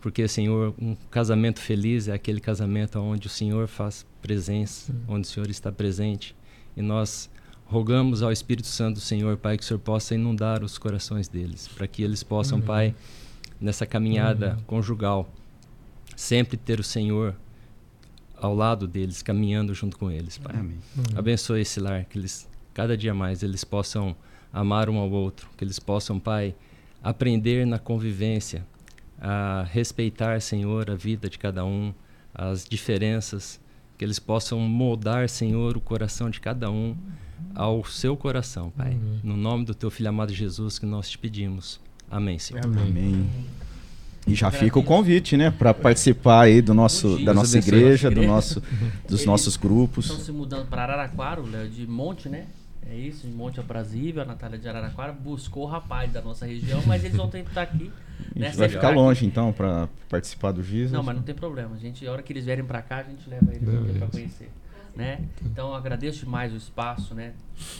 porque, 0.00 0.26
Senhor, 0.26 0.74
um 0.80 0.94
casamento 1.10 1.60
feliz 1.60 2.08
é 2.08 2.12
aquele 2.12 2.40
casamento 2.40 2.98
onde 2.98 3.26
o 3.26 3.30
Senhor 3.30 3.68
faz 3.68 4.06
presença, 4.22 4.94
onde 5.06 5.26
o 5.26 5.30
Senhor 5.30 5.50
está 5.50 5.70
presente. 5.70 6.34
E 6.76 6.82
nós 6.82 7.30
rogamos 7.66 8.22
ao 8.22 8.32
Espírito 8.32 8.66
Santo 8.66 8.94
do 8.94 9.00
Senhor, 9.00 9.36
Pai, 9.36 9.56
que 9.56 9.62
o 9.62 9.66
Senhor 9.66 9.80
possa 9.80 10.14
inundar 10.14 10.64
os 10.64 10.78
corações 10.78 11.28
deles, 11.28 11.68
para 11.68 11.86
que 11.86 12.02
eles 12.02 12.22
possam, 12.22 12.56
Amém. 12.56 12.66
Pai, 12.66 12.94
nessa 13.60 13.84
caminhada 13.86 14.52
Amém. 14.52 14.64
conjugal, 14.66 15.30
sempre 16.16 16.56
ter 16.56 16.80
o 16.80 16.84
Senhor 16.84 17.36
ao 18.36 18.54
lado 18.54 18.88
deles, 18.88 19.22
caminhando 19.22 19.74
junto 19.74 19.98
com 19.98 20.10
eles, 20.10 20.38
Pai. 20.38 20.56
Amém. 20.56 20.78
Abençoe 21.14 21.60
esse 21.60 21.78
lar, 21.78 22.04
que 22.06 22.18
eles 22.18 22.48
cada 22.72 22.96
dia 22.96 23.12
mais 23.12 23.42
eles 23.42 23.64
possam 23.64 24.16
amar 24.52 24.88
um 24.88 24.96
ao 24.96 25.10
outro, 25.10 25.48
que 25.56 25.64
eles 25.64 25.78
possam, 25.78 26.18
Pai, 26.18 26.54
aprender 27.02 27.66
na 27.66 27.78
convivência, 27.78 28.66
a 29.20 29.66
respeitar, 29.70 30.40
Senhor, 30.40 30.90
a 30.90 30.94
vida 30.94 31.28
de 31.28 31.38
cada 31.38 31.64
um, 31.64 31.92
as 32.34 32.64
diferenças, 32.64 33.60
que 33.98 34.04
eles 34.04 34.18
possam 34.18 34.58
moldar, 34.60 35.28
Senhor, 35.28 35.76
o 35.76 35.80
coração 35.80 36.30
de 36.30 36.40
cada 36.40 36.70
um 36.70 36.96
ao 37.54 37.84
seu 37.84 38.16
coração, 38.16 38.70
Pai. 38.70 38.92
Amém. 38.92 39.20
No 39.22 39.36
nome 39.36 39.64
do 39.64 39.74
teu 39.74 39.90
filho 39.90 40.08
amado 40.08 40.32
Jesus 40.32 40.78
que 40.78 40.86
nós 40.86 41.10
te 41.10 41.18
pedimos. 41.18 41.80
Amém, 42.10 42.38
Senhor. 42.38 42.64
Amém. 42.64 43.28
E 44.26 44.34
já 44.34 44.50
fica 44.50 44.78
o 44.78 44.82
convite, 44.82 45.36
né, 45.36 45.50
para 45.50 45.72
participar 45.72 46.42
aí 46.42 46.60
do 46.60 46.74
nosso, 46.74 47.22
da 47.24 47.32
nossa 47.34 47.58
igreja, 47.58 48.10
do 48.10 48.22
nosso, 48.22 48.60
dos 49.04 49.20
Eles 49.20 49.26
nossos 49.26 49.56
grupos. 49.56 50.06
Estão 50.06 50.20
se 50.20 50.32
mudando 50.32 50.66
para 50.68 50.82
Araraquara, 50.82 51.40
Léo, 51.40 51.68
de 51.68 51.86
Monte, 51.86 52.28
né? 52.28 52.46
É 52.88 52.94
isso, 52.94 53.26
de 53.26 53.32
Monte 53.32 53.60
Aprazível, 53.60 54.22
a 54.22 54.24
Natália 54.24 54.58
de 54.58 54.68
Araraquara 54.68 55.12
buscou 55.12 55.64
o 55.64 55.66
rapaz 55.66 56.12
da 56.12 56.20
nossa 56.20 56.46
região, 56.46 56.82
mas 56.86 57.04
eles 57.04 57.16
vão 57.16 57.28
ter 57.28 57.42
que 57.42 57.48
estar 57.48 57.62
aqui. 57.62 57.90
A 58.36 58.38
né? 58.38 58.46
gente 58.46 58.58
vai 58.58 58.68
ficar 58.68 58.88
aqui. 58.88 58.96
longe 58.96 59.26
então 59.26 59.52
para 59.52 59.88
participar 60.08 60.52
do 60.52 60.62
GIS. 60.62 60.92
Não, 60.92 61.02
mas 61.02 61.16
não 61.16 61.22
tem 61.22 61.34
problema. 61.34 61.74
A 61.74 61.78
gente, 61.78 62.06
a 62.06 62.12
hora 62.12 62.22
que 62.22 62.32
eles 62.32 62.44
vierem 62.44 62.64
para 62.64 62.82
cá, 62.82 62.98
a 62.98 63.02
gente 63.02 63.28
leva 63.28 63.50
eles 63.50 63.96
para 63.96 64.08
conhecer. 64.08 64.50
Né? 64.94 65.24
Então 65.42 65.68
eu 65.68 65.74
agradeço 65.74 66.20
demais 66.24 66.52
o 66.52 66.56
espaço, 66.56 67.14
né? 67.14 67.32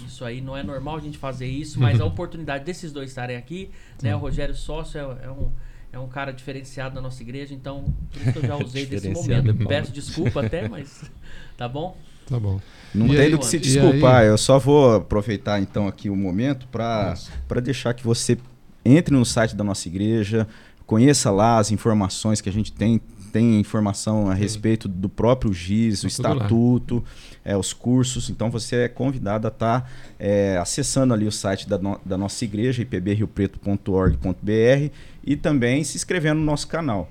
Isso 0.07 0.25
aí 0.25 0.41
não 0.41 0.57
é 0.57 0.63
normal 0.63 0.97
a 0.97 1.01
gente 1.01 1.19
fazer 1.19 1.47
isso, 1.47 1.79
mas 1.79 2.01
a 2.01 2.05
oportunidade 2.07 2.65
desses 2.65 2.93
dois 2.93 3.11
estarem 3.11 3.37
aqui, 3.37 3.71
né? 4.03 4.15
O 4.15 4.19
Rogério 4.19 4.55
Sócio 4.55 4.99
é, 4.99 5.27
é 5.27 5.31
um 5.31 5.51
é 5.93 5.99
um 5.99 6.09
cara 6.09 6.33
diferenciado 6.33 6.95
da 6.95 7.01
nossa 7.01 7.21
igreja, 7.23 7.53
então 7.53 7.85
por 8.13 8.23
isso 8.23 8.33
que 8.33 8.39
eu 8.39 8.47
já 8.47 8.57
usei 8.65 8.87
desse 8.87 9.09
momento. 9.11 9.63
é. 9.63 9.67
Peço 9.67 9.93
desculpa 9.93 10.45
até, 10.45 10.69
mas 10.69 11.11
tá 11.57 11.69
bom? 11.69 11.97
Tá 12.31 12.41
bom. 12.41 12.59
Não 12.95 13.07
E 13.07 13.11
tem 13.11 13.19
aí, 13.21 13.31
do 13.33 13.39
que 13.39 13.45
se 13.47 13.59
desculpar. 13.59 14.23
aí? 14.23 14.29
Eu 14.29 14.39
só 14.39 14.59
vou 14.59 14.95
aproveitar 14.97 15.61
então 15.61 15.87
aqui 15.87 16.09
o 16.09 16.17
momento 16.17 16.67
para 16.69 17.15
deixar 17.63 17.93
que 17.93 18.03
você 18.05 18.39
entre 18.85 19.15
no 19.15 19.25
site 19.27 19.55
da 19.55 19.63
nossa 19.63 19.87
igreja, 19.89 20.49
conheça 20.87 21.31
lá 21.31 21.59
as 21.59 21.71
informações 21.71 22.41
que 22.41 22.49
a 22.49 22.53
gente 22.53 22.73
tem. 22.73 22.99
Tem 23.33 23.61
informação 23.61 24.29
a 24.29 24.35
respeito 24.35 24.89
do 24.89 25.09
próprio 25.09 25.53
GIS, 25.53 26.01
o 26.01 26.03
Tá 26.03 26.09
estatuto, 26.09 27.05
é, 27.45 27.57
os 27.57 27.73
cursos. 27.73 28.29
Então 28.29 28.51
você 28.51 28.75
é 28.75 28.89
convidado 28.89 29.47
a 29.47 29.51
estar 29.51 29.89
acessando 30.61 31.15
ali 31.15 31.29
o 31.29 31.33
site 31.33 31.69
da, 31.69 31.79
no- 31.79 32.01
da 32.05 32.19
nossa 32.19 32.45
igreja, 32.45 32.83
ipbriopreto.org.br, 32.83 34.91
e 35.25 35.37
também 35.37 35.85
se 35.85 35.97
inscrevendo 35.97 36.41
no 36.41 36.47
nosso 36.47 36.67
canal. 36.67 37.09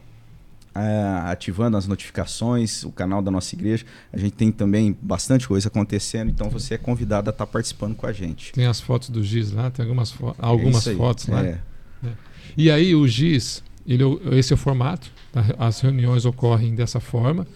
Ah, 0.74 1.32
ativando 1.32 1.76
as 1.78 1.88
notificações, 1.88 2.84
o 2.84 2.92
canal 2.92 3.22
da 3.22 3.32
nossa 3.32 3.56
igreja. 3.56 3.86
A 4.14 4.18
gente 4.18 4.34
tem 4.34 4.52
também 4.52 4.96
bastante 5.02 5.48
coisa 5.48 5.68
acontecendo, 5.68 6.30
então 6.30 6.50
você 6.50 6.76
é 6.76 6.78
convidado 6.78 7.30
a 7.30 7.32
estar 7.32 7.48
participando 7.48 7.96
com 7.96 8.06
a 8.06 8.12
gente. 8.14 8.52
Tem 8.54 8.66
as 8.66 8.80
fotos 8.80 9.10
do 9.10 9.24
GIS 9.24 9.52
lá, 9.52 9.70
tem 9.72 9.84
algumas, 9.84 10.12
fo 10.12 10.30
É 10.30 10.34
algumas 10.38 10.88
aí. 10.88 10.96
fotos 10.96 11.28
lá. 11.28 11.44
É. 11.44 11.60
E 12.58 12.70
aí 12.70 12.94
o 12.96 13.08
GIS, 13.08 13.64
ele, 13.86 14.04
é 14.32 14.38
esse 14.38 14.54
é 14.54 14.56
o 14.56 14.58
formato, 14.58 15.10
tá? 15.32 15.44
as 15.58 15.80
reuniões 15.82 16.26
ocorrem 16.26 16.76
dessa 16.76 17.00
forma 17.00 17.48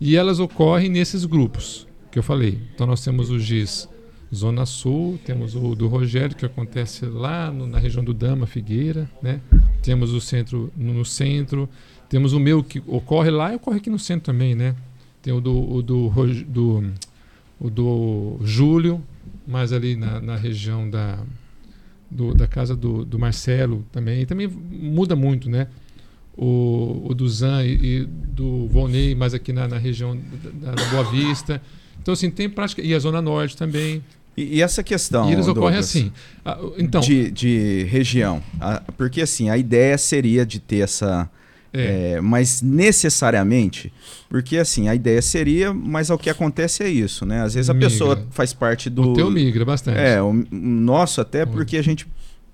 e 0.00 0.16
elas 0.16 0.40
ocorrem 0.40 0.88
nesses 0.90 1.24
grupos 1.24 1.86
que 2.10 2.18
eu 2.18 2.22
falei. 2.22 2.60
Então 2.74 2.86
nós 2.86 3.02
temos 3.02 3.30
o 3.30 3.38
GIS 3.38 3.88
Zona 4.34 4.66
Sul, 4.66 5.18
temos 5.24 5.54
o 5.54 5.74
do 5.76 5.86
Rogério 5.86 6.34
que 6.34 6.44
acontece 6.44 7.06
lá 7.06 7.50
no- 7.50 7.66
na 7.66 7.78
região 7.78 8.02
do 8.02 8.12
Dama, 8.12 8.44
Figueira, 8.46 9.08
né? 9.22 9.40
Temos 9.82 10.12
o 10.12 10.20
centro 10.20 10.72
no 10.76 11.04
centro, 11.04 11.68
temos 12.08 12.32
o 12.32 12.40
meu 12.40 12.62
que 12.62 12.82
ocorre 12.86 13.30
lá 13.30 13.52
e 13.52 13.56
ocorre 13.56 13.78
aqui 13.78 13.90
no 13.90 13.98
centro 13.98 14.26
também, 14.32 14.54
né? 14.54 14.74
Tem 15.22 15.32
o 15.32 15.40
do, 15.40 15.52
o 15.72 15.82
do, 15.82 16.10
do, 16.46 16.92
o 17.60 17.70
do 17.70 18.38
Júlio, 18.44 19.02
mais 19.46 19.72
ali 19.72 19.96
na, 19.96 20.20
na 20.20 20.36
região 20.36 20.88
da, 20.88 21.18
do- 22.10 22.34
da 22.34 22.46
casa 22.46 22.76
do, 22.76 23.04
do 23.04 23.18
Marcelo 23.18 23.84
também. 23.90 24.22
E 24.22 24.26
também 24.26 24.46
muda 24.48 25.16
muito, 25.16 25.50
né? 25.50 25.66
O, 26.36 27.02
o 27.08 27.14
do 27.14 27.28
Zan 27.28 27.64
e, 27.64 28.02
e 28.02 28.04
do 28.04 28.66
Volney, 28.68 29.14
mais 29.14 29.32
aqui 29.32 29.52
na, 29.52 29.66
na 29.66 29.78
região 29.78 30.16
da, 30.60 30.72
da 30.72 30.84
Boa 30.90 31.04
Vista. 31.04 31.62
Então, 32.00 32.12
assim, 32.12 32.30
tem 32.30 32.48
prática. 32.48 32.82
E 32.82 32.94
a 32.94 32.98
Zona 32.98 33.22
Norte 33.22 33.56
também. 33.56 34.04
E, 34.36 34.56
e 34.58 34.62
essa 34.62 34.82
questão. 34.82 35.30
e 35.30 35.32
eles 35.32 35.48
ocorrem 35.48 35.80
Douglas, 35.80 35.86
assim. 35.88 36.12
Ah, 36.44 36.58
Então, 36.78 37.00
de, 37.00 37.30
de 37.30 37.84
região. 37.84 38.42
Ah, 38.60 38.82
porque 38.98 39.22
assim, 39.22 39.48
a 39.48 39.56
ideia 39.56 39.96
seria 39.98 40.44
de 40.44 40.60
ter 40.60 40.80
essa. 40.80 41.28
É, 41.76 42.12
é, 42.12 42.20
mas 42.20 42.62
necessariamente, 42.62 43.92
porque 44.28 44.56
assim, 44.56 44.88
a 44.88 44.94
ideia 44.94 45.20
seria, 45.20 45.72
mas 45.72 46.10
o 46.10 46.18
que 46.18 46.30
acontece 46.30 46.82
é 46.82 46.88
isso, 46.88 47.26
né? 47.26 47.42
Às 47.42 47.54
vezes 47.54 47.70
a 47.70 47.74
Migra. 47.74 47.88
pessoa 47.88 48.26
faz 48.30 48.52
parte 48.52 48.88
do. 48.88 49.10
o 49.10 49.12
teu 49.12 49.30
migra 49.30 49.64
bastante. 49.64 49.98
É, 49.98 50.20
o, 50.20 50.32
nosso 50.50 51.20
até 51.20 51.44
porque 51.44 51.76
a 51.76 51.82
gente 51.82 52.06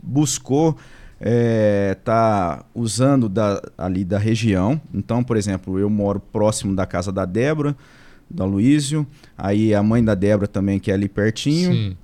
buscou 0.02 0.76
é, 1.20 1.96
tá 2.02 2.64
usando 2.74 3.28
da, 3.28 3.62
ali 3.78 4.04
da 4.04 4.18
região. 4.18 4.80
Então, 4.92 5.22
por 5.22 5.36
exemplo, 5.36 5.78
eu 5.78 5.88
moro 5.88 6.18
próximo 6.18 6.74
da 6.74 6.84
casa 6.84 7.12
da 7.12 7.24
Débora, 7.24 7.76
da 8.28 8.44
Luísio, 8.44 9.06
aí 9.38 9.72
a 9.72 9.82
mãe 9.82 10.02
da 10.02 10.14
Débora 10.14 10.48
também, 10.48 10.80
que 10.80 10.90
é 10.90 10.94
ali 10.94 11.08
pertinho. 11.08 11.72
Sim. 11.72 11.96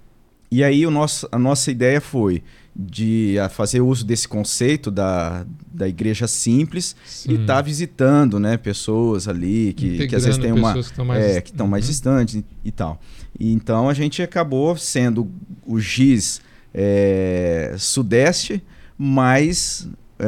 E 0.50 0.62
aí 0.62 0.86
o 0.86 0.90
nosso, 0.90 1.28
a 1.32 1.38
nossa 1.38 1.70
ideia 1.70 2.00
foi 2.00 2.42
de 2.80 3.36
ah, 3.40 3.48
fazer 3.48 3.80
uso 3.80 4.04
desse 4.06 4.28
conceito 4.28 4.88
da, 4.88 5.44
da 5.72 5.88
igreja 5.88 6.28
simples 6.28 6.94
sim. 7.04 7.32
e 7.32 7.34
estar 7.40 7.60
visitando 7.60 8.38
né, 8.38 8.56
pessoas 8.56 9.26
ali 9.26 9.72
que, 9.72 10.06
que 10.06 10.14
às 10.14 10.24
vezes 10.24 10.38
tem 10.38 10.52
uma, 10.52 10.68
pessoas 10.68 10.86
que 10.86 10.92
estão 10.92 11.04
mais, 11.04 11.24
é, 11.24 11.40
que 11.40 11.50
estão 11.50 11.66
mais 11.66 11.84
Uhum. 11.84 11.90
distantes 11.90 12.34
e, 12.36 12.44
e 12.64 12.70
tal. 12.70 13.00
E 13.38 13.52
então 13.52 13.88
a 13.88 13.94
gente 13.94 14.22
acabou 14.22 14.76
sendo 14.76 15.28
o 15.66 15.80
GIS 15.80 16.40
é, 16.72 17.74
Sudeste, 17.78 18.62
mas 18.96 19.88
é, 20.18 20.26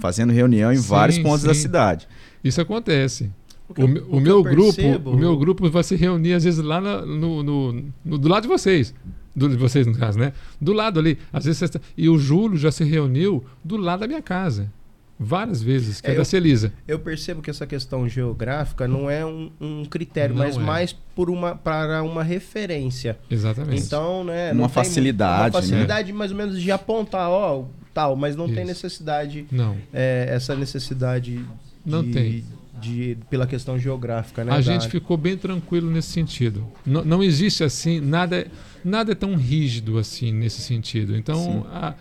fazendo 0.00 0.32
reunião 0.32 0.72
em 0.72 0.76
Sim, 0.76 0.88
vários 0.88 1.18
pontos 1.18 1.42
da 1.44 1.52
sim. 1.54 1.60
cidade. 1.60 2.08
Isso 2.42 2.60
acontece. 2.60 3.30
O 3.68 3.82
O, 3.82 3.88
eu- 3.88 4.06
o 4.08 4.20
meu 4.20 4.36
eu 4.38 4.42
grupo, 4.42 4.74
percebo- 4.74 5.10
o 5.10 5.16
meu 5.16 5.36
grupo 5.36 5.68
vai 5.70 5.82
se 5.82 5.94
reunir 5.96 6.34
às 6.34 6.44
vezes 6.44 6.62
lá 6.62 6.80
na- 6.80 7.02
no, 7.04 7.42
no- 7.42 7.84
no- 8.04 8.18
do 8.18 8.28
lado 8.28 8.42
de 8.42 8.48
vocês, 8.48 8.94
do 9.34 9.48
de 9.48 9.56
vocês 9.56 9.86
no 9.86 9.96
caso, 9.96 10.18
né? 10.18 10.32
Do 10.60 10.72
lado 10.72 11.00
ali, 11.00 11.18
às 11.32 11.44
vezes 11.44 11.68
tá- 11.70 11.80
e 11.96 12.08
o 12.08 12.18
Júlio 12.18 12.56
já 12.56 12.70
se 12.70 12.84
reuniu 12.84 13.44
do 13.64 13.76
lado 13.76 14.00
da 14.00 14.06
minha 14.06 14.22
casa, 14.22 14.70
várias 15.18 15.62
vezes, 15.62 16.00
que 16.00 16.08
é, 16.08 16.10
É, 16.10 16.14
da 16.14 16.20
eu- 16.20 16.24
Celisa. 16.24 16.72
Eu 16.86 16.98
percebo 16.98 17.40
que 17.42 17.50
essa 17.50 17.66
questão 17.66 18.08
geográfica 18.08 18.86
não 18.88 19.08
é 19.10 19.24
um, 19.24 19.50
um 19.60 19.84
critério, 19.84 20.34
Não 20.34 20.42
mas 20.44 20.56
é. 20.56 20.60
mais 20.60 20.92
por 20.92 21.30
uma, 21.30 21.54
para 21.54 22.02
uma 22.02 22.22
referência. 22.22 23.18
Exatamente. 23.30 23.82
Então, 23.82 24.24
né? 24.24 24.52
Uma 24.52 24.62
tem 24.62 24.74
facilidade, 24.74 25.40
Uma 25.54 25.60
né? 25.60 25.66
facilidade 25.66 26.12
mais 26.12 26.30
ou 26.30 26.36
menos 26.36 26.60
de 26.60 26.70
apontar, 26.72 27.28
ó, 27.30 27.64
tal, 27.92 28.16
mas 28.16 28.34
não 28.36 28.46
tem 28.46 28.58
Isso. 28.58 28.66
necessidade, 28.66 29.46
não, 29.52 29.76
é, 29.92 30.26
essa 30.30 30.54
necessidade 30.56 31.44
Não 31.86 32.02
de- 32.02 32.12
tem. 32.12 32.44
De, 32.80 33.16
pela 33.30 33.46
questão 33.46 33.78
geográfica, 33.78 34.44
né? 34.44 34.52
a 34.52 34.60
gente 34.60 34.80
área. 34.82 34.90
ficou 34.90 35.16
bem 35.16 35.36
tranquilo 35.36 35.90
nesse 35.90 36.08
sentido. 36.08 36.66
Não, 36.84 37.04
não 37.04 37.22
existe 37.22 37.62
assim 37.62 38.00
nada, 38.00 38.36
é- 38.36 38.46
nada 38.84 39.12
é 39.12 39.14
tão 39.14 39.36
rígido 39.36 39.96
assim 39.98 40.32
nesse 40.32 40.60
sentido. 40.60 41.16
Então, 41.16 41.66
a- 41.70 41.94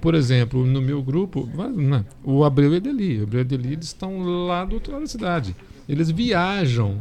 por 0.00 0.14
exemplo, 0.14 0.64
no 0.64 0.80
meu 0.80 1.02
grupo, 1.02 1.46
né, 1.76 2.04
o 2.24 2.44
Abreu 2.44 2.74
e 2.74 2.80
Deli, 2.80 3.20
o 3.20 3.24
Abreu 3.24 3.40
e 3.42 3.44
Deli 3.44 3.72
eles 3.74 3.86
estão 3.86 4.46
lá 4.46 4.64
do 4.64 4.74
outro 4.74 4.92
lado 4.92 5.02
da 5.02 5.08
cidade. 5.08 5.54
Eles 5.88 6.10
viajam. 6.10 6.98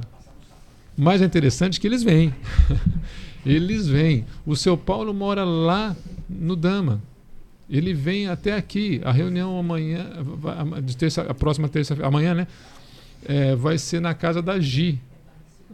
Mais 0.97 1.21
é 1.21 1.25
interessante 1.25 1.79
que 1.79 1.87
eles 1.87 2.03
vêm. 2.03 2.33
eles 3.45 3.87
vêm. 3.87 4.25
O 4.45 4.55
seu 4.55 4.77
Paulo 4.77 5.13
mora 5.13 5.43
lá 5.43 5.95
no 6.29 6.55
Dama. 6.55 7.01
Ele 7.69 7.93
vem 7.93 8.27
até 8.27 8.53
aqui. 8.55 9.01
A 9.03 9.11
reunião 9.11 9.57
amanhã, 9.57 10.05
de 10.83 10.95
terça, 10.95 11.23
a 11.23 11.33
próxima 11.33 11.67
terça-feira, 11.67 12.07
amanhã, 12.07 12.33
né? 12.33 12.47
É, 13.26 13.56
vai 13.56 13.77
ser 13.77 13.99
na 13.99 14.14
casa 14.14 14.41
da 14.41 14.60
Gi, 14.60 14.99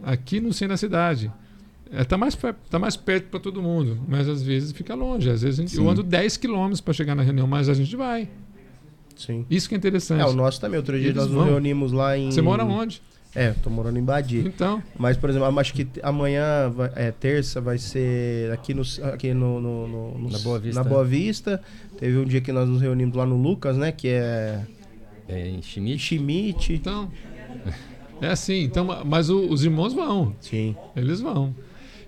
aqui 0.02 0.40
no 0.40 0.52
centro 0.52 0.74
da 0.74 0.76
cidade. 0.76 1.30
É, 1.92 2.02
tá, 2.04 2.16
mais, 2.16 2.36
tá 2.70 2.78
mais 2.78 2.96
perto 2.96 3.26
para 3.28 3.38
todo 3.38 3.60
mundo, 3.62 3.98
mas 4.08 4.26
às 4.26 4.42
vezes 4.42 4.72
fica 4.72 4.94
longe. 4.94 5.28
Às 5.28 5.42
vezes 5.42 5.58
a 5.60 5.62
gente- 5.62 5.76
eu 5.76 5.88
ando 5.88 6.02
10 6.02 6.38
quilômetros 6.38 6.80
para 6.80 6.94
chegar 6.94 7.14
na 7.14 7.22
reunião, 7.22 7.46
mas 7.46 7.68
a 7.68 7.74
gente 7.74 7.94
vai. 7.94 8.28
Sim. 9.14 9.44
Isso 9.50 9.68
que 9.68 9.74
é 9.74 9.78
interessante. 9.78 10.22
É, 10.22 10.26
o 10.26 10.32
nosso 10.32 10.58
também. 10.58 10.78
Outro 10.78 10.96
dia 10.98 11.08
Eles 11.08 11.16
nós 11.16 11.26
nos 11.26 11.34
vão. 11.36 11.44
reunimos 11.44 11.92
lá 11.92 12.16
em. 12.16 12.30
Você 12.30 12.40
mora 12.40 12.64
onde? 12.64 13.02
É, 13.34 13.50
tô 13.62 13.68
morando 13.70 13.98
em 13.98 14.02
Badia. 14.02 14.40
Então, 14.40 14.82
Mas, 14.98 15.16
por 15.16 15.30
exemplo, 15.30 15.58
acho 15.58 15.72
que 15.72 15.86
amanhã, 16.02 16.68
vai- 16.70 16.92
é 16.96 17.10
terça, 17.10 17.60
vai 17.62 17.78
ser 17.78 18.50
aqui 18.52 18.74
no, 18.74 18.82
aqui 19.12 19.32
no, 19.34 19.58
no- 19.60 19.88
no- 19.88 20.18
no- 20.18 20.30
Na 20.30 20.38
Boa 20.38 20.58
Vista. 20.58 20.82
na 20.82 20.88
Boa 20.88 21.04
Vista. 21.04 21.62
Teve 21.98 22.18
um 22.18 22.24
dia 22.24 22.40
que 22.40 22.52
nós 22.52 22.68
nos 22.68 22.80
reunimos 22.80 23.14
lá 23.16 23.24
no 23.26 23.36
Lucas, 23.40 23.76
né? 23.76 23.90
Que 23.92 24.08
é 24.08 24.60
É, 25.28 25.48
em 25.48 25.62
Schmidt. 25.62 25.98
Schmidt. 25.98 26.72
então 26.74 27.10
é 28.20 28.28
assim. 28.28 28.62
Então, 28.62 28.84
ma- 28.84 29.02
mas 29.04 29.28
o- 29.30 29.48
os 29.48 29.64
irmãos 29.64 29.92
vão. 29.92 30.34
Sim. 30.40 30.76
Eles 30.96 31.20
vão. 31.20 31.54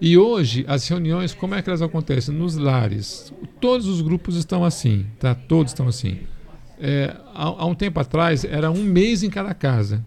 E 0.01 0.19
hoje, 0.19 0.65
as 0.69 0.87
reuniões, 0.89 1.33
como 1.33 1.55
é 1.55 1.63
que 1.63 1.69
elas 1.71 1.81
acontecem? 1.83 2.35
Nos 2.35 2.57
lares. 2.57 3.33
Todos 3.61 3.87
os 3.87 4.01
grupos 4.01 4.37
estão 4.37 4.65
assim, 4.65 5.07
tá? 5.19 5.35
Todos 5.35 5.73
estão 5.73 5.87
assim. 5.89 6.19
É, 6.81 7.15
há, 7.35 7.45
há 7.45 7.65
um 7.67 7.75
tempo 7.75 8.01
atrás, 8.01 8.45
era 8.45 8.71
um 8.71 8.83
mês 8.83 9.23
em 9.23 9.31
cada 9.31 9.55
casa. 9.55 10.05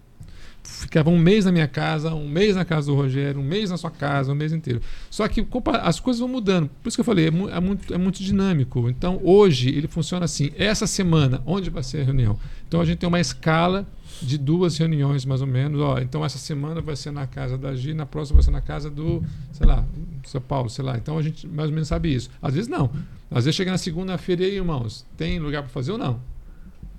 ficava 0.61 1.09
um 1.09 1.17
mês 1.17 1.45
na 1.45 1.51
minha 1.51 1.67
casa, 1.67 2.13
um 2.13 2.27
mês 2.27 2.55
na 2.57 2.65
casa 2.65 2.87
do 2.87 2.95
Rogério, 2.95 3.39
um 3.39 3.43
mês 3.43 3.69
na 3.69 3.77
sua 3.77 3.89
casa, 3.89 4.33
um 4.33 4.35
mês 4.35 4.51
inteiro. 4.51 4.81
Só 5.09 5.25
que 5.29 5.47
as 5.81 5.99
coisas 6.01 6.19
vão 6.19 6.27
mudando. 6.27 6.69
Por 6.83 6.89
isso 6.89 6.97
que 6.97 7.01
eu 7.01 7.05
falei, 7.05 7.27
é, 7.27 7.31
mu 7.31 7.49
é, 7.49 7.59
muito, 7.61 7.93
é 7.93 7.97
muito 7.97 8.21
dinâmico. 8.21 8.89
Então, 8.89 9.19
hoje, 9.23 9.69
ele 9.69 9.87
funciona 9.87 10.25
assim. 10.25 10.51
Essa 10.57 10.85
semana, 10.85 11.41
onde 11.45 11.69
vai 11.69 11.81
ser 11.81 12.01
a 12.01 12.03
reunião? 12.03 12.37
Então, 12.67 12.81
a 12.81 12.85
gente 12.85 12.97
tem 12.97 13.07
uma 13.07 13.19
escala 13.21 13.87
de 14.21 14.37
duas 14.37 14.77
reuniões, 14.77 15.25
mais 15.25 15.41
ou 15.41 15.47
menos. 15.47 15.79
Ó, 15.81 15.99
então, 15.99 16.23
essa 16.23 16.37
semana 16.37 16.81
vai 16.81 16.95
ser 16.95 17.11
na 17.11 17.27
casa 17.27 17.57
da 17.57 17.75
Gi, 17.75 17.93
na 17.93 18.05
próxima 18.05 18.35
vai 18.35 18.43
ser 18.43 18.51
na 18.51 18.61
casa 18.61 18.89
do, 18.89 19.23
sei 19.51 19.65
lá, 19.65 19.85
São 20.25 20.41
Paulo, 20.41 20.69
sei 20.69 20.83
lá. 20.83 20.97
Então, 20.97 21.17
a 21.17 21.21
gente 21.21 21.47
mais 21.47 21.69
ou 21.69 21.73
menos 21.73 21.87
sabe 21.87 22.13
isso. 22.13 22.29
Às 22.41 22.53
vezes, 22.53 22.67
não. 22.69 22.91
Às 23.29 23.45
vezes, 23.45 23.55
chega 23.55 23.71
na 23.71 23.77
segunda-feira 23.77 24.43
e 24.43 24.45
aí, 24.45 24.55
irmãos, 24.55 25.05
tem 25.15 25.39
lugar 25.39 25.63
para 25.63 25.71
fazer 25.71 25.91
ou 25.91 25.97
não? 25.97 26.19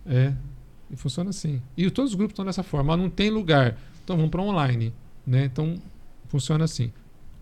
É, 0.07 0.33
e 0.91 0.97
funciona 0.97 1.31
assim. 1.31 1.61
E 1.77 1.91
todos 1.91 2.13
os 2.13 2.17
grupos 2.17 2.33
estão 2.33 2.45
dessa 2.45 2.63
forma. 2.63 2.97
Não 2.97 3.11
tem 3.11 3.31
lugar. 3.31 3.77
Então 4.03 4.17
vamos 4.17 4.31
para 4.31 4.43
online. 4.43 4.93
Né? 5.27 5.45
Então 5.45 5.75
funciona 6.29 6.65
assim. 6.65 6.93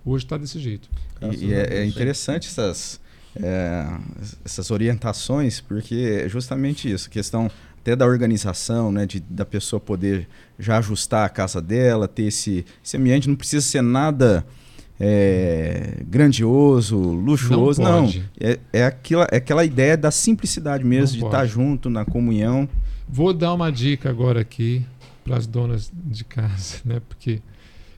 Hoje 0.04 0.24
está 0.24 0.36
desse 0.36 0.58
jeito. 0.58 0.88
E, 1.20 1.46
e 1.46 1.54
é, 1.54 1.78
é, 1.78 1.86
interessante 1.86 2.48
essas, 2.48 3.00
é, 3.36 3.86
essas 4.44 4.70
orientações, 4.70 5.60
porque 5.60 6.22
é 6.24 6.28
justamente 6.28 6.90
isso. 6.90 7.08
Questão 7.08 7.50
até 7.86 7.94
da 7.94 8.04
organização, 8.04 8.90
né, 8.90 9.06
de, 9.06 9.20
da 9.20 9.44
pessoa 9.44 9.78
poder 9.78 10.28
já 10.58 10.78
ajustar 10.78 11.24
a 11.24 11.28
casa 11.28 11.62
dela, 11.62 12.08
ter 12.08 12.24
esse, 12.24 12.66
esse 12.84 12.96
ambiente. 12.96 13.28
Não 13.28 13.36
precisa 13.36 13.64
ser 13.64 13.80
nada 13.80 14.44
é, 14.98 16.02
grandioso, 16.04 16.98
luxuoso, 16.98 17.80
não. 17.80 18.02
não. 18.02 18.22
É, 18.40 18.58
é, 18.72 18.84
aquela, 18.86 19.28
é 19.30 19.36
aquela 19.36 19.64
ideia 19.64 19.96
da 19.96 20.10
simplicidade 20.10 20.82
mesmo, 20.82 21.20
não 21.20 21.20
de 21.20 21.26
estar 21.26 21.46
junto 21.46 21.88
na 21.88 22.04
comunhão. 22.04 22.68
Vou 23.08 23.32
dar 23.32 23.54
uma 23.54 23.70
dica 23.70 24.10
agora 24.10 24.40
aqui 24.40 24.84
para 25.22 25.36
as 25.36 25.46
donas 25.46 25.92
de 25.94 26.24
casa, 26.24 26.78
né? 26.84 27.00
Porque 27.08 27.40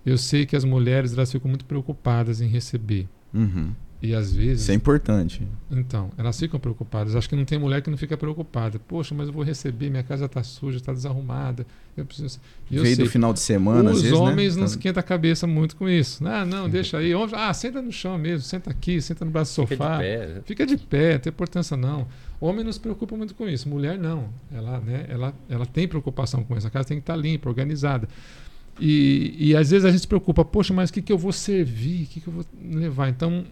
eu 0.05 0.19
sei 0.19 0.45
que 0.45 0.55
as 0.55 0.65
mulheres 0.65 1.15
elas 1.15 1.33
ficam 1.33 1.49
muito 1.49 1.65
preocupadas 1.65 2.43
em 2.43 2.47
receber. 2.47 3.09
Uhum. 3.33 3.73
E 4.01 4.15
às 4.15 4.33
vezes. 4.33 4.63
Isso 4.63 4.71
é 4.71 4.75
importante. 4.75 5.43
Então, 5.71 6.11
elas 6.17 6.39
ficam 6.39 6.61
preocupadas. 6.61 7.17
Acho 7.17 7.29
que 7.29 7.35
não 7.35 7.45
tem 7.45 7.59
mulher 7.59 7.83
que 7.83 7.91
não 7.91 7.97
fica 7.97 8.17
preocupada. 8.17 8.79
Poxa, 8.79 9.13
mas 9.13 9.27
eu 9.27 9.33
vou 9.33 9.43
receber, 9.43 9.91
minha 9.91 10.05
casa 10.05 10.27
está 10.27 10.41
suja, 10.43 10.77
está 10.77 10.93
desarrumada. 10.93 11.67
Eu 11.97 12.05
preciso. 12.05 12.39
Eu 12.71 12.85
Veio 12.85 12.95
sei. 12.95 13.05
do 13.05 13.11
final 13.11 13.33
de 13.33 13.41
semana, 13.41 13.91
Os 13.91 14.03
vezes, 14.03 14.17
né? 14.17 14.25
homens 14.25 14.55
né? 14.55 14.61
não 14.61 14.67
esquentam 14.69 15.01
a 15.01 15.03
cabeça 15.03 15.49
muito 15.49 15.75
com 15.75 15.89
isso. 15.89 16.25
Ah, 16.27 16.45
não, 16.45 16.69
deixa 16.69 16.99
aí. 16.99 17.13
Ah, 17.33 17.53
senta 17.53 17.83
no 17.83 17.91
chão 17.91 18.17
mesmo, 18.17 18.47
senta 18.47 18.71
aqui, 18.71 19.03
senta 19.03 19.25
no 19.25 19.33
braço 19.33 19.51
do 19.53 19.69
sofá. 19.69 19.75
Fica 19.75 19.97
de 19.97 19.99
pé. 19.99 20.43
Fica 20.45 20.67
de 20.67 20.77
pé, 20.77 21.13
não 21.15 21.21
tem 21.21 21.31
importância 21.31 21.77
não. 21.77 22.07
Homem 22.41 22.65
não 22.65 22.73
se 22.73 22.79
preocupa 22.79 23.17
muito 23.17 23.35
com 23.35 23.49
isso. 23.49 23.69
Mulher 23.69 23.99
não. 23.99 24.29
Ela, 24.53 24.79
né, 24.79 25.07
ela, 25.09 25.35
ela 25.49 25.67
tem 25.67 25.89
preocupação 25.89 26.45
com 26.45 26.57
isso. 26.57 26.69
A 26.69 26.71
casa 26.71 26.87
tem 26.87 26.99
que 26.99 27.03
estar 27.03 27.17
limpa, 27.17 27.49
organizada. 27.49 28.09
E, 28.81 29.35
e 29.37 29.57
às 29.57 29.71
vezes 29.71 29.85
a 29.85 29.91
gente 29.91 30.03
se 30.03 30.07
preocupa, 30.07 30.45
poxa, 30.45 30.73
mas 30.73 30.89
o 30.91 30.93
que, 30.93 31.03
que 31.03 31.13
eu 31.13 31.19
vou 31.19 31.33
servir? 31.33 32.05
O 32.05 32.07
que, 32.07 32.21
que 32.21 32.29
eu 32.29 32.33
vou 32.33 32.45
levar? 32.63 33.09
Então, 33.09 33.45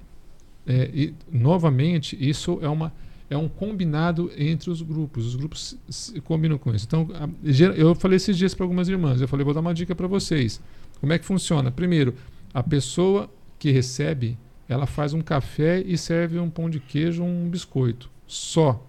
é, 0.66 0.90
e, 0.92 1.14
novamente, 1.30 2.16
isso 2.18 2.58
é, 2.60 2.68
uma, 2.68 2.92
é 3.30 3.36
um 3.36 3.48
combinado 3.48 4.30
entre 4.36 4.70
os 4.70 4.82
grupos. 4.82 5.26
Os 5.26 5.36
grupos 5.36 5.78
se, 5.88 6.12
se 6.12 6.20
combinam 6.20 6.58
com 6.58 6.74
isso. 6.74 6.86
Então, 6.86 7.08
a, 7.14 7.28
eu 7.76 7.94
falei 7.94 8.16
esses 8.16 8.36
dias 8.36 8.54
para 8.54 8.64
algumas 8.64 8.88
irmãs. 8.88 9.20
Eu 9.20 9.28
falei, 9.28 9.44
vou 9.44 9.54
dar 9.54 9.60
uma 9.60 9.72
dica 9.72 9.94
para 9.94 10.06
vocês. 10.06 10.60
Como 11.00 11.12
é 11.12 11.18
que 11.18 11.24
funciona? 11.24 11.70
Primeiro, 11.70 12.14
a 12.52 12.62
pessoa 12.62 13.30
que 13.58 13.70
recebe, 13.70 14.36
ela 14.68 14.86
faz 14.86 15.14
um 15.14 15.20
café 15.20 15.80
e 15.80 15.96
serve 15.96 16.38
um 16.38 16.50
pão 16.50 16.68
de 16.68 16.80
queijo, 16.80 17.22
um 17.22 17.48
biscoito. 17.48 18.10
Só. 18.26 18.84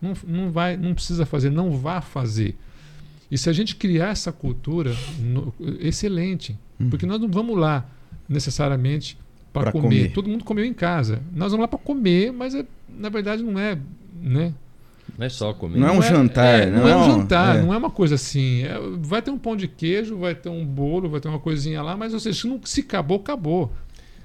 Não, 0.00 0.14
não, 0.26 0.50
vai, 0.50 0.76
não 0.76 0.94
precisa 0.94 1.26
fazer, 1.26 1.50
não 1.50 1.72
vá 1.72 2.00
fazer. 2.00 2.56
E 3.30 3.36
se 3.36 3.50
a 3.50 3.52
gente 3.52 3.76
criar 3.76 4.08
essa 4.08 4.32
cultura, 4.32 4.96
no, 5.20 5.52
excelente. 5.80 6.58
Uhum. 6.80 6.88
Porque 6.88 7.04
nós 7.04 7.20
não 7.20 7.28
vamos 7.28 7.58
lá 7.58 7.86
necessariamente 8.28 9.18
para 9.60 9.72
comer. 9.72 9.82
comer. 9.82 10.12
Todo 10.12 10.28
mundo 10.28 10.44
comeu 10.44 10.64
em 10.64 10.72
casa. 10.72 11.20
Nós 11.32 11.52
vamos 11.52 11.62
lá 11.62 11.68
para 11.68 11.78
comer, 11.78 12.32
mas 12.32 12.54
é, 12.54 12.64
na 12.88 13.08
verdade 13.08 13.42
não 13.42 13.58
é, 13.58 13.78
né? 14.20 14.52
Não 15.16 15.26
é 15.26 15.28
só 15.28 15.52
comer. 15.52 15.78
Não 15.78 15.88
é 15.88 15.92
um 15.92 16.02
jantar. 16.02 16.60
É, 16.60 16.66
não, 16.66 16.82
não, 16.82 16.88
é 16.88 16.96
um 16.96 17.04
jantar, 17.04 17.56
é. 17.56 17.62
não 17.62 17.72
é 17.72 17.76
uma 17.76 17.90
coisa 17.90 18.16
assim. 18.16 18.62
É, 18.62 18.78
vai 19.00 19.22
ter 19.22 19.30
um 19.30 19.38
pão 19.38 19.56
de 19.56 19.66
queijo, 19.66 20.18
vai 20.18 20.34
ter 20.34 20.48
um 20.48 20.64
bolo, 20.64 21.08
vai 21.08 21.20
ter 21.20 21.28
uma 21.28 21.38
coisinha 21.38 21.82
lá, 21.82 21.96
mas 21.96 22.12
ou 22.12 22.20
seja, 22.20 22.40
se, 22.40 22.46
não, 22.46 22.60
se 22.64 22.80
acabou, 22.80 23.18
acabou. 23.18 23.72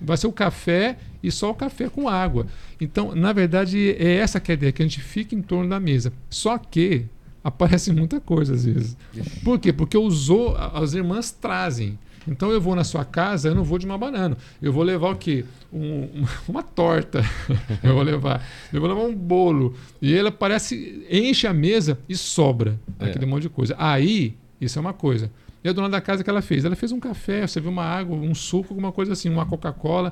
Vai 0.01 0.18
ser 0.18 0.27
o 0.27 0.34
café 0.34 0.97
e 1.22 1.31
só 1.31 1.51
o 1.51 1.55
café 1.55 1.88
com 1.88 2.10
água. 2.10 2.45
Então, 2.80 3.15
na 3.15 3.31
verdade, 3.31 3.95
é 3.97 4.15
essa 4.15 4.39
que 4.39 4.51
é 4.51 4.53
a 4.53 4.57
ideia, 4.57 4.72
que 4.72 4.81
a 4.81 4.85
gente 4.85 4.99
fica 4.99 5.34
em 5.34 5.41
torno 5.41 5.69
da 5.69 5.80
mesa. 5.80 6.11
Só 6.30 6.57
que 6.57 7.05
aparece 7.43 7.91
muita 7.93 8.19
coisa 8.19 8.53
às 8.53 8.65
vezes. 8.65 8.97
Por 9.43 9.57
quê? 9.60 9.72
Porque 9.72 9.97
usou, 9.97 10.55
as 10.57 10.93
irmãs 10.93 11.31
trazem. 11.31 11.97
Então 12.27 12.51
eu 12.51 12.61
vou 12.61 12.75
na 12.75 12.83
sua 12.83 13.03
casa, 13.03 13.49
eu 13.49 13.55
não 13.55 13.63
vou 13.63 13.77
de 13.77 13.85
uma 13.85 13.97
banana. 13.97 14.37
Eu 14.61 14.71
vou 14.71 14.83
levar 14.83 15.09
o 15.09 15.15
quê? 15.15 15.45
Um, 15.71 16.25
uma 16.47 16.63
torta. 16.63 17.23
eu 17.83 17.93
vou 17.93 18.03
levar. 18.03 18.45
Eu 18.71 18.79
vou 18.79 18.89
levar 18.89 19.01
um 19.01 19.15
bolo. 19.15 19.75
E 20.01 20.13
ela 20.15 20.31
parece, 20.31 21.05
enche 21.09 21.47
a 21.47 21.53
mesa 21.53 21.97
e 22.07 22.15
sobra 22.15 22.79
é. 22.99 23.05
aquele 23.05 23.25
monte 23.25 23.43
de 23.43 23.49
coisa. 23.49 23.75
Aí, 23.77 24.35
isso 24.59 24.79
é 24.79 24.81
uma 24.81 24.93
coisa. 24.93 25.29
E 25.63 25.69
a 25.69 25.73
dona 25.73 25.89
da 25.89 26.01
casa 26.01 26.23
que 26.23 26.29
ela 26.29 26.41
fez? 26.41 26.65
Ela 26.65 26.75
fez 26.75 26.91
um 26.91 26.99
café, 26.99 27.47
você 27.47 27.59
viu 27.61 27.71
uma 27.71 27.85
água, 27.85 28.17
um 28.17 28.35
suco, 28.35 28.73
alguma 28.73 28.91
coisa 28.91 29.13
assim, 29.13 29.29
uma 29.29 29.45
Coca-Cola. 29.45 30.11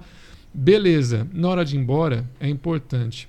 Beleza. 0.54 1.28
Na 1.34 1.50
hora 1.50 1.66
de 1.66 1.76
ir 1.76 1.80
embora, 1.80 2.26
é 2.40 2.48
importante. 2.48 3.28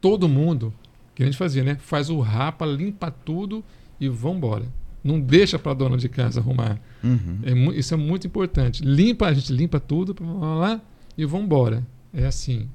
Todo 0.00 0.28
mundo, 0.28 0.72
que 1.14 1.22
a 1.22 1.26
gente 1.26 1.36
fazia, 1.36 1.62
né? 1.62 1.76
Faz 1.80 2.08
o 2.08 2.20
rapa, 2.20 2.64
limpa 2.64 3.10
tudo 3.10 3.64
e 4.00 4.08
vambora. 4.08 4.64
Não 5.02 5.20
deixa 5.20 5.58
para 5.58 5.72
a 5.72 5.74
dona 5.74 5.96
de 5.96 6.08
casa 6.08 6.40
arrumar. 6.40 6.78
Uhum. 7.02 7.38
É, 7.42 7.78
isso 7.78 7.94
é 7.94 7.96
muito 7.96 8.26
importante. 8.26 8.82
Limpa, 8.82 9.26
a 9.26 9.32
gente 9.32 9.52
limpa 9.52 9.78
tudo, 9.78 10.16
lá 10.58 10.80
e 11.16 11.24
vamos 11.24 11.46
embora. 11.46 11.86
É 12.12 12.26
assim. 12.26 12.68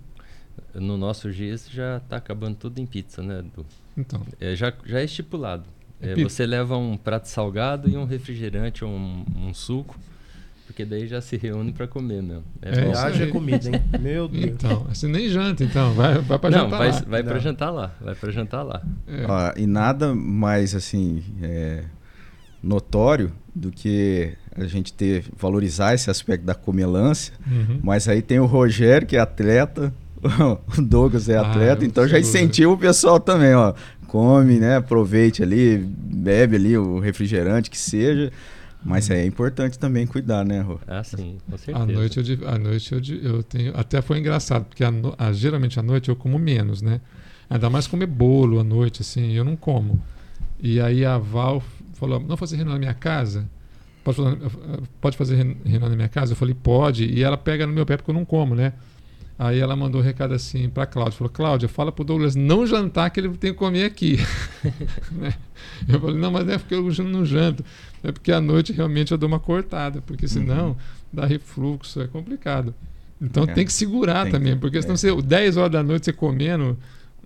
No 0.74 0.98
nosso 0.98 1.32
GIS 1.32 1.70
já 1.70 1.98
está 1.98 2.18
acabando 2.18 2.56
tudo 2.56 2.80
em 2.80 2.86
pizza, 2.86 3.22
né, 3.22 3.40
Edu? 3.40 3.66
Então. 3.98 4.22
É, 4.40 4.56
já, 4.56 4.74
já 4.86 5.00
é 5.00 5.04
estipulado. 5.04 5.66
É, 6.02 6.16
você 6.16 6.46
leva 6.46 6.76
um 6.78 6.98
prato 6.98 7.28
salgado 7.28 7.90
e 7.90 7.96
um 7.96 8.06
refrigerante 8.06 8.84
ou 8.84 8.92
um, 8.92 9.26
um 9.36 9.54
suco. 9.54 9.98
Porque 10.66 10.86
daí 10.86 11.08
já 11.08 11.22
se 11.22 11.38
reúne 11.38 11.72
para 11.72 11.88
comer 11.88 12.24
mesmo. 12.24 12.44
É, 12.62 12.80
é 12.80 12.98
haja 12.98 13.28
comida, 13.28 13.70
hein? 13.70 13.82
Meu 14.00 14.28
Deus. 14.28 14.46
Então, 14.46 14.86
você 14.86 15.08
nem 15.08 15.30
janta, 15.30 15.64
então. 15.64 15.94
Vai, 15.94 16.18
vai 16.20 16.40
para 16.40 16.52
jantar 16.52 16.78
vai, 16.78 16.92
lá. 16.92 17.04
Vai 17.06 17.24
para 17.24 17.40
jantar 17.40 17.70
lá. 17.70 17.96
Vai 18.02 18.16
para 18.16 18.32
jantar 18.32 18.64
lá. 18.64 18.84
É. 19.08 19.62
E 19.62 19.68
nada 19.68 20.16
mais, 20.16 20.74
assim, 20.74 21.24
é, 21.42 21.84
notório 22.64 23.32
do 23.54 23.72
que 23.72 24.34
a 24.56 24.66
gente 24.66 24.94
ter 24.94 25.26
valorizar 25.38 25.94
esse 25.94 26.10
aspecto 26.10 26.46
da 26.46 26.56
comelância. 26.56 27.34
Uhum. 27.46 27.80
Mas 27.84 28.08
aí 28.08 28.22
tem 28.22 28.40
o 28.40 28.46
Rogério, 28.46 29.06
que 29.06 29.18
é 29.18 29.20
atleta, 29.20 29.94
o 30.78 30.82
Douglas 30.82 31.28
é 31.28 31.38
ah, 31.38 31.42
atleta, 31.42 31.84
ah, 31.84 31.86
então 31.86 32.08
já 32.08 32.20
incentiva 32.20 32.72
o 32.72 32.78
pessoal 32.78 33.20
também, 33.20 33.54
ó. 33.54 33.74
Come, 34.08 34.60
né? 34.60 34.78
Aproveite 34.78 35.42
ali, 35.42 35.78
bebe 35.78 36.56
ali 36.56 36.78
o 36.78 37.00
refrigerante 37.00 37.70
que 37.70 37.78
seja. 37.78 38.32
Mas 38.86 39.10
é 39.10 39.26
importante 39.26 39.80
também 39.80 40.06
cuidar, 40.06 40.44
né, 40.44 40.60
Rô? 40.60 40.78
Ah, 40.86 41.04
sim, 41.04 41.38
com 41.50 41.58
certeza. 41.58 41.84
À 41.84 41.86
noite 41.86 42.20
eu, 42.20 42.50
à 42.50 42.60
noite 42.60 42.94
eu, 42.94 43.02
eu 43.22 43.44
tenho. 43.44 43.76
Até 43.76 44.02
foi 44.02 44.20
engraçado, 44.20 44.66
porque 44.66 44.84
a, 44.84 44.92
a, 45.18 45.32
geralmente 45.32 45.80
à 45.80 45.84
noite 45.84 46.10
eu 46.10 46.16
como 46.16 46.38
menos, 46.38 46.82
né? 46.82 47.00
Ainda 47.50 47.70
mais 47.70 47.88
comer 47.88 48.08
bolo 48.08 48.60
à 48.60 48.64
noite, 48.64 49.02
assim, 49.02 49.32
eu 49.32 49.44
não 49.44 49.56
como. 49.56 50.02
E 50.60 50.82
aí 50.82 51.06
a 51.06 51.18
Val 51.18 51.64
falou: 52.04 52.20
não 52.20 52.38
fazer 52.38 52.58
reunião 52.58 52.74
na 52.74 52.80
minha 52.80 52.94
casa? 52.94 53.50
Pode, 54.04 54.18
pode 55.00 55.18
fazer 55.18 55.36
reunião 55.66 55.90
na 55.90 55.96
minha 55.96 56.10
casa? 56.10 56.34
Eu 56.34 56.36
falei: 56.36 56.54
pode. 56.54 57.06
E 57.06 57.24
ela 57.24 57.38
pega 57.38 57.66
no 57.66 57.74
meu 57.74 57.86
pé 57.86 57.98
porque 57.98 58.12
eu 58.12 58.16
não 58.16 58.26
como, 58.26 58.56
né? 58.56 58.74
Aí 59.38 59.60
ela 59.60 59.76
mandou 59.76 60.00
um 60.00 60.04
recado 60.04 60.34
assim 60.34 60.70
para 60.70 60.86
Cláudia, 60.86 61.18
falou: 61.18 61.32
"Cláudia, 61.32 61.68
fala 61.68 61.92
pro 61.92 62.04
Douglas 62.04 62.36
não 62.36 62.68
jantar 62.68 63.10
que 63.10 63.20
ele 63.20 63.30
tem 63.30 63.52
que 63.52 63.58
comer 63.58 63.86
aqui". 63.86 64.18
Né? 65.12 65.34
eu 65.88 66.00
falei: 66.00 66.18
"Não, 66.18 66.32
mas 66.32 66.46
não 66.46 66.54
é 66.54 66.58
porque 66.58 66.76
eu 66.76 67.04
não 67.04 67.26
janto, 67.26 67.64
é 68.04 68.12
porque 68.12 68.32
à 68.32 68.40
noite 68.40 68.72
realmente 68.72 69.12
eu 69.12 69.18
dou 69.18 69.28
uma 69.28 69.40
cortada, 69.40 70.02
porque 70.02 70.28
senão 70.28 70.70
uhum. 70.70 70.76
dá 71.12 71.26
refluxo, 71.26 72.02
é 72.02 72.08
complicado". 72.08 72.76
Então 73.20 73.44
é, 73.44 73.48
tem 73.48 73.66
que 73.66 73.74
segurar 73.74 74.30
também, 74.30 74.58
porque 74.58 74.82
senão 74.82 74.94
é. 74.94 74.98
você 74.98 75.22
10 75.22 75.58
horas 75.58 75.72
da 75.72 75.82
noite 75.82 76.06
você 76.06 76.14
comendo 76.14 76.78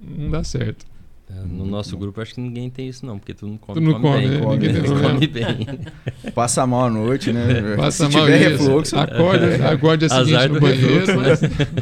não 0.01 0.29
dá 0.29 0.43
certo. 0.43 0.85
É, 1.29 1.41
no 1.45 1.65
nosso 1.65 1.97
grupo 1.97 2.21
acho 2.21 2.33
que 2.33 2.39
ninguém 2.39 2.69
tem 2.69 2.87
isso 2.87 3.05
não, 3.05 3.19
porque 3.19 3.33
tu 3.33 3.45
não 3.45 3.57
come, 3.57 3.81
tu 3.81 3.83
não 3.83 3.99
come, 3.99 4.39
come 4.39 4.57
bem. 4.57 4.71
Né? 4.71 4.81
Come, 4.81 4.87
come, 4.87 5.01
come 5.01 5.27
bem. 5.27 6.31
Passa 6.33 6.65
mal 6.65 6.85
à 6.85 6.89
noite, 6.89 7.33
né? 7.33 7.75
Passa 7.75 8.09
Se 8.09 8.13
mal 8.13 8.25
tiver 8.25 8.53
isso. 8.53 8.63
refluxo, 8.63 8.97
acorda, 8.97 9.69
acorda 9.69 10.05
a 10.05 10.09
seguinte 10.09 10.47
no 10.47 10.61
banheiro. 10.61 11.19
Mas... 11.19 11.41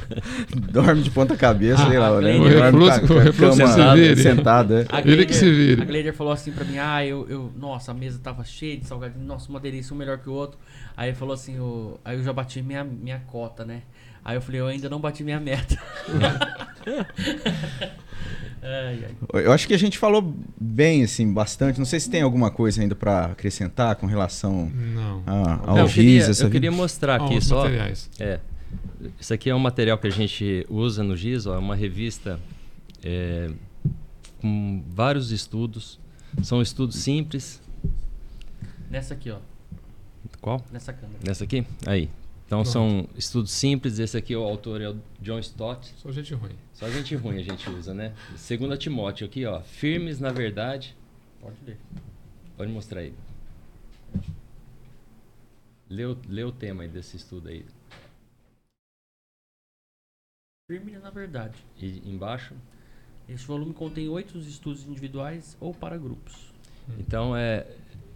Dorme 0.71 1.03
de 1.03 1.11
ponta 1.11 1.37
cabeça, 1.37 1.83
ah, 1.83 1.89
sei 1.89 1.99
lá. 1.99 2.19
Né? 2.19 2.39
O 2.39 2.43
refluxo, 2.43 3.13
o 3.13 3.19
refluxo 3.19 3.57
cama, 3.59 3.95
se. 3.95 4.15
Sentado, 4.15 4.73
é. 4.79 4.85
Ele 5.05 5.27
que 5.27 5.35
se 5.35 5.47
vire. 5.51 5.79
A 5.79 5.85
Gleider 5.85 6.13
falou 6.13 6.33
assim 6.33 6.51
pra 6.51 6.65
mim, 6.65 6.79
ah, 6.79 7.05
eu, 7.05 7.27
eu, 7.29 7.51
nossa, 7.55 7.91
a 7.91 7.93
mesa 7.93 8.17
tava 8.17 8.43
cheia 8.43 8.75
de 8.75 8.87
salgadinho, 8.87 9.23
nossa, 9.23 9.47
uma 9.47 9.59
delícia, 9.59 9.93
um 9.93 9.97
melhor 9.97 10.17
que 10.17 10.27
o 10.27 10.33
outro. 10.33 10.57
Aí 10.97 11.09
ele 11.09 11.15
falou 11.15 11.35
assim, 11.35 11.55
eu, 11.57 11.99
aí 12.03 12.17
eu 12.17 12.23
já 12.23 12.33
bati 12.33 12.63
minha, 12.63 12.83
minha 12.83 13.19
cota, 13.19 13.63
né? 13.63 13.83
Aí 14.23 14.35
eu 14.35 14.41
falei, 14.41 14.59
eu 14.59 14.65
ainda 14.65 14.89
não 14.89 14.99
bati 14.99 15.23
minha 15.23 15.39
meta. 15.39 15.79
Ai, 18.65 19.05
ai. 19.05 19.43
Eu 19.43 19.51
acho 19.51 19.67
que 19.67 19.75
a 19.75 19.77
gente 19.77 19.97
falou 19.97 20.33
bem, 20.59 21.03
assim, 21.03 21.31
bastante. 21.31 21.77
Não 21.77 21.85
sei 21.85 21.99
se 21.99 22.09
tem 22.09 22.23
alguma 22.23 22.49
coisa 22.49 22.81
ainda 22.81 22.95
para 22.95 23.25
acrescentar 23.25 23.95
com 23.95 24.07
relação 24.07 24.71
Não. 24.73 25.23
a, 25.27 25.69
ao 25.69 25.77
eu 25.77 25.87
GIS, 25.87 25.93
queria, 25.95 26.23
essa 26.23 26.43
eu 26.45 26.49
queria 26.49 26.71
mostrar 26.71 27.21
aqui 27.21 27.39
só. 27.41 27.63
materiais. 27.63 28.09
É. 28.19 28.39
Isso 29.19 29.33
aqui 29.33 29.51
é 29.51 29.55
um 29.55 29.59
material 29.59 29.99
que 29.99 30.07
a 30.07 30.11
gente 30.11 30.65
usa 30.67 31.03
no 31.03 31.15
GIS, 31.15 31.45
ó, 31.45 31.53
é 31.53 31.59
uma 31.59 31.75
revista 31.75 32.39
é, 33.03 33.51
com 34.41 34.83
vários 34.89 35.31
estudos. 35.31 35.99
São 36.41 36.59
estudos 36.59 36.95
simples. 36.97 37.61
Nessa 38.89 39.13
aqui, 39.13 39.29
ó. 39.29 39.37
Qual? 40.41 40.63
Nessa 40.71 40.91
câmera. 40.91 41.19
Nessa 41.23 41.43
aqui? 41.43 41.65
Aí. 41.85 42.09
Então 42.45 42.61
Pronto. 42.61 42.71
são 42.71 43.09
estudos 43.15 43.51
simples. 43.51 43.97
Esse 43.99 44.17
aqui, 44.17 44.35
o 44.35 44.43
autor 44.43 44.81
é 44.81 44.89
o 44.89 44.99
John 45.19 45.39
Stott. 45.39 45.93
Só 45.97 46.11
gente 46.11 46.33
ruim. 46.33 46.55
Só 46.73 46.89
gente 46.89 47.15
ruim 47.15 47.39
a 47.39 47.43
gente 47.43 47.69
usa, 47.69 47.93
né? 47.93 48.13
Segunda 48.37 48.77
Timóteo 48.77 49.25
aqui, 49.25 49.45
ó. 49.45 49.61
Firmes 49.61 50.19
na 50.19 50.31
verdade. 50.31 50.95
Pode 51.41 51.57
ler. 51.65 51.77
Pode 52.55 52.71
mostrar 52.71 53.01
aí. 53.01 53.13
Lê 55.89 56.05
o, 56.05 56.17
lê 56.27 56.43
o 56.43 56.51
tema 56.51 56.83
aí 56.83 56.89
desse 56.89 57.17
estudo 57.17 57.49
aí. 57.49 57.65
Firme 60.69 60.93
na 60.93 61.09
verdade. 61.09 61.55
E 61.79 62.01
embaixo. 62.09 62.53
Este 63.27 63.47
volume 63.47 63.73
contém 63.73 64.07
oito 64.07 64.37
estudos 64.37 64.85
individuais 64.85 65.57
ou 65.59 65.73
para 65.73 65.97
grupos. 65.97 66.53
Então 66.99 67.35
é, 67.35 67.65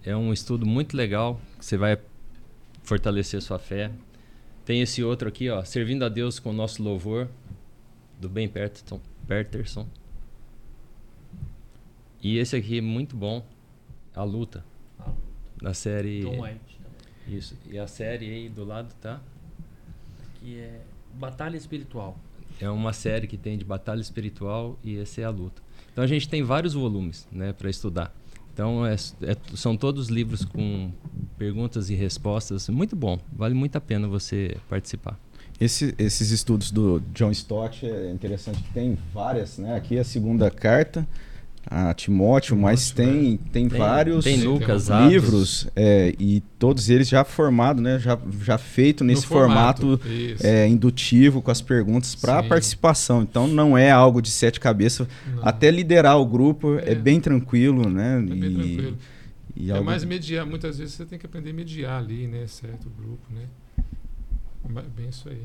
é 0.04 0.16
um 0.16 0.32
estudo 0.32 0.66
muito 0.66 0.96
legal 0.96 1.42
que 1.58 1.66
você 1.66 1.78
vai 1.78 1.98
fortalecer 2.84 3.42
sua 3.42 3.58
fé. 3.58 3.92
Tem 4.70 4.84
esse 4.84 5.04
outro 5.04 5.28
aqui, 5.28 5.50
ó, 5.50 5.64
servindo 5.64 6.06
a 6.06 6.10
Deus 6.10 6.38
com 6.38 6.52
o 6.52 6.54
nosso 6.54 6.84
louvor, 6.84 7.28
do 8.22 8.30
Ben 8.30 8.48
Peterson. 8.48 9.02
Peterson. 9.28 9.88
E 12.22 12.38
esse 12.38 12.56
aqui 12.56 12.78
é 12.78 12.82
muito 12.82 13.16
bom, 13.16 13.44
a 14.14 14.24
luta 14.24 14.64
da 15.60 15.74
série. 15.74 16.22
Tom 16.22 16.44
White 16.44 16.80
também. 16.84 17.36
Isso. 17.36 17.58
E 17.68 17.80
a 17.80 17.88
série 17.88 18.30
aí 18.30 18.48
do 18.48 18.64
lado 18.64 18.94
tá 19.02 19.20
Que 20.36 20.60
é 20.60 20.82
Batalha 21.16 21.58
Espiritual. 21.58 22.16
é 22.62 22.70
uma 22.70 22.94
série 22.94 23.26
que 23.26 23.38
tem 23.38 23.58
de 23.58 23.66
batalha 23.66 24.02
espiritual 24.02 24.78
e 24.84 24.98
esse 24.98 25.20
é 25.20 25.26
a 25.26 25.32
luta. 25.32 25.64
Então 25.92 26.04
a 26.04 26.08
gente 26.08 26.30
tem 26.30 26.44
vários 26.44 26.76
volumes, 26.76 27.28
né, 27.32 27.54
para 27.54 27.72
estudar. 27.72 28.16
Então 28.60 28.86
é- 28.86 28.94
é- 29.22 29.38
são 29.56 29.78
todos 29.78 30.10
livros 30.10 30.44
com 30.44 30.92
perguntas 31.38 31.90
e 31.90 31.96
respostas, 31.96 32.68
muito 32.68 32.94
bom. 32.94 33.18
Vale 33.32 33.54
muito 33.54 33.78
a 33.78 33.80
pena 33.80 34.06
você 34.06 34.58
participar. 34.68 35.18
Esse- 35.62 35.96
esses 35.98 36.30
estudos 36.32 36.70
do 36.70 37.02
John 37.14 37.32
Stott 37.32 37.86
é 37.86 38.12
interessante 38.12 38.62
tem 38.74 38.98
várias, 39.14 39.58
né? 39.58 39.78
Aqui 39.78 39.96
é 39.96 40.02
a 40.02 40.04
segunda 40.04 40.52
carta 40.52 41.08
a 41.66 41.94
Timóteo, 41.94 42.56
mas 42.58 42.90
tem, 42.90 43.38
tem, 43.52 43.68
Tem- 43.70 43.78
vários 43.80 44.24
tem 44.24 44.42
Lucas, 44.44 44.88
livros 44.88 45.68
é, 45.76 46.16
e 46.18 46.42
todos 46.58 46.90
eles 46.90 47.08
já 47.08 47.24
formados, 47.24 47.82
né? 47.84 48.00
Já, 48.00 48.18
já 48.42 48.58
feito 48.58 49.04
nesse 49.04 49.22
No 49.24 49.28
formato, 49.28 50.02
Isso. 50.06 50.46
é, 50.46 50.68
indutivo 50.68 51.42
com 51.42 51.52
as 51.52 51.62
perguntas 51.62 52.16
para 52.16 52.42
Sim. 52.42 52.50
participação. 52.50 53.22
Então 53.22 53.48
não 53.48 53.78
é 53.78 53.92
algo 53.92 54.20
de 54.22 54.30
sete 54.32 54.60
cabeças. 54.60 55.08
Não. 55.36 55.48
Até 55.48 55.70
liderar 55.70 56.18
o 56.18 56.26
grupo 56.26 56.80
é, 56.80 56.94
É. 56.94 56.96
bem 56.96 57.20
tranquilo, 57.20 57.88
né? 57.90 58.18
É 58.18 58.22
bem 58.22 58.38
e, 58.52 58.54
tranquilo. 58.56 58.98
e 59.56 59.70
É 59.70 59.74
algo- 59.74 59.86
mais 59.86 60.04
mediar. 60.04 60.46
Muitas 60.48 60.80
vezes 60.80 60.96
você 60.96 61.06
tem 61.06 61.20
que 61.20 61.26
aprender 61.28 61.52
a 61.52 61.54
mediar 61.54 62.00
ali, 62.00 62.26
né? 62.28 62.48
Certo 62.48 62.90
grupo, 62.98 63.22
né? 63.32 63.44
Bem 64.96 65.10
isso 65.10 65.30
aí. 65.30 65.42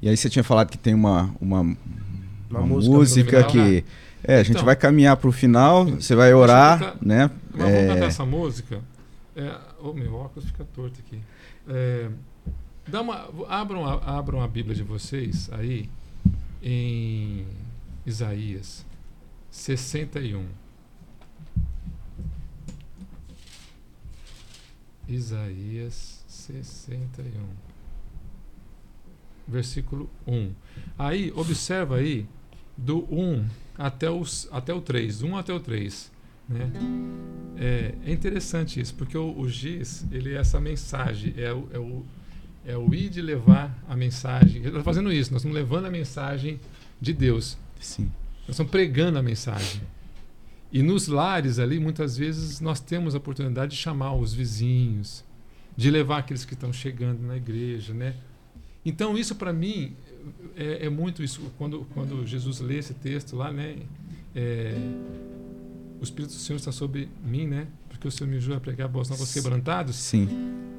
E 0.00 0.08
aí 0.08 0.16
você 0.16 0.28
tinha 0.28 0.44
falado 0.44 0.68
que 0.70 0.78
tem 0.78 0.92
uma, 0.94 1.34
uma, 1.40 1.60
uma 2.50 2.60
música 2.60 2.94
música, 2.94 3.48
final. 3.48 3.50
que. 3.66 3.84
É, 4.24 4.36
a 4.36 4.42
gente 4.42 4.52
Então. 4.52 4.64
vai 4.64 4.76
caminhar 4.76 5.16
para 5.16 5.28
o 5.28 5.32
final, 5.32 5.84
você 5.86 6.14
vai 6.14 6.32
orar, 6.32 6.78
cantar- 6.78 6.96
né? 7.02 7.30
Mas 7.50 7.60
vamos 7.62 7.74
É, 7.74 7.86
cantar 7.88 8.06
essa 8.06 8.24
música. 8.24 8.80
É, 9.34 9.56
oh, 9.80 9.92
meu 9.92 10.14
óculos 10.14 10.48
fica 10.48 10.64
torto 10.74 11.00
aqui. 11.00 11.20
É, 11.68 12.08
dá 12.86 13.00
uma, 13.00 13.28
abram, 13.48 13.84
a, 13.86 14.18
abram 14.18 14.40
a 14.42 14.46
Bíblia 14.48 14.74
de 14.76 14.82
vocês 14.82 15.48
aí 15.52 15.88
em 16.62 17.46
Isaías 18.06 18.84
61. 19.50 20.44
Isaías 25.08 26.24
61. 26.28 27.30
Versículo 29.46 30.08
1. 30.26 30.52
Aí, 30.98 31.32
observa 31.34 31.96
aí, 31.96 32.26
do 32.76 33.00
1 33.12 33.44
até, 33.76 34.10
os, 34.10 34.48
até 34.52 34.72
o 34.72 34.80
3. 34.80 35.22
1 35.22 35.36
até 35.36 35.52
o 35.52 35.60
3. 35.60 36.10
Né? 36.48 36.70
É, 37.56 37.94
é 38.06 38.12
interessante 38.12 38.80
isso, 38.80 38.94
porque 38.94 39.16
o, 39.16 39.38
o 39.38 39.48
giz, 39.48 40.06
ele 40.10 40.34
é 40.34 40.38
essa 40.38 40.60
mensagem, 40.60 41.34
é 41.36 41.52
o, 41.52 41.68
é 41.72 41.78
o, 41.78 42.04
é 42.66 42.76
o 42.76 42.94
ir 42.94 43.08
de 43.08 43.22
levar 43.22 43.76
a 43.88 43.96
mensagem. 43.96 44.56
Ele 44.58 44.68
está 44.68 44.82
fazendo 44.82 45.12
isso, 45.12 45.32
nós 45.32 45.42
estamos 45.42 45.56
levando 45.56 45.86
a 45.86 45.90
mensagem 45.90 46.60
de 47.00 47.12
Deus. 47.12 47.56
Sim. 47.80 48.10
Nós 48.42 48.50
estamos 48.50 48.70
pregando 48.70 49.18
a 49.18 49.22
mensagem. 49.22 49.80
E 50.72 50.82
nos 50.82 51.06
lares 51.06 51.58
ali, 51.58 51.78
muitas 51.78 52.16
vezes, 52.16 52.60
nós 52.60 52.80
temos 52.80 53.14
a 53.14 53.18
oportunidade 53.18 53.72
de 53.72 53.76
chamar 53.76 54.14
os 54.14 54.32
vizinhos, 54.32 55.22
de 55.76 55.90
levar 55.90 56.18
aqueles 56.18 56.44
que 56.44 56.54
estão 56.54 56.72
chegando 56.72 57.22
na 57.22 57.36
igreja, 57.36 57.92
né? 57.92 58.14
Então, 58.84 59.16
isso 59.16 59.34
para 59.34 59.52
mim 59.52 59.94
é, 60.56 60.86
é 60.86 60.90
muito 60.90 61.22
isso. 61.22 61.40
Quando, 61.58 61.86
quando 61.94 62.26
Jesus 62.26 62.60
lê 62.60 62.78
esse 62.78 62.94
texto 62.94 63.36
lá, 63.36 63.52
né? 63.52 63.76
É, 64.34 64.74
o 66.00 66.04
Espírito 66.04 66.32
do 66.32 66.38
Senhor 66.40 66.56
está 66.58 66.72
sobre 66.72 67.08
mim, 67.24 67.46
né? 67.46 67.66
Porque 67.88 68.08
o 68.08 68.10
Senhor 68.10 68.28
me 68.28 68.36
ajuda 68.36 68.56
a 68.56 68.60
pregar 68.60 68.88
boas 68.88 69.08
novas 69.08 69.32
quebrantados. 69.32 69.94
Sim. 69.96 70.28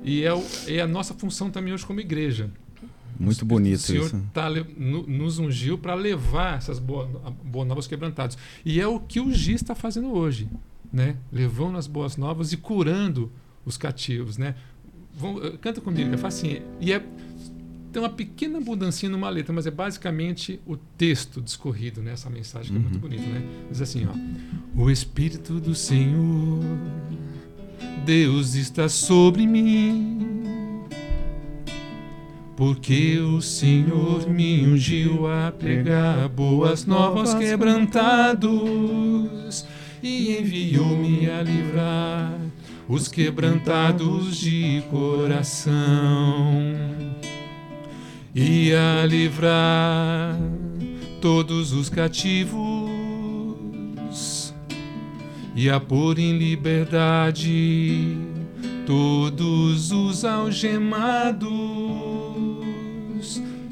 E 0.03 0.23
é, 0.23 0.33
o, 0.33 0.43
é 0.67 0.81
a 0.81 0.87
nossa 0.87 1.13
função 1.13 1.49
também 1.49 1.73
hoje 1.73 1.85
como 1.85 1.99
igreja. 2.01 2.49
Muito 3.17 3.43
O 3.43 3.45
bonito 3.45 3.79
Senhor 3.79 4.07
isso. 4.07 4.21
tá, 4.33 4.49
no- 4.49 5.05
nos 5.07 5.37
ungiu 5.39 5.77
para 5.77 5.93
levar 5.93 6.57
essas 6.57 6.79
boas, 6.79 7.07
boas 7.43 7.67
novas 7.67 7.87
quebrantados. 7.87 8.37
E 8.65 8.81
é 8.81 8.87
o 8.87 8.99
que 8.99 9.19
o 9.21 9.31
Giz 9.31 9.61
está 9.61 9.75
fazendo 9.75 10.11
hoje, 10.11 10.49
né? 10.91 11.15
Levando 11.31 11.77
as 11.77 11.85
boas 11.87 12.17
novas 12.17 12.51
e 12.51 12.57
curando 12.57 13.31
os 13.63 13.77
cativos, 13.77 14.37
né? 14.37 14.55
Vão, 15.15 15.39
canta 15.61 15.79
comigo, 15.79 16.11
é 16.13 16.17
facinho. 16.17 16.63
E 16.81 16.91
é 16.91 17.05
tem 17.93 18.01
uma 18.01 18.09
pequena 18.09 18.59
mudancinha 18.59 19.09
numa 19.11 19.29
letra, 19.29 19.53
mas 19.53 19.65
é 19.67 19.71
basicamente 19.71 20.59
o 20.65 20.75
texto 20.75 21.39
discorrido, 21.39 22.01
né? 22.01 22.13
Essa 22.13 22.29
mensagem 22.29 22.71
que 22.71 22.77
é 22.77 22.79
muito 22.81 22.95
Uhum. 22.95 23.01
bonita, 23.01 23.23
né? 23.27 23.41
Diz 23.71 23.81
assim, 23.81 24.05
ó: 24.07 24.13
O 24.81 24.89
Espírito 24.89 25.59
do 25.59 25.75
Senhor, 25.75 26.59
Deus 28.05 28.55
está 28.55 28.89
sobre 28.89 29.45
mim. 29.47 30.19
Porque 32.55 33.17
o 33.19 33.41
Senhor 33.41 34.29
me 34.29 34.65
ungiu 34.65 35.27
a 35.27 35.51
pregar 35.51 36.27
boas 36.29 36.85
novas 36.85 37.33
quebrantados 37.33 38.51
e 40.03 40.37
enviou-me 40.37 41.29
a 41.29 41.41
livrar 41.41 42.39
os 42.87 43.07
quebrantados 43.07 44.37
de 44.37 44.83
coração 44.91 46.53
e 48.35 48.73
a 48.73 49.05
livrar 49.05 50.35
todos 51.21 51.71
os 51.71 51.87
cativos. 51.89 52.63
E 55.55 55.69
a 55.69 55.79
pôr 55.79 56.17
em 56.17 56.37
liberdade 56.37 58.17
todos 58.87 59.91
os 59.91 60.25
algemados. 60.25 61.51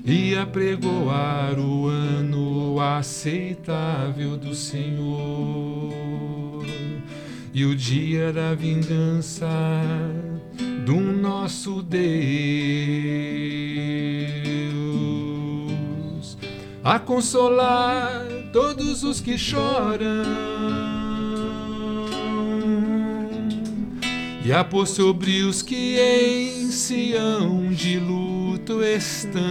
E 0.06 0.36
apregoar 0.36 1.60
o 1.60 1.88
ano 1.88 2.80
aceitável 2.80 4.38
do 4.38 4.54
Senhor 4.54 6.41
e 7.54 7.66
o 7.66 7.76
dia 7.76 8.32
da 8.32 8.56
vingança 8.56 9.50
do 10.86 10.96
nosso 10.96 11.82
Deus. 11.82 12.02
A 16.84 16.98
consolar 16.98 18.26
todos 18.52 19.04
os 19.04 19.20
que 19.22 19.38
choram. 19.38 20.24
E 24.44 24.52
a 24.52 24.64
pôr 24.64 24.88
sobre 24.88 25.44
os 25.44 25.62
que 25.62 26.00
em 26.00 26.72
Sião 26.72 27.70
de 27.72 28.00
luto 28.00 28.82
estão. 28.84 29.42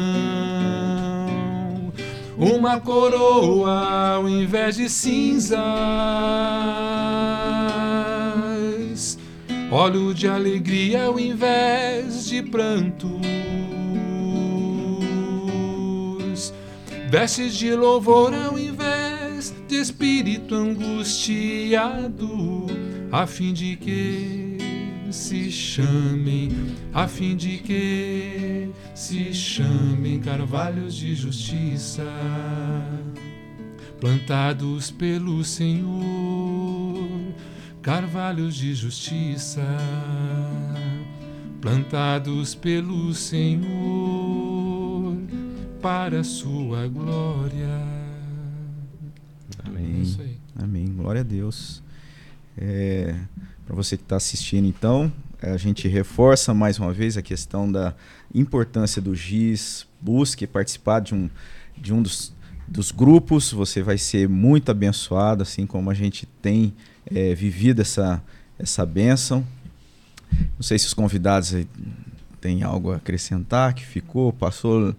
Uma 2.36 2.80
coroa 2.80 4.16
ao 4.16 4.26
invés 4.26 4.76
de 4.76 4.88
cinzas, 4.88 5.60
óleo 9.70 10.12
de 10.12 10.26
alegria 10.26 11.04
ao 11.04 11.18
invés 11.20 12.26
de 12.28 12.42
prantos, 12.42 13.20
vestes 17.08 17.54
de 17.56 17.72
louvor 17.74 18.34
ao 18.34 18.58
invés 18.58 19.54
de 19.68 19.76
espírito 19.76 20.56
angustiado, 20.56 22.28
a 23.12 23.26
fim 23.28 23.52
de 23.52 23.76
que 23.76 24.58
se 25.12 25.50
chamem, 25.52 26.50
a 26.92 27.06
fim 27.06 27.36
de 27.36 27.58
que 27.58 28.70
se 28.94 29.32
chamem 29.32 30.18
carvalhos 30.18 30.96
de 30.96 31.14
justiça, 31.14 32.02
plantados 34.00 34.90
pelo 34.90 35.44
Senhor, 35.44 36.98
carvalhos 37.82 38.54
de 38.54 38.74
justiça, 38.74 39.62
plantados 41.60 42.54
pelo 42.54 43.14
Senhor, 43.14 43.70
para 45.80 46.20
a 46.20 46.24
sua 46.24 46.86
glória. 46.88 47.80
Amém. 49.64 49.96
É 49.98 50.02
isso 50.02 50.20
aí. 50.20 50.36
Amém. 50.56 50.86
Glória 50.94 51.22
a 51.22 51.24
Deus. 51.24 51.82
É, 52.56 53.14
Para 53.64 53.74
você 53.74 53.96
que 53.96 54.02
está 54.02 54.16
assistindo, 54.16 54.66
então, 54.66 55.10
a 55.40 55.56
gente 55.56 55.88
reforça 55.88 56.52
mais 56.52 56.78
uma 56.78 56.92
vez 56.92 57.16
a 57.16 57.22
questão 57.22 57.70
da 57.70 57.94
importância 58.34 59.00
do 59.00 59.14
GIS. 59.14 59.86
Busque 60.00 60.46
participar 60.46 61.00
de 61.00 61.14
um, 61.14 61.30
de 61.78 61.94
um 61.94 62.02
dos, 62.02 62.34
dos 62.68 62.90
grupos. 62.90 63.52
Você 63.52 63.82
vai 63.82 63.96
ser 63.96 64.28
muito 64.28 64.70
abençoado, 64.70 65.42
assim 65.42 65.66
como 65.66 65.90
a 65.90 65.94
gente 65.94 66.26
tem 66.42 66.74
é, 67.14 67.34
vivido 67.34 67.82
essa, 67.82 68.22
essa 68.58 68.84
bênção. 68.86 69.46
Não 70.32 70.62
sei 70.62 70.78
se 70.78 70.86
os 70.86 70.94
convidados 70.94 71.54
têm 72.40 72.62
algo 72.62 72.92
a 72.92 72.96
acrescentar 72.96 73.74
que 73.74 73.84
ficou, 73.84 74.32
passou 74.32 74.94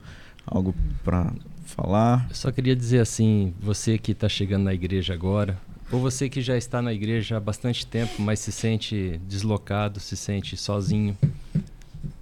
algo 0.46 0.76
para 1.04 1.32
falar. 1.66 2.28
Eu 2.30 2.36
só 2.36 2.52
queria 2.52 2.76
dizer 2.76 3.00
assim, 3.00 3.54
você 3.60 3.98
que 3.98 4.12
está 4.12 4.28
chegando 4.28 4.64
na 4.64 4.74
igreja 4.74 5.14
agora, 5.14 5.58
ou 5.92 6.00
você 6.00 6.30
que 6.30 6.42
já 6.42 6.58
está 6.58 6.82
na 6.82 6.94
igreja 6.94 7.38
há 7.38 7.40
bastante 7.40 7.86
tempo, 7.86 8.22
mas 8.22 8.40
se 8.40 8.52
sente 8.52 9.20
deslocado, 9.28 10.00
se 10.00 10.16
sente 10.16 10.56
sozinho, 10.56 11.18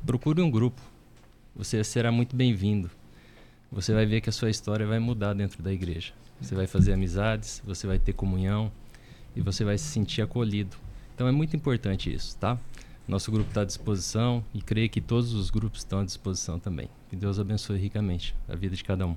procure 0.05 0.41
um 0.41 0.49
grupo. 0.49 0.81
Você 1.55 1.83
será 1.83 2.11
muito 2.11 2.35
bem-vindo. 2.35 2.89
Você 3.71 3.93
vai 3.93 4.05
ver 4.05 4.21
que 4.21 4.29
a 4.29 4.33
sua 4.33 4.49
história 4.49 4.87
vai 4.87 4.97
mudar 4.97 5.33
dentro 5.33 5.61
da 5.61 5.71
igreja. 5.71 6.13
Você 6.41 6.55
vai 6.55 6.65
fazer 6.65 6.93
amizades, 6.93 7.61
você 7.65 7.85
vai 7.85 7.99
ter 7.99 8.13
comunhão 8.13 8.71
e 9.35 9.41
você 9.41 9.63
vai 9.63 9.77
se 9.77 9.85
sentir 9.85 10.21
acolhido. 10.21 10.75
Então 11.15 11.27
é 11.27 11.31
muito 11.31 11.55
importante 11.55 12.13
isso, 12.13 12.35
tá? 12.37 12.57
Nosso 13.07 13.31
grupo 13.31 13.49
está 13.49 13.61
à 13.61 13.65
disposição 13.65 14.43
e 14.53 14.61
creio 14.61 14.89
que 14.89 15.01
todos 15.01 15.33
os 15.33 15.49
grupos 15.49 15.79
estão 15.79 15.99
à 15.99 16.05
disposição 16.05 16.59
também. 16.59 16.87
Que 17.09 17.15
Deus 17.15 17.39
abençoe 17.39 17.77
ricamente 17.79 18.35
a 18.47 18.55
vida 18.55 18.75
de 18.75 18.83
cada 18.83 19.07
um. 19.07 19.15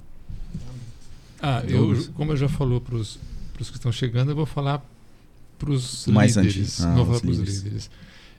Ah, 1.41 1.63
eu, 1.67 2.11
como 2.15 2.33
eu 2.33 2.37
já 2.37 2.49
falou 2.49 2.81
para 2.81 2.95
os 2.95 3.19
que 3.57 3.63
estão 3.77 3.93
chegando, 3.93 4.31
eu 4.31 4.37
vou 4.37 4.47
falar 4.47 4.83
para 5.59 5.71
os 5.71 6.07
Mais 6.07 6.37
líderes. 6.37 6.57
antigos. 6.57 6.81
Ah, 6.85 6.95
vou 6.95 7.07
falar 7.07 7.21
para 7.21 7.31
os 7.31 7.39
líderes. 7.39 7.63
líderes. 7.63 7.91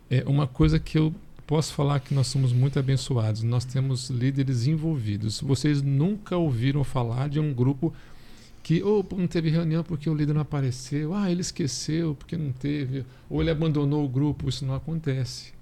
É 0.09 0.23
uma 0.25 0.47
coisa 0.47 0.79
que 0.79 0.97
eu 0.97 1.13
posso 1.45 1.73
falar 1.73 1.99
que 1.99 2.13
nós 2.13 2.27
somos 2.27 2.51
muito 2.51 2.79
abençoados. 2.79 3.43
Nós 3.43 3.63
temos 3.63 4.09
líderes 4.09 4.65
envolvidos. 4.67 5.39
Vocês 5.41 5.81
nunca 5.81 6.35
ouviram 6.35 6.83
falar 6.83 7.29
de 7.29 7.39
um 7.39 7.53
grupo 7.53 7.93
que 8.63 8.81
ou 8.81 9.05
não 9.15 9.27
teve 9.27 9.49
reunião 9.49 9.83
porque 9.83 10.09
o 10.09 10.15
líder 10.15 10.33
não 10.33 10.41
apareceu, 10.41 11.13
ah, 11.13 11.29
ele 11.29 11.41
esqueceu 11.41 12.15
porque 12.15 12.37
não 12.37 12.51
teve, 12.51 13.05
ou 13.29 13.41
ele 13.41 13.51
abandonou 13.51 14.05
o 14.05 14.09
grupo. 14.09 14.49
Isso 14.49 14.65
não 14.65 14.73
acontece. 14.73 15.53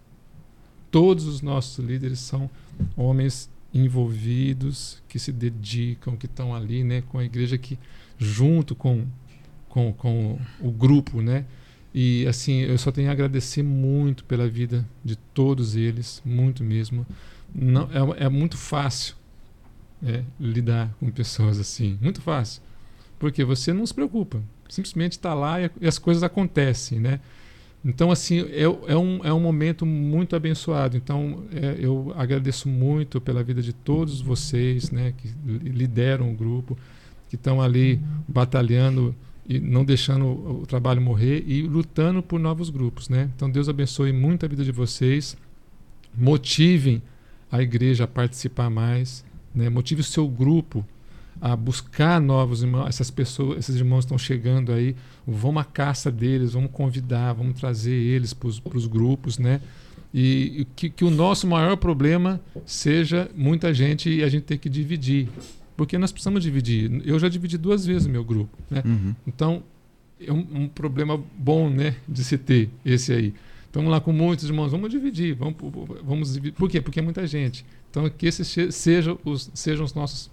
Todos 0.91 1.25
os 1.25 1.41
nossos 1.41 1.83
líderes 1.83 2.19
são 2.19 2.49
homens 2.95 3.49
envolvidos, 3.73 5.01
que 5.07 5.17
se 5.17 5.31
dedicam, 5.31 6.15
que 6.15 6.25
estão 6.25 6.53
ali, 6.53 6.83
né, 6.83 7.01
com 7.09 7.17
a 7.17 7.23
igreja 7.23 7.57
que 7.57 7.79
junto 8.19 8.75
com 8.75 9.07
com, 9.71 9.93
com 9.93 10.37
o 10.59 10.69
grupo, 10.69 11.21
né? 11.21 11.45
E 11.93 12.27
assim, 12.27 12.59
eu 12.59 12.77
só 12.77 12.91
tenho 12.91 13.09
a 13.09 13.11
agradecer 13.11 13.63
muito 13.63 14.23
pela 14.25 14.47
vida 14.47 14.87
de 15.03 15.15
todos 15.15 15.75
eles, 15.75 16.21
muito 16.25 16.63
mesmo. 16.63 17.05
Não 17.53 17.83
é, 17.83 18.25
é 18.25 18.29
muito 18.29 18.57
fácil 18.57 19.15
é, 20.03 20.23
lidar 20.39 20.93
com 20.99 21.09
pessoas 21.09 21.59
assim, 21.59 21.97
muito 22.01 22.21
fácil, 22.21 22.61
porque 23.21 23.45
você 23.45 23.71
não 23.71 23.85
se 23.85 23.93
preocupa, 23.93 24.41
simplesmente 24.67 25.11
está 25.11 25.31
lá 25.35 25.61
e, 25.61 25.69
as 25.85 25.99
coisas 25.99 26.23
acontecem, 26.23 26.99
né? 26.99 27.19
Então, 27.85 28.09
assim, 28.09 28.39
é, 28.49 28.63
é, 28.63 28.97
um, 28.97 29.23
é 29.23 29.31
um 29.31 29.39
momento 29.39 29.85
muito 29.85 30.35
abençoado. 30.35 30.97
Então, 30.97 31.43
é, 31.53 31.75
eu 31.77 32.11
agradeço 32.17 32.67
muito 32.67 33.21
pela 33.21 33.43
vida 33.43 33.61
de 33.61 33.73
todos 33.73 34.21
vocês, 34.21 34.89
né, 34.89 35.13
que 35.15 35.27
li- 35.45 35.69
lideram 35.69 36.31
o 36.31 36.33
grupo, 36.33 36.75
que 37.29 37.35
estão 37.35 37.61
ali 37.61 38.01
batalhando 38.27 39.15
e 39.47 39.59
não 39.59 39.85
deixando 39.85 40.25
o 40.25 40.65
trabalho 40.65 40.99
morrer 40.99 41.43
e 41.45 41.61
lutando 41.61 42.23
por 42.23 42.39
novos 42.39 42.71
grupos, 42.71 43.07
né? 43.07 43.29
Então, 43.35 43.51
Deus 43.51 43.69
abençoe 43.69 44.11
muito 44.11 44.47
a 44.47 44.49
vida 44.49 44.63
de 44.63 44.71
vocês. 44.71 45.37
Motivem 46.17 47.03
a 47.51 47.61
igreja 47.61 48.05
a 48.05 48.07
participar 48.07 48.71
mais, 48.71 49.23
né? 49.53 49.69
Motive 49.69 50.01
o 50.01 50.03
seu 50.03 50.27
grupo 50.27 50.83
a 51.41 51.55
buscar 51.55 52.21
novos 52.21 52.61
irmãos. 52.61 52.87
Essas 52.87 53.09
pessoas, 53.09 53.57
esses 53.57 53.75
irmãos 53.75 54.05
estão 54.05 54.17
chegando 54.17 54.71
aí, 54.71 54.95
vamos 55.25 55.59
à 55.59 55.65
caça 55.65 56.11
deles, 56.11 56.53
vamos 56.53 56.69
convidar, 56.71 57.33
vamos 57.33 57.59
trazer 57.59 57.95
eles 57.95 58.31
para 58.31 58.47
os 58.47 58.85
grupos, 58.85 59.39
né? 59.39 59.59
E, 60.13 60.61
e 60.61 60.65
que, 60.75 60.89
que 60.89 61.03
o 61.03 61.09
nosso 61.09 61.47
maior 61.47 61.75
problema 61.77 62.39
seja 62.65 63.29
muita 63.33 63.73
gente 63.73 64.09
e 64.09 64.23
a 64.23 64.29
gente 64.29 64.43
ter 64.43 64.57
que 64.57 64.69
dividir. 64.69 65.29
Porque 65.75 65.97
nós 65.97 66.11
precisamos 66.11 66.43
dividir. 66.43 67.01
Eu 67.05 67.17
já 67.17 67.27
dividi 67.27 67.57
duas 67.57 67.85
vezes 67.85 68.05
o 68.05 68.09
meu 68.09 68.23
grupo. 68.23 68.55
Né? 68.69 68.83
Uhum. 68.85 69.15
Então, 69.25 69.63
é 70.19 70.31
um, 70.31 70.45
um 70.53 70.67
problema 70.67 71.19
bom 71.37 71.69
né, 71.69 71.95
de 72.07 72.23
se 72.23 72.37
ter 72.37 72.69
esse 72.85 73.11
aí. 73.13 73.33
Vamos 73.73 73.89
lá 73.89 74.01
com 74.01 74.11
muitos 74.11 74.45
irmãos, 74.45 74.69
vamos 74.69 74.91
dividir. 74.91 75.33
Vamos, 75.33 75.55
vamos 76.03 76.33
dividir. 76.33 76.57
Por 76.57 76.69
quê? 76.69 76.81
Porque 76.81 76.99
é 76.99 77.01
muita 77.01 77.25
gente. 77.25 77.65
Então, 77.89 78.07
que 78.09 78.27
esses 78.27 78.53
sejam 78.75 79.17
os, 79.23 79.49
sejam 79.53 79.85
os 79.85 79.93
nossos 79.93 80.29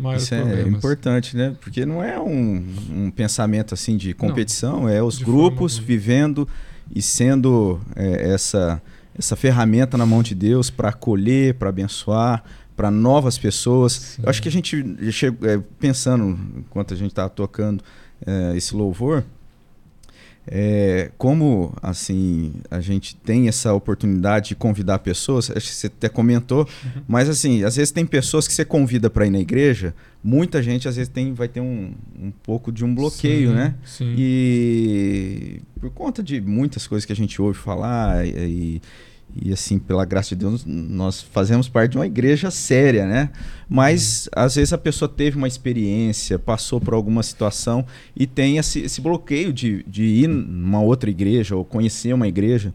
maiores 0.00 0.24
Isso 0.24 0.34
é 0.34 0.42
problemas. 0.42 0.74
importante, 0.78 1.36
né? 1.36 1.56
Porque 1.60 1.86
não 1.86 2.02
é 2.02 2.18
um, 2.20 2.64
um 2.90 3.10
pensamento 3.10 3.74
assim 3.74 3.96
de 3.96 4.14
competição, 4.14 4.88
é 4.88 5.02
os 5.02 5.18
grupos 5.18 5.78
vivendo 5.78 6.48
e 6.94 7.02
sendo 7.02 7.80
é, 7.94 8.30
essa, 8.32 8.80
essa 9.18 9.36
ferramenta 9.36 9.96
na 9.96 10.06
mão 10.06 10.22
de 10.22 10.34
Deus 10.34 10.70
para 10.70 10.90
acolher, 10.90 11.54
para 11.54 11.68
abençoar, 11.68 12.44
para 12.76 12.90
novas 12.90 13.38
pessoas. 13.38 13.92
Sim. 13.92 14.22
Eu 14.22 14.28
acho 14.28 14.42
que 14.42 14.48
a 14.48 14.52
gente 14.52 15.12
chegou, 15.12 15.48
é, 15.48 15.60
pensando 15.80 16.38
enquanto 16.58 16.94
a 16.94 16.96
gente 16.96 17.10
estava 17.10 17.30
tocando 17.30 17.82
é, 18.24 18.56
esse 18.56 18.74
louvor, 18.74 19.24
é, 20.46 21.10
como 21.18 21.74
assim 21.82 22.54
a 22.70 22.80
gente 22.80 23.16
tem 23.16 23.48
essa 23.48 23.72
oportunidade 23.72 24.50
de 24.50 24.54
convidar 24.54 25.00
pessoas, 25.00 25.50
acho 25.50 25.68
que 25.68 25.74
você 25.74 25.86
até 25.88 26.08
comentou, 26.08 26.68
mas 27.08 27.28
assim, 27.28 27.64
às 27.64 27.76
vezes 27.76 27.90
tem 27.90 28.06
pessoas 28.06 28.46
que 28.46 28.54
você 28.54 28.64
convida 28.64 29.10
para 29.10 29.26
ir 29.26 29.30
na 29.30 29.40
igreja, 29.40 29.94
muita 30.22 30.62
gente 30.62 30.88
às 30.88 30.96
vezes 30.96 31.08
tem, 31.12 31.32
vai 31.34 31.48
ter 31.48 31.60
um, 31.60 31.92
um 32.20 32.30
pouco 32.30 32.70
de 32.70 32.84
um 32.84 32.94
bloqueio, 32.94 33.50
Sim, 33.50 33.54
né? 33.54 33.74
Sim. 33.84 34.14
E 34.16 35.60
por 35.80 35.90
conta 35.90 36.22
de 36.22 36.40
muitas 36.40 36.86
coisas 36.86 37.04
que 37.04 37.12
a 37.12 37.16
gente 37.16 37.40
ouve 37.42 37.58
falar 37.58 38.26
e, 38.26 38.80
e 39.34 39.52
assim, 39.52 39.78
pela 39.78 40.04
graça 40.04 40.30
de 40.30 40.36
Deus, 40.36 40.64
nós 40.64 41.20
fazemos 41.20 41.68
parte 41.68 41.92
de 41.92 41.98
uma 41.98 42.06
igreja 42.06 42.50
séria, 42.50 43.06
né? 43.06 43.30
Mas 43.68 44.28
às 44.32 44.54
vezes 44.54 44.72
a 44.72 44.78
pessoa 44.78 45.08
teve 45.08 45.36
uma 45.36 45.48
experiência, 45.48 46.38
passou 46.38 46.80
por 46.80 46.94
alguma 46.94 47.22
situação 47.22 47.84
e 48.14 48.26
tem 48.26 48.56
esse, 48.56 48.80
esse 48.80 49.00
bloqueio 49.00 49.52
de, 49.52 49.84
de 49.86 50.04
ir 50.04 50.28
numa 50.28 50.80
outra 50.80 51.10
igreja 51.10 51.54
ou 51.54 51.64
conhecer 51.64 52.14
uma 52.14 52.26
igreja. 52.26 52.72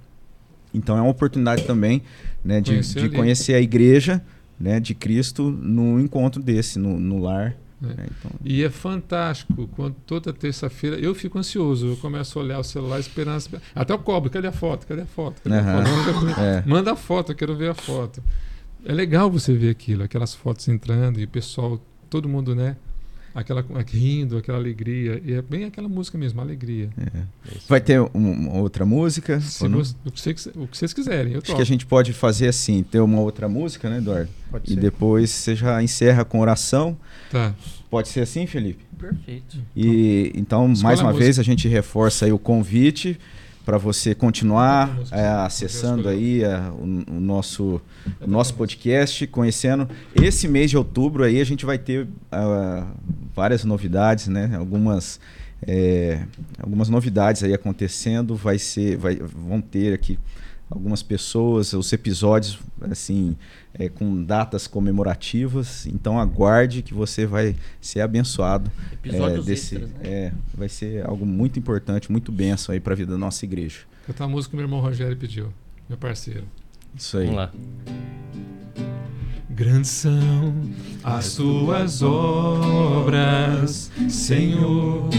Então 0.74 0.98
é 0.98 1.02
uma 1.02 1.10
oportunidade 1.10 1.64
também 1.64 2.04
né, 2.44 2.62
de, 2.62 2.72
Conhecer 2.72 3.02
de 3.02 3.10
conhecer 3.10 3.54
a 3.56 3.62
igreja 3.62 4.24
né, 4.60 4.80
de 4.80 4.94
Cristo 4.94 5.50
num 5.50 6.00
encontro 6.00 6.42
desse, 6.42 6.78
no, 6.78 7.00
no 7.00 7.20
lar. 7.20 7.56
É. 7.84 7.88
né? 7.88 8.08
Então, 8.08 8.32
E 8.44 8.64
é 8.64 8.70
fantástico 8.70 9.68
quando 9.76 9.96
toda 10.06 10.32
terça-feira 10.32 10.98
eu 10.98 11.16
fico 11.16 11.38
ansioso, 11.38 11.88
eu 11.88 11.98
começo 11.98 12.38
a 12.38 12.42
olhar 12.42 12.60
o 12.60 12.64
celular 12.64 13.00
esperando. 13.00 13.62
Até 13.74 13.94
eu 13.94 14.00
cobro, 14.00 14.30
cadê 14.30 14.48
a 14.48 14.52
foto? 14.52 14.86
Cadê 14.88 15.02
a 15.02 15.06
foto? 15.06 15.42
Cadê 15.42 15.56
a 15.56 15.64
foto? 15.64 15.90
Manda, 16.26 16.42
é. 16.42 16.64
manda 16.66 16.92
a 16.94 16.96
foto, 16.96 17.32
eu 17.32 17.36
quero 17.36 17.56
ver 17.56 17.72
a 17.72 17.74
foto. 17.74 18.22
É 18.86 18.94
legal 18.94 19.30
você 19.30 19.54
ver 19.54 19.70
aquilo, 19.70 20.04
aquelas 20.04 20.34
fotos 20.34 20.68
entrando 20.68 21.20
e 21.20 21.24
o 21.24 21.28
pessoal, 21.28 21.80
todo 22.10 22.28
mundo, 22.28 22.56
né? 22.56 22.76
Aquela 23.34 23.66
rindo, 23.88 24.38
aquela 24.38 24.58
alegria. 24.58 25.22
E 25.24 25.34
é 25.34 25.42
bem 25.42 25.64
aquela 25.64 25.88
música 25.88 26.18
mesmo, 26.18 26.42
alegria. 26.42 26.90
Vai 27.68 27.80
ter 27.80 28.02
um- 28.02 28.08
uma 28.14 28.58
outra 28.60 28.86
música? 28.86 29.40
Se 29.40 29.68
você- 29.68 29.96
o, 30.06 30.12
que 30.12 30.20
vocês, 30.22 30.46
o 30.56 30.68
que 30.68 30.78
vocês 30.78 30.94
quiserem, 30.94 31.34
eu 31.34 31.40
Acho 31.42 31.56
que 31.56 31.62
a 31.62 31.66
gente 31.66 31.86
pode 31.86 32.12
fazer 32.12 32.48
assim, 32.50 32.84
ter 32.84 33.00
uma 33.00 33.20
outra 33.22 33.48
música, 33.48 33.90
né, 33.90 33.98
Eduardo? 34.00 34.30
Pode 34.50 34.70
E 34.72 34.74
ser. 34.76 34.80
depois 34.82 35.30
você 35.30 35.56
já 35.56 35.82
encerra 35.82 36.26
com 36.26 36.40
oração. 36.42 36.98
Tá. 37.30 37.56
Pode 37.90 38.10
ser 38.10 38.20
assim, 38.22 38.46
Felipe? 38.46 38.84
Perfeito. 39.00 39.58
E 39.76 40.32
então, 40.36 40.68
mais 40.68 41.00
uma 41.00 41.08
música. 41.10 41.24
vez, 41.24 41.40
a 41.40 41.44
gente 41.44 41.68
reforça 41.68 42.26
aí 42.26 42.32
o 42.34 42.38
convite 42.40 43.18
para 43.66 43.78
você 43.78 44.16
continuar 44.16 44.98
é, 45.12 45.26
acessando 45.28 46.10
aí 46.10 46.44
é, 46.44 46.58
o, 46.58 47.16
o, 47.18 47.20
nosso, 47.20 47.82
o 48.20 48.28
nosso 48.28 48.54
podcast, 48.56 49.26
conhecendo. 49.28 49.88
Esse 50.16 50.48
mês 50.48 50.70
de 50.70 50.78
outubro 50.78 51.24
aí 51.24 51.40
a 51.40 51.44
gente 51.44 51.66
vai 51.66 51.78
ter 51.78 52.06
uh, 52.06 52.88
várias 53.36 53.64
novidades, 53.64 54.28
né? 54.28 54.56
Algumas 54.58 55.20
é, 55.66 56.26
algumas 56.60 56.90
novidades 56.90 57.44
aí 57.44 57.54
acontecendo. 57.54 58.36
Vai 58.36 58.58
ser, 58.58 58.98
vai, 58.98 59.16
vão 59.16 59.62
ter 59.62 59.94
aqui 59.94 60.18
algumas 60.72 61.04
pessoas, 61.04 61.74
os 61.74 61.92
episódios 61.92 62.58
assim 62.90 63.36
é, 63.74 63.90
com 63.90 64.24
datas 64.24 64.66
comemorativas. 64.66 65.86
Então 65.86 66.20
aguarde 66.20 66.82
que 66.82 66.94
você 66.94 67.26
vai 67.26 67.56
ser 67.80 68.02
abençoado. 68.02 68.72
Episódios 68.94 69.46
é, 69.46 69.50
desse, 69.50 69.76
extras, 69.76 69.92
né? 69.92 70.00
é, 70.04 70.32
vai 70.54 70.70
ser 70.70 71.06
algo 71.06 71.26
muito 71.26 71.60
importante, 71.60 72.12
muito 72.12 72.32
benção 72.32 72.74
aí 72.74 72.80
para 72.80 72.94
a 72.94 72.96
vida 72.96 73.12
da 73.12 73.18
nossa 73.18 73.46
igreja. 73.46 73.80
Cantar 74.08 74.26
a 74.26 74.28
música 74.28 74.52
que 74.52 74.56
meu 74.56 74.66
irmão 74.66 74.80
Rogério 74.80 75.16
pediu, 75.16 75.54
meu 75.88 75.98
parceiro. 75.98 76.46
Isso 76.96 77.18
aí. 77.18 77.26
Vamos 77.26 77.38
lá. 77.38 77.52
Grandes 79.50 79.92
são 79.92 80.54
as 81.04 81.36
tuas 81.36 82.02
obras, 82.02 83.92
Senhor 84.10 85.10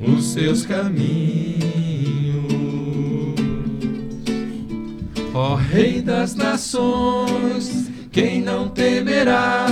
os 0.00 0.32
seus 0.32 0.64
caminhos. 0.64 1.83
Ó 5.36 5.56
Rei 5.56 6.00
das 6.00 6.36
nações, 6.36 7.90
quem 8.12 8.40
não 8.40 8.68
temerá, 8.68 9.66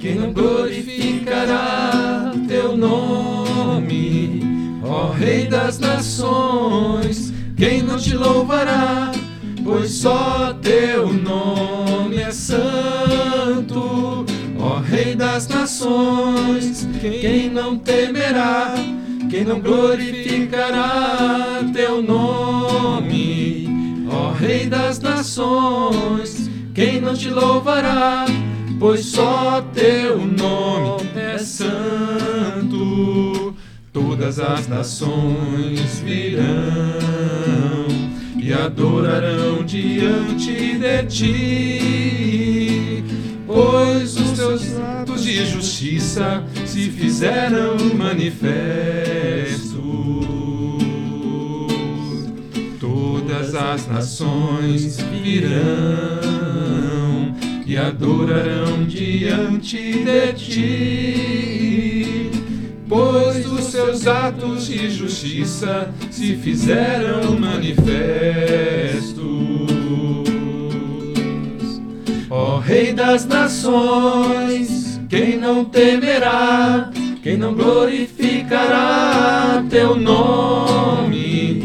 quem 0.00 0.14
não 0.14 0.32
glorificará 0.32 2.32
teu 2.48 2.78
nome? 2.78 4.40
Ó 4.82 5.10
Rei 5.10 5.46
das 5.46 5.78
nações, 5.78 7.30
quem 7.58 7.82
não 7.82 7.98
te 7.98 8.16
louvará, 8.16 9.12
pois 9.62 9.90
só 9.90 10.54
teu 10.62 11.12
nome 11.12 12.16
é 12.16 12.30
santo 12.30 14.24
Ó 14.58 14.78
Rei 14.78 15.14
das 15.14 15.46
nações, 15.46 16.88
quem 17.20 17.50
não 17.50 17.76
temerá, 17.76 18.72
quem 19.28 19.44
não 19.44 19.60
glorificará 19.60 21.60
teu 21.74 22.02
nome? 22.02 23.61
Rei 24.42 24.66
das 24.66 24.98
nações, 24.98 26.50
quem 26.74 27.00
não 27.00 27.14
te 27.14 27.30
louvará, 27.30 28.26
pois 28.80 29.04
só 29.04 29.64
teu 29.72 30.18
nome 30.18 31.08
é 31.14 31.38
santo. 31.38 32.74
Todas 33.92 34.40
as 34.40 34.66
nações 34.66 36.00
virão 36.00 36.42
e 38.36 38.52
adorarão 38.52 39.62
diante 39.62 40.76
de 40.76 41.06
ti 41.06 42.02
pois 43.46 44.16
os 44.16 44.32
teus 44.32 44.78
atos 44.78 45.22
de 45.22 45.46
justiça 45.46 46.42
se 46.66 46.90
fizeram 46.90 47.76
manifestos. 47.94 49.71
Todas 53.32 53.54
as 53.54 53.86
nações 53.86 54.98
virão 55.00 55.62
e 57.64 57.78
adorarão 57.78 58.84
diante 58.86 60.04
de 60.04 60.32
ti, 60.34 62.30
pois 62.86 63.50
os 63.50 63.64
seus 63.64 64.06
atos 64.06 64.66
de 64.66 64.90
justiça 64.90 65.88
se 66.10 66.36
fizeram 66.36 67.38
manifestos. 67.38 69.22
Ó 72.28 72.58
Rei 72.58 72.92
das 72.92 73.24
nações, 73.24 75.00
quem 75.08 75.38
não 75.38 75.64
temerá, 75.64 76.90
quem 77.22 77.38
não 77.38 77.54
glorificará 77.54 79.64
teu 79.70 79.96
nome? 79.96 81.61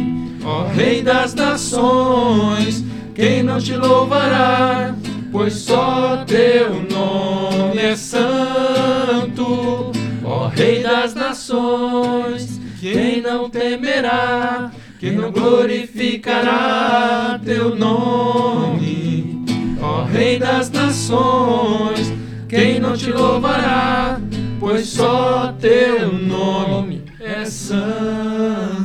Ó 0.58 0.64
Rei 0.70 1.04
das 1.04 1.36
nações, 1.36 2.84
quem 3.14 3.44
não 3.44 3.60
te 3.60 3.76
louvará, 3.76 4.96
pois 5.32 5.54
só 5.54 6.26
teu 6.26 6.82
nome 6.90 7.80
é 7.80 7.96
santo. 7.96 9.92
Ó 10.24 10.48
Rei 10.48 10.82
das 10.82 11.14
nações, 11.14 12.60
quem 12.80 13.22
não 13.22 13.52
temerá, 13.52 14.72
quem 15.00 15.12
não 15.12 15.32
glorificará 15.32 17.40
teu 17.46 17.76
nome? 17.76 19.46
Ó 19.80 20.06
Rei 20.06 20.40
das 20.40 20.72
nações, 20.72 22.12
quem 22.50 22.80
não 22.80 22.98
te 22.98 23.12
louvará? 23.12 24.20
Pois 24.60 24.88
só 24.88 25.54
teu 25.60 26.14
nome 26.14 27.04
é 27.20 27.46
santo. 27.46 28.77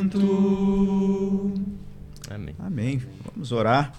Amém. 2.82 2.96
Amém. 2.96 3.02
Vamos 3.32 3.52
orar, 3.52 3.92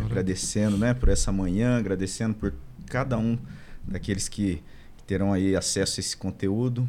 agradecendo, 0.00 0.76
né, 0.76 0.94
por 0.94 1.08
essa 1.08 1.30
manhã, 1.30 1.76
agradecendo 1.76 2.34
por 2.34 2.52
cada 2.86 3.18
um 3.18 3.38
daqueles 3.86 4.28
que 4.28 4.62
terão 5.06 5.32
aí 5.32 5.54
acesso 5.54 5.98
a 5.98 6.00
esse 6.00 6.16
conteúdo. 6.16 6.88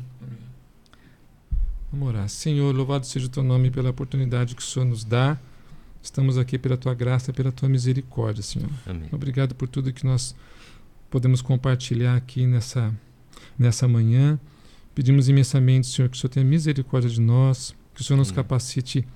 Vamos 1.91 2.07
orar. 2.07 2.29
Senhor, 2.29 2.73
louvado 2.73 3.05
seja 3.05 3.27
o 3.27 3.29
teu 3.29 3.43
nome 3.43 3.69
pela 3.69 3.89
oportunidade 3.89 4.55
que 4.55 4.61
o 4.61 4.65
Senhor 4.65 4.85
nos 4.85 5.03
dá 5.03 5.37
Estamos 6.03 6.37
aqui 6.37 6.59
pela 6.59 6.75
tua 6.75 6.93
graça 6.93 7.31
e 7.31 7.33
pela 7.33 7.49
tua 7.49 7.69
misericórdia, 7.69 8.43
Senhor. 8.43 8.69
Amém. 8.85 9.07
Obrigado 9.09 9.55
por 9.55 9.69
tudo 9.69 9.93
que 9.93 10.05
nós 10.05 10.35
podemos 11.09 11.41
compartilhar 11.41 12.17
aqui 12.17 12.45
nessa, 12.45 12.93
nessa 13.57 13.87
manhã. 13.87 14.37
Pedimos 14.93 15.29
imensamente, 15.29 15.87
Senhor, 15.87 16.09
que 16.09 16.17
o 16.17 16.19
Senhor 16.19 16.29
tenha 16.29 16.45
misericórdia 16.45 17.09
de 17.09 17.21
nós, 17.21 17.73
que 17.95 18.01
o 18.01 18.03
Senhor 18.03 18.17
nos 18.17 18.31
capacite 18.31 19.07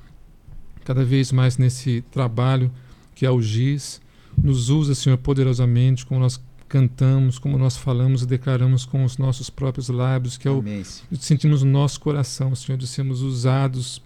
cada 0.88 1.04
vez 1.04 1.34
mais 1.34 1.58
nesse 1.58 2.02
trabalho 2.10 2.72
que 3.14 3.26
é 3.26 3.30
o 3.30 3.42
GIS. 3.42 4.00
Nos 4.42 4.70
usa, 4.70 4.96
Senhor, 4.96 5.18
poderosamente, 5.18 6.06
como 6.06 6.22
nós 6.22 6.40
cantamos, 6.70 7.38
como 7.38 7.58
nós 7.58 7.76
falamos 7.76 8.22
e 8.22 8.26
declaramos 8.26 8.86
com 8.86 9.04
os 9.04 9.18
nossos 9.18 9.50
próprios 9.50 9.90
lábios, 9.90 10.38
que 10.38 10.48
é 10.48 10.52
o 10.52 10.60
Amém. 10.60 10.86
sentimos 11.20 11.62
no 11.62 11.70
nosso 11.70 12.00
coração, 12.00 12.56
Senhor, 12.56 12.78
de 12.78 12.88
sermos 12.88 13.22
usados 13.22 14.02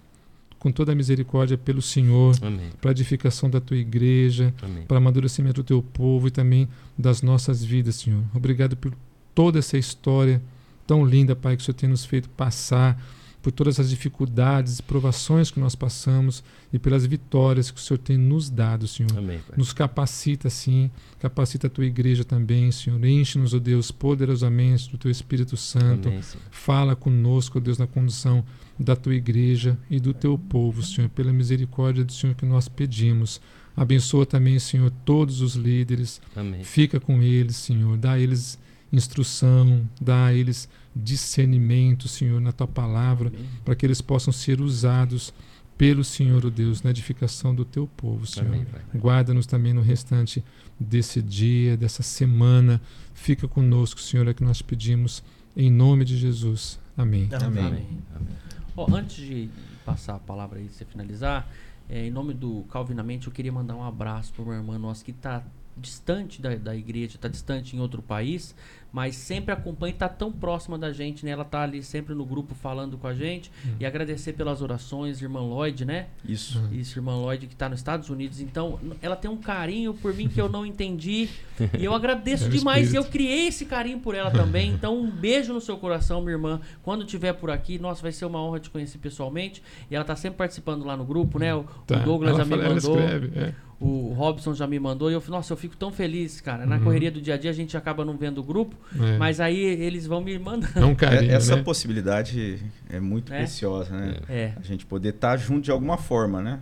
com 0.58 0.72
toda 0.72 0.91
a 0.91 0.95
misericórdia 0.95 1.56
pelo 1.56 1.84
Senhor, 1.84 2.36
para 2.80 2.90
a 2.90 2.94
edificação 2.94 3.48
da 3.48 3.62
tua 3.62 3.78
igreja, 3.78 4.52
para 4.88 4.95
o 4.95 4.98
amadurecimento 4.98 5.62
do 5.62 5.66
teu 5.66 5.84
povo 5.84 6.30
e 6.30 6.32
também 6.32 6.68
das 6.98 7.22
nossas 7.22 7.64
vidas, 7.64 7.95
Senhor. 7.95 8.24
Obrigado 8.34 8.76
por 8.76 8.91
toda 9.36 9.60
essa 9.60 9.78
história 9.78 10.41
tão 10.88 11.06
linda, 11.06 11.36
Pai, 11.36 11.56
que 11.56 11.62
o 11.62 11.66
Senhor 11.66 11.76
tem 11.76 11.90
nos 11.90 12.06
feito 12.06 12.28
passar, 12.30 12.99
por 13.41 13.51
todas 13.51 13.80
as 13.80 13.89
dificuldades 13.89 14.80
e 14.80 14.84
provações 14.84 15.49
que 15.49 15.59
nós 15.59 15.76
passamos 15.76 16.43
e 16.72 16.77
pelas 16.77 17.05
vitórias 17.05 17.72
que 17.72 17.77
o 17.77 17.81
Senhor 17.81 17.97
tem 17.97 18.18
nos 18.18 18.49
dado, 18.49 18.88
Senhor. 18.88 19.18
Amém, 19.18 19.39
nos 19.57 19.73
capacita, 19.73 20.49
sim, 20.49 20.91
capacita 21.19 21.68
a 21.68 21.69
tua 21.69 21.85
igreja 21.85 22.23
também, 22.23 22.72
Senhor. 22.72 23.03
Enche-nos, 23.03 23.53
ó 23.53 23.57
oh 23.57 23.59
Deus, 23.59 23.91
poderosamente 23.91 24.89
do 24.89 24.97
teu 24.97 25.09
Espírito 25.09 25.57
Santo. 25.57 26.09
Amém, 26.09 26.22
Fala 26.51 26.95
conosco, 26.95 27.57
ó 27.57 27.61
oh 27.61 27.63
Deus, 27.63 27.77
na 27.77 27.88
condução 27.88 28.45
da 28.80 28.95
tua 28.95 29.15
igreja 29.15 29.77
e 29.89 29.99
do 29.99 30.13
teu 30.13 30.38
povo, 30.38 30.84
Senhor, 30.84 31.09
pela 31.09 31.34
misericórdia 31.34 32.03
do 32.03 32.13
Senhor 32.13 32.35
que 32.35 32.45
nós 32.45 32.68
pedimos. 32.68 33.41
Abençoa 33.76 34.26
também, 34.26 34.59
Senhor, 34.59 34.91
todos 35.05 35.41
os 35.41 35.55
líderes. 35.55 36.22
Amém. 36.35 36.63
Fica 36.63 36.99
com 36.99 37.22
eles, 37.22 37.55
Senhor. 37.55 37.97
Dá 37.97 38.13
a 38.13 38.19
eles 38.19 38.59
instrução, 38.91 39.88
dá 39.99 40.26
a 40.26 40.34
eles 40.34 40.68
discernimento, 40.95 42.07
Senhor, 42.07 42.41
na 42.41 42.51
tua 42.51 42.68
palavra, 42.68 43.31
para 43.63 43.76
que 43.76 43.85
eles 43.85 44.01
possam 44.01 44.34
ser 44.34 44.61
usados 44.61 45.34
pelo 45.77 46.03
Senhor, 46.03 46.45
o 46.45 46.47
oh 46.47 46.51
Deus, 46.51 46.84
na 46.84 46.91
edificação 46.91 47.55
do 47.55 47.65
teu 47.65 47.88
povo, 47.88 48.27
Senhor. 48.27 48.65
Guarda-nos 48.95 49.45
também 49.45 49.73
no 49.73 49.81
restante 49.81 50.43
desse 50.80 51.22
dia, 51.22 51.76
dessa 51.76 52.03
semana. 52.03 52.80
Fica 53.13 53.47
conosco, 53.47 53.99
Senhor, 53.99 54.27
é 54.27 54.34
que 54.34 54.43
nós 54.43 54.61
pedimos 54.61 55.23
em 55.55 55.72
nome 55.72 56.05
de 56.05 56.18
Jesus. 56.18 56.80
Amém. 56.95 57.30
Amém. 57.34 57.65
Amém. 57.65 57.88
Amém. 58.15 58.35
Oh, 58.76 58.93
antes 58.93 59.15
de 59.15 59.49
passar 59.85 60.15
a 60.15 60.19
palavra 60.19 60.59
aí, 60.59 60.69
você 60.69 60.85
finalizar, 60.85 61.47
É, 61.89 62.07
em 62.07 62.11
nome 62.11 62.34
do 62.34 62.63
Calvinamente, 62.72 63.27
eu 63.27 63.34
queria 63.34 63.51
mandar 63.51 63.76
um 63.76 63.84
abraço 63.84 64.31
para 64.31 64.43
uma 64.43 64.55
irmã 64.55 64.80
nossa 64.80 65.03
que 65.03 65.11
está 65.11 65.43
distante 65.76 66.41
da, 66.41 66.55
da 66.55 66.73
igreja, 66.73 67.15
está 67.15 67.27
distante 67.27 67.76
em 67.76 67.81
outro 67.81 68.01
país, 68.01 68.55
mas 68.91 69.15
sempre 69.15 69.53
acompanha 69.53 69.91
e 69.91 69.93
está 69.93 70.09
tão 70.09 70.31
próxima 70.31 70.77
da 70.77 70.91
gente, 70.91 71.23
né? 71.26 71.31
Ela 71.31 71.43
está 71.43 71.61
ali 71.61 71.81
sempre 71.81 72.13
no 72.13 72.26
grupo 72.26 72.53
falando 72.53 72.97
com 72.97 73.07
a 73.07 73.13
gente. 73.13 73.49
Hum. 73.65 73.76
E 73.80 73.85
agradecer 73.85 74.34
pelas 74.34 74.61
orações, 74.61 75.22
irmã 75.22 75.39
Lloyd, 75.41 75.85
né? 75.85 76.07
Isso. 76.27 76.59
Hum. 76.59 76.69
Isso, 76.73 76.99
irmã 76.99 77.15
Lloyd, 77.15 77.47
que 77.47 77.53
está 77.53 77.69
nos 77.69 77.80
Estados 77.80 78.09
Unidos. 78.09 78.41
Então, 78.41 78.80
ela 79.01 79.15
tem 79.15 79.31
um 79.31 79.38
carinho 79.38 79.93
por 79.93 80.13
mim 80.13 80.27
que 80.27 80.41
eu 80.41 80.49
não 80.49 80.65
entendi. 80.65 81.30
E 81.80 81.85
eu 81.85 81.93
agradeço 81.93 82.45
É 82.45 82.49
demais. 82.49 82.80
E 82.80 82.84
espírito. 82.88 83.05
eu 83.05 83.11
criei 83.11 83.47
esse 83.47 83.65
carinho 83.65 83.99
por 83.99 84.15
ela 84.15 84.31
também. 84.31 84.72
Então, 84.72 84.97
um 84.99 85.09
beijo 85.11 85.53
no 85.53 85.61
seu 85.61 85.77
coração, 85.77 86.19
minha 86.19 86.34
irmã. 86.34 86.59
Quando 86.81 87.03
estiver 87.05 87.34
por 87.34 87.51
aqui, 87.51 87.77
nossa, 87.77 88.01
vai 88.01 88.11
ser 88.11 88.26
uma 88.26 88.41
honra 88.43 88.59
te 88.59 88.69
conhecer 88.72 88.97
pessoalmente. 88.97 89.61
E 89.89 89.93
ela 89.95 90.01
está 90.01 90.15
sempre 90.15 90.38
participando 90.39 90.84
lá 90.84 90.97
no 90.97 91.05
grupo, 91.05 91.38
né? 91.38 91.53
O, 91.53 91.63
Tá. 91.85 91.97
o 91.97 92.03
Douglas 92.03 92.31
ela 92.31 92.39
já 92.39 92.45
me 92.45 92.49
fala- 92.49 92.63
ela 92.65 92.73
mandou. 92.76 92.99
escreve, 92.99 93.39
é. 93.39 93.53
O 93.82 94.14
Robson 94.14 94.53
já 94.53 94.68
me 94.68 94.80
mandou 94.80 95.10
e 95.10 95.14
eu, 95.16 95.24
nossa, 95.28 95.52
eu 95.53 95.58
fico 95.58 95.76
tão 95.76 95.91
feliz, 95.91 96.40
cara. 96.40 96.66
Na 96.68 96.78
Uhum. 96.78 96.84
correria 96.84 97.12
do 97.12 97.20
dia 97.20 97.34
a 97.34 97.38
dia 97.38 97.49
a 97.49 97.53
gente 97.53 97.76
acaba 97.76 98.06
não 98.06 98.16
vendo 98.16 98.38
o 98.38 98.44
grupo, 98.44 98.76
É. 98.95 99.18
mas 99.18 99.40
aí 99.40 99.58
eles 99.60 100.06
vão 100.06 100.22
me 100.22 100.38
mandando. 100.38 100.78
É 100.80 100.86
um 100.86 100.94
carinho, 100.94 101.32
É- 101.32 101.36
Essa 101.36 101.56
né? 101.56 101.64
possibilidade 101.64 102.64
é 102.90 102.99
muito 102.99 103.34
É? 103.34 103.38
preciosa, 103.40 103.95
né? 103.98 104.18
É. 104.30 104.53
A 104.56 104.62
gente 104.62 104.86
poder 104.86 105.10
estar 105.16 105.36
junto 105.38 105.62
de 105.62 105.72
alguma 105.72 105.98
forma, 105.98 106.41
né? 106.41 106.60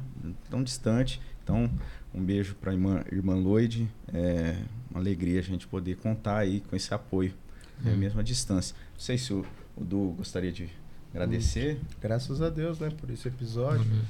Tão 0.50 0.64
distante. 0.64 1.20
Então, 1.44 1.70
um 2.14 2.24
beijo 2.24 2.56
para 2.56 2.72
a 2.72 2.74
irmã, 2.74 3.04
irmã 3.12 3.36
Lloyd. 3.36 3.90
É 4.14 4.56
uma 4.90 5.00
alegria 5.02 5.40
a 5.40 5.44
gente 5.44 5.68
poder 5.68 5.98
contar 5.98 6.38
aí 6.38 6.62
com 6.70 6.76
esse 6.76 6.94
apoio, 6.94 7.34
é. 7.86 7.90
É. 7.90 7.96
mesmo 7.96 8.20
à 8.20 8.24
distância. 8.24 8.76
Não 8.94 9.00
sei 9.00 9.18
se 9.18 9.34
o, 9.34 9.46
o 9.76 9.84
Du 9.84 10.14
gostaria 10.18 10.52
de 10.52 10.70
agradecer. 11.14 11.80
Graças 12.02 12.42
a 12.42 12.50
Deus, 12.50 12.80
né, 12.80 12.90
por 12.98 13.10
esse 13.10 13.28
episódio. 13.28 13.82
Amém. 13.82 14.02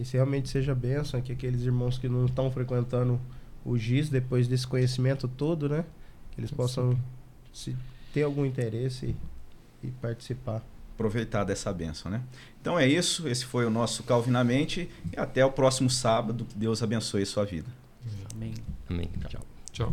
Que 0.00 0.02
esse 0.02 0.16
realmente 0.16 0.48
seja 0.48 0.74
bênção, 0.74 1.20
que 1.20 1.30
aqueles 1.30 1.60
irmãos 1.60 1.98
que 1.98 2.08
não 2.08 2.24
estão 2.24 2.50
frequentando 2.50 3.20
o 3.62 3.76
GIS 3.76 4.08
depois 4.08 4.48
desse 4.48 4.66
conhecimento 4.66 5.28
todo, 5.28 5.68
né? 5.68 5.84
Que 6.30 6.40
eles 6.40 6.50
possam 6.50 6.98
se 7.52 7.76
ter 8.10 8.22
algum 8.22 8.46
interesse 8.46 9.14
e, 9.82 9.86
e 9.86 9.90
participar. 9.90 10.62
Aproveitar 10.94 11.44
dessa 11.44 11.70
benção, 11.70 12.10
né? 12.10 12.22
Então 12.62 12.78
é 12.78 12.88
isso. 12.88 13.28
Esse 13.28 13.44
foi 13.44 13.66
o 13.66 13.70
nosso 13.70 14.02
Calvinamente. 14.02 14.88
E 15.14 15.20
até 15.20 15.44
o 15.44 15.52
próximo 15.52 15.90
sábado. 15.90 16.46
Que 16.46 16.56
Deus 16.56 16.82
abençoe 16.82 17.22
a 17.24 17.26
sua 17.26 17.44
vida. 17.44 17.68
Amém. 18.34 18.54
Amém. 18.88 19.10
Tchau. 19.28 19.42
Tchau. 19.70 19.92